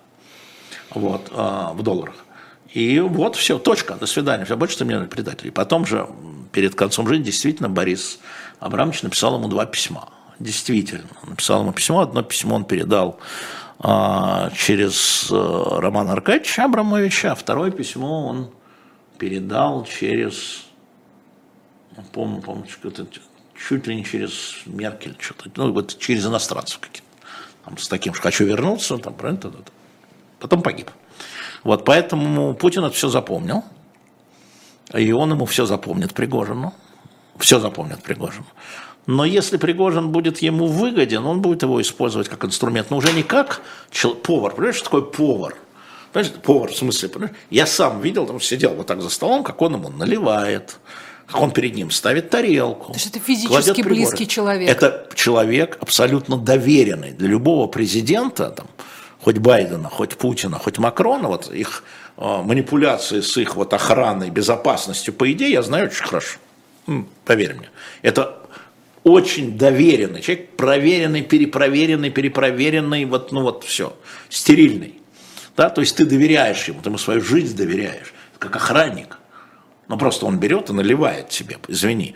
вот, 0.95 1.31
а, 1.35 1.73
в 1.73 1.83
долларах. 1.83 2.25
И 2.73 2.99
вот 2.99 3.35
все, 3.35 3.59
точка, 3.59 3.95
до 3.95 4.05
свидания, 4.05 4.45
все, 4.45 4.55
больше 4.55 4.77
ты 4.77 4.85
мне 4.85 4.99
предатель. 5.01 5.47
И 5.47 5.51
потом 5.51 5.85
же, 5.85 6.07
перед 6.53 6.73
концом 6.75 7.07
жизни, 7.07 7.25
действительно, 7.25 7.67
Борис 7.67 8.19
Абрамович 8.59 9.03
написал 9.03 9.35
ему 9.35 9.49
два 9.49 9.65
письма. 9.65 10.09
Действительно, 10.39 11.03
написал 11.27 11.61
ему 11.61 11.73
письмо, 11.73 11.99
одно 11.99 12.23
письмо 12.23 12.55
он 12.55 12.65
передал 12.65 13.19
а, 13.79 14.51
через 14.55 15.29
а, 15.31 15.81
Романа 15.81 16.13
Аркадьевича 16.13 16.63
Абрамовича, 16.63 17.33
а 17.33 17.35
второе 17.35 17.71
письмо 17.71 18.27
он 18.27 18.51
передал 19.17 19.85
через, 19.85 20.63
помню, 22.13 22.41
помню, 22.41 22.65
чуть 23.67 23.87
ли 23.87 23.95
не 23.95 24.05
через 24.05 24.61
Меркель, 24.65 25.15
что-то, 25.19 25.51
ну, 25.55 25.73
вот 25.73 25.97
через 25.99 26.25
иностранцев 26.25 26.79
каких-то. 26.79 27.07
Там, 27.65 27.77
с 27.77 27.87
таким, 27.87 28.13
что 28.13 28.23
хочу 28.23 28.45
вернуться, 28.45 28.97
там, 28.97 29.13
правильно, 29.13 29.51
потом 30.39 30.63
погиб. 30.63 30.89
Вот, 31.63 31.85
поэтому 31.85 32.53
Путин 32.55 32.83
это 32.83 32.95
все 32.95 33.09
запомнил, 33.09 33.63
и 34.93 35.11
он 35.11 35.31
ему 35.31 35.45
все 35.45 35.65
запомнит 35.65 36.13
Пригожину, 36.13 36.73
все 37.37 37.59
запомнит 37.59 38.01
Пригожину. 38.01 38.45
Но 39.07 39.25
если 39.25 39.57
Пригожин 39.57 40.09
будет 40.09 40.39
ему 40.39 40.67
выгоден, 40.67 41.25
он 41.25 41.41
будет 41.41 41.63
его 41.63 41.81
использовать 41.81 42.29
как 42.29 42.45
инструмент, 42.45 42.91
но 42.91 42.97
уже 42.97 43.11
не 43.13 43.23
как 43.23 43.61
повар. 44.23 44.53
Понимаешь, 44.53 44.75
что 44.75 44.85
такое 44.85 45.01
повар? 45.01 45.55
Понимаешь, 46.13 46.35
повар, 46.43 46.71
в 46.71 46.75
смысле, 46.75 47.09
понимаешь? 47.09 47.35
Я 47.49 47.65
сам 47.65 48.01
видел, 48.01 48.27
там 48.27 48.39
сидел 48.39 48.73
вот 48.75 48.87
так 48.87 49.01
за 49.01 49.09
столом, 49.09 49.43
как 49.43 49.61
он 49.61 49.73
ему 49.73 49.89
наливает, 49.89 50.77
как 51.25 51.41
он 51.41 51.51
перед 51.51 51.73
ним 51.75 51.89
ставит 51.89 52.29
тарелку. 52.29 52.91
То 52.91 52.99
есть 52.99 53.07
это 53.07 53.19
физически 53.19 53.81
близкий 53.81 54.27
человек. 54.27 54.69
Это 54.69 55.09
человек 55.15 55.77
абсолютно 55.79 56.37
доверенный 56.37 57.11
для 57.11 57.27
любого 57.27 57.67
президента, 57.67 58.49
там, 58.49 58.67
хоть 59.21 59.37
Байдена, 59.37 59.89
хоть 59.89 60.17
Путина, 60.17 60.57
хоть 60.59 60.79
Макрона, 60.79 61.27
вот 61.27 61.51
их 61.51 61.83
э, 62.17 62.41
манипуляции 62.43 63.21
с 63.21 63.37
их 63.37 63.55
вот 63.55 63.73
охраной, 63.73 64.29
безопасностью, 64.29 65.13
по 65.13 65.31
идее, 65.31 65.51
я 65.51 65.61
знаю 65.61 65.85
очень 65.85 66.03
хорошо. 66.03 66.39
Поверь 67.25 67.55
мне. 67.55 67.69
Это 68.01 68.39
очень 69.03 69.57
доверенный 69.57 70.21
человек, 70.21 70.49
проверенный, 70.57 71.21
перепроверенный, 71.21 72.09
перепроверенный, 72.09 73.05
вот, 73.05 73.31
ну 73.31 73.41
вот 73.41 73.63
все, 73.63 73.95
стерильный. 74.29 74.95
Да? 75.55 75.69
То 75.69 75.81
есть 75.81 75.95
ты 75.95 76.05
доверяешь 76.05 76.67
ему, 76.67 76.81
ты 76.81 76.89
ему 76.89 76.97
свою 76.97 77.21
жизнь 77.21 77.55
доверяешь, 77.55 78.13
как 78.39 78.55
охранник. 78.55 79.17
Ну, 79.87 79.97
просто 79.97 80.25
он 80.25 80.39
берет 80.39 80.69
и 80.69 80.73
наливает 80.73 81.31
себе, 81.31 81.57
извини. 81.67 82.15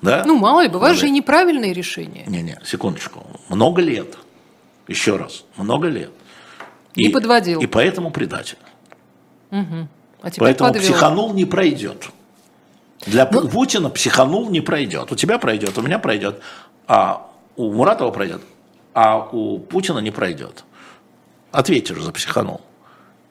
Да? 0.00 0.22
Ну, 0.24 0.38
мало 0.38 0.62
ли, 0.62 0.68
бывают 0.68 0.96
же 0.96 1.08
и 1.08 1.10
неправильные 1.10 1.72
решения. 1.72 2.24
Не-не, 2.26 2.58
секундочку. 2.64 3.26
Много 3.48 3.82
лет. 3.82 4.16
Еще 4.86 5.16
раз, 5.16 5.44
много 5.56 5.88
лет. 5.88 6.10
И, 6.94 7.08
и 7.08 7.12
подводил. 7.12 7.60
И 7.60 7.66
поэтому 7.66 8.10
предатель. 8.10 8.58
Угу. 9.50 9.88
А 10.22 10.30
поэтому 10.36 10.72
подвел. 10.72 10.92
психанул 10.92 11.32
не 11.32 11.44
пройдет. 11.44 12.10
Для 13.06 13.28
ну, 13.30 13.48
Путина 13.48 13.88
психанул 13.88 14.50
не 14.50 14.60
пройдет. 14.60 15.10
У 15.10 15.16
тебя 15.16 15.38
пройдет, 15.38 15.76
у 15.78 15.82
меня 15.82 15.98
пройдет, 15.98 16.40
а 16.86 17.30
у 17.56 17.72
Муратова 17.72 18.10
пройдет, 18.10 18.42
а 18.92 19.18
у 19.18 19.58
Путина 19.58 19.98
не 19.98 20.10
пройдет. 20.10 20.64
Ответьте 21.52 21.94
же 21.94 22.02
за 22.02 22.12
психанул. 22.12 22.60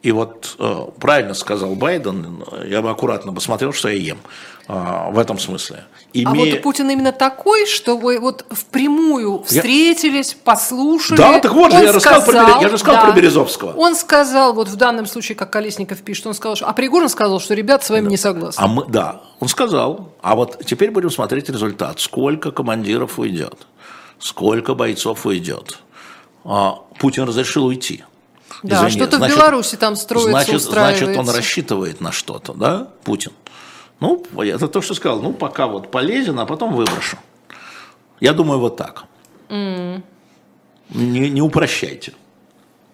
И 0.02 0.12
вот 0.12 0.56
э, 0.58 0.86
правильно 0.98 1.34
сказал 1.34 1.74
Байден, 1.74 2.42
я 2.64 2.80
бы 2.80 2.88
аккуратно 2.88 3.34
посмотрел, 3.34 3.74
что 3.74 3.90
я 3.90 3.96
ем 3.96 4.18
э, 4.66 5.10
в 5.10 5.18
этом 5.18 5.38
смысле. 5.38 5.84
Имея... 6.14 6.52
А 6.52 6.54
вот 6.54 6.62
Путин 6.62 6.88
именно 6.90 7.12
такой, 7.12 7.66
что 7.66 7.98
вы 7.98 8.18
вот 8.18 8.46
впрямую 8.50 9.42
встретились, 9.42 10.32
я... 10.32 10.38
послушали. 10.42 11.18
Да, 11.18 11.38
так 11.38 11.52
вот 11.52 11.72
же, 11.72 11.78
я, 11.78 11.92
сказал, 12.00 12.20
рассказал 12.20 12.54
про, 12.54 12.62
я 12.62 12.68
же 12.70 12.78
сказал 12.78 13.02
да, 13.02 13.10
про 13.10 13.12
Березовского. 13.12 13.72
Он 13.72 13.94
сказал, 13.94 14.54
вот 14.54 14.68
в 14.68 14.76
данном 14.76 15.04
случае, 15.04 15.36
как 15.36 15.50
Колесников 15.50 16.00
пишет, 16.00 16.26
он 16.26 16.32
сказал, 16.32 16.56
что, 16.56 16.66
а 16.66 16.72
Пригожин 16.72 17.10
сказал, 17.10 17.38
что 17.38 17.52
ребята 17.52 17.84
с 17.84 17.90
вами 17.90 18.04
да. 18.04 18.10
не 18.10 18.16
согласны. 18.16 18.62
А 18.62 18.68
мы, 18.68 18.86
да, 18.86 19.20
он 19.38 19.48
сказал. 19.48 20.14
А 20.22 20.34
вот 20.34 20.64
теперь 20.64 20.90
будем 20.92 21.10
смотреть 21.10 21.50
результат. 21.50 22.00
Сколько 22.00 22.52
командиров 22.52 23.18
уйдет, 23.18 23.66
сколько 24.18 24.74
бойцов 24.74 25.26
уйдет. 25.26 25.78
А, 26.44 26.78
Путин 26.98 27.24
разрешил 27.24 27.66
уйти. 27.66 28.04
Да, 28.62 28.90
что-то 28.90 29.18
в 29.18 29.28
Беларуси 29.28 29.76
там 29.76 29.96
строится, 29.96 30.30
значит, 30.30 30.62
значит, 30.62 31.16
он 31.16 31.28
рассчитывает 31.28 32.00
на 32.00 32.12
что-то, 32.12 32.52
да, 32.52 32.88
Путин? 33.04 33.32
Ну, 34.00 34.24
это 34.38 34.68
то, 34.68 34.80
что 34.80 34.94
сказал, 34.94 35.20
ну, 35.20 35.32
пока 35.32 35.66
вот 35.66 35.90
полезен, 35.90 36.38
а 36.38 36.46
потом 36.46 36.74
выброшу. 36.74 37.18
Я 38.18 38.32
думаю, 38.32 38.58
вот 38.58 38.76
так. 38.76 39.04
Mm. 39.48 40.02
Не, 40.90 41.30
не 41.30 41.42
упрощайте. 41.42 42.14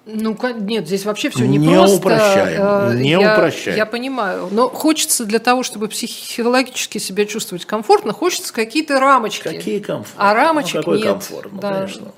Ну, 0.09 0.39
нет, 0.61 0.87
здесь 0.87 1.05
вообще 1.05 1.31
все 1.31 1.45
не, 1.47 1.59
не 1.59 1.75
просто. 1.75 1.97
Упрощаем, 1.97 2.61
э, 2.63 2.95
не 3.03 3.11
я, 3.11 3.35
упрощаем. 3.35 3.77
Я 3.77 3.87
понимаю. 3.87 4.49
Но 4.53 4.69
хочется 4.69 5.25
для 5.25 5.41
того, 5.41 5.65
чтобы 5.65 5.89
психологически 5.89 6.99
себя 6.99 7.27
чувствовать 7.27 7.65
комфортно, 7.65 8.13
хочется 8.13 8.53
какие-то 8.53 9.01
рамочки. 9.01 9.43
Какие 9.43 9.81
комфорт? 9.81 10.15
А 10.17 10.33
рамочек 10.33 10.75
ну, 10.77 10.81
какой 10.83 10.99
нет. 10.99 11.09
комфорт? 11.09 11.53
Ну, 11.53 11.61
да. 11.61 11.75
конечно. 11.75 12.13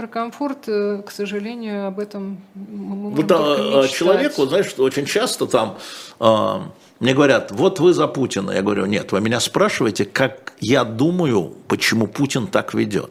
Про 0.00 0.06
комфорт, 0.06 0.66
э, 0.66 1.02
к 1.06 1.10
сожалению, 1.10 1.86
об 1.86 1.98
этом 1.98 2.40
мы 2.54 3.10
вот, 3.10 3.30
а, 3.30 3.86
человек, 3.86 4.38
вот, 4.38 4.48
знаешь, 4.48 4.72
очень 4.78 5.04
часто 5.04 5.44
там 5.44 5.76
э, 6.18 6.60
мне 7.00 7.12
говорят, 7.12 7.50
вот 7.50 7.80
вы 7.80 7.92
за 7.92 8.06
Путина. 8.06 8.52
Я 8.52 8.62
говорю, 8.62 8.86
нет, 8.86 9.12
вы 9.12 9.20
меня 9.20 9.40
спрашиваете, 9.40 10.06
как 10.06 10.54
я 10.58 10.84
думаю, 10.84 11.54
почему 11.68 12.06
Путин 12.06 12.46
так 12.46 12.72
ведет. 12.72 13.10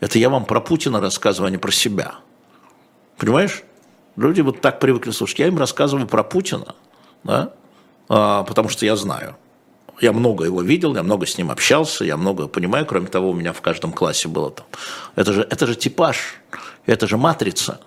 Это 0.00 0.18
я 0.18 0.30
вам 0.30 0.46
про 0.46 0.62
Путина 0.62 1.02
рассказываю, 1.02 1.48
а 1.48 1.50
не 1.50 1.58
про 1.58 1.70
себя. 1.70 2.14
Понимаешь? 3.18 3.62
Люди 4.16 4.40
вот 4.40 4.62
так 4.62 4.80
привыкли 4.80 5.10
слушать. 5.10 5.38
Я 5.38 5.48
им 5.48 5.58
рассказываю 5.58 6.06
про 6.06 6.24
Путина, 6.24 6.76
да? 7.24 7.52
а, 8.08 8.44
потому 8.44 8.70
что 8.70 8.86
я 8.86 8.96
знаю. 8.96 9.36
Я 10.00 10.12
много 10.12 10.44
его 10.44 10.62
видел, 10.62 10.94
я 10.96 11.02
много 11.02 11.26
с 11.26 11.36
ним 11.36 11.50
общался, 11.50 12.04
я 12.04 12.16
много 12.16 12.48
понимаю. 12.48 12.86
Кроме 12.86 13.06
того, 13.08 13.30
у 13.30 13.34
меня 13.34 13.52
в 13.52 13.60
каждом 13.60 13.92
классе 13.92 14.28
было 14.28 14.50
там. 14.50 14.66
Это 15.14 15.32
же, 15.32 15.42
это 15.42 15.66
же 15.66 15.74
типаж, 15.74 16.36
это 16.86 17.06
же 17.06 17.16
матрица. 17.16 17.80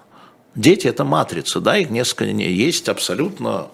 Дети– 0.56 0.88
это 0.90 1.04
матрица, 1.04 1.60
да, 1.60 1.78
их 1.78 1.90
несколько 1.90 2.26
есть 2.26 2.88
абсолютно 2.88 3.70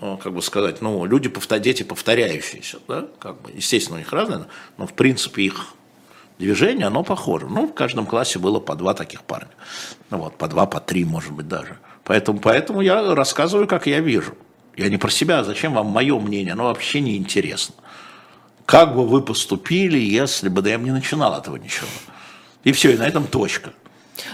ну, 0.00 0.16
как 0.16 0.32
бы 0.32 0.42
сказать, 0.42 0.80
ну, 0.80 1.04
люди, 1.04 1.30
дети 1.58 1.82
повторяющиеся, 1.82 2.78
да, 2.86 3.06
как 3.18 3.40
бы, 3.40 3.50
естественно, 3.52 3.96
у 3.96 3.98
них 3.98 4.12
разные, 4.12 4.46
но 4.76 4.86
в 4.86 4.92
принципе 4.92 5.42
их 5.42 5.74
движение, 6.38 6.86
оно 6.86 7.02
похоже. 7.02 7.46
Ну, 7.46 7.66
в 7.66 7.74
каждом 7.74 8.06
классе 8.06 8.38
было 8.38 8.60
по 8.60 8.76
два 8.76 8.94
таких 8.94 9.22
парня. 9.22 9.50
Ну, 10.10 10.18
вот, 10.18 10.36
по 10.36 10.46
два, 10.46 10.66
по 10.66 10.80
три, 10.80 11.04
может 11.04 11.32
быть, 11.32 11.48
даже. 11.48 11.78
Поэтому, 12.04 12.38
поэтому 12.38 12.80
я 12.80 13.14
рассказываю, 13.14 13.66
как 13.66 13.86
я 13.86 14.00
вижу. 14.00 14.34
Я 14.78 14.88
не 14.88 14.96
про 14.96 15.10
себя, 15.10 15.40
а 15.40 15.44
зачем 15.44 15.74
вам 15.74 15.88
мое 15.88 16.18
мнение, 16.20 16.52
оно 16.52 16.64
вообще 16.64 17.00
не 17.00 17.16
интересно. 17.16 17.74
Как 18.64 18.94
бы 18.94 19.06
вы 19.06 19.22
поступили, 19.22 19.98
если 19.98 20.48
бы, 20.48 20.62
бы 20.62 20.70
не 20.70 20.92
начинал 20.92 21.36
этого 21.36 21.56
ничего. 21.56 21.88
И 22.62 22.70
все, 22.70 22.92
и 22.92 22.96
на 22.96 23.08
этом 23.08 23.26
точка. 23.26 23.72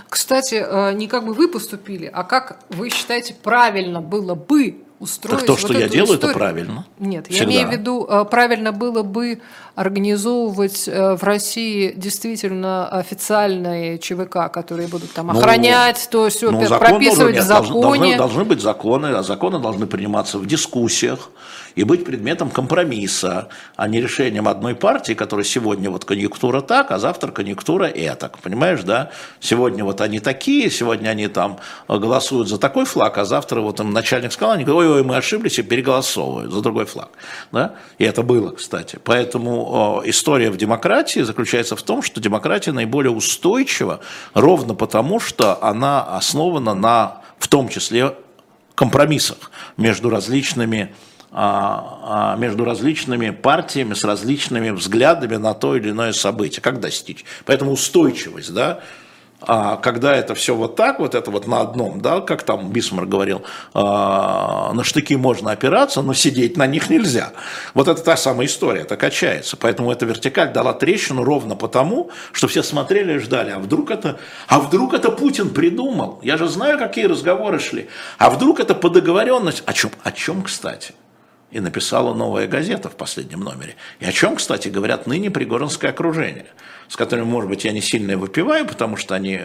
Кстати, 0.09 0.57
э, 0.57 0.93
не 0.93 1.09
как 1.09 1.25
бы 1.25 1.33
вы 1.33 1.49
поступили, 1.49 2.11
а 2.13 2.25
как 2.25 2.61
вы 2.69 2.91
считаете 2.91 3.35
правильно 3.35 4.03
было 4.03 4.35
бы 4.35 4.83
устроить. 5.05 5.39
Так 5.39 5.47
то, 5.47 5.57
что 5.57 5.69
вот 5.69 5.79
я 5.79 5.89
делаю, 5.89 6.17
историю. 6.17 6.31
это 6.31 6.39
правильно. 6.39 6.87
Нет, 6.99 7.27
Всегда. 7.29 7.45
я 7.45 7.51
имею 7.51 7.69
в 7.69 7.73
виду, 7.73 8.07
э, 8.09 8.25
правильно 8.25 8.73
было 8.73 9.03
бы 9.03 9.41
организовывать 9.75 10.89
э, 10.89 11.15
в 11.15 11.23
России 11.23 11.93
действительно 11.97 12.89
официальные 12.89 13.99
ЧВК, 13.99 14.51
которые 14.53 14.89
будут 14.89 15.13
там 15.13 15.29
ну, 15.29 15.39
охранять, 15.39 16.09
то 16.11 16.29
все 16.29 16.51
ну, 16.51 16.67
прописывать 16.67 17.39
в 17.39 17.43
законе. 17.43 17.83
Должны, 17.83 18.17
должны 18.17 18.45
быть 18.45 18.61
законы, 18.61 19.07
а 19.07 19.23
законы 19.23 19.59
должны 19.59 19.87
приниматься 19.87 20.39
в 20.39 20.47
дискуссиях 20.47 21.31
и 21.75 21.85
быть 21.85 22.05
предметом 22.05 22.51
компромисса, 22.51 23.49
а 23.77 23.89
не 23.89 24.01
решением 24.01 24.49
одной 24.49 24.75
партии, 24.75 25.15
которая 25.15 25.45
сегодня 25.45 25.91
вот 25.91 26.05
конъюнктура 26.05 26.61
так, 26.61 26.91
а 26.91 26.99
завтра 26.99 27.33
конъюнктура 27.33 27.85
этак. 27.85 28.39
Понимаешь, 28.39 28.83
да? 28.83 29.11
Сегодня 29.41 29.85
вот 29.85 30.01
они 30.01 30.21
такие, 30.21 30.71
сегодня 30.71 31.09
они 31.09 31.29
там 31.29 31.59
голосуют 31.89 32.49
за 32.49 32.59
такой 32.59 32.85
флаг, 32.85 33.19
а 33.19 33.25
завтра 33.25 33.61
вот 33.61 33.81
им 33.81 33.93
начальник 33.93 34.33
сказал, 34.33 34.55
они 34.55 34.65
говорят, 34.65 34.91
ой, 34.91 34.97
ой, 34.99 35.05
мы 35.05 35.17
ошиблись 35.17 35.59
и 35.59 35.63
переголосовывают 35.63 36.53
за 36.53 36.61
другой 36.61 36.85
флаг. 36.85 37.11
Да? 37.53 37.75
И 37.99 38.05
это 38.05 38.23
было, 38.23 38.51
кстати. 38.51 38.99
Поэтому 39.03 40.03
история 40.05 40.51
в 40.51 40.57
демократии 40.57 41.21
заключается 41.21 41.77
в 41.77 41.83
том, 41.83 42.03
что 42.03 42.21
демократия 42.21 42.73
наиболее 42.73 43.11
устойчива 43.11 44.01
ровно 44.35 44.75
потому, 44.75 45.19
что 45.21 45.63
она 45.63 46.03
основана 46.03 46.75
на, 46.75 47.23
в 47.39 47.49
том 47.49 47.69
числе, 47.69 48.15
компромиссах 48.75 49.51
между 49.77 50.11
различными 50.11 50.95
между 51.35 52.65
различными 52.65 53.31
партиями 53.31 53.95
с 53.95 54.05
различными 54.05 54.71
взглядами 54.71 55.37
на 55.37 55.55
то 55.55 55.77
или 55.77 55.91
иное 55.91 56.13
событие. 56.13 56.63
Как 56.63 56.79
достичь? 56.79 57.25
Поэтому 57.45 57.73
устойчивость, 57.73 58.55
да, 58.55 58.81
а 59.47 59.77
когда 59.77 60.15
это 60.15 60.35
все 60.35 60.55
вот 60.55 60.77
так, 60.77 60.99
вот 61.01 61.15
это 61.15 61.31
вот 61.31 61.47
на 61.47 61.61
одном, 61.61 62.01
да, 62.01 62.21
как 62.21 62.43
там 62.43 62.71
Бисмар 62.71 63.05
говорил, 63.05 63.43
э, 63.75 63.79
на 63.79 64.83
штыки 64.85 65.17
можно 65.17 65.51
опираться, 65.51 66.03
но 66.03 66.15
сидеть 66.15 66.57
на 66.57 66.67
них 66.67 66.89
нельзя. 66.89 67.33
Вот 67.75 67.89
это 67.89 68.03
та 68.03 68.17
самая 68.17 68.47
история, 68.47 68.83
это 68.83 68.97
качается. 68.97 69.57
Поэтому 69.57 69.93
эта 69.93 70.07
вертикаль 70.07 70.53
дала 70.53 70.73
трещину 70.73 71.25
ровно 71.25 71.57
потому, 71.57 72.11
что 72.33 72.49
все 72.49 72.63
смотрели 72.63 73.15
и 73.15 73.19
ждали, 73.19 73.51
а 73.51 73.59
вдруг 73.59 73.91
это, 73.91 74.19
а 74.49 74.61
вдруг 74.61 74.95
это 74.95 75.11
Путин 75.11 75.51
придумал? 75.51 76.21
Я 76.23 76.37
же 76.37 76.49
знаю, 76.49 76.79
какие 76.79 77.05
разговоры 77.05 77.59
шли. 77.59 77.89
А 78.19 78.31
вдруг 78.31 78.61
это 78.61 78.75
по 78.75 78.89
договоренности? 78.89 79.63
О 79.67 79.73
чем, 79.73 79.91
о 80.03 80.13
чем 80.13 80.43
кстати? 80.43 80.95
И 81.55 81.61
написала 81.61 82.13
новая 82.15 82.49
газета 82.49 82.91
в 82.91 82.97
последнем 82.97 83.41
номере. 83.41 83.77
И 84.01 84.05
о 84.05 84.13
чем, 84.13 84.37
кстати, 84.37 84.69
говорят 84.69 85.07
ныне 85.07 85.31
Пригоринское 85.31 85.93
окружение, 85.93 86.47
с 86.89 86.97
которым, 86.97 87.29
может 87.29 87.49
быть, 87.49 87.65
я 87.65 87.71
не 87.71 87.81
сильно 87.81 88.19
выпиваю, 88.19 88.67
потому 88.67 88.97
что 88.97 89.15
они 89.15 89.41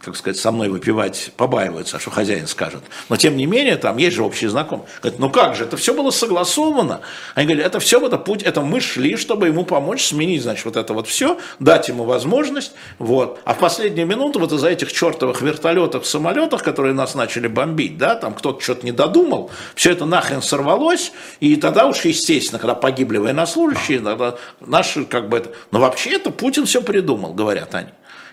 как 0.00 0.16
сказать, 0.16 0.38
со 0.38 0.52
мной 0.52 0.68
выпивать 0.68 1.32
побаиваются, 1.36 1.98
что 1.98 2.10
хозяин 2.10 2.46
скажет. 2.46 2.82
Но 3.08 3.16
тем 3.16 3.36
не 3.36 3.46
менее, 3.46 3.76
там 3.76 3.96
есть 3.96 4.16
же 4.16 4.22
общие 4.22 4.48
знакомые. 4.50 4.88
Говорят, 5.02 5.18
ну 5.18 5.30
как 5.30 5.56
же, 5.56 5.64
это 5.64 5.76
все 5.76 5.94
было 5.94 6.10
согласовано. 6.10 7.00
Они 7.34 7.46
говорят, 7.46 7.66
это 7.66 7.80
все, 7.80 8.04
это 8.04 8.18
путь, 8.18 8.42
это 8.42 8.60
мы 8.60 8.80
шли, 8.80 9.16
чтобы 9.16 9.48
ему 9.48 9.64
помочь 9.64 10.06
сменить, 10.06 10.42
значит, 10.42 10.64
вот 10.64 10.76
это 10.76 10.94
вот 10.94 11.08
все, 11.08 11.38
дать 11.58 11.88
ему 11.88 12.04
возможность. 12.04 12.72
Вот. 12.98 13.40
А 13.44 13.54
в 13.54 13.58
последнюю 13.58 14.06
минуту 14.06 14.38
вот 14.38 14.52
из-за 14.52 14.68
этих 14.68 14.92
чертовых 14.92 15.42
вертолетов, 15.42 16.06
самолетах, 16.06 16.62
которые 16.62 16.94
нас 16.94 17.14
начали 17.14 17.48
бомбить, 17.48 17.98
да, 17.98 18.14
там 18.14 18.34
кто-то 18.34 18.60
что-то 18.60 18.86
не 18.86 18.92
додумал, 18.92 19.50
все 19.74 19.92
это 19.92 20.04
нахрен 20.04 20.42
сорвалось, 20.42 21.12
и 21.40 21.56
тогда 21.56 21.86
уж, 21.86 22.04
естественно, 22.04 22.58
когда 22.58 22.74
погибли 22.74 23.18
военнослужащие, 23.18 23.98
тогда 24.00 24.36
наши, 24.60 25.04
как 25.04 25.28
бы 25.28 25.38
это... 25.38 25.50
Но 25.70 25.80
вообще 25.80 26.10
это 26.10 26.30
Путин 26.30 26.66
все 26.66 26.82
придумал, 26.82 27.34
говорят 27.34 27.74
они. 27.74 27.88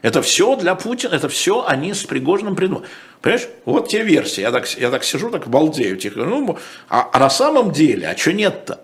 Это 0.05 0.21
все 0.21 0.55
для 0.55 0.75
Путина, 0.75 1.15
это 1.15 1.27
все 1.29 1.65
они 1.65 1.95
с 1.95 2.03
Пригожиным 2.03 2.55
придумали. 2.55 2.85
Понимаешь, 3.21 3.47
вот 3.65 3.87
те 3.89 4.03
версии. 4.03 4.41
Я 4.41 4.51
так, 4.51 4.69
я 4.77 4.91
так 4.91 5.03
сижу, 5.03 5.31
так 5.31 5.47
балдею. 5.47 5.97
Тихо. 5.97 6.19
Ну, 6.19 6.59
а, 6.87 7.09
а 7.11 7.17
на 7.17 7.31
самом 7.31 7.71
деле, 7.71 8.09
а 8.09 8.15
что 8.15 8.31
нет-то? 8.31 8.81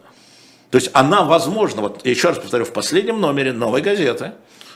То 0.72 0.78
есть 0.80 0.90
она 0.94 1.24
возможно, 1.24 1.84
вот 1.84 2.04
еще 2.08 2.30
раз 2.30 2.40
повторю, 2.40 2.66
в 2.66 2.74
последнем 2.74 3.22
номере 3.22 3.54
новой 3.54 3.84
газеты 3.84 4.32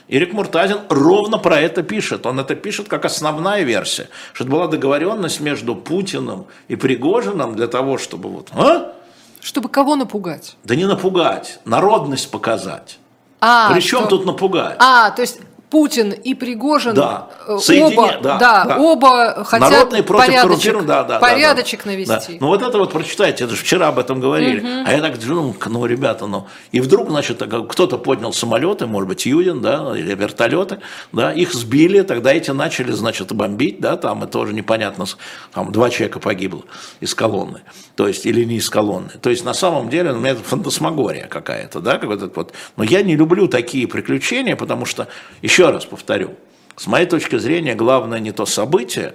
Ирик 0.06 0.34
Муртазин 0.34 0.82
ровно 0.88 1.38
про 1.38 1.58
это 1.58 1.82
пишет. 1.82 2.26
Он 2.26 2.38
это 2.38 2.54
пишет 2.54 2.86
как 2.86 3.04
основная 3.04 3.64
версия, 3.64 4.08
что 4.32 4.44
это 4.44 4.52
была 4.52 4.68
договоренность 4.68 5.40
между 5.40 5.74
Путиным 5.74 6.46
и 6.68 6.76
Пригожиным 6.76 7.56
для 7.56 7.66
того, 7.66 7.98
чтобы 7.98 8.28
вот... 8.28 8.50
А? 8.52 8.92
Чтобы 9.40 9.68
кого 9.68 9.96
напугать? 9.96 10.56
Да 10.62 10.76
не 10.76 10.86
напугать, 10.86 11.58
народность 11.64 12.30
показать. 12.30 13.00
А, 13.40 13.72
Причем 13.72 14.02
что... 14.02 14.10
тут 14.10 14.26
напугать? 14.26 14.76
А, 14.78 15.10
то 15.10 15.22
есть 15.22 15.40
Путин 15.76 16.10
и 16.10 16.32
Пригожин 16.32 16.94
да. 16.94 17.28
Э, 17.46 17.58
оба, 17.82 18.14
да, 18.22 18.38
да, 18.38 18.64
да. 18.64 18.78
оба 18.78 19.44
хотят 19.44 19.70
Народные 19.70 20.02
против 20.02 20.26
порядочек, 20.26 20.86
да, 20.86 21.04
да, 21.04 21.18
порядочек 21.18 21.80
да, 21.80 21.84
да. 21.84 21.90
навести. 21.90 22.32
Да. 22.32 22.38
Ну 22.40 22.46
вот 22.46 22.62
это 22.62 22.78
вот 22.78 22.92
прочитайте, 22.92 23.44
это 23.44 23.54
же 23.54 23.60
вчера 23.60 23.88
об 23.88 23.98
этом 23.98 24.18
говорили. 24.18 24.60
Угу. 24.60 24.84
А 24.86 24.92
я 24.94 25.02
так 25.02 25.18
думаю, 25.18 25.54
ну, 25.66 25.84
ребята, 25.84 26.26
ну 26.26 26.46
и 26.72 26.80
вдруг, 26.80 27.10
значит, 27.10 27.42
кто-то 27.42 27.98
поднял 27.98 28.32
самолеты, 28.32 28.86
может 28.86 29.06
быть, 29.06 29.26
Юдин, 29.26 29.60
да, 29.60 29.92
или 29.94 30.14
вертолеты, 30.14 30.78
да, 31.12 31.30
их 31.30 31.52
сбили, 31.52 32.00
тогда 32.00 32.32
эти 32.32 32.52
начали, 32.52 32.92
значит, 32.92 33.30
бомбить, 33.34 33.78
да, 33.78 33.98
там 33.98 34.24
и 34.24 34.26
тоже 34.26 34.54
непонятно, 34.54 35.04
там 35.52 35.72
два 35.72 35.90
человека 35.90 36.20
погибло 36.20 36.62
из 37.00 37.14
колонны, 37.14 37.60
то 37.96 38.08
есть 38.08 38.24
или 38.24 38.44
не 38.44 38.56
из 38.56 38.70
колонны. 38.70 39.10
То 39.20 39.28
есть 39.28 39.44
на 39.44 39.52
самом 39.52 39.90
деле, 39.90 40.12
ну, 40.12 40.16
у 40.16 40.20
меня 40.22 40.30
это 40.30 40.42
фантасмагория 40.42 41.26
какая-то, 41.26 41.80
да, 41.80 41.98
как 41.98 42.08
вот, 42.08 42.34
вот. 42.34 42.54
Но 42.78 42.84
я 42.84 43.02
не 43.02 43.14
люблю 43.14 43.46
такие 43.46 43.86
приключения, 43.86 44.56
потому 44.56 44.86
что 44.86 45.08
еще 45.42 45.65
еще 45.66 45.74
раз 45.74 45.84
повторю, 45.84 46.34
с 46.76 46.86
моей 46.86 47.06
точки 47.06 47.38
зрения, 47.38 47.74
главное 47.74 48.20
не 48.20 48.32
то 48.32 48.46
событие, 48.46 49.14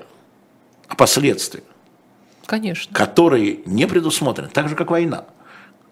а 0.88 0.96
последствия. 0.96 1.64
Конечно. 2.46 2.94
Которые 2.94 3.60
не 3.66 3.88
предусмотрены, 3.88 4.50
так 4.50 4.68
же, 4.68 4.76
как 4.76 4.92
война. 4.92 5.26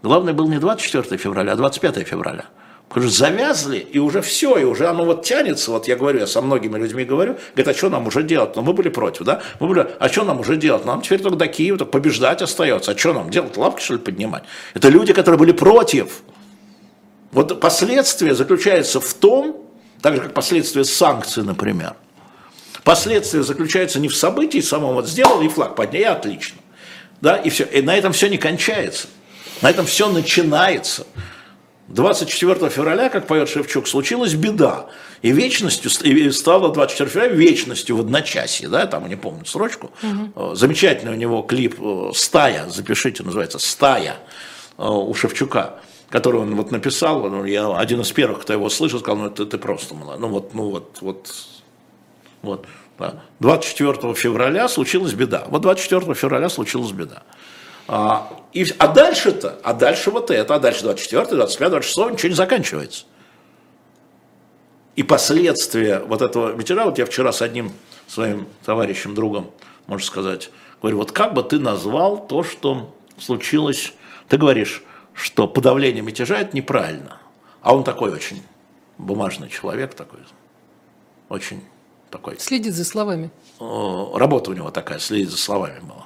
Главное 0.04 0.34
был 0.34 0.50
не 0.50 0.60
24 0.60 1.18
февраля, 1.18 1.54
а 1.54 1.56
25 1.56 2.08
февраля. 2.08 2.46
Потому 2.90 3.08
что 3.08 3.18
завязли, 3.18 3.78
и 3.78 4.00
уже 4.00 4.22
все, 4.22 4.58
и 4.58 4.64
уже 4.64 4.88
оно 4.88 5.06
вот 5.06 5.24
тянется, 5.24 5.72
вот 5.72 5.88
я 5.88 5.96
говорю, 5.96 6.20
я 6.20 6.28
со 6.28 6.42
многими 6.42 6.78
людьми 6.78 7.06
говорю, 7.06 7.38
говорят, 7.56 7.76
а 7.76 7.78
что 7.78 7.90
нам 7.90 8.08
уже 8.08 8.24
делать? 8.24 8.56
Но 8.56 8.62
ну, 8.62 8.68
мы 8.68 8.74
были 8.74 8.90
против, 8.90 9.26
да? 9.26 9.42
Мы 9.60 9.68
были, 9.68 9.88
а 10.00 10.10
что 10.10 10.24
нам 10.24 10.40
уже 10.40 10.58
делать? 10.58 10.86
Нам 10.86 11.02
теперь 11.02 11.22
только 11.22 11.38
до 11.38 11.48
Киева, 11.48 11.78
только 11.78 11.92
побеждать 11.92 12.42
остается. 12.42 12.92
А 12.92 12.98
что 12.98 13.14
нам 13.14 13.30
делать? 13.30 13.56
Лапки, 13.58 13.84
что 13.84 13.94
ли, 13.94 14.00
поднимать? 14.00 14.44
Это 14.74 14.90
люди, 14.90 15.14
которые 15.14 15.38
были 15.38 15.52
против. 15.52 16.24
Вот 17.32 17.60
последствия 17.60 18.34
заключаются 18.34 19.00
в 19.00 19.14
том, 19.14 19.69
так 20.02 20.16
же, 20.16 20.22
как 20.22 20.34
последствия 20.34 20.84
санкций, 20.84 21.44
например. 21.44 21.96
Последствия 22.84 23.44
заключаются 23.44 24.00
не 24.00 24.08
в 24.08 24.16
событии 24.16 24.60
самом, 24.62 24.94
вот 24.94 25.08
сделал 25.08 25.42
и 25.42 25.48
флаг 25.48 25.76
поднял, 25.76 26.02
и 26.02 26.06
отлично. 26.06 26.58
Да, 27.22 27.36
и 27.36 27.50
все. 27.50 27.66
И 27.66 27.82
на 27.82 27.96
этом 27.96 28.14
все 28.14 28.30
не 28.30 28.38
кончается. 28.38 29.08
На 29.62 29.70
этом 29.70 29.86
все 29.86 30.10
начинается. 30.10 31.06
24 31.90 32.70
февраля, 32.70 33.10
как 33.10 33.28
поет 33.28 33.50
Шевчук, 33.50 33.88
случилась 33.88 34.36
беда. 34.36 34.86
И 35.22 35.32
вечностью, 35.32 35.92
и 36.04 36.32
стало 36.32 36.72
24 36.72 37.10
февраля 37.10 37.34
вечностью 37.34 37.98
в 37.98 38.02
одночасье, 38.02 38.70
да, 38.70 38.86
там, 38.86 39.10
не 39.10 39.16
помню 39.16 39.46
срочку. 39.46 39.92
Угу. 40.02 40.56
Замечательный 40.56 41.12
у 41.12 41.16
него 41.16 41.42
клип 41.42 41.76
э, 41.80 42.12
«Стая», 42.14 42.70
запишите, 42.70 43.24
называется 43.24 43.60
«Стая» 43.60 44.18
э, 44.78 44.84
у 44.86 45.14
Шевчука 45.14 45.80
который 46.10 46.42
он 46.42 46.56
вот 46.56 46.72
написал, 46.72 47.30
ну, 47.30 47.46
я 47.46 47.78
один 47.78 48.02
из 48.02 48.12
первых, 48.12 48.42
кто 48.42 48.54
его 48.54 48.70
слышал, 48.70 49.00
сказал, 49.00 49.18
ну 49.18 49.28
это 49.28 49.46
ты 49.46 49.58
просто 49.58 49.96
ну 49.96 50.28
вот, 50.28 50.54
ну 50.54 50.70
вот, 50.70 50.98
вот, 51.02 51.34
вот. 52.42 52.66
Да. 52.98 53.22
24 53.40 54.14
февраля 54.14 54.68
случилась 54.68 55.14
беда. 55.14 55.46
Вот 55.48 55.62
24 55.62 56.14
февраля 56.16 56.50
случилась 56.50 56.92
беда. 56.92 57.24
А, 57.88 58.30
и, 58.52 58.66
а 58.78 58.90
дальше-то, 58.90 59.58
а 59.64 59.74
дальше 59.74 60.12
вот 60.12 60.30
это, 60.32 60.56
а 60.56 60.60
дальше 60.60 60.84
24, 60.84 61.28
25, 61.28 61.70
26, 61.70 62.12
ничего 62.12 62.30
не 62.30 62.36
заканчивается. 62.36 63.06
И 64.98 65.04
последствия 65.04 66.00
вот 66.00 66.22
этого 66.22 66.54
мятежа, 66.54 66.84
вот 66.84 66.98
я 66.98 67.06
вчера 67.06 67.32
с 67.32 67.42
одним 67.42 67.72
своим 68.06 68.48
товарищем, 68.66 69.16
другом, 69.16 69.50
можно 69.88 70.06
сказать, 70.06 70.52
говорю, 70.82 70.98
вот 70.98 71.14
как 71.14 71.34
бы 71.34 71.42
ты 71.42 71.58
назвал 71.58 72.28
то, 72.28 72.44
что 72.44 72.94
случилось, 73.18 73.94
ты 74.28 74.38
говоришь, 74.38 74.84
что 75.14 75.48
подавление 75.48 76.02
мятежа– 76.02 76.38
это 76.40 76.56
неправильно. 76.56 77.18
А 77.62 77.76
он 77.76 77.84
такой 77.84 78.12
очень 78.12 78.42
бумажный 78.98 79.50
человек 79.50 79.94
такой, 79.94 80.20
очень 81.30 81.64
такой. 82.10 82.40
Следит 82.40 82.74
за 82.74 82.86
словами. 82.86 83.32
Работа 83.60 84.52
у 84.52 84.54
него 84.54 84.72
такая, 84.72 85.00
следит 85.00 85.30
за 85.30 85.38
словами 85.38 85.80
была. 85.82 86.06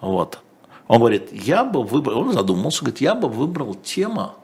Вот. 0.00 0.40
Он 0.88 0.98
говорит, 0.98 1.32
я 1.32 1.64
бы 1.64 1.84
выбрал, 1.84 2.20
он 2.20 2.32
задумался, 2.32 2.80
говорит, 2.80 3.00
я 3.00 3.14
бы 3.14 3.28
выбрал 3.28 3.74
тема, 3.74 4.34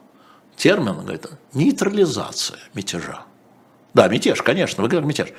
термин, 0.55 0.99
говорит, 1.01 1.27
нейтрализация 1.53 2.59
мятежа. 2.73 3.23
Да, 3.93 4.07
мятеж, 4.07 4.41
конечно, 4.41 4.83
вы 4.83 4.89
говорите 4.89 5.23
мятеж. 5.23 5.35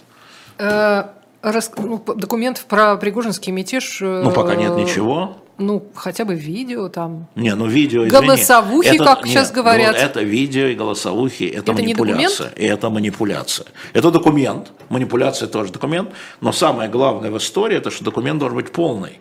Э, 0.57 1.09
рас... 1.43 1.71
ну, 1.77 2.03
документов 2.17 2.65
про 2.65 2.97
Пригожинский 2.97 3.53
мятеж... 3.53 3.99
Ну, 4.01 4.31
пока 4.31 4.55
нет 4.55 4.75
ничего. 4.75 5.37
Ну, 5.57 5.87
хотя 5.95 6.25
бы 6.25 6.35
видео 6.35 6.89
там. 6.89 7.29
Не, 7.37 7.55
ну 7.55 7.67
видео, 7.67 8.09
извини, 8.09 8.27
Голосовухи, 8.27 8.89
это, 8.89 9.05
как 9.05 9.25
нет, 9.25 9.29
сейчас 9.29 9.53
говорят. 9.53 9.95
это 9.95 10.23
видео 10.23 10.67
и 10.67 10.75
голосовухи, 10.75 11.45
это, 11.45 11.71
это 11.71 11.73
манипуляция. 11.75 12.53
И 12.57 12.65
это 12.65 12.91
манипуляция. 12.91 13.67
Это 13.93 14.11
документ, 14.11 14.73
манипуляция 14.89 15.49
тоже 15.49 15.73
документ, 15.73 16.11
но 16.41 16.51
самое 16.51 16.91
главное 16.91 17.31
в 17.31 17.39
истории, 17.39 17.77
это 17.77 17.93
что 17.93 18.05
документ 18.05 18.41
должен 18.41 18.57
быть 18.57 18.73
полный. 18.73 19.21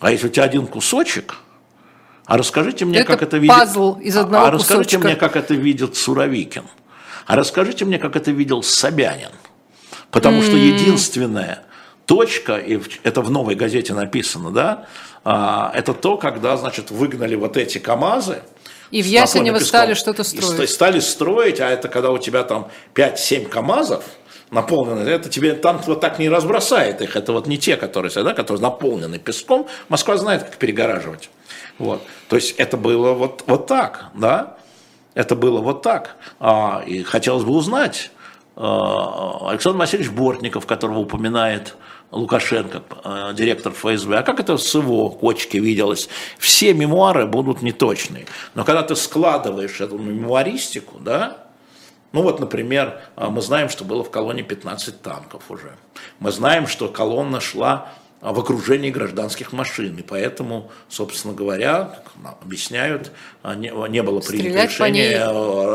А 0.00 0.10
если 0.10 0.28
у 0.28 0.30
тебя 0.30 0.44
один 0.44 0.66
кусочек, 0.66 1.36
а 2.24 2.38
расскажите 2.38 2.86
мне, 2.86 3.00
это 3.00 3.06
как 3.06 3.22
это 3.22 3.36
видит... 3.36 3.54
пазл 3.54 3.94
из 3.96 4.16
одного 4.16 4.46
А 4.46 4.50
расскажите 4.50 4.96
кусочка. 4.96 5.06
мне, 5.06 5.16
как 5.16 5.36
это 5.36 5.54
видит 5.54 5.96
Суровикин. 5.96 6.64
А 7.26 7.36
расскажите 7.36 7.84
мне, 7.84 7.98
как 7.98 8.16
это 8.16 8.30
видел 8.30 8.62
Собянин. 8.62 9.30
Потому 10.10 10.38
mm-hmm. 10.38 10.46
что 10.46 10.56
единственная 10.56 11.64
точка, 12.06 12.56
и 12.56 12.80
это 13.02 13.20
в 13.20 13.30
новой 13.30 13.54
газете 13.54 13.92
написано, 13.92 14.50
да, 14.50 14.64
а, 14.72 14.86
это 15.24 15.94
то, 15.94 16.16
когда, 16.16 16.56
значит, 16.56 16.90
выгнали 16.90 17.34
вот 17.34 17.56
эти 17.56 17.78
КАМАЗы, 17.78 18.42
и 18.90 19.02
в 19.02 19.06
Ясенево 19.06 19.58
стали 19.58 19.94
что-то 19.94 20.24
строить. 20.24 20.60
И 20.60 20.66
стали 20.66 21.00
строить, 21.00 21.60
а 21.60 21.68
это 21.68 21.88
когда 21.88 22.10
у 22.10 22.18
тебя 22.18 22.42
там 22.42 22.70
5-7 22.94 23.48
КАМАЗов, 23.48 24.04
наполнены, 24.50 25.08
это 25.08 25.28
тебе 25.28 25.54
там 25.54 25.80
вот 25.86 26.00
так 26.00 26.18
не 26.18 26.28
разбросает 26.28 27.02
их, 27.02 27.16
это 27.16 27.32
вот 27.32 27.46
не 27.46 27.58
те, 27.58 27.76
которые, 27.76 28.10
да, 28.12 28.32
которые 28.32 28.62
наполнены 28.62 29.18
песком, 29.18 29.68
Москва 29.88 30.16
знает, 30.16 30.44
как 30.44 30.56
перегораживать. 30.56 31.30
Вот. 31.78 32.02
То 32.28 32.36
есть 32.36 32.54
это 32.58 32.76
было 32.76 33.12
вот, 33.12 33.44
вот 33.46 33.66
так, 33.66 34.06
да, 34.14 34.56
это 35.14 35.36
было 35.36 35.60
вот 35.60 35.82
так. 35.82 36.16
А, 36.40 36.82
и 36.86 37.02
хотелось 37.02 37.44
бы 37.44 37.52
узнать, 37.52 38.10
а, 38.56 39.50
Александр 39.50 39.78
Васильевич 39.78 40.10
Бортников, 40.10 40.66
которого 40.66 41.00
упоминает 41.00 41.74
Лукашенко, 42.10 42.82
э, 43.04 43.32
директор 43.34 43.72
ФСБ, 43.72 44.18
а 44.18 44.22
как 44.22 44.40
это 44.40 44.56
с 44.56 44.74
его 44.74 45.10
кочки 45.10 45.58
виделось? 45.58 46.08
Все 46.38 46.72
мемуары 46.72 47.26
будут 47.26 47.60
неточные. 47.60 48.26
Но 48.54 48.64
когда 48.64 48.82
ты 48.82 48.96
складываешь 48.96 49.80
эту 49.80 49.98
мемуаристику, 49.98 50.98
да, 50.98 51.48
ну 52.12 52.22
вот, 52.22 52.40
например, 52.40 53.00
э, 53.16 53.26
мы 53.28 53.42
знаем, 53.42 53.68
что 53.68 53.84
было 53.84 54.02
в 54.02 54.10
колонне 54.10 54.42
15 54.42 55.02
танков 55.02 55.50
уже. 55.50 55.76
Мы 56.18 56.32
знаем, 56.32 56.66
что 56.66 56.88
колонна 56.88 57.40
шла 57.40 57.92
в 58.20 58.38
окружении 58.38 58.90
гражданских 58.90 59.52
машин. 59.52 59.96
И 59.96 60.02
поэтому, 60.02 60.70
собственно 60.88 61.34
говоря, 61.34 62.02
объясняют, 62.42 63.12
а, 63.42 63.54
не, 63.54 63.70
было 64.02 64.20
принято 64.20 64.64
решение 64.64 65.22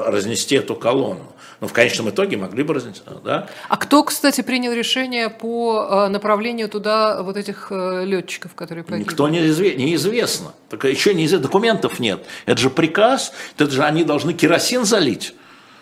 разнести 0.10 0.56
эту 0.56 0.76
колонну. 0.76 1.33
Но 1.64 1.70
в 1.70 1.72
конечном 1.72 2.10
итоге 2.10 2.36
могли 2.36 2.62
бы 2.62 2.74
разнести. 2.74 3.04
Да? 3.24 3.48
А 3.70 3.78
кто, 3.78 4.04
кстати, 4.04 4.42
принял 4.42 4.74
решение 4.74 5.30
по 5.30 5.88
а, 5.90 6.10
направлению 6.10 6.68
туда 6.68 7.24
вот 7.24 7.38
этих 7.38 7.68
э, 7.70 8.04
летчиков, 8.04 8.54
которые 8.54 8.84
погибли? 8.84 9.10
Никто 9.10 9.30
не 9.30 9.40
неизвестно. 9.40 10.52
Так 10.68 10.84
еще 10.84 11.14
неизвестно, 11.14 11.48
документов 11.48 12.00
нет. 12.00 12.26
Это 12.46 12.60
же 12.60 12.70
приказ, 12.70 13.32
это 13.58 13.72
же 13.72 13.82
они 13.82 14.04
должны 14.04 14.34
керосин 14.34 14.84
залить. 14.84 15.36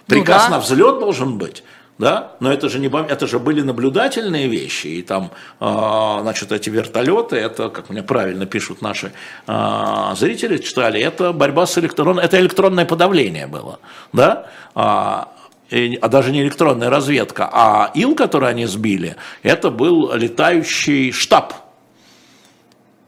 Приказ 0.05 0.43
ну, 0.43 0.49
да. 0.49 0.57
на 0.57 0.59
взлет 0.59 0.99
должен 0.99 1.39
быть 1.39 1.63
да, 1.97 2.31
но 2.39 2.51
это 2.51 2.67
же 2.69 2.79
не 2.79 2.87
это 2.87 3.27
же 3.27 3.39
были 3.39 3.61
наблюдательные 3.61 4.47
вещи, 4.47 4.87
и 4.87 5.01
там, 5.01 5.31
э, 5.59 6.17
значит, 6.21 6.51
эти 6.51 6.69
вертолеты, 6.69 7.35
это, 7.35 7.69
как 7.69 7.89
мне 7.89 8.01
правильно 8.01 8.45
пишут 8.45 8.81
наши 8.81 9.11
э, 9.47 10.15
зрители, 10.15 10.57
читали, 10.57 10.99
это 10.99 11.31
борьба 11.31 11.65
с 11.65 11.77
электронной, 11.77 12.23
это 12.23 12.39
электронное 12.39 12.85
подавление 12.85 13.45
было, 13.45 13.79
да, 14.13 14.47
а, 14.73 15.27
а 15.71 16.07
даже 16.07 16.31
не 16.31 16.41
электронная 16.41 16.89
разведка, 16.89 17.49
а 17.51 17.91
ил, 17.93 18.15
который 18.15 18.49
они 18.49 18.65
сбили, 18.65 19.15
это 19.43 19.71
был 19.71 20.13
летающий 20.13 21.11
штаб, 21.11 21.53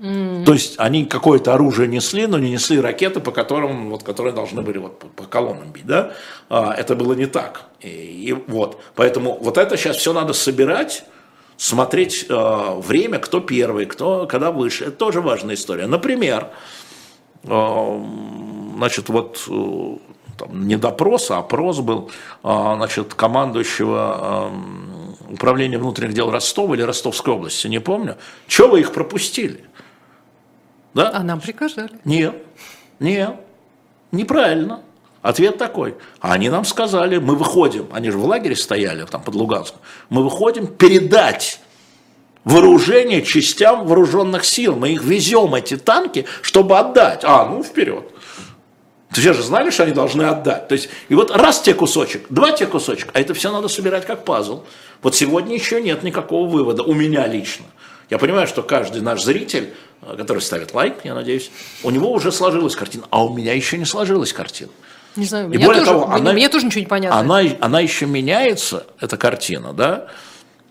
Mm. 0.04 0.44
То 0.44 0.52
есть 0.52 0.76
они 0.80 1.06
какое-то 1.06 1.54
оружие 1.54 1.88
несли, 1.88 2.28
но 2.28 2.38
не 2.38 2.52
несли 2.52 2.78
ракеты, 2.82 3.22
по 3.22 3.32
которым, 3.32 3.90
вот, 3.90 4.04
которые 4.04 4.34
должны 4.34 4.62
были 4.62 4.78
вот, 4.78 5.00
по 5.00 5.24
колоннам 5.24 5.72
бить. 5.72 5.86
Да? 5.86 6.12
А, 6.50 6.74
это 6.74 6.96
было 6.96 7.14
не 7.14 7.26
так. 7.26 7.68
И, 7.80 7.88
и 7.88 8.34
вот. 8.34 8.82
Поэтому 8.96 9.38
вот 9.40 9.58
это 9.58 9.78
сейчас 9.78 9.96
все 9.96 10.12
надо 10.12 10.34
собирать, 10.34 11.06
смотреть 11.56 12.26
э, 12.28 12.80
время, 12.80 13.20
кто 13.20 13.40
первый, 13.40 13.86
кто 13.86 14.28
когда 14.28 14.52
выше. 14.52 14.86
Это 14.86 14.98
тоже 14.98 15.22
важная 15.22 15.56
история. 15.56 15.88
Например, 15.88 16.50
э, 17.44 18.04
значит, 18.76 19.08
вот 19.08 19.48
э, 19.48 19.98
там, 20.38 20.68
не 20.68 20.78
допрос, 20.78 21.32
а 21.32 21.38
опрос 21.38 21.80
был 21.80 22.12
э, 22.44 22.74
значит, 22.76 23.14
командующего 23.14 24.52
э, 25.30 25.34
управления 25.34 25.78
внутренних 25.78 26.14
дел 26.14 26.32
Ростова 26.32 26.76
или 26.76 26.82
Ростовской 26.82 27.34
области, 27.34 27.68
не 27.68 27.80
помню. 27.80 28.18
Чего 28.48 28.70
вы 28.70 28.82
их 28.82 28.92
пропустили? 28.92 29.64
Да? 30.94 31.12
А 31.14 31.24
нам 31.24 31.40
приказали. 31.40 31.92
Нет, 32.06 32.36
нет, 33.00 33.36
неправильно. 34.12 34.82
Ответ 35.22 35.58
такой. 35.58 35.96
А 36.20 36.34
они 36.34 36.50
нам 36.50 36.66
сказали, 36.66 37.18
мы 37.18 37.36
выходим, 37.36 37.88
они 37.94 38.12
же 38.12 38.18
в 38.18 38.26
лагере 38.26 38.56
стояли 38.56 39.06
там 39.06 39.24
под 39.24 39.36
Луганском, 39.36 39.80
мы 40.10 40.24
выходим 40.24 40.68
передать 40.68 41.62
вооружение 42.44 43.22
частям 43.22 43.86
вооруженных 43.86 44.46
сил. 44.46 44.76
Мы 44.76 44.92
их 44.92 45.04
везем, 45.04 45.56
эти 45.56 45.78
танки, 45.78 46.26
чтобы 46.42 46.78
отдать. 46.78 47.24
А, 47.24 47.46
ну 47.46 47.64
вперед. 47.64 48.13
Все 49.14 49.34
же 49.34 49.44
знали, 49.44 49.70
что 49.70 49.84
они 49.84 49.92
должны 49.94 50.24
отдать. 50.24 50.68
То 50.68 50.74
есть, 50.74 50.90
и 51.10 51.16
вот 51.16 51.32
раз 51.36 51.62
те 51.62 51.74
кусочек, 51.74 52.26
два 52.30 52.52
те 52.52 52.66
кусочек, 52.66 53.10
а 53.14 53.20
это 53.20 53.34
все 53.34 53.52
надо 53.52 53.68
собирать 53.68 54.06
как 54.06 54.26
пазл. 54.26 54.64
Вот 55.02 55.16
сегодня 55.16 55.56
еще 55.56 55.82
нет 55.82 56.04
никакого 56.04 56.48
вывода, 56.50 56.84
у 56.84 56.94
меня 56.94 57.28
лично. 57.28 57.66
Я 58.10 58.18
понимаю, 58.18 58.48
что 58.48 58.62
каждый 58.64 59.02
наш 59.02 59.24
зритель, 59.24 59.74
э, 60.02 60.16
который 60.18 60.42
ставит 60.42 60.74
лайк, 60.74 60.96
я 61.04 61.14
надеюсь, 61.16 61.52
у 61.84 61.90
него 61.90 62.12
уже 62.12 62.32
сложилась 62.32 62.76
картина, 62.76 63.06
а 63.10 63.24
у 63.26 63.34
меня 63.36 63.54
еще 63.54 63.78
не 63.78 63.86
сложилась 63.86 64.34
картина. 64.34 64.72
Не 65.16 65.26
знаю, 65.26 65.52
И 65.52 65.58
более 65.58 65.82
тоже, 65.84 65.92
того, 65.92 66.08
мне, 66.08 66.16
она- 66.16 66.34
мне 66.34 66.50
тоже 66.50 66.66
ничего 66.66 66.82
не 66.82 66.88
понятно. 66.88 67.20
Она, 67.20 67.42
она 67.60 67.80
еще 67.80 68.06
меняется, 68.06 68.86
эта 69.00 69.16
картина, 69.18 69.74
да, 69.74 70.08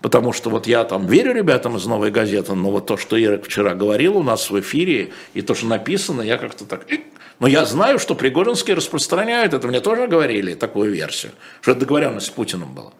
потому 0.01 0.33
что 0.33 0.49
вот 0.49 0.67
я 0.67 0.83
там 0.83 1.05
верю 1.07 1.33
ребятам 1.33 1.77
из 1.77 1.85
«Новой 1.85 2.11
газеты», 2.11 2.53
но 2.53 2.71
вот 2.71 2.85
то, 2.87 2.97
что 2.97 3.17
Ирок 3.17 3.45
вчера 3.45 3.73
говорил 3.73 4.17
у 4.17 4.23
нас 4.23 4.49
в 4.49 4.59
эфире, 4.59 5.11
и 5.33 5.41
то, 5.41 5.55
что 5.55 5.65
написано, 5.67 6.21
я 6.21 6.37
как-то 6.37 6.65
так... 6.65 6.91
«Ик». 6.91 7.03
Но 7.39 7.47
я 7.47 7.65
знаю, 7.65 7.99
что 7.99 8.15
Пригожинские 8.15 8.75
распространяют, 8.75 9.53
это 9.53 9.67
мне 9.67 9.79
тоже 9.79 10.07
говорили, 10.07 10.53
такую 10.53 10.91
версию, 10.91 11.33
что 11.61 11.71
это 11.71 11.81
договоренность 11.81 12.27
с 12.27 12.29
Путиным 12.29 12.73
была. 12.73 12.91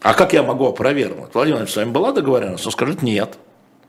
А 0.00 0.14
как 0.14 0.32
я 0.32 0.42
могу 0.42 0.66
опровергнуть? 0.66 1.34
Владимир 1.34 1.68
с 1.68 1.76
вами 1.76 1.90
была 1.90 2.12
договоренность? 2.12 2.64
Он 2.66 2.72
скажет 2.72 3.02
нет. 3.02 3.36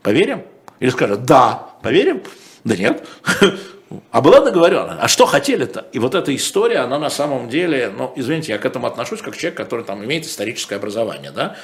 Поверим? 0.02 0.42
Или 0.80 0.90
скажет 0.90 1.24
да. 1.24 1.70
Поверим? 1.82 2.22
Да 2.64 2.76
нет. 2.76 3.06
А 4.12 4.20
была 4.20 4.40
договоренность? 4.40 5.00
А 5.00 5.08
что 5.08 5.26
хотели-то? 5.26 5.86
И 5.92 5.98
вот 5.98 6.14
эта 6.14 6.34
история, 6.34 6.78
она 6.78 6.98
на 6.98 7.10
самом 7.10 7.48
деле, 7.48 7.92
ну, 7.96 8.12
извините, 8.14 8.52
я 8.52 8.58
к 8.58 8.64
этому 8.64 8.86
отношусь 8.86 9.20
как 9.20 9.36
человек, 9.36 9.56
который 9.56 9.84
там 9.84 10.04
имеет 10.04 10.26
историческое 10.26 10.76
образование, 10.76 11.32
да? 11.32 11.56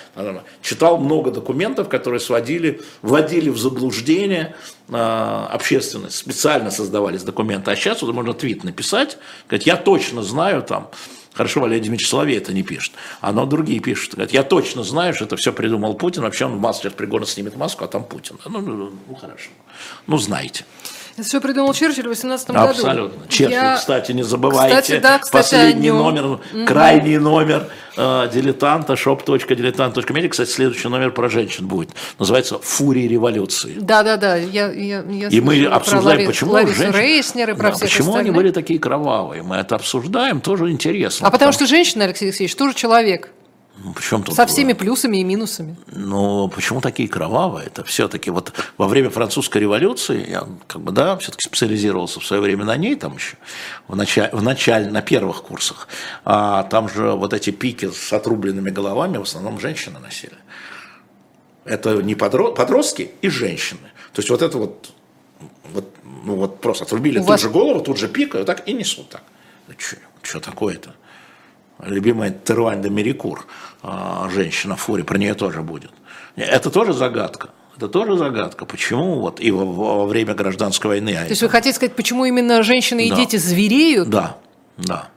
Читал 0.61 0.98
много 0.98 1.31
документов, 1.31 1.89
которые 1.89 2.19
сводили, 2.19 2.81
вводили 3.03 3.48
в 3.48 3.59
заблуждение 3.59 4.57
э, 4.89 4.97
общественность. 4.97 6.16
Специально 6.16 6.70
создавались 6.73 7.23
документы. 7.23 7.70
А 7.70 7.77
сейчас 7.77 8.03
вот 8.03 8.12
можно 8.12 8.35
твит 8.35 8.65
написать, 8.65 9.19
сказать, 9.47 9.66
я 9.66 9.77
точно 9.77 10.23
знаю 10.23 10.62
там, 10.62 10.90
Хорошо, 11.36 11.61
Валерий 11.61 11.82
Дмитриевич 11.82 12.09
Соловей 12.09 12.39
это 12.39 12.55
не 12.55 12.62
пишет, 12.62 12.94
а 13.20 13.31
но 13.31 13.44
другие 13.44 13.81
пишут. 13.81 14.15
Говорят, 14.15 14.32
я 14.32 14.43
точно 14.43 14.82
знаю, 14.82 15.12
что 15.12 15.27
это 15.27 15.36
все 15.36 15.53
придумал 15.53 15.93
Путин, 15.93 16.23
вообще 16.23 16.47
он 16.47 16.57
в 16.57 16.61
маске 16.61 16.85
сейчас 16.85 16.94
пригодно 16.94 17.27
снимет 17.27 17.57
маску, 17.57 17.85
а 17.85 17.89
там 17.89 18.05
Путин. 18.05 18.39
Ну, 18.47 18.61
ну, 18.62 18.93
ну, 19.07 19.15
хорошо. 19.15 19.51
Ну, 20.07 20.16
знаете. 20.16 20.65
Это 21.17 21.27
все 21.27 21.41
придумал 21.41 21.73
Черчилль 21.73 22.05
в 22.05 22.09
18 22.09 22.51
году. 22.51 22.69
Абсолютно. 22.71 23.27
Черчилль, 23.29 23.53
Я- 23.53 23.77
кстати, 23.77 24.13
не 24.13 24.23
забывайте. 24.23 24.81
Кстати, 24.81 25.01
да, 25.01 25.19
кстати, 25.19 25.43
последний 25.43 25.91
номер, 25.91 26.41
крайний 26.67 27.17
номер 27.19 27.69
э, 27.97 28.29
дилетанта, 28.33 28.93
shop.diletant.media. 28.95 30.29
Кстати, 30.29 30.51
следующий 30.51 30.89
номер 30.89 31.13
про 31.13 31.29
женщин 31.31 31.67
будет. 31.67 31.91
Называется 32.19 32.59
«Фурия 32.59 33.09
революции». 33.09 33.77
Да, 33.81 34.03
да, 34.03 34.17
да. 34.17 34.37
Я, 34.37 34.71
я, 34.71 35.03
я 35.09 35.29
И 35.29 35.41
мы 35.41 35.65
обсуждаем, 35.65 36.21
Лари- 36.21 36.27
почему 36.27 36.53
Ларису 36.53 36.75
женщины- 36.75 37.01
Рейснер 37.01 37.51
и 37.51 37.55
про 37.55 37.71
Да, 37.71 37.75
всех 37.77 37.89
почему 37.89 38.11
они 38.11 38.17
остальных. 38.19 38.35
были 38.37 38.51
такие 38.51 38.79
кровавые. 38.79 39.43
Мы 39.43 39.57
это 39.57 39.75
обсуждаем, 39.77 40.41
тоже 40.41 40.71
интересно. 40.71 41.29
А 41.29 41.31
потому 41.31 41.53
что 41.53 41.67
женщина, 41.67 42.05
Алексей 42.05 42.27
Алексеевич, 42.27 42.55
тоже 42.57 42.75
человек. 42.75 43.31
Ну, 43.85 43.93
причем 43.93 44.23
тут, 44.23 44.35
Со 44.35 44.47
всеми 44.47 44.73
плюсами 44.73 45.19
и 45.19 45.24
минусами. 45.24 45.77
Ну, 45.93 46.48
почему 46.48 46.81
такие 46.81 47.09
кровавые? 47.09 47.66
Это 47.66 47.85
все-таки 47.85 48.31
вот 48.31 48.53
во 48.78 48.89
время 48.89 49.11
французской 49.11 49.59
революции, 49.59 50.31
я 50.31 50.47
как 50.66 50.81
бы, 50.81 50.93
да, 50.93 51.16
все-таки 51.19 51.47
специализировался 51.47 52.20
в 52.20 52.27
свое 52.27 52.40
время 52.43 52.65
на 52.65 52.77
ней, 52.77 52.94
там 52.97 53.15
еще, 53.16 53.36
в 53.86 53.94
начале, 53.94 54.31
в 54.32 54.43
начале 54.43 54.90
на 54.90 55.03
первых 55.03 55.43
курсах. 55.43 55.89
А 56.24 56.62
там 56.65 56.89
же 56.89 57.12
вот 57.12 57.35
эти 57.35 57.51
пики 57.51 57.90
с 57.90 58.12
отрубленными 58.12 58.70
головами 58.70 59.19
в 59.19 59.23
основном 59.23 59.61
женщины 59.61 59.98
носили. 59.98 60.36
Это 61.65 62.03
не 62.03 62.15
подро- 62.15 62.55
подростки 62.55 63.11
и 63.20 63.28
женщины. 63.28 63.81
То 64.15 64.20
есть 64.20 64.31
вот 64.31 64.40
это 64.40 64.57
вот, 64.57 64.93
вот, 65.73 65.94
ну 66.24 66.36
вот 66.36 66.61
просто 66.61 66.85
отрубили 66.85 67.19
У 67.19 67.20
тут 67.23 67.28
вас- 67.28 67.43
же 67.43 67.51
голову, 67.51 67.81
тут 67.81 67.98
же 67.98 68.09
пик, 68.09 68.35
и 68.35 68.39
вот 68.39 68.47
так 68.47 68.66
и 68.69 68.73
несут 68.73 69.11
так. 69.11 69.23
Что 70.23 70.40
такое-то? 70.40 70.94
Любимая 71.82 72.31
Теруань 72.31 72.81
де 72.82 72.90
Мерикур, 72.90 73.47
а, 73.82 74.28
женщина 74.32 74.77
в 74.77 74.81
фуре, 74.81 75.05
про 75.05 75.19
нее 75.19 75.35
тоже 75.35 75.62
будет. 75.62 75.90
Это 76.36 76.70
тоже 76.70 76.93
загадка. 76.93 77.51
Это 77.77 77.89
тоже 77.89 78.16
загадка. 78.16 78.65
Почему 78.65 79.20
вот 79.20 79.39
и 79.40 79.51
во, 79.51 79.65
во 79.66 80.07
время 80.07 80.35
гражданской 80.35 80.89
войны... 80.89 81.12
То 81.15 81.27
есть 81.28 81.43
вы 81.43 81.48
хотите 81.51 81.74
сказать, 81.77 81.94
почему 81.94 82.24
именно 82.24 82.62
женщины 82.62 83.07
и 83.07 83.11
Да. 83.11 83.16
дети 83.16 83.36
звереют? 83.36 84.09
Да, 84.09 84.36
да. 84.78 85.09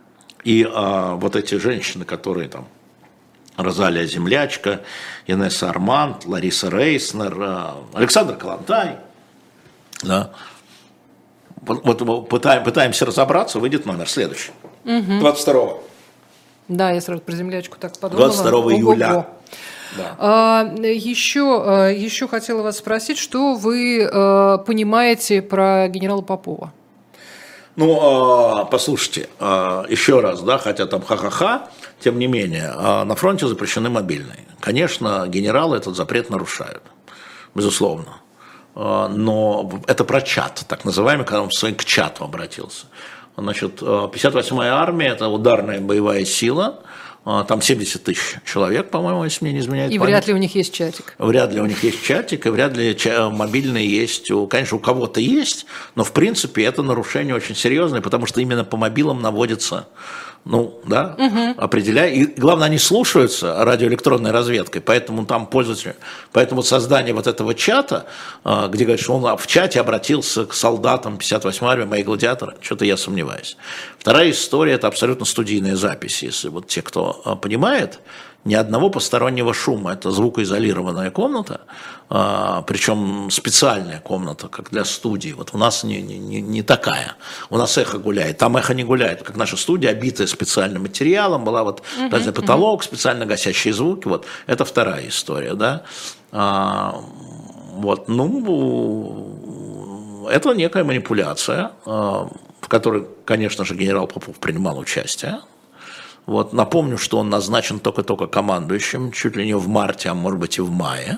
И 0.44 0.68
а, 0.70 1.16
вот 1.16 1.36
эти 1.38 1.56
женщины, 1.56 2.04
которые 2.04 2.50
там 2.50 2.68
Розалия 3.56 4.06
Землячка, 4.06 4.82
Инесса 5.28 5.70
Арманд, 5.70 6.26
Лариса 6.26 6.70
Рейснер, 6.70 7.38
а, 7.40 7.76
Александр 7.94 8.36
Калантай, 8.36 8.98
да. 10.04 10.32
Вот, 11.62 11.84
вот 11.86 12.02
мы 12.02 12.22
пытаем- 12.24 12.64
пытаемся 12.64 13.06
разобраться, 13.06 13.60
выйдет 13.60 13.86
номер 13.86 14.08
следующий. 14.10 14.52
22 14.86 15.78
Да, 16.70 16.92
я 16.92 17.02
сразу 17.02 17.22
про 17.22 17.36
землячку 17.36 17.78
так 17.80 17.98
подумала. 17.98 18.28
22 18.30 18.60
Ого-го. 18.60 18.72
июля. 18.72 19.28
Да. 19.98 20.16
А, 20.20 20.74
еще, 20.84 21.64
а, 21.66 21.88
еще 21.90 22.28
хотела 22.28 22.62
вас 22.62 22.78
спросить, 22.78 23.18
что 23.18 23.56
вы 23.56 24.08
а, 24.12 24.60
понимаете 24.60 25.42
про 25.42 25.88
генерала 25.90 26.22
Попова? 26.22 26.72
Ну, 27.76 27.98
а, 28.02 28.66
послушайте, 28.66 29.30
а, 29.40 29.86
еще 29.90 30.20
раз, 30.20 30.42
да, 30.42 30.58
хотя 30.60 30.86
там 30.86 31.02
ха-ха-ха, 31.02 31.70
тем 32.00 32.20
не 32.20 32.28
менее, 32.28 32.72
а, 32.76 33.04
на 33.04 33.16
фронте 33.16 33.48
запрещены 33.48 33.90
мобильные. 33.90 34.46
Конечно, 34.60 35.26
генералы 35.28 35.78
этот 35.78 35.96
запрет 35.96 36.30
нарушают, 36.30 36.84
безусловно. 37.56 38.18
А, 38.76 39.08
Но 39.10 39.72
это 39.88 40.04
про 40.04 40.22
чат, 40.22 40.66
так 40.68 40.86
называемый, 40.86 41.26
когда 41.26 41.42
он 41.42 41.50
к 41.50 41.84
чату 41.86 42.24
обратился. 42.24 42.86
Значит, 43.38 43.80
а, 43.82 44.08
58-я 44.08 44.76
армия– 44.76 45.08
это 45.10 45.28
ударная 45.30 45.80
боевая 45.80 46.26
сила, 46.26 46.80
а, 47.26 47.44
там 47.44 47.62
70 47.62 48.04
тысяч 48.04 48.36
человек, 48.46 48.90
по-моему, 48.90 49.24
если 49.24 49.46
мне 49.46 49.54
не 49.54 49.60
изменяет 49.60 49.92
И 49.92 49.98
память. 50.00 50.12
вряд 50.12 50.28
ли 50.28 50.34
у 50.34 50.38
них 50.38 50.56
есть 50.56 50.74
чатик. 50.74 51.16
Вряд 51.18 51.54
ли 51.54 51.62
у 51.62 51.66
них 51.66 51.84
есть 51.84 52.04
чатик, 52.04 52.46
и 52.46 52.50
вряд 52.50 52.76
ли 52.76 52.96
ча- 52.98 53.30
мобильные 53.30 53.88
есть. 53.88 54.30
Конечно, 54.50 54.78
у 54.78 54.80
кого-то 54.80 55.20
есть, 55.22 55.66
но 55.96 56.04
в 56.04 56.12
принципе 56.12 56.64
это 56.64 56.82
нарушение 56.84 57.36
очень 57.36 57.56
серьезное, 57.56 58.02
потому 58.02 58.26
что 58.26 58.42
именно 58.42 58.64
по 58.64 58.78
мобилам 58.78 59.22
наводится, 59.22 59.88
ну, 60.46 60.80
да, 60.86 61.16
определяя. 61.58 62.10
И 62.10 62.26
главное, 62.26 62.68
они 62.68 62.78
слушаются 62.78 63.64
радиоэлектронной 63.64 64.32
разведкой, 64.32 64.82
поэтому 64.82 65.26
там 65.26 65.46
пользуются. 65.46 65.96
Поэтому 66.32 66.64
создание 66.64 67.14
вот 67.14 67.28
этого 67.28 67.54
чата, 67.54 68.06
а, 68.44 68.68
где 68.68 68.86
говорят, 68.86 69.02
что 69.02 69.14
он 69.16 69.38
в 69.38 69.48
чате 69.48 69.80
обратился 69.80 70.46
к 70.46 70.54
солдатам 70.54 71.18
58-й 71.18 71.68
армии, 71.68 71.86
мои 71.86 72.04
гладиаторы, 72.04 72.56
что-то 72.62 72.86
я 72.86 72.98
сомневаюсь. 72.98 73.58
Вторая 74.00 74.32
история– 74.32 74.74
это 74.74 74.88
абсолютно 74.88 75.26
студийная 75.26 75.76
запись. 75.76 76.24
Если 76.24 76.50
вот 76.50 76.68
те, 76.68 76.82
кто 76.82 77.22
а, 77.26 77.36
понимает, 77.36 78.00
ни 78.50 78.56
одного 78.56 78.90
постороннего 78.90 79.54
шума. 79.54 79.94
Это 79.94 80.12
звукоизолированная 80.12 81.12
комната, 81.12 81.62
а, 82.10 82.64
причем 82.64 83.30
специальная 83.30 84.00
комната, 84.00 84.48
как 84.48 84.72
для 84.72 84.86
студии. 84.86 85.34
Вот 85.34 85.52
у 85.54 85.60
нас 85.60 85.84
не, 85.84 86.02
не, 86.02 86.42
не, 86.42 86.64
такая. 86.64 87.14
У 87.52 87.58
нас 87.58 87.78
эхо 87.78 88.00
гуляет, 88.00 88.40
там 88.40 88.58
эхо 88.58 88.74
не 88.74 88.84
гуляет. 88.84 89.22
Как 89.22 89.36
наша 89.36 89.56
студия, 89.56 89.92
обитая 89.92 90.28
специальным 90.28 90.82
материалом, 90.82 91.44
была 91.44 91.64
вот 91.64 91.84
разный 92.12 92.34
потолок, 92.34 92.84
специально 92.84 93.28
гасящие 93.28 93.74
звуки. 93.74 94.08
Вот 94.08 94.26
это 94.48 94.66
вторая 94.66 95.08
история, 95.08 95.54
да. 95.54 95.84
А, 96.32 96.96
вот, 97.74 98.08
ну, 98.08 100.28
это 100.32 100.54
некая 100.54 100.84
манипуляция, 100.84 101.72
а, 101.86 102.28
в 102.62 102.68
которой, 102.68 103.06
конечно 103.26 103.64
же, 103.64 103.76
генерал 103.76 104.08
Попов 104.08 104.40
принимал 104.40 104.80
участие. 104.80 105.42
Вот, 106.30 106.54
напомню, 106.54 107.00
что 107.00 107.18
он 107.18 107.32
назначен 107.32 107.80
только-только 107.80 108.28
командующим, 108.28 109.12
чуть 109.12 109.36
ли 109.36 109.48
не 109.48 109.56
в 109.56 109.68
марте, 109.68 110.10
а 110.10 110.14
может 110.14 110.40
быть 110.40 110.60
и 110.60 110.62
в 110.62 110.70
мае. 110.70 111.18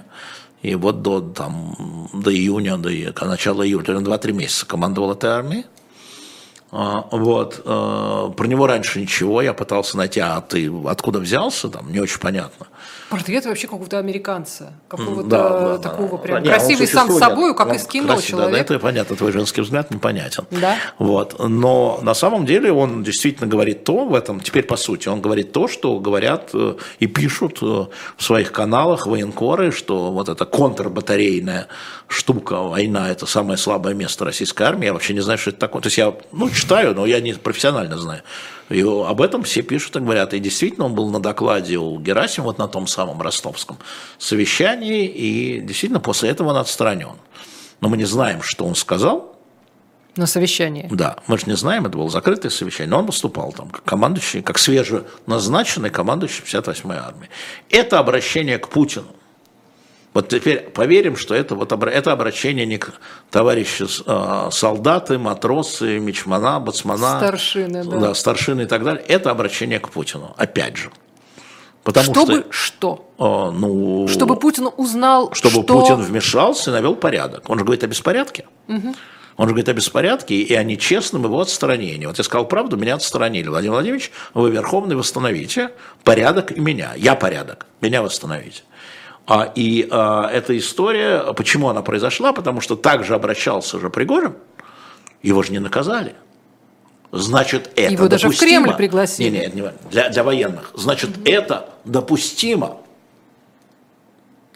И 0.62 0.74
вот 0.76 1.02
до, 1.02 1.20
там, 1.20 2.08
до 2.14 2.34
июня, 2.34 2.78
до 2.78 2.90
начала 3.26 3.68
июля, 3.68 3.84
то 3.84 3.92
есть 3.92 4.06
2-3 4.06 4.32
месяца 4.32 4.66
командовал 4.66 5.12
этой 5.12 5.30
армией. 5.30 5.66
А, 6.72 7.04
Вот. 7.12 7.62
э, 7.66 8.32
Про 8.38 8.48
него 8.48 8.68
раньше 8.68 9.02
ничего, 9.02 9.42
я 9.42 9.54
пытался 9.54 9.98
найти, 9.98 10.22
а 10.22 10.40
ты 10.40 10.72
откуда 10.88 11.20
взялся, 11.20 11.68
там, 11.68 11.92
не 11.92 12.00
очень 12.00 12.22
понятно. 12.22 12.68
Портрет 13.10 13.46
вообще 13.46 13.68
какого-то 13.68 14.00
американца, 14.00 14.72
какого-то 14.88 15.28
Да, 15.28 15.50
да, 15.50 15.78
такого 15.80 16.12
да. 16.12 16.18
прям 16.18 16.38
он 16.38 16.44
красивый 16.46 16.88
сам 16.88 17.12
с 17.12 17.20
собой, 17.20 17.54
как 17.54 17.74
из 17.76 17.84
кино 17.84 18.14
красив- 18.14 18.38
Да, 18.38 18.44
человек. 18.44 18.62
это 18.62 18.80
понятно, 18.80 19.16
твой 19.18 19.34
женский 19.34 19.60
взгляд 19.62 19.92
непонятен. 19.92 20.46
Да. 20.50 20.78
Вот. 20.98 21.36
Но 21.40 22.00
на 22.02 22.14
самом 22.14 22.46
деле 22.46 22.72
он 22.72 23.04
действительно 23.04 23.48
говорит 23.48 23.84
то 23.84 24.06
в 24.06 24.16
этом, 24.16 24.40
теперь 24.40 24.64
по 24.64 24.78
сути, 24.78 25.10
он 25.10 25.20
говорит 25.22 25.52
то, 25.52 25.68
что 25.68 26.00
говорят 26.00 26.52
э, 26.54 26.76
и 27.00 27.08
пишут 27.08 27.58
э, 27.62 27.66
в 27.66 28.24
своих 28.24 28.54
каналах 28.54 29.08
военкоры, 29.08 29.72
что 29.74 30.12
вот 30.14 30.30
эта 30.30 30.46
контрбатарейная 30.46 31.68
штука, 32.08 32.62
война, 32.62 33.10
это 33.12 33.26
самое 33.26 33.58
слабое 33.58 33.94
место 33.94 34.24
российской 34.26 34.64
армии. 34.64 34.86
Я 34.86 34.94
вообще 34.94 35.14
не 35.14 35.22
знаю, 35.22 35.38
что 35.38 35.50
это 35.50 35.60
такое. 35.60 35.82
То 35.82 35.88
есть 35.88 35.98
я, 35.98 36.14
ну, 36.32 36.50
читаю, 36.50 36.96
но 36.96 37.06
я 37.06 37.20
не 37.20 37.34
профессионально 37.34 37.98
знаю. 37.98 38.22
И 38.72 38.82
об 38.82 39.22
этом 39.22 39.44
все 39.44 39.62
пишут 39.62 39.96
и 39.96 40.00
говорят. 40.00 40.34
И 40.34 40.40
действительно, 40.40 40.86
он 40.86 40.96
был 40.96 41.10
на 41.10 41.20
докладе 41.20 41.78
у 41.78 42.00
Герасимова, 42.00 42.52
вот 42.52 42.58
на 42.58 42.68
том 42.68 42.88
самом 42.88 43.22
ростовском 43.22 43.78
совещании, 44.18 45.06
и 45.06 45.60
действительно 45.62 46.00
после 46.00 46.30
этого 46.30 46.50
он 46.50 46.58
отстранен. 46.58 47.16
Но 47.82 47.90
мы 47.90 47.98
не 47.98 48.06
знаем, 48.06 48.42
что 48.42 48.66
он 48.66 48.76
сказал, 48.76 49.36
На 50.16 50.28
совещании. 50.28 50.88
да, 50.92 51.18
мы 51.28 51.38
же 51.38 51.46
не 51.48 51.56
знаем, 51.56 51.86
это 51.86 51.98
было 51.98 52.10
закрытое 52.10 52.52
совещание, 52.52 52.90
но 52.92 53.00
он 53.00 53.06
выступал 53.08 53.52
там 53.54 53.70
как 53.70 53.84
командующий, 53.84 54.42
как 54.42 54.58
свеженазначенный 54.58 55.90
командующий 55.90 56.44
58-й 56.44 56.98
армии. 56.98 57.30
Это 57.70 58.00
обращение 58.00 58.58
к 58.58 58.68
Путину. 58.70 59.08
Вот 60.14 60.28
теперь 60.28 60.70
поверим, 60.70 61.16
что 61.16 61.34
это, 61.34 61.56
вот, 61.56 61.72
это 61.72 62.12
обращение 62.12 62.66
не 62.66 62.78
к 62.78 62.94
товарищу 63.30 63.88
э, 64.06 64.50
солдаты, 64.52 65.18
матросы, 65.18 66.00
мичмана, 66.00 66.60
бацмана, 66.60 67.18
старшины, 67.18 67.84
да. 67.86 67.98
Да, 67.98 68.14
старшины 68.14 68.64
и 68.64 68.66
так 68.66 68.84
далее. 68.84 69.04
Это 69.08 69.32
обращение 69.32 69.80
к 69.80 69.90
Путину, 69.90 70.34
опять 70.38 70.76
же. 70.76 70.92
Потому 71.84 72.14
чтобы 72.14 72.46
что? 72.50 73.08
что 73.18 73.52
э, 73.52 73.58
ну, 73.58 74.08
чтобы 74.10 74.36
Путин 74.36 74.70
узнал, 74.76 75.34
Чтобы 75.34 75.64
что... 75.64 75.80
Путин 75.80 76.02
вмешался 76.02 76.72
и 76.72 76.74
навел 76.74 76.96
порядок. 76.96 77.50
Он 77.50 77.58
же 77.58 77.64
говорит 77.64 77.84
о 77.86 77.88
беспорядке. 77.88 78.46
Угу. 78.68 78.94
Он 79.38 79.48
же 79.48 79.54
говорит 79.54 79.70
о 79.70 79.74
беспорядке 79.74 80.36
и 80.36 80.54
о 80.54 80.64
нечестном 80.64 81.24
его 81.24 81.40
отстранении. 81.40 82.06
Вот 82.06 82.18
я 82.18 82.24
сказал 82.24 82.48
правду, 82.48 82.76
меня 82.76 82.96
отстранили. 82.96 83.48
Владимир 83.48 83.74
Владимирович, 83.74 84.12
вы 84.34 84.52
Верховный, 84.52 84.96
восстановите 84.96 85.72
порядок 86.04 86.52
и 86.52 86.60
меня. 86.60 86.92
Я 86.98 87.16
порядок, 87.16 87.66
меня 87.80 88.04
восстановите. 88.04 88.64
А, 89.28 89.52
и 89.56 89.88
а, 89.90 90.30
эта 90.32 90.58
история, 90.58 91.34
почему 91.34 91.70
она 91.70 91.82
произошла? 91.82 92.34
Потому 92.34 92.62
что 92.62 92.76
также 92.76 93.16
обращался 93.16 93.80
же 93.80 93.90
Пригожин, 93.90 94.36
его 95.22 95.44
же 95.44 95.52
не 95.52 95.60
наказали. 95.60 96.16
Значит, 97.12 97.72
это 97.76 97.92
Его 97.92 98.08
даже 98.08 98.24
допустимо. 98.24 98.62
в 98.62 98.64
Кремль 98.64 98.78
пригласили. 98.78 99.30
Не, 99.30 99.48
не, 99.48 99.62
не, 99.62 99.74
для, 99.90 100.10
для 100.10 100.24
военных. 100.24 100.72
Значит, 100.76 101.18
угу. 101.18 101.22
это 101.26 101.70
допустимо. 101.84 102.78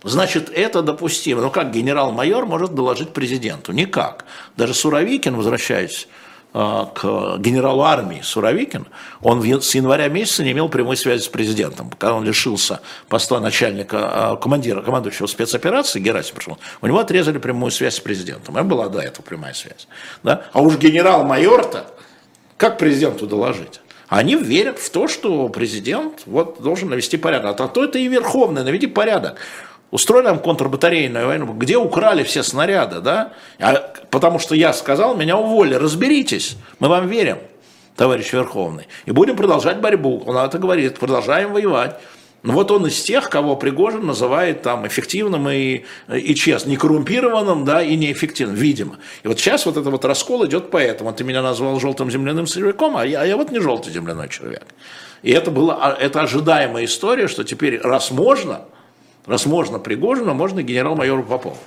Значит, 0.04 0.50
это 0.54 0.82
допустимо. 0.82 1.42
Но 1.42 1.50
как 1.50 1.72
генерал-майор 1.72 2.46
может 2.46 2.74
доложить 2.74 3.10
президенту? 3.10 3.72
Никак. 3.72 4.26
Даже 4.56 4.74
Суровикин, 4.74 5.36
возвращаясь 5.36 6.08
к 6.56 7.38
генералу 7.40 7.84
армии 7.84 8.22
Суровикин, 8.24 8.88
он 9.22 9.44
с 9.62 9.76
января 9.76 10.08
месяца 10.08 10.42
не 10.42 10.54
имел 10.54 10.70
прямой 10.70 10.96
связи 10.96 11.22
с 11.22 11.28
президентом. 11.28 11.90
Когда 11.90 12.14
он 12.14 12.24
лишился 12.24 12.80
поста 13.10 13.42
начальника, 13.42 14.38
э, 14.38 14.42
командира, 14.42 14.82
командующего 14.82 15.28
спецоперации, 15.28 16.00
Герасим 16.00 16.36
у 16.82 16.88
него 16.88 17.00
отрезали 17.00 17.40
прямую 17.40 17.72
связь 17.72 17.96
с 17.96 18.00
президентом. 18.00 18.56
Это 18.56 18.66
была 18.66 18.88
до 18.88 19.00
этого 19.00 19.26
прямая 19.26 19.54
связь. 19.54 19.88
Да? 20.24 20.46
А 20.54 20.62
уж 20.62 20.78
генерал-майор-то, 20.78 21.88
как 22.56 22.78
президенту 22.78 23.28
доложить? 23.28 23.82
Они 24.08 24.36
верят 24.36 24.80
в 24.80 24.90
то, 24.92 25.10
что 25.10 25.50
президент 25.50 26.22
вот, 26.26 26.62
должен 26.62 26.90
навести 26.90 27.18
порядок. 27.18 27.60
А 27.60 27.68
то 27.68 27.84
это 27.84 28.00
и 28.00 28.08
верховный, 28.08 28.64
наведи 28.64 28.88
порядок. 28.88 29.40
Устроили 29.96 30.26
нам 30.26 30.40
контрбатарейную 30.40 31.26
войну, 31.26 31.54
где 31.54 31.78
украли 31.78 32.24
все 32.24 32.44
снаряды, 32.44 33.00
да? 33.00 33.32
А, 33.62 33.94
потому 34.12 34.40
что 34.40 34.54
я 34.54 34.74
сказал, 34.74 35.16
меня 35.16 35.38
уволили, 35.38 35.76
разберитесь, 35.76 36.58
мы 36.80 36.90
вам 36.90 37.08
верим, 37.08 37.38
товарищ 37.96 38.34
Верховный. 38.34 38.90
И 39.06 39.12
будем 39.12 39.38
продолжать 39.38 39.80
борьбу. 39.80 40.22
Он 40.26 40.36
это 40.36 40.60
говорит, 40.60 41.00
продолжаем 41.00 41.54
воевать. 41.54 41.96
Но 42.44 42.52
вот 42.52 42.72
он 42.72 42.86
из 42.88 43.02
тех, 43.04 43.30
кого 43.30 43.56
Пригожин 43.56 44.06
называет 44.06 44.64
там 44.64 44.86
эффективным 44.86 45.48
и, 45.48 45.86
и 46.14 46.36
честным, 46.36 46.72
не 46.72 46.78
коррумпированным, 46.78 47.64
да, 47.64 47.82
и 47.82 47.96
неэффективным, 47.96 48.58
видимо. 48.58 48.98
И 49.24 49.30
вот 49.30 49.40
сейчас 49.40 49.66
вот 49.66 49.78
этот 49.78 49.94
вот 49.94 50.04
раскол 50.04 50.46
идет 50.46 50.72
поэтому. 50.72 51.14
Ты 51.14 51.24
меня 51.24 51.42
назвал 51.42 51.80
желтым 51.80 52.12
земляным 52.12 52.48
червяком, 52.48 52.98
а 52.98 53.06
я, 53.06 53.22
а 53.22 53.26
я 53.26 53.38
вот 53.38 53.50
не 53.50 53.60
желтый 53.60 53.94
земляной 53.94 54.28
червяк. 54.28 54.66
И 55.24 55.32
это 55.32 55.52
была 55.52 55.96
это 55.98 56.20
ожидаемая 56.20 56.84
история, 56.84 57.30
что 57.30 57.46
теперь, 57.46 57.80
раз 57.80 58.12
можно, 58.12 58.66
Раз 59.26 59.46
можно 59.46 59.80
Пригожина, 59.80 60.34
можно 60.34 60.62
генерал-майору 60.62 61.24
Попову. 61.24 61.58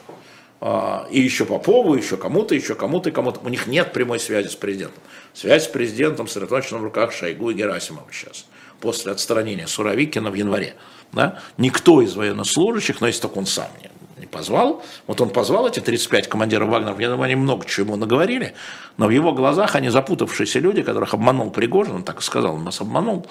А, 0.61 1.07
и 1.11 1.21
еще 1.21 1.45
Попову, 1.45 1.95
еще 1.95 2.17
кому-то, 2.17 2.55
еще 2.55 2.75
кому-то 2.75 3.11
кому-то. 3.11 3.41
У 3.45 3.49
них 3.49 3.67
нет 3.67 3.93
прямой 3.93 4.21
связи 4.21 4.49
с 4.49 4.55
президентом. 4.55 5.03
Связь 5.35 5.65
с 5.65 5.69
президентом 5.69 6.27
сосредоточена 6.27 6.79
в 6.79 6.85
руках 6.85 7.13
Шойгу 7.13 7.51
и 7.51 7.55
Герасимова 7.55 8.07
сейчас. 8.13 8.47
После 8.81 9.13
отстранения 9.13 9.67
Суровикина 9.67 10.31
в 10.31 10.35
январе. 10.35 10.75
Да? 11.13 11.41
Никто 11.57 12.01
из 12.01 12.15
военнослужащих, 12.15 13.01
но 13.01 13.07
если 13.07 13.23
только 13.23 13.39
он 13.39 13.47
сам 13.47 13.69
не, 13.83 13.91
не 14.21 14.27
позвал, 14.27 14.83
вот 15.07 15.21
он 15.21 15.31
позвал 15.31 15.67
эти 15.67 15.81
35 15.81 16.29
командиров 16.29 16.69
Вагнеров, 16.69 17.01
я 17.01 17.09
думаю, 17.09 17.25
они 17.25 17.37
много 17.37 17.65
чего 17.67 17.87
ему 17.87 17.97
наговорили, 17.97 18.55
но 18.99 19.07
в 19.07 19.11
его 19.11 19.33
глазах 19.33 19.75
они 19.75 19.89
запутавшиеся 19.89 20.59
люди, 20.59 20.83
которых 20.83 21.15
обманул 21.15 21.51
Пригожин, 21.51 21.97
он 21.97 22.03
так 22.05 22.21
и 22.21 22.23
сказал, 22.23 22.57
он 22.57 22.65
нас 22.65 22.81
обманул, 22.81 23.27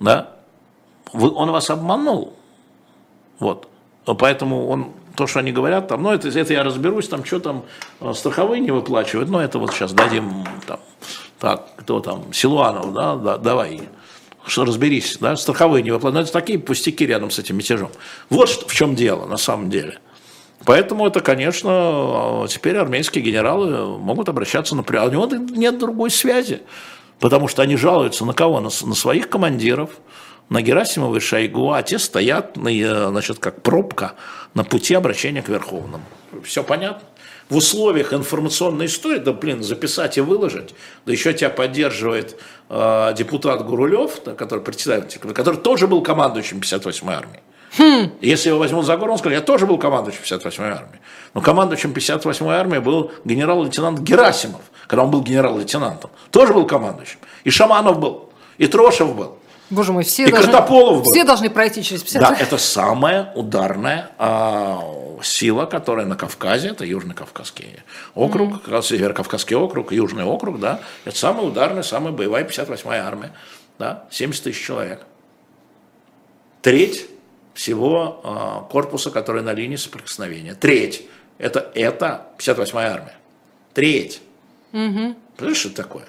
да? 0.00 0.36
он 1.12 1.50
вас 1.50 1.70
обманул, 1.70 2.37
вот. 3.38 3.68
Поэтому 4.04 4.68
он, 4.68 4.92
то, 5.16 5.26
что 5.26 5.40
они 5.40 5.52
говорят, 5.52 5.88
там, 5.88 6.02
ну, 6.02 6.12
это, 6.12 6.28
это 6.28 6.52
я 6.52 6.62
разберусь, 6.62 7.08
там, 7.08 7.24
что 7.24 7.40
там 7.40 7.64
э, 8.00 8.12
страховые 8.14 8.60
не 8.60 8.70
выплачивают, 8.70 9.28
но 9.28 9.42
это 9.42 9.58
вот 9.58 9.72
сейчас 9.72 9.92
дадим, 9.92 10.44
там, 10.66 10.80
так, 11.38 11.68
кто 11.76 12.00
там, 12.00 12.32
Силуанов, 12.32 12.92
да, 12.94 13.16
да 13.16 13.36
давай, 13.36 13.82
что 14.46 14.64
разберись, 14.64 15.18
да, 15.20 15.36
страховые 15.36 15.82
не 15.82 15.90
выплачивают, 15.90 16.14
но 16.14 16.20
это 16.22 16.32
такие 16.32 16.58
пустяки 16.58 17.06
рядом 17.06 17.30
с 17.30 17.38
этим 17.38 17.56
мятежом. 17.56 17.90
Вот 18.30 18.48
что, 18.48 18.66
в 18.66 18.72
чем 18.72 18.94
дело, 18.94 19.26
на 19.26 19.36
самом 19.36 19.68
деле. 19.68 19.98
Поэтому 20.64 21.06
это, 21.06 21.20
конечно, 21.20 22.46
теперь 22.48 22.76
армейские 22.76 23.22
генералы 23.22 23.98
могут 23.98 24.28
обращаться 24.28 24.74
напрямую. 24.74 25.04
А 25.04 25.08
у 25.08 25.12
него 25.12 25.26
нет 25.56 25.78
другой 25.78 26.10
связи, 26.10 26.62
потому 27.20 27.48
что 27.48 27.62
они 27.62 27.76
жалуются 27.76 28.24
на 28.24 28.32
кого? 28.32 28.60
На, 28.60 28.68
на 28.68 28.94
своих 28.94 29.28
командиров, 29.28 29.90
на 30.48 30.62
Герасимова 30.62 31.16
и 31.16 31.20
Шойгу, 31.20 31.72
а 31.72 31.82
те 31.82 31.98
стоят, 31.98 32.56
значит, 32.56 33.38
как 33.38 33.62
пробка 33.62 34.14
на 34.54 34.64
пути 34.64 34.94
обращения 34.94 35.42
к 35.42 35.48
Верховному. 35.48 36.04
Все 36.44 36.62
понятно? 36.62 37.06
В 37.48 37.56
условиях 37.56 38.12
информационной 38.12 38.86
истории, 38.86 39.18
да 39.18 39.32
блин, 39.32 39.62
записать 39.62 40.18
и 40.18 40.20
выложить, 40.20 40.74
да 41.06 41.12
еще 41.12 41.32
тебя 41.32 41.48
поддерживает 41.48 42.38
э, 42.68 43.14
депутат 43.16 43.64
Гурулев, 43.64 44.22
да, 44.24 44.34
который 44.34 44.60
председатель, 44.60 45.18
который 45.18 45.56
тоже 45.56 45.86
был 45.86 46.02
командующим 46.02 46.58
58-й 46.58 47.14
армии. 47.14 47.40
Хм. 47.78 48.10
Если 48.20 48.50
его 48.50 48.58
возьмут 48.58 48.84
за 48.84 48.96
горло, 48.96 49.12
он 49.12 49.18
скажет, 49.18 49.38
я 49.38 49.44
тоже 49.44 49.66
был 49.66 49.78
командующим 49.78 50.20
58-й 50.24 50.70
армии. 50.70 51.00
Но 51.32 51.40
командующим 51.40 51.92
58-й 51.92 52.54
армии 52.54 52.78
был 52.78 53.12
генерал-лейтенант 53.24 54.00
Герасимов, 54.00 54.62
когда 54.86 55.04
он 55.04 55.10
был 55.10 55.22
генерал-лейтенантом. 55.22 56.10
Тоже 56.30 56.52
был 56.52 56.66
командующим. 56.66 57.18
И 57.44 57.50
Шаманов 57.50 57.98
был, 57.98 58.30
и 58.58 58.66
Трошев 58.66 59.14
был. 59.14 59.38
Боже 59.70 59.92
мой, 59.92 60.02
все, 60.02 60.24
и 60.26 60.30
должны, 60.30 60.60
был. 60.62 61.02
все 61.04 61.24
должны 61.24 61.50
пройти 61.50 61.82
через 61.82 62.02
50 62.02 62.22
Да, 62.22 62.34
это 62.34 62.56
самая 62.56 63.32
ударная 63.34 64.10
а, 64.18 64.82
сила, 65.22 65.66
которая 65.66 66.06
на 66.06 66.16
Кавказе, 66.16 66.68
это 66.68 66.84
Южный 66.86 67.14
Кавказский 67.14 67.80
округ, 68.14 68.66
mm-hmm. 68.66 68.82
Северокавказский 68.82 69.56
округ, 69.56 69.92
Южный 69.92 70.24
округ, 70.24 70.58
да, 70.58 70.80
это 71.04 71.18
самая 71.18 71.44
ударная, 71.44 71.82
самая 71.82 72.12
боевая 72.12 72.44
58-я 72.44 73.06
армия, 73.06 73.32
да, 73.78 74.04
70 74.10 74.44
тысяч 74.44 74.64
человек. 74.64 75.02
Треть 76.62 77.06
всего 77.54 78.20
а, 78.24 78.60
корпуса, 78.70 79.10
который 79.10 79.42
на 79.42 79.52
линии 79.52 79.76
соприкосновения. 79.76 80.54
Треть. 80.54 81.06
Это, 81.38 81.70
это 81.74 82.26
58-я 82.38 82.92
армия. 82.92 83.16
Треть. 83.74 84.22
Угу. 84.72 85.16
Понимаешь, 85.36 85.58
что 85.58 85.68
это 85.68 85.82
такое? 85.82 86.06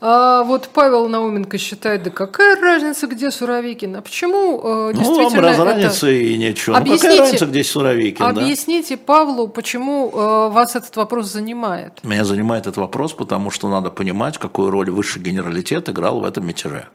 А 0.00 0.44
вот 0.44 0.68
Павел 0.72 1.08
Науменко 1.08 1.58
считает, 1.58 2.04
да 2.04 2.10
какая 2.10 2.60
разница, 2.60 3.08
где 3.08 3.32
Суровикин? 3.32 3.96
А 3.96 4.00
почему 4.00 4.60
э, 4.62 4.92
действительно 4.94 5.50
Ну, 5.50 5.56
вам 5.56 5.68
разница 5.68 6.06
это... 6.06 6.10
и 6.10 6.38
ничего. 6.38 6.76
Объясните, 6.76 7.08
ну, 7.08 7.10
какая 7.10 7.18
разница, 7.24 7.46
где 7.46 7.64
Суровикин? 7.64 8.24
Объясните 8.24 8.96
да? 8.96 9.02
Павлу, 9.04 9.48
почему 9.48 10.10
э, 10.10 10.48
вас 10.50 10.76
этот 10.76 10.94
вопрос 10.94 11.26
занимает? 11.26 12.04
Меня 12.04 12.24
занимает 12.24 12.62
этот 12.62 12.76
вопрос, 12.76 13.12
потому 13.12 13.50
что 13.50 13.68
надо 13.68 13.90
понимать, 13.90 14.38
какую 14.38 14.70
роль 14.70 14.88
высший 14.88 15.20
генералитет 15.20 15.88
играл 15.88 16.20
в 16.20 16.24
этом 16.24 16.46
мятеже. 16.46 16.86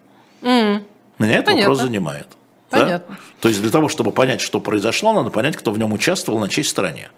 Mm. 0.42 0.84
Меня 1.20 1.34
этот 1.34 1.46
Понятно. 1.48 1.70
вопрос 1.70 1.82
занимает. 1.82 2.28
Понятно. 2.70 3.16
Да? 3.16 3.24
То 3.42 3.50
есть 3.50 3.62
для 3.62 3.70
того, 3.72 3.90
чтобы 3.90 4.12
понять, 4.12 4.40
что 4.40 4.62
произошло, 4.62 5.12
надо 5.12 5.30
понять, 5.30 5.58
кто 5.58 5.72
в 5.72 5.78
нем 5.78 5.92
участвовал, 5.92 6.40
на 6.40 6.48
чьей 6.48 6.64
стороне. 6.64 7.10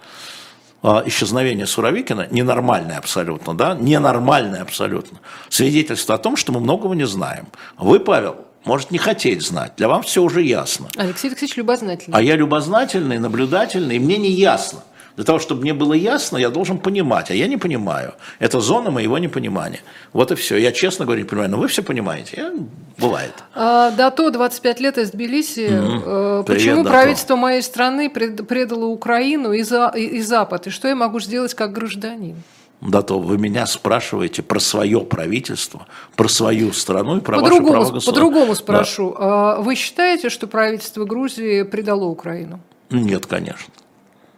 А, 0.88 1.02
исчезновение 1.04 1.66
Суровикина, 1.66 2.28
ненормальное 2.30 3.00
абсолютно, 3.00 3.56
да, 3.56 3.74
ненормальное 3.74 4.62
абсолютно, 4.62 5.18
свидетельство 5.50 6.14
о 6.14 6.18
том, 6.20 6.38
что 6.38 6.52
мы 6.52 6.60
многого 6.60 6.94
не 6.94 7.08
знаем. 7.08 7.48
Вы, 7.80 8.00
Павел, 8.00 8.46
может 8.66 8.92
не 8.92 9.00
хотеть 9.00 9.42
знать, 9.42 9.72
для 9.78 9.88
вас 9.88 10.06
все 10.06 10.22
уже 10.22 10.44
ясно. 10.44 10.88
Алексей 10.96 11.30
Алексеевич 11.30 11.58
любознательный. 11.58 12.16
А 12.16 12.22
я 12.22 12.36
любознательный, 12.36 13.18
наблюдательный, 13.18 13.96
и 13.96 14.00
мне 14.00 14.18
не 14.18 14.30
ясно. 14.30 14.84
Для 15.16 15.24
того, 15.24 15.40
чтобы 15.40 15.62
мне 15.62 15.74
было 15.74 15.94
ясно, 15.94 16.38
я 16.38 16.50
должен 16.50 16.78
понимать, 16.78 17.32
а 17.32 17.34
я 17.34 17.48
не 17.48 17.58
понимаю. 17.58 18.14
Это 18.40 18.60
зона 18.60 18.92
моего 18.92 19.18
непонимания. 19.18 19.80
Вот 20.12 20.32
и 20.32 20.36
все. 20.36 20.58
Я 20.58 20.72
честно 20.72 21.06
говорю, 21.06 21.22
не 21.22 21.28
понимаю, 21.28 21.52
но 21.52 21.58
вы 21.58 21.68
все 21.68 21.84
понимаете. 21.84 22.34
Я... 22.38 22.54
Бывает. 22.98 23.34
А, 23.54 23.92
Дато 23.92 24.30
25 24.30 24.80
лет 24.82 24.98
из 24.98 25.12
Тбилиси. 25.12 25.68
Mm-hmm. 25.70 26.44
Почему 26.44 26.76
Привет, 26.76 26.88
правительство 26.88 27.36
моей 27.36 27.62
страны 27.62 28.10
предало 28.10 28.86
Украину 28.86 29.54
и, 29.54 29.64
за, 29.64 29.88
и, 29.96 30.22
Запад? 30.22 30.68
И 30.68 30.70
что 30.70 30.88
я 30.88 30.96
могу 30.96 31.20
сделать 31.20 31.54
как 31.54 31.72
гражданин? 31.72 32.36
Да 32.82 33.02
то 33.02 33.20
вы 33.20 33.38
меня 33.38 33.66
спрашиваете 33.66 34.44
про 34.44 34.60
свое 34.60 35.02
правительство, 35.02 35.88
про 36.16 36.28
свою 36.28 36.74
страну 36.74 37.18
и 37.18 37.22
про 37.22 37.38
по 37.38 37.44
ваше 37.44 37.56
право 37.58 37.80
государства. 37.80 38.12
По-другому 38.12 38.54
спрошу. 38.54 39.16
Да. 39.18 39.56
Вы 39.62 39.76
считаете, 39.76 40.30
что 40.30 40.48
правительство 40.48 41.06
Грузии 41.06 41.64
предало 41.64 42.04
Украину? 42.06 42.60
Нет, 42.90 43.26
конечно. 43.26 43.74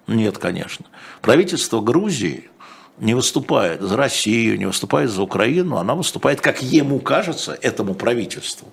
Нет, 0.08 0.38
конечно. 0.38 0.86
Правительство 1.22 1.82
Грузии 1.82 2.50
не 2.98 3.14
выступает 3.14 3.82
за 3.82 3.96
Россию, 3.98 4.58
не 4.58 4.66
выступает 4.66 5.12
за 5.12 5.22
Украину, 5.22 5.78
она 5.78 5.94
выступает, 5.94 6.42
как 6.42 6.62
ему 6.62 7.00
кажется, 7.00 7.58
этому 7.62 7.94
правительству, 7.94 8.70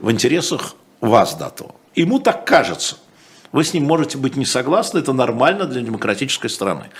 в 0.00 0.10
интересах 0.10 0.76
вас, 1.00 1.34
Дато. 1.34 1.74
Ему 1.94 2.20
так 2.20 2.46
кажется. 2.46 2.96
Вы 3.52 3.64
с 3.64 3.74
ним 3.74 3.84
можете 3.84 4.18
быть 4.18 4.36
не 4.36 4.44
согласны, 4.44 4.98
это 4.98 5.12
нормально 5.12 5.66
для 5.66 5.80
демократической 5.80 6.48
страны. 6.48 6.90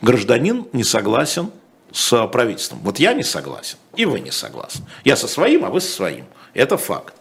Гражданин 0.00 0.66
не 0.72 0.84
согласен 0.84 1.50
с 1.92 2.26
правительством. 2.28 2.80
Вот 2.82 2.98
я 2.98 3.12
не 3.12 3.22
согласен, 3.22 3.76
и 3.96 4.04
вы 4.04 4.20
не 4.20 4.30
согласны. 4.30 4.84
Я 5.04 5.16
со 5.16 5.28
своим, 5.28 5.64
а 5.64 5.70
вы 5.70 5.80
со 5.80 5.92
своим. 5.92 6.26
Это 6.54 6.76
факт. 6.76 7.14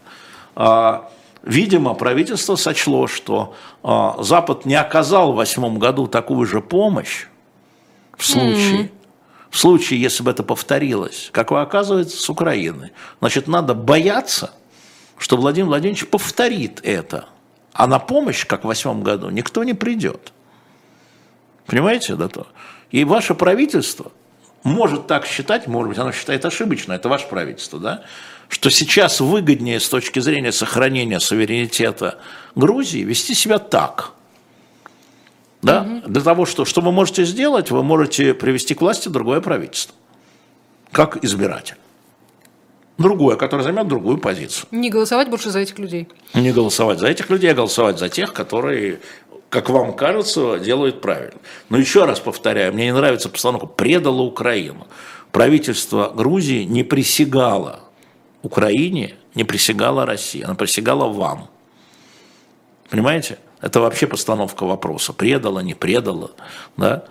Видимо, 1.43 1.95
правительство 1.95 2.55
сочло, 2.55 3.07
что 3.07 3.55
а, 3.81 4.21
Запад 4.21 4.65
не 4.65 4.75
оказал 4.75 5.33
в 5.33 5.37
восьмом 5.37 5.79
году 5.79 6.07
такую 6.07 6.45
же 6.45 6.61
помощь 6.61 7.25
в 8.15 8.25
случае, 8.25 8.83
mm-hmm. 8.83 8.91
в 9.49 9.57
случае, 9.57 10.01
если 10.01 10.21
бы 10.21 10.29
это 10.29 10.43
повторилось, 10.43 11.29
как 11.31 11.51
оказывается 11.51 12.17
с 12.17 12.29
Украиной. 12.29 12.91
Значит, 13.19 13.47
надо 13.47 13.73
бояться, 13.73 14.51
что 15.17 15.35
Владимир 15.35 15.69
Владимирович 15.69 16.07
повторит 16.07 16.79
это. 16.83 17.25
А 17.73 17.87
на 17.87 17.97
помощь, 17.97 18.45
как 18.45 18.63
в 18.63 18.67
восьмом 18.67 19.01
году, 19.01 19.29
никто 19.29 19.63
не 19.63 19.73
придет. 19.73 20.33
Понимаете, 21.65 22.15
да 22.15 22.27
то? 22.27 22.47
И 22.91 23.03
ваше 23.03 23.33
правительство 23.33 24.11
может 24.63 25.07
так 25.07 25.25
считать, 25.25 25.65
может 25.67 25.89
быть, 25.89 25.97
оно 25.97 26.11
считает 26.11 26.45
ошибочно, 26.45 26.93
это 26.93 27.09
ваше 27.09 27.27
правительство, 27.27 27.79
да, 27.79 28.03
что 28.51 28.69
сейчас 28.69 29.21
выгоднее 29.21 29.79
с 29.79 29.87
точки 29.87 30.19
зрения 30.19 30.51
сохранения 30.51 31.21
суверенитета 31.21 32.19
Грузии 32.53 32.99
вести 32.99 33.33
себя 33.33 33.59
так. 33.59 34.11
Да? 35.61 35.83
Угу. 35.83 36.11
Для 36.11 36.21
того, 36.21 36.45
что, 36.45 36.65
что 36.65 36.81
вы 36.81 36.91
можете 36.91 37.23
сделать, 37.23 37.71
вы 37.71 37.81
можете 37.81 38.33
привести 38.33 38.75
к 38.75 38.81
власти 38.81 39.07
другое 39.07 39.39
правительство, 39.39 39.95
как 40.91 41.23
избиратель. 41.23 41.77
Другое, 42.97 43.37
которое 43.37 43.63
займет 43.63 43.87
другую 43.87 44.17
позицию. 44.17 44.67
Не 44.71 44.89
голосовать 44.89 45.29
больше 45.29 45.49
за 45.49 45.59
этих 45.59 45.79
людей. 45.79 46.09
Не 46.33 46.51
голосовать 46.51 46.99
за 46.99 47.07
этих 47.07 47.29
людей, 47.29 47.51
а 47.51 47.53
голосовать 47.53 47.99
за 47.99 48.09
тех, 48.09 48.33
которые 48.33 48.99
как 49.49 49.69
вам 49.69 49.93
кажется, 49.93 50.59
делают 50.59 51.01
правильно. 51.01 51.37
Но 51.69 51.77
еще 51.77 52.05
раз 52.05 52.21
повторяю, 52.21 52.73
мне 52.73 52.85
не 52.85 52.93
нравится 52.93 53.27
постановка 53.27 53.65
«предала 53.67 54.21
Украину». 54.21 54.87
Правительство 55.33 56.09
Грузии 56.15 56.63
не 56.63 56.83
присягало 56.83 57.81
Украине, 58.43 59.15
не 59.35 59.43
присягало 59.43 60.05
России, 60.05 60.41
она 60.41 60.55
присягала 60.55 61.07
вам. 61.07 61.49
Понимаете? 62.89 63.39
Это 63.61 63.79
вообще 63.79 64.07
постановка 64.07 64.65
вопроса. 64.65 65.13
Предала, 65.13 65.59
не 65.59 65.75
предала. 65.75 66.31
Да? 66.77 67.05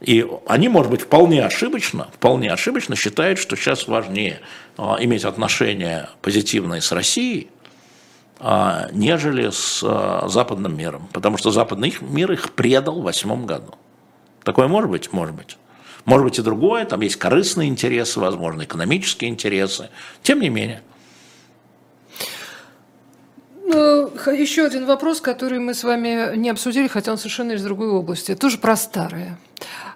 И 0.00 0.26
они, 0.46 0.68
может 0.68 0.90
быть, 0.90 1.02
вполне 1.02 1.44
ошибочно, 1.44 2.08
вполне 2.12 2.52
ошибочно 2.52 2.96
считают, 2.96 3.38
что 3.38 3.54
сейчас 3.54 3.86
важнее 3.86 4.40
а, 4.76 4.96
иметь 5.00 5.24
отношения 5.24 6.10
позитивные 6.22 6.80
с 6.80 6.90
Россией, 6.90 7.50
а, 8.40 8.88
нежели 8.92 9.50
с 9.50 9.80
а, 9.84 10.26
западным 10.28 10.76
миром. 10.76 11.08
Потому 11.12 11.36
что 11.36 11.52
западный 11.52 11.94
мир 12.00 12.32
их 12.32 12.50
предал 12.50 13.00
в 13.00 13.04
восьмом 13.04 13.46
году. 13.46 13.74
Такое 14.42 14.66
может 14.66 14.90
быть? 14.90 15.12
Может 15.12 15.36
быть. 15.36 15.56
Может 16.04 16.24
быть 16.24 16.38
и 16.38 16.42
другое, 16.42 16.84
там 16.84 17.00
есть 17.00 17.16
корыстные 17.16 17.68
интересы, 17.68 18.18
возможно, 18.18 18.62
экономические 18.62 19.30
интересы. 19.30 19.90
Тем 20.22 20.40
не 20.40 20.48
менее. 20.48 20.82
Ну, 23.64 24.10
еще 24.32 24.66
один 24.66 24.84
вопрос, 24.84 25.20
который 25.20 25.58
мы 25.58 25.72
с 25.72 25.84
вами 25.84 26.36
не 26.36 26.50
обсудили, 26.50 26.88
хотя 26.88 27.12
он 27.12 27.18
совершенно 27.18 27.52
из 27.52 27.62
другой 27.62 27.88
области, 27.88 28.34
тоже 28.34 28.58
про 28.58 28.76
старое. 28.76 29.38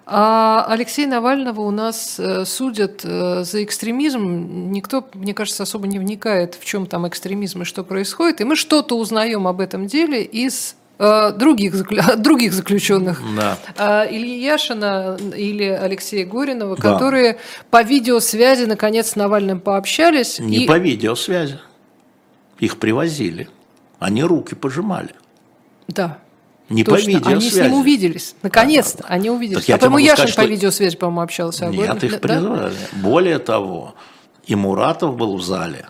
А 0.05 0.65
Алексея 0.69 1.07
Навального 1.07 1.61
у 1.61 1.69
нас 1.69 2.17
э, 2.17 2.45
судят 2.45 3.01
э, 3.03 3.43
за 3.43 3.63
экстремизм. 3.63 4.71
Никто, 4.71 5.07
мне 5.13 5.33
кажется, 5.33 5.63
особо 5.63 5.85
не 5.85 5.99
вникает, 5.99 6.55
в 6.55 6.63
чем 6.63 6.87
там 6.87 7.07
экстремизм 7.07 7.63
и 7.63 7.65
что 7.65 7.83
происходит. 7.83 8.39
И 8.39 8.45
мы 8.45 8.55
что-то 8.55 8.97
узнаем 8.97 9.47
об 9.47 9.59
этом 9.59 9.85
деле 9.85 10.23
из 10.23 10.75
других, 10.99 11.75
других 12.17 12.53
заключенных. 12.53 13.21
Да. 13.35 13.57
А, 13.77 14.05
Ильи 14.09 14.41
Яшина 14.41 15.17
или 15.35 15.65
Алексея 15.65 16.25
Горинова, 16.25 16.75
да. 16.75 16.81
которые 16.81 17.37
по 17.69 17.83
видеосвязи 17.83 18.65
наконец 18.65 19.11
с 19.11 19.15
Навальным 19.15 19.59
пообщались. 19.59 20.39
Не 20.39 20.63
и... 20.63 20.67
по 20.67 20.77
видеосвязи. 20.77 21.59
Их 22.59 22.77
привозили. 22.77 23.49
Они 23.99 24.23
руки 24.23 24.55
пожимали. 24.55 25.11
Да. 25.87 26.17
Не 26.69 26.83
Точно. 26.83 27.05
по 27.05 27.07
видеосвязи. 27.07 27.33
Они 27.33 27.49
с 27.49 27.55
ним 27.55 27.73
увиделись. 27.79 28.35
Наконец-то 28.41 29.03
а, 29.07 29.13
они 29.13 29.29
увиделись. 29.29 29.65
Так 29.65 29.75
а 29.75 29.79
по-моему, 29.79 29.99
Яшин 29.99 30.15
сказать, 30.15 30.35
по 30.35 30.41
что... 30.41 30.51
видеосвязи, 30.51 30.97
по-моему, 30.97 31.21
общался. 31.21 31.67
А 31.67 31.69
Нет, 31.69 32.03
их 32.03 32.19
призвали. 32.19 32.69
Да? 32.69 32.71
Более 33.01 33.39
того, 33.39 33.95
и 34.45 34.55
Муратов 34.55 35.15
был 35.15 35.37
в 35.37 35.43
зале, 35.43 35.87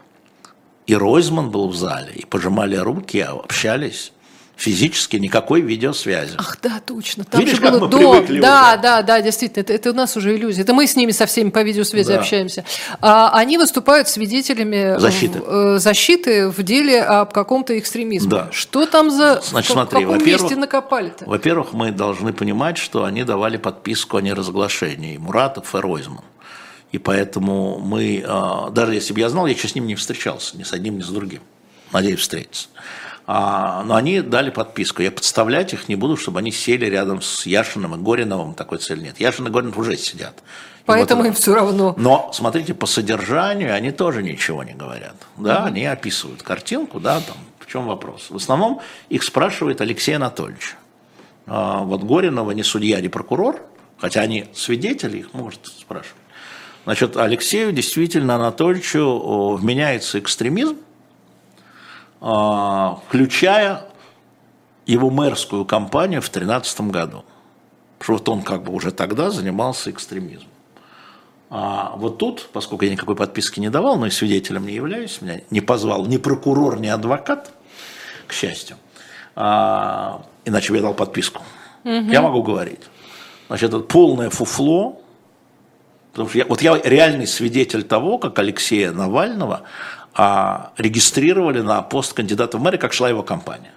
и 0.85 0.95
Ройзман 0.95 1.49
был 1.49 1.69
в 1.69 1.75
зале, 1.75 2.11
и 2.13 2.25
пожимали 2.25 2.75
руки, 2.75 3.19
общались 3.19 4.13
физически 4.57 5.17
никакой 5.17 5.61
видеосвязи. 5.61 6.35
Ах, 6.37 6.57
да, 6.61 6.81
точно. 6.85 7.23
Там 7.23 7.39
Видишь, 7.39 7.57
же 7.57 7.61
было 7.61 7.71
как 7.71 7.81
мы 7.81 7.87
до... 7.89 8.41
Да, 8.41 8.73
уже. 8.73 8.81
да, 8.81 9.01
да, 9.03 9.21
действительно, 9.21 9.61
это, 9.61 9.73
это 9.73 9.91
у 9.91 9.93
нас 9.93 10.17
уже 10.17 10.35
иллюзия. 10.35 10.63
Это 10.63 10.73
мы 10.73 10.87
с 10.87 10.95
ними 10.95 11.11
со 11.11 11.27
всеми 11.27 11.51
по 11.51 11.61
видеосвязи 11.61 12.09
да. 12.09 12.19
общаемся. 12.19 12.65
А, 12.99 13.29
они 13.33 13.57
выступают 13.57 14.09
свидетелями 14.09 14.99
защиты. 14.99 15.39
В, 15.39 15.75
э, 15.75 15.79
защиты 15.79 16.49
в 16.49 16.63
деле 16.63 17.03
об 17.03 17.31
каком-то 17.31 17.77
экстремизме. 17.77 18.29
Да. 18.29 18.49
Что 18.51 18.87
там 18.87 19.11
за... 19.11 19.41
Значит, 19.41 19.71
смотри, 19.71 20.05
в 20.05 20.11
каком 20.11 20.25
месте 20.25 20.55
накопали-то? 20.55 21.25
Во-первых, 21.25 21.73
мы 21.73 21.91
должны 21.91 22.33
понимать, 22.33 22.77
что 22.77 23.03
они 23.03 23.23
давали 23.23 23.57
подписку 23.57 24.17
о 24.17 24.21
неразглашении. 24.21 25.17
Муратов 25.17 25.75
и 25.75 25.77
Ройзман. 25.77 26.23
И 26.91 26.97
поэтому 26.97 27.77
мы, 27.79 28.23
а, 28.25 28.71
даже 28.71 28.95
если 28.95 29.13
бы 29.13 29.19
я 29.19 29.29
знал, 29.29 29.45
я 29.45 29.53
еще 29.53 29.67
с 29.67 29.75
ним 29.75 29.85
не 29.85 29.95
встречался, 29.95 30.57
ни 30.57 30.63
с 30.63 30.73
одним, 30.73 30.97
ни 30.97 31.03
с 31.03 31.09
другим. 31.09 31.41
Надеюсь 31.91 32.21
встретиться. 32.21 32.69
А, 33.29 33.83
но 33.83 33.95
они 33.95 34.21
дали 34.21 34.49
подписку. 34.49 35.01
Я 35.01 35.11
подставлять 35.11 35.73
их 35.73 35.89
не 35.89 35.97
буду, 35.97 36.15
чтобы 36.15 36.39
они 36.39 36.53
сели 36.53 36.85
рядом 36.85 37.21
с 37.21 37.45
Яшиным 37.45 37.93
и 37.95 37.97
Гориновым. 37.97 38.53
Такой 38.53 38.77
цели 38.77 39.01
нет. 39.01 39.19
Яшин 39.19 39.47
и 39.47 39.49
Горинов 39.49 39.77
уже 39.77 39.97
сидят. 39.97 40.41
Поэтому 40.85 41.23
вот, 41.23 41.27
им 41.27 41.33
все 41.33 41.53
равно. 41.53 41.93
Но, 41.97 42.31
смотрите, 42.33 42.73
по 42.73 42.85
содержанию 42.85 43.75
они 43.75 43.91
тоже 43.91 44.23
ничего 44.23 44.63
не 44.63 44.73
говорят. 44.73 45.15
Да, 45.35 45.57
угу. 45.57 45.67
они 45.67 45.85
описывают 45.85 46.41
картинку, 46.41 47.01
да, 47.01 47.19
там, 47.19 47.35
в 47.59 47.69
чем 47.69 47.87
вопрос. 47.87 48.27
В 48.29 48.37
основном 48.37 48.79
их 49.09 49.23
спрашивает 49.23 49.81
Алексей 49.81 50.15
Анатольевич. 50.15 50.77
А, 51.47 51.81
вот 51.81 52.03
Горинова 52.03 52.51
не 52.51 52.63
судья, 52.63 53.01
не 53.01 53.09
прокурор, 53.09 53.61
хотя 53.97 54.21
они 54.21 54.45
свидетели, 54.53 55.17
их 55.17 55.33
может 55.33 55.67
спрашивать. 55.67 56.15
Значит, 56.85 57.17
Алексею 57.17 57.73
действительно 57.73 58.35
Анатольевичу 58.35 59.57
вменяется 59.59 60.19
экстремизм, 60.19 60.77
включая 62.19 63.83
его 64.85 65.09
мэрскую 65.09 65.65
кампанию 65.65 66.21
в 66.21 66.31
2013 66.31 66.81
году. 66.81 67.23
Потому 67.99 68.03
что 68.03 68.13
вот 68.13 68.29
он 68.29 68.41
как 68.43 68.63
бы 68.63 68.73
уже 68.73 68.91
тогда 68.91 69.29
занимался 69.29 69.91
экстремизмом. 69.91 70.49
А 71.49 71.93
вот 71.95 72.17
тут, 72.17 72.49
поскольку 72.51 72.85
я 72.85 72.91
никакой 72.91 73.15
подписки 73.15 73.59
не 73.59 73.69
давал, 73.69 73.97
но 73.97 74.07
и 74.07 74.09
свидетелем 74.09 74.65
не 74.65 74.73
являюсь, 74.73 75.21
меня 75.21 75.41
не 75.49 75.61
позвал 75.61 76.05
ни 76.05 76.17
прокурор, 76.17 76.79
ни 76.79 76.87
адвокат, 76.87 77.51
к 78.27 78.33
счастью, 78.33 78.75
а, 79.35 80.23
иначе 80.43 80.71
бы 80.71 80.77
я 80.77 80.81
дал 80.81 80.93
подписку. 80.93 81.41
Угу. 81.85 82.11
Я 82.11 82.21
могу 82.21 82.43
говорить. 82.43 82.81
Значит, 83.47 83.69
это 83.69 83.79
полное 83.79 84.29
фуфло, 84.29 85.01
потому 86.11 86.27
что 86.27 86.39
я, 86.39 86.45
вот 86.45 86.61
я 86.61 86.77
реальный 86.83 87.27
свидетель 87.27 87.83
того, 87.83 88.17
как 88.17 88.37
Алексея 88.39 88.91
Навального 88.91 89.61
а, 89.61 89.63
регистрировали 90.77 91.61
на 91.61 91.81
пост 91.81 92.13
кандидата 92.13 92.57
в 92.57 92.61
мэре, 92.61 92.77
как 92.77 92.93
шла 92.93 93.09
его 93.09 93.23
кампания 93.23 93.71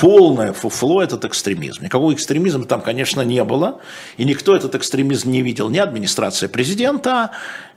полное 0.00 0.54
фуфло 0.54 1.02
этот 1.02 1.26
экстремизм. 1.26 1.84
Никакого 1.84 2.14
экстремизма 2.14 2.64
там, 2.64 2.80
конечно, 2.80 3.20
не 3.20 3.44
было, 3.44 3.80
и 4.16 4.24
никто 4.24 4.56
этот 4.56 4.74
экстремизм 4.74 5.30
не 5.30 5.42
видел, 5.42 5.68
ни 5.68 5.76
администрация 5.76 6.48
президента, 6.48 7.10
а, 7.10 7.30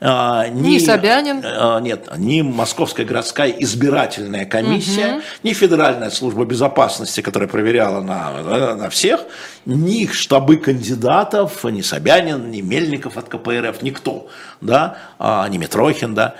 ни, 0.03 0.73
ни 0.73 0.79
Собянин, 0.79 1.41
а, 1.45 1.79
нет, 1.79 2.09
ни 2.17 2.41
Московская 2.41 3.05
городская 3.05 3.49
избирательная 3.49 4.45
комиссия, 4.45 5.13
угу. 5.13 5.21
ни 5.43 5.53
Федеральная 5.53 6.09
служба 6.09 6.43
безопасности, 6.43 7.21
которая 7.21 7.47
проверяла 7.47 8.01
на, 8.01 8.75
на 8.75 8.89
всех, 8.89 9.21
ни 9.65 10.05
штабы 10.07 10.57
кандидатов, 10.57 11.63
ни 11.63 11.79
Собянин, 11.79 12.51
ни 12.51 12.59
Мельников 12.59 13.15
от 13.15 13.29
КПРФ, 13.29 13.81
никто, 13.81 14.27
да, 14.59 14.97
а, 15.19 15.47
ни 15.47 15.57
Митрохин, 15.57 16.13
да, 16.13 16.35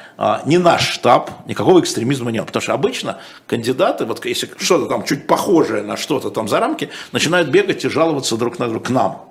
ни 0.45 0.57
наш 0.57 0.85
штаб, 0.90 1.31
никакого 1.48 1.80
экстремизма 1.80 2.31
не 2.31 2.40
было, 2.40 2.48
потому 2.48 2.64
что 2.64 2.73
обычно 2.73 3.19
кандидаты, 3.48 4.03
вот 4.03 4.26
если 4.26 4.49
что-то 4.60 4.88
там 4.88 5.06
чуть 5.06 5.26
похожее 5.26 5.84
на 5.84 5.95
что-то 5.95 6.31
там 6.31 6.49
за 6.49 6.60
рамки, 6.60 6.90
начинают 7.14 7.48
бегать 7.48 7.85
и 7.85 7.90
жаловаться 7.90 8.35
друг 8.35 8.60
на 8.60 8.68
друга 8.68 8.88
к 8.88 8.90
нам. 8.90 9.30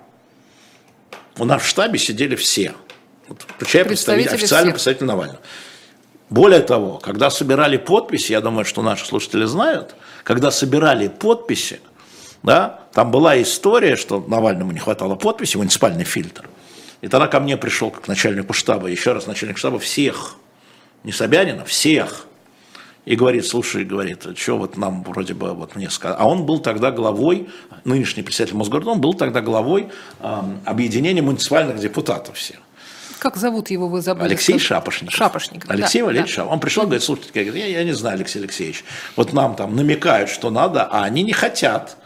У 1.37 1.45
нас 1.45 1.61
в 1.61 1.67
штабе 1.67 1.99
сидели 1.99 2.35
все– 2.35 2.73
включая 3.41 3.85
представитель, 3.85 4.35
официальный 4.35 4.73
представитель 4.73 5.07
Навального. 5.07 5.41
Более 6.31 6.61
того, 6.61 6.99
когда 6.99 7.31
собирали 7.31 7.77
подписи, 7.77 8.33
я 8.33 8.41
думаю, 8.41 8.65
что 8.65 8.83
наши 8.83 9.05
слушатели 9.07 9.45
знают, 9.45 9.95
когда 10.25 10.51
собирали 10.51 11.09
подписи, 11.09 11.81
да, 12.43 12.81
там 12.93 13.11
была 13.11 13.41
история, 13.41 13.97
что 13.97 14.21
Навальному 14.27 14.73
не 14.73 14.79
хватало 14.79 15.15
подписи, 15.15 15.57
муниципальный 15.57 16.05
фильтр. 16.05 16.49
И 17.03 17.09
тогда 17.09 17.27
ко 17.27 17.41
мне 17.41 17.57
пришел 17.57 17.91
как 17.91 18.09
начальнику 18.09 18.53
штаба, 18.53 18.89
еще 18.89 19.13
раз 19.13 19.27
начальник 19.27 19.59
штаба 19.59 19.79
всех, 19.79 20.37
не 21.05 21.13
Собянина, 21.13 21.65
всех. 21.65 22.27
и 23.05 23.17
говорит, 23.17 23.45
слушай, 23.47 23.85
говорит, 23.85 24.27
что 24.37 24.59
вот 24.59 24.77
нам 24.77 25.03
вроде 25.03 25.35
бы 25.35 25.53
вот 25.53 25.75
мне 25.75 25.91
сказали. 25.91 26.21
А 26.21 26.29
он 26.29 26.47
был 26.47 26.61
тогда 26.61 26.93
главой, 26.93 27.49
нынешний 27.85 28.23
председатель 28.23 28.57
Мосгорда, 28.57 28.91
он 28.91 29.01
был 29.01 29.15
тогда 29.15 29.41
главой 29.41 29.89
э, 30.21 30.43
объединения 30.65 31.23
муниципальных 31.23 31.81
депутатов 31.81 32.37
всех. 32.37 32.59
Как 33.23 33.37
зовут 33.37 33.71
его, 33.71 33.87
вы 33.87 34.01
забыли? 34.01 34.25
Алексей 34.25 34.59
Шапошников. 34.59 35.15
Шапошников, 35.15 35.71
Алексей 35.71 36.01
да, 36.01 36.07
Валерьевич 36.07 36.33
да. 36.33 36.35
Шапошников. 36.35 36.53
Он 36.55 36.61
пришел, 36.61 36.83
говорит, 36.83 37.05
слушайте, 37.05 37.31
я, 37.45 37.67
я 37.67 37.85
не 37.85 37.93
знаю, 37.93 38.17
Алексей 38.17 38.41
Алексеевич, 38.41 38.85
вот 39.15 39.33
нам 39.33 39.55
там 39.55 39.77
намекают, 39.77 40.29
что 40.29 40.51
надо, 40.51 40.83
а 40.83 41.05
они 41.05 41.23
не 41.23 41.33
хотят 41.33 41.99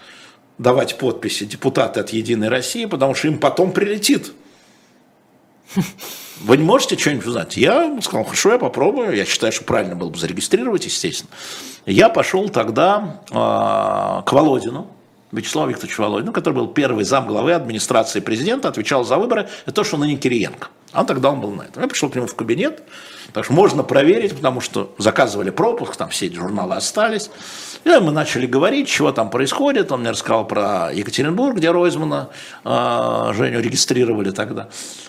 давать 0.59 0.99
подписи 0.99 1.47
депутаты 1.47 2.01
от 2.01 2.11
Единой 2.11 2.51
России, 2.51 2.85
потому 2.85 3.15
что 3.15 3.29
им 3.29 3.39
потом 3.39 3.73
прилетит. 3.73 4.35
Вы 6.43 6.59
не 6.59 6.65
можете 6.65 6.99
что-нибудь 6.99 7.27
узнать? 7.27 7.57
Я 7.57 7.99
сказал, 8.03 8.25
хорошо, 8.25 8.53
я 8.53 8.59
попробую. 8.59 9.17
Я 9.17 9.25
считаю, 9.25 9.55
что 9.55 9.65
правильно 9.65 9.97
было 9.97 10.11
бы 10.11 10.19
зарегистрировать, 10.19 10.85
естественно. 10.85 11.31
Я 11.87 12.11
пошел 12.11 12.51
тогда 12.51 13.23
э, 13.31 13.33
к 13.33 14.33
Володину, 14.33 14.91
Вячеславу 15.33 15.71
Викторовичу 15.71 16.03
Володину, 16.03 16.33
который 16.35 16.57
был 16.57 16.69
первый 16.69 17.05
зам 17.05 17.27
главы 17.27 17.55
администрации 17.55 18.21
президента, 18.21 18.69
отвечал 18.69 19.03
за 19.03 19.17
выборы. 19.17 19.49
Это 19.65 19.77
то, 19.77 19.83
что 19.83 19.97
ныне 19.97 20.17
Кириенко. 20.17 20.69
А 20.93 21.05
тогда 21.05 21.31
он 21.31 21.41
был 21.41 21.51
на 21.51 21.63
этом. 21.63 21.83
Я 21.83 21.89
пришел 21.89 22.09
к 22.09 22.15
нему 22.15 22.27
в 22.27 22.35
кабинет, 22.35 22.83
так 23.33 23.45
что 23.45 23.53
можно 23.53 23.83
проверить, 23.83 24.35
потому 24.35 24.61
что 24.61 24.95
заказывали 24.99 25.51
пропуск, 25.51 25.97
там 25.97 26.09
все 26.11 26.27
эти 26.27 26.37
журналы 26.37 26.75
остались. 26.75 27.31
И 27.85 27.89
мы 27.89 28.13
начали 28.13 28.47
говорить, 28.47 28.89
чего 28.89 29.13
там 29.13 29.31
происходит. 29.31 29.93
Он 29.93 30.01
мне 30.01 30.11
рассказал 30.11 30.47
про 30.47 30.91
Екатеринбург, 30.93 31.57
где 31.57 31.71
Ройзмана 31.71 32.31
э, 32.65 33.33
Женю 33.35 33.61
регистрировали 33.61 34.31
тогда. 34.31 34.69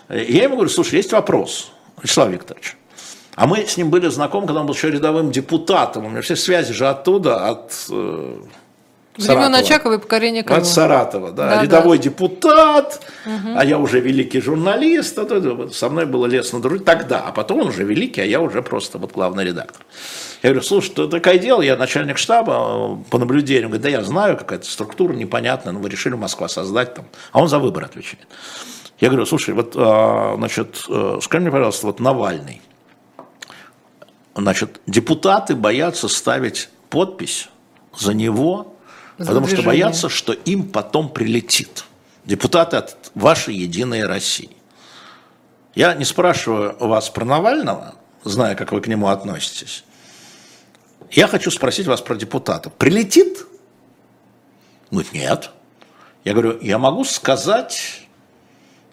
И 0.10 0.34
я 0.34 0.44
ему 0.44 0.56
говорю, 0.56 0.70
слушай, 0.70 0.95
есть 0.95 1.12
вопрос, 1.12 1.72
Вячеслав 2.02 2.30
Викторович. 2.30 2.76
А 3.36 3.45
мы 3.45 3.66
с 3.66 3.78
ним 3.78 3.91
были 3.91 4.08
знакомы, 4.08 4.48
когда 4.48 4.62
он 4.62 4.68
был 4.68 4.74
еще 4.74 4.90
рядовым 4.90 5.32
депутатом. 5.32 6.06
У 6.06 6.10
меня 6.10 6.22
все 6.22 6.36
связи 6.36 6.74
же 6.74 6.88
оттуда, 6.88 7.48
от 7.48 7.86
э, 7.91 8.40
Времен 9.18 9.56
Очакова 9.56 9.95
и 9.95 9.98
покорения 9.98 10.44
Крыма. 10.44 10.60
От 10.61 10.68
Саратова, 10.68 11.31
да. 11.31 11.49
Да, 11.49 11.64
Рядовой 11.64 11.98
да. 11.98 12.03
депутат, 12.03 13.02
а 13.26 13.65
я 13.65 13.77
уже 13.77 13.99
великий 13.99 14.41
журналист. 14.41 15.18
а 15.18 15.69
Со 15.72 15.89
мной 15.89 16.06
было 16.06 16.26
лестно 16.26 16.60
дружить 16.60 16.85
тогда. 16.85 17.19
А 17.19 17.31
потом 17.31 17.61
он 17.61 17.68
уже 17.68 17.84
великий, 17.84 18.22
а 18.22 18.26
я 18.26 18.41
уже 18.41 18.61
просто 18.61 18.98
вот 18.98 19.11
главный 19.11 19.45
редактор. 19.45 19.85
Я 20.44 20.52
говорю, 20.52 20.65
слушай, 20.65 20.88
что 20.88 21.07
такое 21.07 21.39
дело? 21.39 21.61
Я 21.61 21.76
начальник 21.77 22.18
штаба 22.18 22.98
э, 23.02 23.10
по 23.10 23.18
наблюдению. 23.18 23.65
Он 23.65 23.72
Говорит, 23.72 23.84
да 23.84 23.89
я 23.89 24.03
знаю, 24.03 24.38
какая-то 24.38 24.65
структура 24.65 25.14
непонятная, 25.14 25.73
но 25.73 25.80
вы 25.80 25.89
решили 25.89 26.14
Москва 26.14 26.48
создать 26.48 26.94
там. 26.94 27.06
А 27.31 27.41
он 27.41 27.48
за 27.48 27.57
выборы 27.57 27.88
отвечает. 27.88 28.27
Я 28.99 29.10
говорю, 29.10 29.26
слушай, 29.26 29.53
вот, 29.53 29.73
а, 29.76 30.35
значит, 30.38 30.85
э, 30.89 31.19
скажи 31.22 31.41
мне, 31.41 31.52
пожалуйста, 31.52 31.88
вот 31.88 31.99
Навальный. 31.99 32.61
Значит, 34.35 34.80
депутаты 34.85 35.56
боятся 35.56 36.07
ставить 36.07 36.69
подпись 36.89 37.49
за 37.98 38.14
него, 38.14 38.76
потому 39.18 39.48
что 39.48 39.61
боятся, 39.64 40.10
что 40.10 40.34
им 40.34 40.69
потом 40.69 41.10
прилетит. 41.10 41.85
Депутаты 42.26 42.77
от 42.77 43.11
вашей 43.15 43.56
Единой 43.56 44.06
России. 44.06 44.49
Я 45.76 45.94
не 45.94 46.06
спрашиваю 46.06 46.76
вас 46.80 47.10
про 47.10 47.23
Навального, 47.23 47.95
зная, 48.23 48.56
как 48.56 48.72
вы 48.72 48.81
к 48.81 48.88
нему 48.88 49.07
относитесь. 49.07 49.84
Я 51.11 51.27
хочу 51.27 51.52
спросить 51.52 51.88
вас 51.88 52.02
про 52.02 52.15
депутатов. 52.15 52.73
Прилетит? 52.73 53.45
Говорит, 54.91 55.14
нет. 55.14 55.52
Я 56.23 56.34
говорю, 56.34 56.60
я 56.61 56.77
могу 56.77 57.03
сказать, 57.06 58.02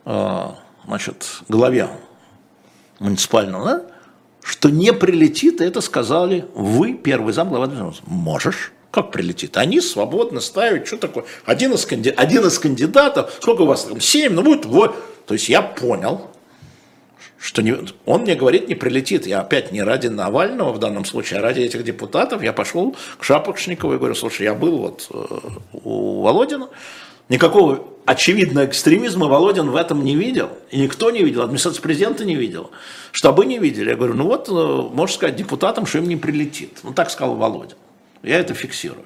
э, 0.04 0.48
значит, 0.86 1.26
главе 1.48 1.88
муниципального, 3.00 3.64
да, 3.64 3.82
что 4.42 4.68
не 4.68 4.92
прилетит, 4.92 5.60
это 5.60 5.80
сказали 5.80 6.46
вы, 6.54 6.94
первый 6.94 7.32
зам 7.32 7.48
главы 7.48 7.64
администрации. 7.64 8.04
Можешь. 8.06 8.72
Как 8.94 9.10
прилетит? 9.10 9.56
Они 9.56 9.80
свободно 9.80 10.40
ставят, 10.40 10.86
что 10.86 10.96
такое? 10.96 11.24
Один 11.44 11.72
из, 11.72 11.84
канди- 11.84 12.14
один 12.16 12.46
из 12.46 12.60
кандидатов, 12.60 13.32
сколько 13.40 13.62
у 13.62 13.66
вас 13.66 13.86
там, 13.86 14.00
семь, 14.00 14.34
ну 14.34 14.44
будет 14.44 14.66
вот. 14.66 14.94
То 15.26 15.34
есть 15.34 15.48
я 15.48 15.62
понял, 15.62 16.30
что 17.36 17.60
не, 17.62 17.76
он 18.06 18.20
мне 18.20 18.36
говорит, 18.36 18.68
не 18.68 18.76
прилетит. 18.76 19.26
Я 19.26 19.40
опять 19.40 19.72
не 19.72 19.82
ради 19.82 20.06
Навального 20.06 20.72
в 20.72 20.78
данном 20.78 21.06
случае, 21.06 21.40
а 21.40 21.42
ради 21.42 21.62
этих 21.62 21.82
депутатов. 21.82 22.44
Я 22.44 22.52
пошел 22.52 22.94
к 23.18 23.24
Шапошникову 23.24 23.94
и 23.94 23.98
говорю, 23.98 24.14
слушай, 24.14 24.44
я 24.44 24.54
был 24.54 24.78
вот 24.78 25.08
э, 25.10 25.38
у 25.72 26.22
Володина, 26.22 26.68
никакого 27.28 27.84
очевидного 28.06 28.66
экстремизма 28.66 29.26
Володин 29.26 29.72
в 29.72 29.76
этом 29.76 30.04
не 30.04 30.14
видел. 30.14 30.50
И 30.70 30.80
никто 30.80 31.10
не 31.10 31.24
видел, 31.24 31.42
администрация 31.42 31.82
президента 31.82 32.24
не 32.24 32.36
видела, 32.36 32.70
штабы 33.10 33.44
не 33.44 33.58
видели. 33.58 33.90
Я 33.90 33.96
говорю, 33.96 34.14
ну 34.14 34.26
вот, 34.26 34.48
э, 34.48 34.52
можешь 34.52 35.16
сказать 35.16 35.34
депутатам, 35.34 35.84
что 35.84 35.98
им 35.98 36.08
не 36.08 36.16
прилетит. 36.16 36.78
Ну 36.84 36.92
так 36.92 37.10
сказал 37.10 37.34
Володин. 37.34 37.76
Я 38.24 38.40
это 38.40 38.54
фиксирую. 38.54 39.04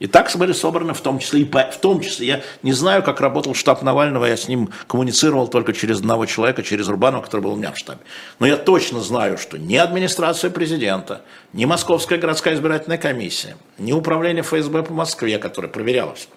И 0.00 0.06
так 0.08 0.30
были 0.36 0.52
собраны 0.52 0.92
в 0.92 1.00
том 1.00 1.20
числе, 1.20 1.42
и 1.42 1.44
по- 1.44 1.70
в 1.70 1.78
том 1.78 2.00
числе, 2.00 2.26
я 2.26 2.42
не 2.62 2.72
знаю, 2.72 3.02
как 3.02 3.20
работал 3.20 3.54
штаб 3.54 3.82
Навального, 3.82 4.24
я 4.24 4.36
с 4.36 4.48
ним 4.48 4.70
коммуницировал 4.88 5.46
только 5.46 5.72
через 5.72 6.00
одного 6.00 6.26
человека, 6.26 6.64
через 6.64 6.88
Рубанова, 6.88 7.22
который 7.22 7.42
был 7.42 7.52
у 7.52 7.56
меня 7.56 7.70
в 7.70 7.78
штабе. 7.78 8.00
Но 8.40 8.46
я 8.46 8.56
точно 8.56 9.00
знаю, 9.00 9.38
что 9.38 9.56
ни 9.56 9.76
администрация 9.76 10.50
президента, 10.50 11.22
ни 11.52 11.64
Московская 11.64 12.18
городская 12.18 12.54
избирательная 12.54 12.98
комиссия, 12.98 13.56
ни 13.78 13.92
управление 13.92 14.42
ФСБ 14.42 14.82
по 14.82 14.92
Москве, 14.92 15.38
которое 15.38 15.68
проверяло 15.68 16.14
все, 16.16 16.28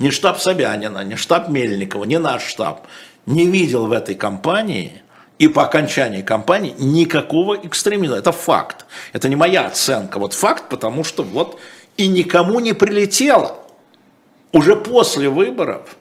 ни 0.00 0.10
штаб 0.10 0.40
Собянина, 0.40 1.04
ни 1.04 1.14
штаб 1.14 1.48
Мельникова, 1.48 2.04
ни 2.04 2.16
наш 2.16 2.44
штаб 2.44 2.86
не 3.24 3.46
видел 3.46 3.86
в 3.86 3.92
этой 3.92 4.16
кампании 4.16 5.02
и 5.38 5.48
по 5.48 5.62
окончании 5.62 6.22
кампании 6.22 6.74
никакого 6.78 7.54
экстремизма. 7.54 8.16
Это 8.16 8.32
факт. 8.32 8.86
Это 9.12 9.28
не 9.28 9.36
моя 9.36 9.66
оценка. 9.66 10.18
Вот 10.18 10.32
факт, 10.32 10.68
потому 10.68 11.04
что 11.04 11.22
вот 11.22 11.60
и 11.96 12.08
никому 12.08 12.60
не 12.60 12.72
прилетело. 12.72 13.56
Уже 14.52 14.76
после 14.76 15.28
выборов, 15.28 15.96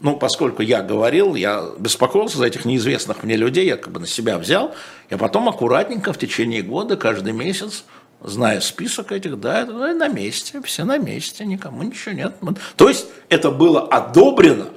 ну, 0.00 0.16
поскольку 0.16 0.62
я 0.62 0.82
говорил, 0.82 1.34
я 1.34 1.64
беспокоился 1.78 2.38
за 2.38 2.46
этих 2.46 2.64
неизвестных 2.64 3.22
мне 3.22 3.36
людей, 3.36 3.66
я 3.66 3.76
как 3.76 3.92
бы 3.92 4.00
на 4.00 4.06
себя 4.06 4.38
взял, 4.38 4.74
я 5.10 5.16
потом 5.16 5.48
аккуратненько 5.48 6.12
в 6.12 6.18
течение 6.18 6.62
года, 6.62 6.96
каждый 6.96 7.32
месяц, 7.32 7.84
зная 8.20 8.60
список 8.60 9.10
этих, 9.10 9.40
да, 9.40 9.62
это 9.62 9.72
ну, 9.72 9.96
на 9.96 10.08
месте, 10.08 10.60
все 10.62 10.84
на 10.84 10.98
месте, 10.98 11.44
никому 11.46 11.82
ничего 11.82 12.14
нет. 12.14 12.34
То 12.76 12.88
есть 12.88 13.06
это 13.28 13.50
было 13.50 13.86
одобрено, 13.88 14.68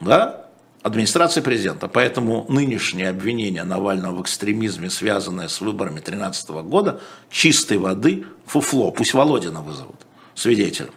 да, 0.00 0.49
администрацией 0.82 1.44
президента. 1.44 1.88
Поэтому 1.88 2.46
нынешнее 2.48 3.10
обвинение 3.10 3.64
Навального 3.64 4.16
в 4.16 4.22
экстремизме, 4.22 4.88
связанное 4.90 5.48
с 5.48 5.60
выборами 5.60 5.96
2013 5.96 6.50
года, 6.50 7.00
чистой 7.30 7.78
воды 7.78 8.24
фуфло. 8.46 8.90
Пусть 8.90 9.14
Володина 9.14 9.60
вызовут 9.60 9.96
свидетелем. 10.34 10.92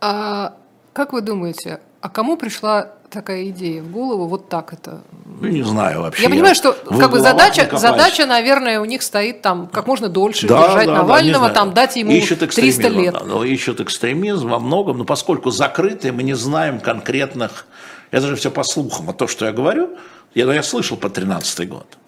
А 0.00 0.56
как 0.92 1.12
вы 1.12 1.20
думаете, 1.20 1.80
а 2.00 2.08
кому 2.08 2.36
пришла 2.36 2.92
такая 3.10 3.48
идея 3.50 3.82
в 3.82 3.90
голову 3.90 4.26
вот 4.26 4.48
так 4.48 4.72
это? 4.72 5.02
Ну, 5.40 5.48
не 5.48 5.62
знаю 5.62 6.02
вообще. 6.02 6.24
Я 6.24 6.28
понимаю, 6.30 6.54
что 6.54 6.72
в 6.72 6.98
как 6.98 7.10
бы 7.10 7.20
задача, 7.20 7.68
задача, 7.72 8.26
наверное, 8.26 8.80
у 8.80 8.84
них 8.84 9.02
стоит 9.02 9.40
там 9.42 9.66
как 9.66 9.86
можно 9.86 10.08
дольше 10.08 10.46
Да, 10.46 10.66
держать 10.66 10.86
да, 10.86 10.92
да, 10.94 10.98
Навального, 11.02 11.38
знаю. 11.44 11.54
там 11.54 11.74
дать 11.74 11.96
ему 11.96 12.10
Ищут 12.10 12.40
300 12.40 12.46
экстремизм, 12.46 13.00
лет. 13.00 13.14
да, 13.14 13.20
но 13.24 13.44
ищут 13.44 13.80
экстремизм 13.80 14.48
во 14.48 14.58
многом, 14.58 14.98
но 14.98 15.04
поскольку 15.04 15.50
закрытые, 15.50 16.12
мы 16.12 16.22
не 16.22 16.34
знаем 16.34 16.80
конкретных, 16.80 17.66
это 18.14 18.28
же 18.28 18.36
все 18.36 18.50
по 18.50 18.62
слухам, 18.62 19.10
а 19.10 19.12
то, 19.12 19.26
что 19.26 19.44
я 19.44 19.52
говорю, 19.52 19.90
я, 20.34 20.52
я 20.52 20.62
слышал 20.62 20.96
по 20.96 21.10
13 21.10 21.68
год. 21.68 21.98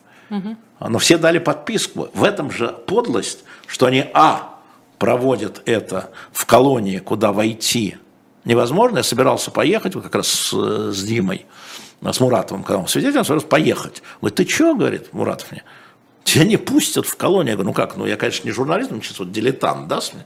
Но 0.78 0.98
все 0.98 1.18
дали 1.18 1.38
подписку. 1.38 2.08
В 2.14 2.22
этом 2.22 2.50
же 2.52 2.68
подлость, 2.68 3.40
что 3.66 3.86
они, 3.86 4.04
а, 4.14 4.60
проводят 4.98 5.62
это 5.66 6.10
в 6.32 6.46
колонии, 6.46 6.98
куда 6.98 7.32
войти 7.32 7.96
невозможно. 8.44 8.98
Я 8.98 9.02
собирался 9.02 9.50
поехать, 9.50 9.96
вот 9.96 10.04
как 10.04 10.14
раз 10.14 10.28
с, 10.28 10.92
с 10.92 11.02
Димой, 11.02 11.44
с 12.00 12.20
Муратовым, 12.20 12.62
когда 12.62 12.78
он 12.78 12.86
свидетелем, 12.86 13.24
собирался 13.24 13.48
поехать. 13.48 14.02
Говорит, 14.20 14.36
ты 14.36 14.48
что, 14.48 14.76
говорит 14.76 15.12
Муратов 15.12 15.50
мне, 15.50 15.64
тебя 16.26 16.44
не 16.44 16.56
пустят 16.56 17.06
в 17.06 17.16
колонию. 17.16 17.52
Я 17.52 17.56
говорю, 17.56 17.68
ну 17.68 17.74
как, 17.74 17.96
ну 17.96 18.06
я, 18.06 18.16
конечно, 18.16 18.46
не 18.46 18.52
журналист, 18.52 18.90
ну 18.90 19.00
сейчас 19.00 19.18
вот 19.18 19.32
дилетант, 19.32 19.88
да, 19.88 20.00
мне? 20.12 20.24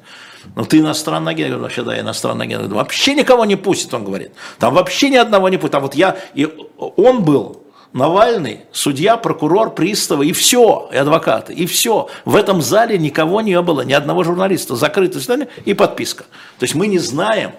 Ну 0.56 0.64
ты 0.64 0.78
иностранный 0.78 1.32
агент, 1.32 1.48
я 1.48 1.55
говорю, 1.55 1.62
вообще 1.64 1.82
да, 1.82 1.94
я 1.94 2.01
иностранный 2.01 2.47
агент. 2.47 2.62
Я 2.62 2.68
говорю, 2.68 2.82
вообще 2.82 3.14
никого 3.14 3.44
не 3.44 3.56
пустит, 3.56 3.93
он 3.94 4.05
говорит. 4.05 4.32
Там 4.59 4.74
вообще 4.74 5.10
ни 5.10 5.16
одного 5.16 5.48
не 5.48 5.59
пустит. 5.59 5.72
Там 5.72 5.82
вот 5.82 5.94
я, 5.94 6.16
и 6.35 6.48
он 6.97 7.22
был, 7.22 7.62
Навальный, 7.93 8.60
судья, 8.70 9.16
прокурор, 9.16 9.74
приставы, 9.74 10.27
и 10.27 10.32
все, 10.32 10.89
и 10.93 10.97
адвокаты, 10.97 11.52
и 11.52 11.66
все. 11.66 12.09
В 12.24 12.36
этом 12.36 12.62
зале 12.62 12.97
никого 12.98 13.40
не 13.40 13.60
было, 13.60 13.81
ни 13.81 13.93
одного 13.93 14.22
журналиста. 14.22 14.77
Закрытое 14.77 15.20
здание 15.20 15.48
и 15.64 15.74
подписка. 15.74 16.22
То 16.59 16.64
есть 16.64 16.77
мы 16.77 16.86
не 16.86 17.01
знаем, 17.01 17.51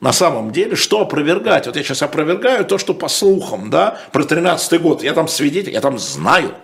на 0.00 0.12
самом 0.12 0.52
деле, 0.52 0.76
что 0.76 1.00
опровергать. 1.00 1.66
Вот 1.66 1.76
я 1.76 1.82
сейчас 1.82 2.02
опровергаю 2.02 2.66
то, 2.66 2.76
что 2.76 2.92
по 2.92 3.08
слухам, 3.08 3.70
да, 3.70 3.98
про 4.12 4.24
13 4.24 4.80
год. 4.80 5.02
Я 5.02 5.14
там 5.14 5.26
свидетель, 5.26 5.72
я 5.72 5.80
там 5.80 5.98
знаю, 5.98 6.54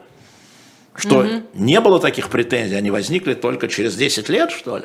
что 0.95 1.27
не 1.55 1.81
было 1.81 2.01
таких 2.01 2.29
претензий, 2.29 2.75
они 2.75 2.91
возникли 2.91 3.35
только 3.35 3.69
через 3.69 3.97
10 3.97 4.29
лет, 4.29 4.51
что 4.51 4.79
ли. 4.79 4.85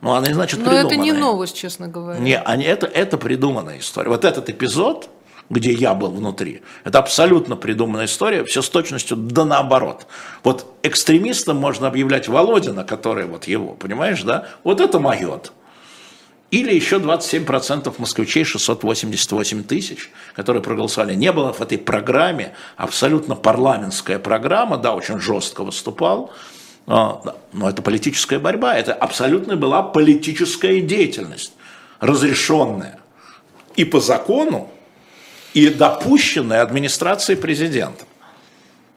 Ну, 0.00 0.14
они, 0.14 0.32
значит, 0.32 0.60
Но 0.64 0.72
это 0.72 0.96
не 0.96 1.12
новость, 1.12 1.56
честно 1.56 1.88
говоря. 1.88 2.20
Не, 2.20 2.38
они, 2.38 2.64
это, 2.64 2.86
это 2.86 3.18
придуманная 3.18 3.78
история. 3.78 4.10
Вот 4.10 4.24
этот 4.24 4.48
эпизод, 4.48 5.08
где 5.48 5.72
я 5.72 5.94
был 5.94 6.10
внутри. 6.10 6.62
Это 6.84 6.98
абсолютно 6.98 7.56
придуманная 7.56 8.06
история, 8.06 8.44
все 8.44 8.62
с 8.62 8.68
точностью 8.68 9.16
да 9.16 9.44
наоборот. 9.44 10.06
Вот 10.44 10.66
экстремистом 10.82 11.56
можно 11.56 11.88
объявлять 11.88 12.28
Володина, 12.28 12.84
который 12.84 13.26
вот 13.26 13.44
его, 13.44 13.74
понимаешь, 13.74 14.22
да? 14.22 14.48
Вот 14.64 14.80
это 14.80 14.98
майот. 14.98 15.52
Или 16.50 16.72
еще 16.72 16.98
27% 16.98 17.92
москвичей, 17.98 18.44
688 18.44 19.64
тысяч, 19.64 20.10
которые 20.34 20.62
проголосовали. 20.62 21.14
Не 21.14 21.32
было 21.32 21.52
в 21.52 21.60
этой 21.60 21.76
программе, 21.76 22.54
абсолютно 22.76 23.34
парламентская 23.34 24.20
программа, 24.20 24.78
да, 24.78 24.94
очень 24.94 25.20
жестко 25.20 25.64
выступал, 25.64 26.32
а, 26.86 27.20
но 27.52 27.68
это 27.68 27.82
политическая 27.82 28.38
борьба, 28.38 28.76
это 28.76 28.94
абсолютно 28.94 29.56
была 29.56 29.82
политическая 29.82 30.80
деятельность, 30.80 31.52
разрешенная 31.98 33.00
и 33.74 33.84
по 33.84 33.98
закону, 33.98 34.70
и 35.52 35.68
допущенная 35.68 36.62
администрацией 36.62 37.36
президента. 37.36 38.04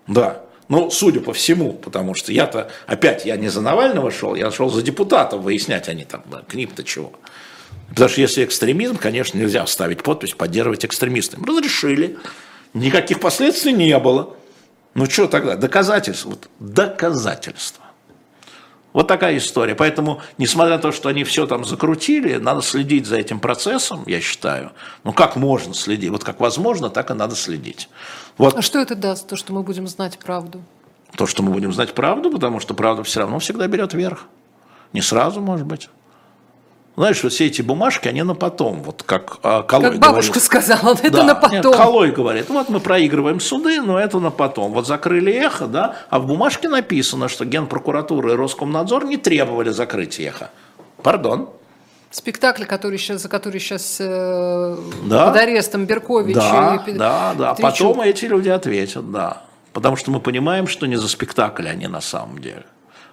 Да. 0.06 0.42
Ну, 0.70 0.92
судя 0.92 1.20
по 1.20 1.34
всему, 1.34 1.74
потому 1.74 2.14
что 2.14 2.32
я-то, 2.32 2.72
опять, 2.86 3.26
я 3.26 3.36
не 3.38 3.50
за 3.50 3.60
Навального 3.62 4.12
шел, 4.12 4.36
я 4.36 4.52
шел 4.52 4.70
за 4.70 4.84
депутатов 4.84 5.42
выяснять, 5.42 5.90
они 5.90 6.06
там, 6.06 6.24
к 6.48 6.54
ним-то 6.54 6.84
чего. 6.84 7.12
Потому 7.90 8.08
что 8.10 8.22
если 8.22 8.46
экстремизм, 8.46 8.98
конечно, 8.98 9.40
нельзя 9.40 9.66
ставить 9.66 10.04
подпись, 10.04 10.34
поддерживать 10.34 10.86
экстремистами. 10.86 11.44
Разрешили, 11.44 12.20
никаких 12.76 13.20
последствий 13.20 13.74
не 13.74 13.98
было. 13.98 14.36
Ну 14.94 15.08
что 15.08 15.28
тогда? 15.28 15.56
Доказательства. 15.56 16.30
Вот, 16.30 16.50
доказательства. 16.60 17.84
Вот 18.92 19.08
такая 19.08 19.38
история. 19.38 19.76
Поэтому, 19.76 20.22
несмотря 20.38 20.76
на 20.76 20.82
то, 20.82 20.92
что 20.92 21.10
они 21.10 21.24
все 21.24 21.46
там 21.46 21.64
закрутили, 21.64 22.38
надо 22.38 22.62
следить 22.62 23.06
за 23.06 23.18
этим 23.18 23.40
процессом, 23.40 24.04
я 24.08 24.20
считаю. 24.20 24.72
Ну, 25.04 25.14
как 25.14 25.36
можно 25.36 25.74
следить? 25.74 26.10
Вот 26.10 26.24
как 26.24 26.40
возможно, 26.40 26.90
так 26.90 27.12
и 27.12 27.14
надо 27.14 27.36
следить. 27.36 27.90
Вот. 28.38 28.58
А 28.58 28.62
что 28.62 28.80
это 28.80 28.96
даст, 28.96 29.28
то, 29.28 29.36
что 29.36 29.54
мы 29.54 29.62
будем 29.62 29.88
знать 29.88 30.18
правду? 30.18 30.62
То, 31.16 31.28
что 31.28 31.44
мы 31.44 31.52
будем 31.52 31.72
знать 31.74 31.94
правду, 31.94 32.32
потому 32.32 32.60
что 32.60 32.74
правда 32.74 33.04
все 33.04 33.20
равно 33.20 33.40
всегда 33.40 33.68
берет 33.68 33.94
верх. 33.94 34.26
Не 34.94 35.02
сразу, 35.02 35.42
может 35.42 35.66
быть. 35.66 35.90
Знаешь, 37.00 37.24
вот 37.24 37.32
все 37.32 37.46
эти 37.46 37.62
бумажки, 37.62 38.10
они 38.10 38.24
на 38.24 38.36
потом, 38.36 38.84
вот 38.84 39.04
как 39.04 39.38
а, 39.42 39.64
Колой 39.64 39.92
Как 39.92 40.00
бабушка 40.00 40.34
говорит. 40.34 40.44
сказала, 40.44 40.98
это 41.02 41.12
да, 41.12 41.24
на 41.24 41.36
потом. 41.36 41.52
Нет, 41.52 41.66
Колой 41.66 42.12
говорит, 42.12 42.50
вот 42.50 42.68
мы 42.68 42.82
проигрываем 42.82 43.40
суды, 43.40 43.82
но 43.82 43.98
это 43.98 44.20
на 44.20 44.32
потом. 44.32 44.74
Вот 44.74 44.86
закрыли 44.86 45.32
эхо, 45.32 45.68
да, 45.68 45.96
а 46.10 46.20
в 46.20 46.28
бумажке 46.28 46.68
написано, 46.68 47.30
что 47.30 47.46
Генпрокуратура 47.46 48.34
и 48.34 48.36
Роскомнадзор 48.36 49.06
не 49.06 49.16
требовали 49.16 49.70
закрыть 49.70 50.20
эхо. 50.20 50.52
Пардон. 51.02 51.48
Спектакль, 52.12 52.66
который 52.66 52.98
сейчас, 52.98 53.22
за 53.22 53.30
который 53.30 53.62
сейчас 53.62 53.96
э, 54.02 54.78
да? 55.06 55.28
под 55.28 55.38
арестом 55.38 55.86
Беркович 55.86 56.36
да, 56.36 56.84
и 56.86 56.92
Да, 56.92 57.34
да, 57.34 57.56
Тричук. 57.56 57.72
потом 57.72 58.02
эти 58.02 58.26
люди 58.26 58.50
ответят, 58.50 59.10
да. 59.10 59.44
Потому 59.72 59.96
что 59.96 60.12
мы 60.12 60.20
понимаем, 60.20 60.68
что 60.68 60.86
не 60.86 60.98
за 60.98 61.08
спектакль 61.08 61.70
они 61.70 61.88
на 61.88 62.02
самом 62.02 62.40
деле 62.40 62.66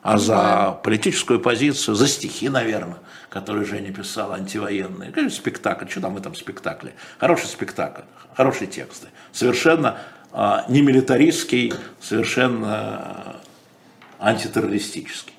а 0.06 0.18
за 0.18 0.78
политическую 0.84 1.40
позицию, 1.40 1.96
за 1.96 2.06
стихи, 2.06 2.48
наверное, 2.48 2.98
которые 3.28 3.64
Женя 3.64 3.92
писал, 3.92 4.32
антивоенные. 4.32 5.10
Конечно, 5.10 5.36
спектакль, 5.36 5.88
что 5.88 6.00
там 6.00 6.14
в 6.14 6.16
этом 6.16 6.36
спектакле? 6.36 6.94
Хороший 7.18 7.46
спектакль, 7.46 8.02
хорошие 8.36 8.68
тексты. 8.68 9.08
Совершенно 9.32 9.98
э, 10.32 10.58
не 10.68 10.82
милитаристский, 10.82 11.72
совершенно 12.00 13.34
э, 14.20 14.26
антитеррористический. 14.28 15.34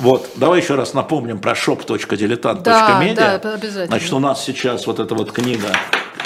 Вот, 0.00 0.32
давай 0.34 0.60
еще 0.60 0.74
раз 0.74 0.92
напомним 0.92 1.38
про 1.38 1.52
shop.diletant.media. 1.52 3.14
Да, 3.14 3.38
да, 3.38 3.54
обязательно. 3.54 3.86
Значит, 3.86 4.12
у 4.12 4.18
нас 4.18 4.44
сейчас 4.44 4.88
вот 4.88 4.98
эта 4.98 5.14
вот 5.14 5.30
книга 5.30 5.68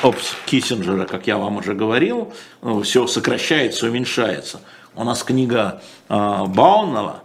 Опс 0.03 0.35
Киссинджера, 0.47 1.05
как 1.05 1.27
я 1.27 1.37
вам 1.37 1.59
уже 1.59 1.75
говорил, 1.75 2.33
ну, 2.63 2.81
все 2.81 3.07
сокращается, 3.07 3.85
уменьшается. 3.85 4.61
У 4.95 5.05
нас 5.05 5.23
книга 5.23 5.81
э, 6.09 6.15
Баунова 6.15 7.23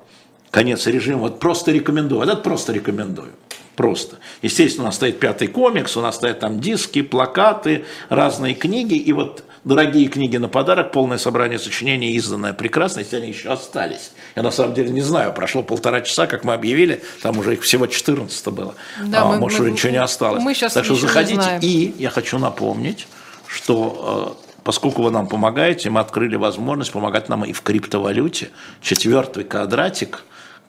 «Конец 0.52 0.86
режима». 0.88 1.20
Вот 1.20 1.40
просто 1.40 1.72
рекомендую. 1.72 2.20
Вот 2.20 2.30
это 2.30 2.42
просто 2.42 2.74
рекомендую. 2.74 3.32
Просто. 3.76 4.18
Естественно, 4.44 4.84
у 4.84 4.88
нас 4.88 4.96
стоит 4.96 5.20
пятый 5.20 5.48
комикс, 5.48 5.98
у 5.98 6.02
нас 6.02 6.16
стоят 6.16 6.40
там 6.40 6.60
диски, 6.60 7.02
плакаты, 7.02 7.86
разные 8.10 8.54
книги. 8.54 8.94
И 8.94 9.12
вот 9.14 9.44
дорогие 9.64 10.08
книги 10.08 10.38
на 10.38 10.48
подарок, 10.48 10.92
полное 10.92 11.18
собрание 11.18 11.58
сочинений, 11.58 12.12
изданное 12.12 12.54
прекрасно, 12.54 13.00
если 13.00 13.18
они 13.18 13.30
еще 13.30 13.50
остались. 13.50 14.12
Я 14.36 14.44
на 14.44 14.52
самом 14.52 14.74
деле 14.74 14.90
не 14.90 15.02
знаю, 15.02 15.34
прошло 15.34 15.64
полтора 15.64 16.02
часа, 16.02 16.28
как 16.28 16.44
мы 16.44 16.54
объявили, 16.54 17.02
там 17.22 17.38
уже 17.40 17.54
их 17.54 17.64
всего 17.64 17.88
14 17.88 18.48
было. 18.50 18.76
Да, 19.06 19.24
а, 19.24 19.26
мы, 19.26 19.38
может, 19.40 19.60
мы, 19.60 19.72
ничего 19.72 19.92
не 19.92 20.02
осталось. 20.02 20.44
Мы 20.44 20.54
сейчас 20.54 20.74
так 20.74 20.86
что 20.86 20.96
заходите. 20.96 21.60
И 21.62 21.96
я 21.98 22.10
хочу 22.10 22.38
напомнить, 22.40 23.08
что 23.48 24.38
э, 24.40 24.43
поскольку 24.64 25.02
вы 25.02 25.12
нам 25.12 25.28
помогаете, 25.28 25.90
мы 25.90 26.00
открыли 26.00 26.36
возможность 26.36 26.92
помогать 26.92 27.30
нам 27.30 27.46
и 27.46 27.54
в 27.54 27.62
криптовалюте. 27.62 28.50
Четвертый 28.82 29.44
квадратик, 29.44 30.24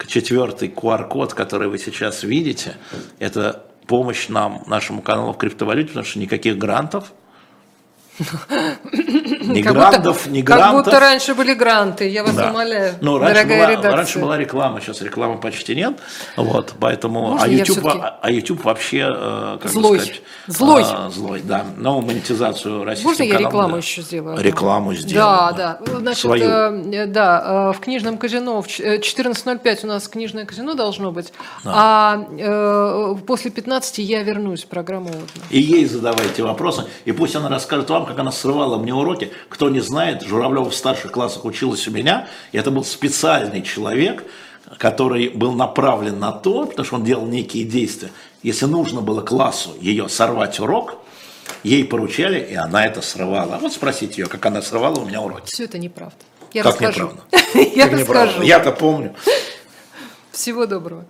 четвертый 0.07 0.69
QR-код, 0.69 1.35
который 1.35 1.69
вы 1.69 1.79
сейчас 1.79 2.23
видите, 2.23 2.77
это 3.19 3.65
помощь 3.87 4.29
нам, 4.29 4.63
нашему 4.67 5.03
каналу 5.03 5.33
в 5.33 5.39
криптовалюте, 5.39 5.89
потому 5.89 6.07
что 6.07 6.19
никаких 6.19 6.59
грантов– 6.59 7.13
ни 8.19 9.63
как 9.63 9.75
грантов, 9.75 10.17
будто, 10.19 10.31
ни 10.31 10.43
грантов. 10.43 10.67
Как 10.67 10.85
будто 10.85 11.01
раньше 11.01 11.35
были 11.35 11.55
гранты, 11.55 12.09
я 12.09 12.23
вас 12.23 12.35
да. 12.35 12.51
умоляю. 12.51 12.95
Ну, 13.01 13.19
раньше 13.19 13.45
была, 13.45 13.71
редакция. 13.71 13.97
раньше 13.97 14.19
была 14.21 14.39
реклама, 14.39 14.81
сейчас 14.81 15.03
рекламы 15.03 15.41
почти 15.41 15.75
нет. 15.75 15.99
Вот, 16.37 16.75
поэтому, 16.79 17.37
а 17.41 17.49
YouTube, 17.49 17.87
а, 17.87 18.19
а 18.23 18.31
YouTube 18.31 18.65
вообще, 18.65 19.13
э, 19.13 19.59
как 19.61 19.71
злой. 19.71 19.99
сказать, 19.99 20.23
злой. 20.47 20.85
А, 20.87 21.11
злой, 21.11 21.43
да. 21.43 21.65
Но 21.77 22.01
монетизацию 22.01 22.85
российского 22.85 23.11
Можно 23.11 23.23
я 23.25 23.39
рекламу 23.39 23.73
да. 23.73 23.79
еще 23.79 24.03
сделаю? 24.03 24.41
Рекламу 24.41 24.95
сделаю. 24.95 25.55
Да, 25.57 25.79
да. 25.85 25.99
Значит, 25.99 26.21
Свою. 26.21 26.45
Э, 26.45 27.07
да, 27.07 27.71
э, 27.71 27.77
в 27.77 27.81
книжном 27.81 28.19
казино 28.19 28.63
в 28.63 28.67
14.05 28.67 29.85
у 29.85 29.87
нас 29.89 30.07
книжное 30.07 30.47
казино 30.47 30.75
должно 30.75 31.11
быть, 31.11 31.33
да. 31.65 31.73
а 31.75 32.27
э, 32.39 33.17
после 33.27 33.51
15 33.51 33.99
я 33.99 34.23
вернусь 34.23 34.65
в 34.65 34.69
программу. 34.69 35.11
И 35.51 35.61
ей 35.61 35.87
задавайте 35.87 36.43
вопросы, 36.43 36.85
и 37.05 37.13
пусть 37.13 37.35
она 37.35 37.49
расскажет 37.49 37.91
вам, 37.91 38.04
как 38.05 38.19
она 38.19 38.33
срывала 38.33 38.79
мне 38.79 38.95
уроки. 38.95 39.33
Кто 39.49 39.69
не 39.71 39.81
знает, 39.81 40.23
Журавлева 40.23 40.71
в 40.71 40.75
старших 40.75 41.13
классах 41.13 41.45
училась 41.45 41.87
у 41.89 41.91
меня, 41.91 42.29
и 42.53 42.59
это 42.59 42.71
был 42.71 42.85
специальный 42.85 43.63
человек, 43.63 44.25
который 44.79 45.29
был 45.29 45.53
направлен 45.53 46.19
на 46.19 46.33
то, 46.33 46.67
потому 46.67 46.85
что 46.85 46.97
он 46.97 47.05
делал 47.05 47.27
некие 47.27 47.65
действия. 47.65 48.11
Если 48.43 48.67
нужно 48.67 49.01
было 49.01 49.21
классу 49.21 49.77
ее 49.81 50.09
сорвать 50.09 50.59
урок, 50.61 50.99
ей 51.63 51.85
поручали, 51.85 52.41
и 52.41 52.55
она 52.55 52.87
это 52.87 53.03
срывала. 53.03 53.59
Вот 53.61 53.73
спросите 53.73 54.23
ее, 54.23 54.29
как 54.29 54.45
она 54.47 54.63
срывала 54.63 55.01
у 55.01 55.05
меня 55.05 55.21
уроки. 55.21 55.47
Все 55.47 55.65
это 55.65 55.79
неправда. 55.79 56.17
Я 56.53 56.63
как 56.63 56.81
расскажу. 56.81 57.11
неправда? 57.11 57.23
Я 57.77 57.89
расскажу. 57.89 58.43
Я-то 58.43 58.73
помню. 58.73 59.15
Всего 60.31 60.67
доброго. 60.67 61.05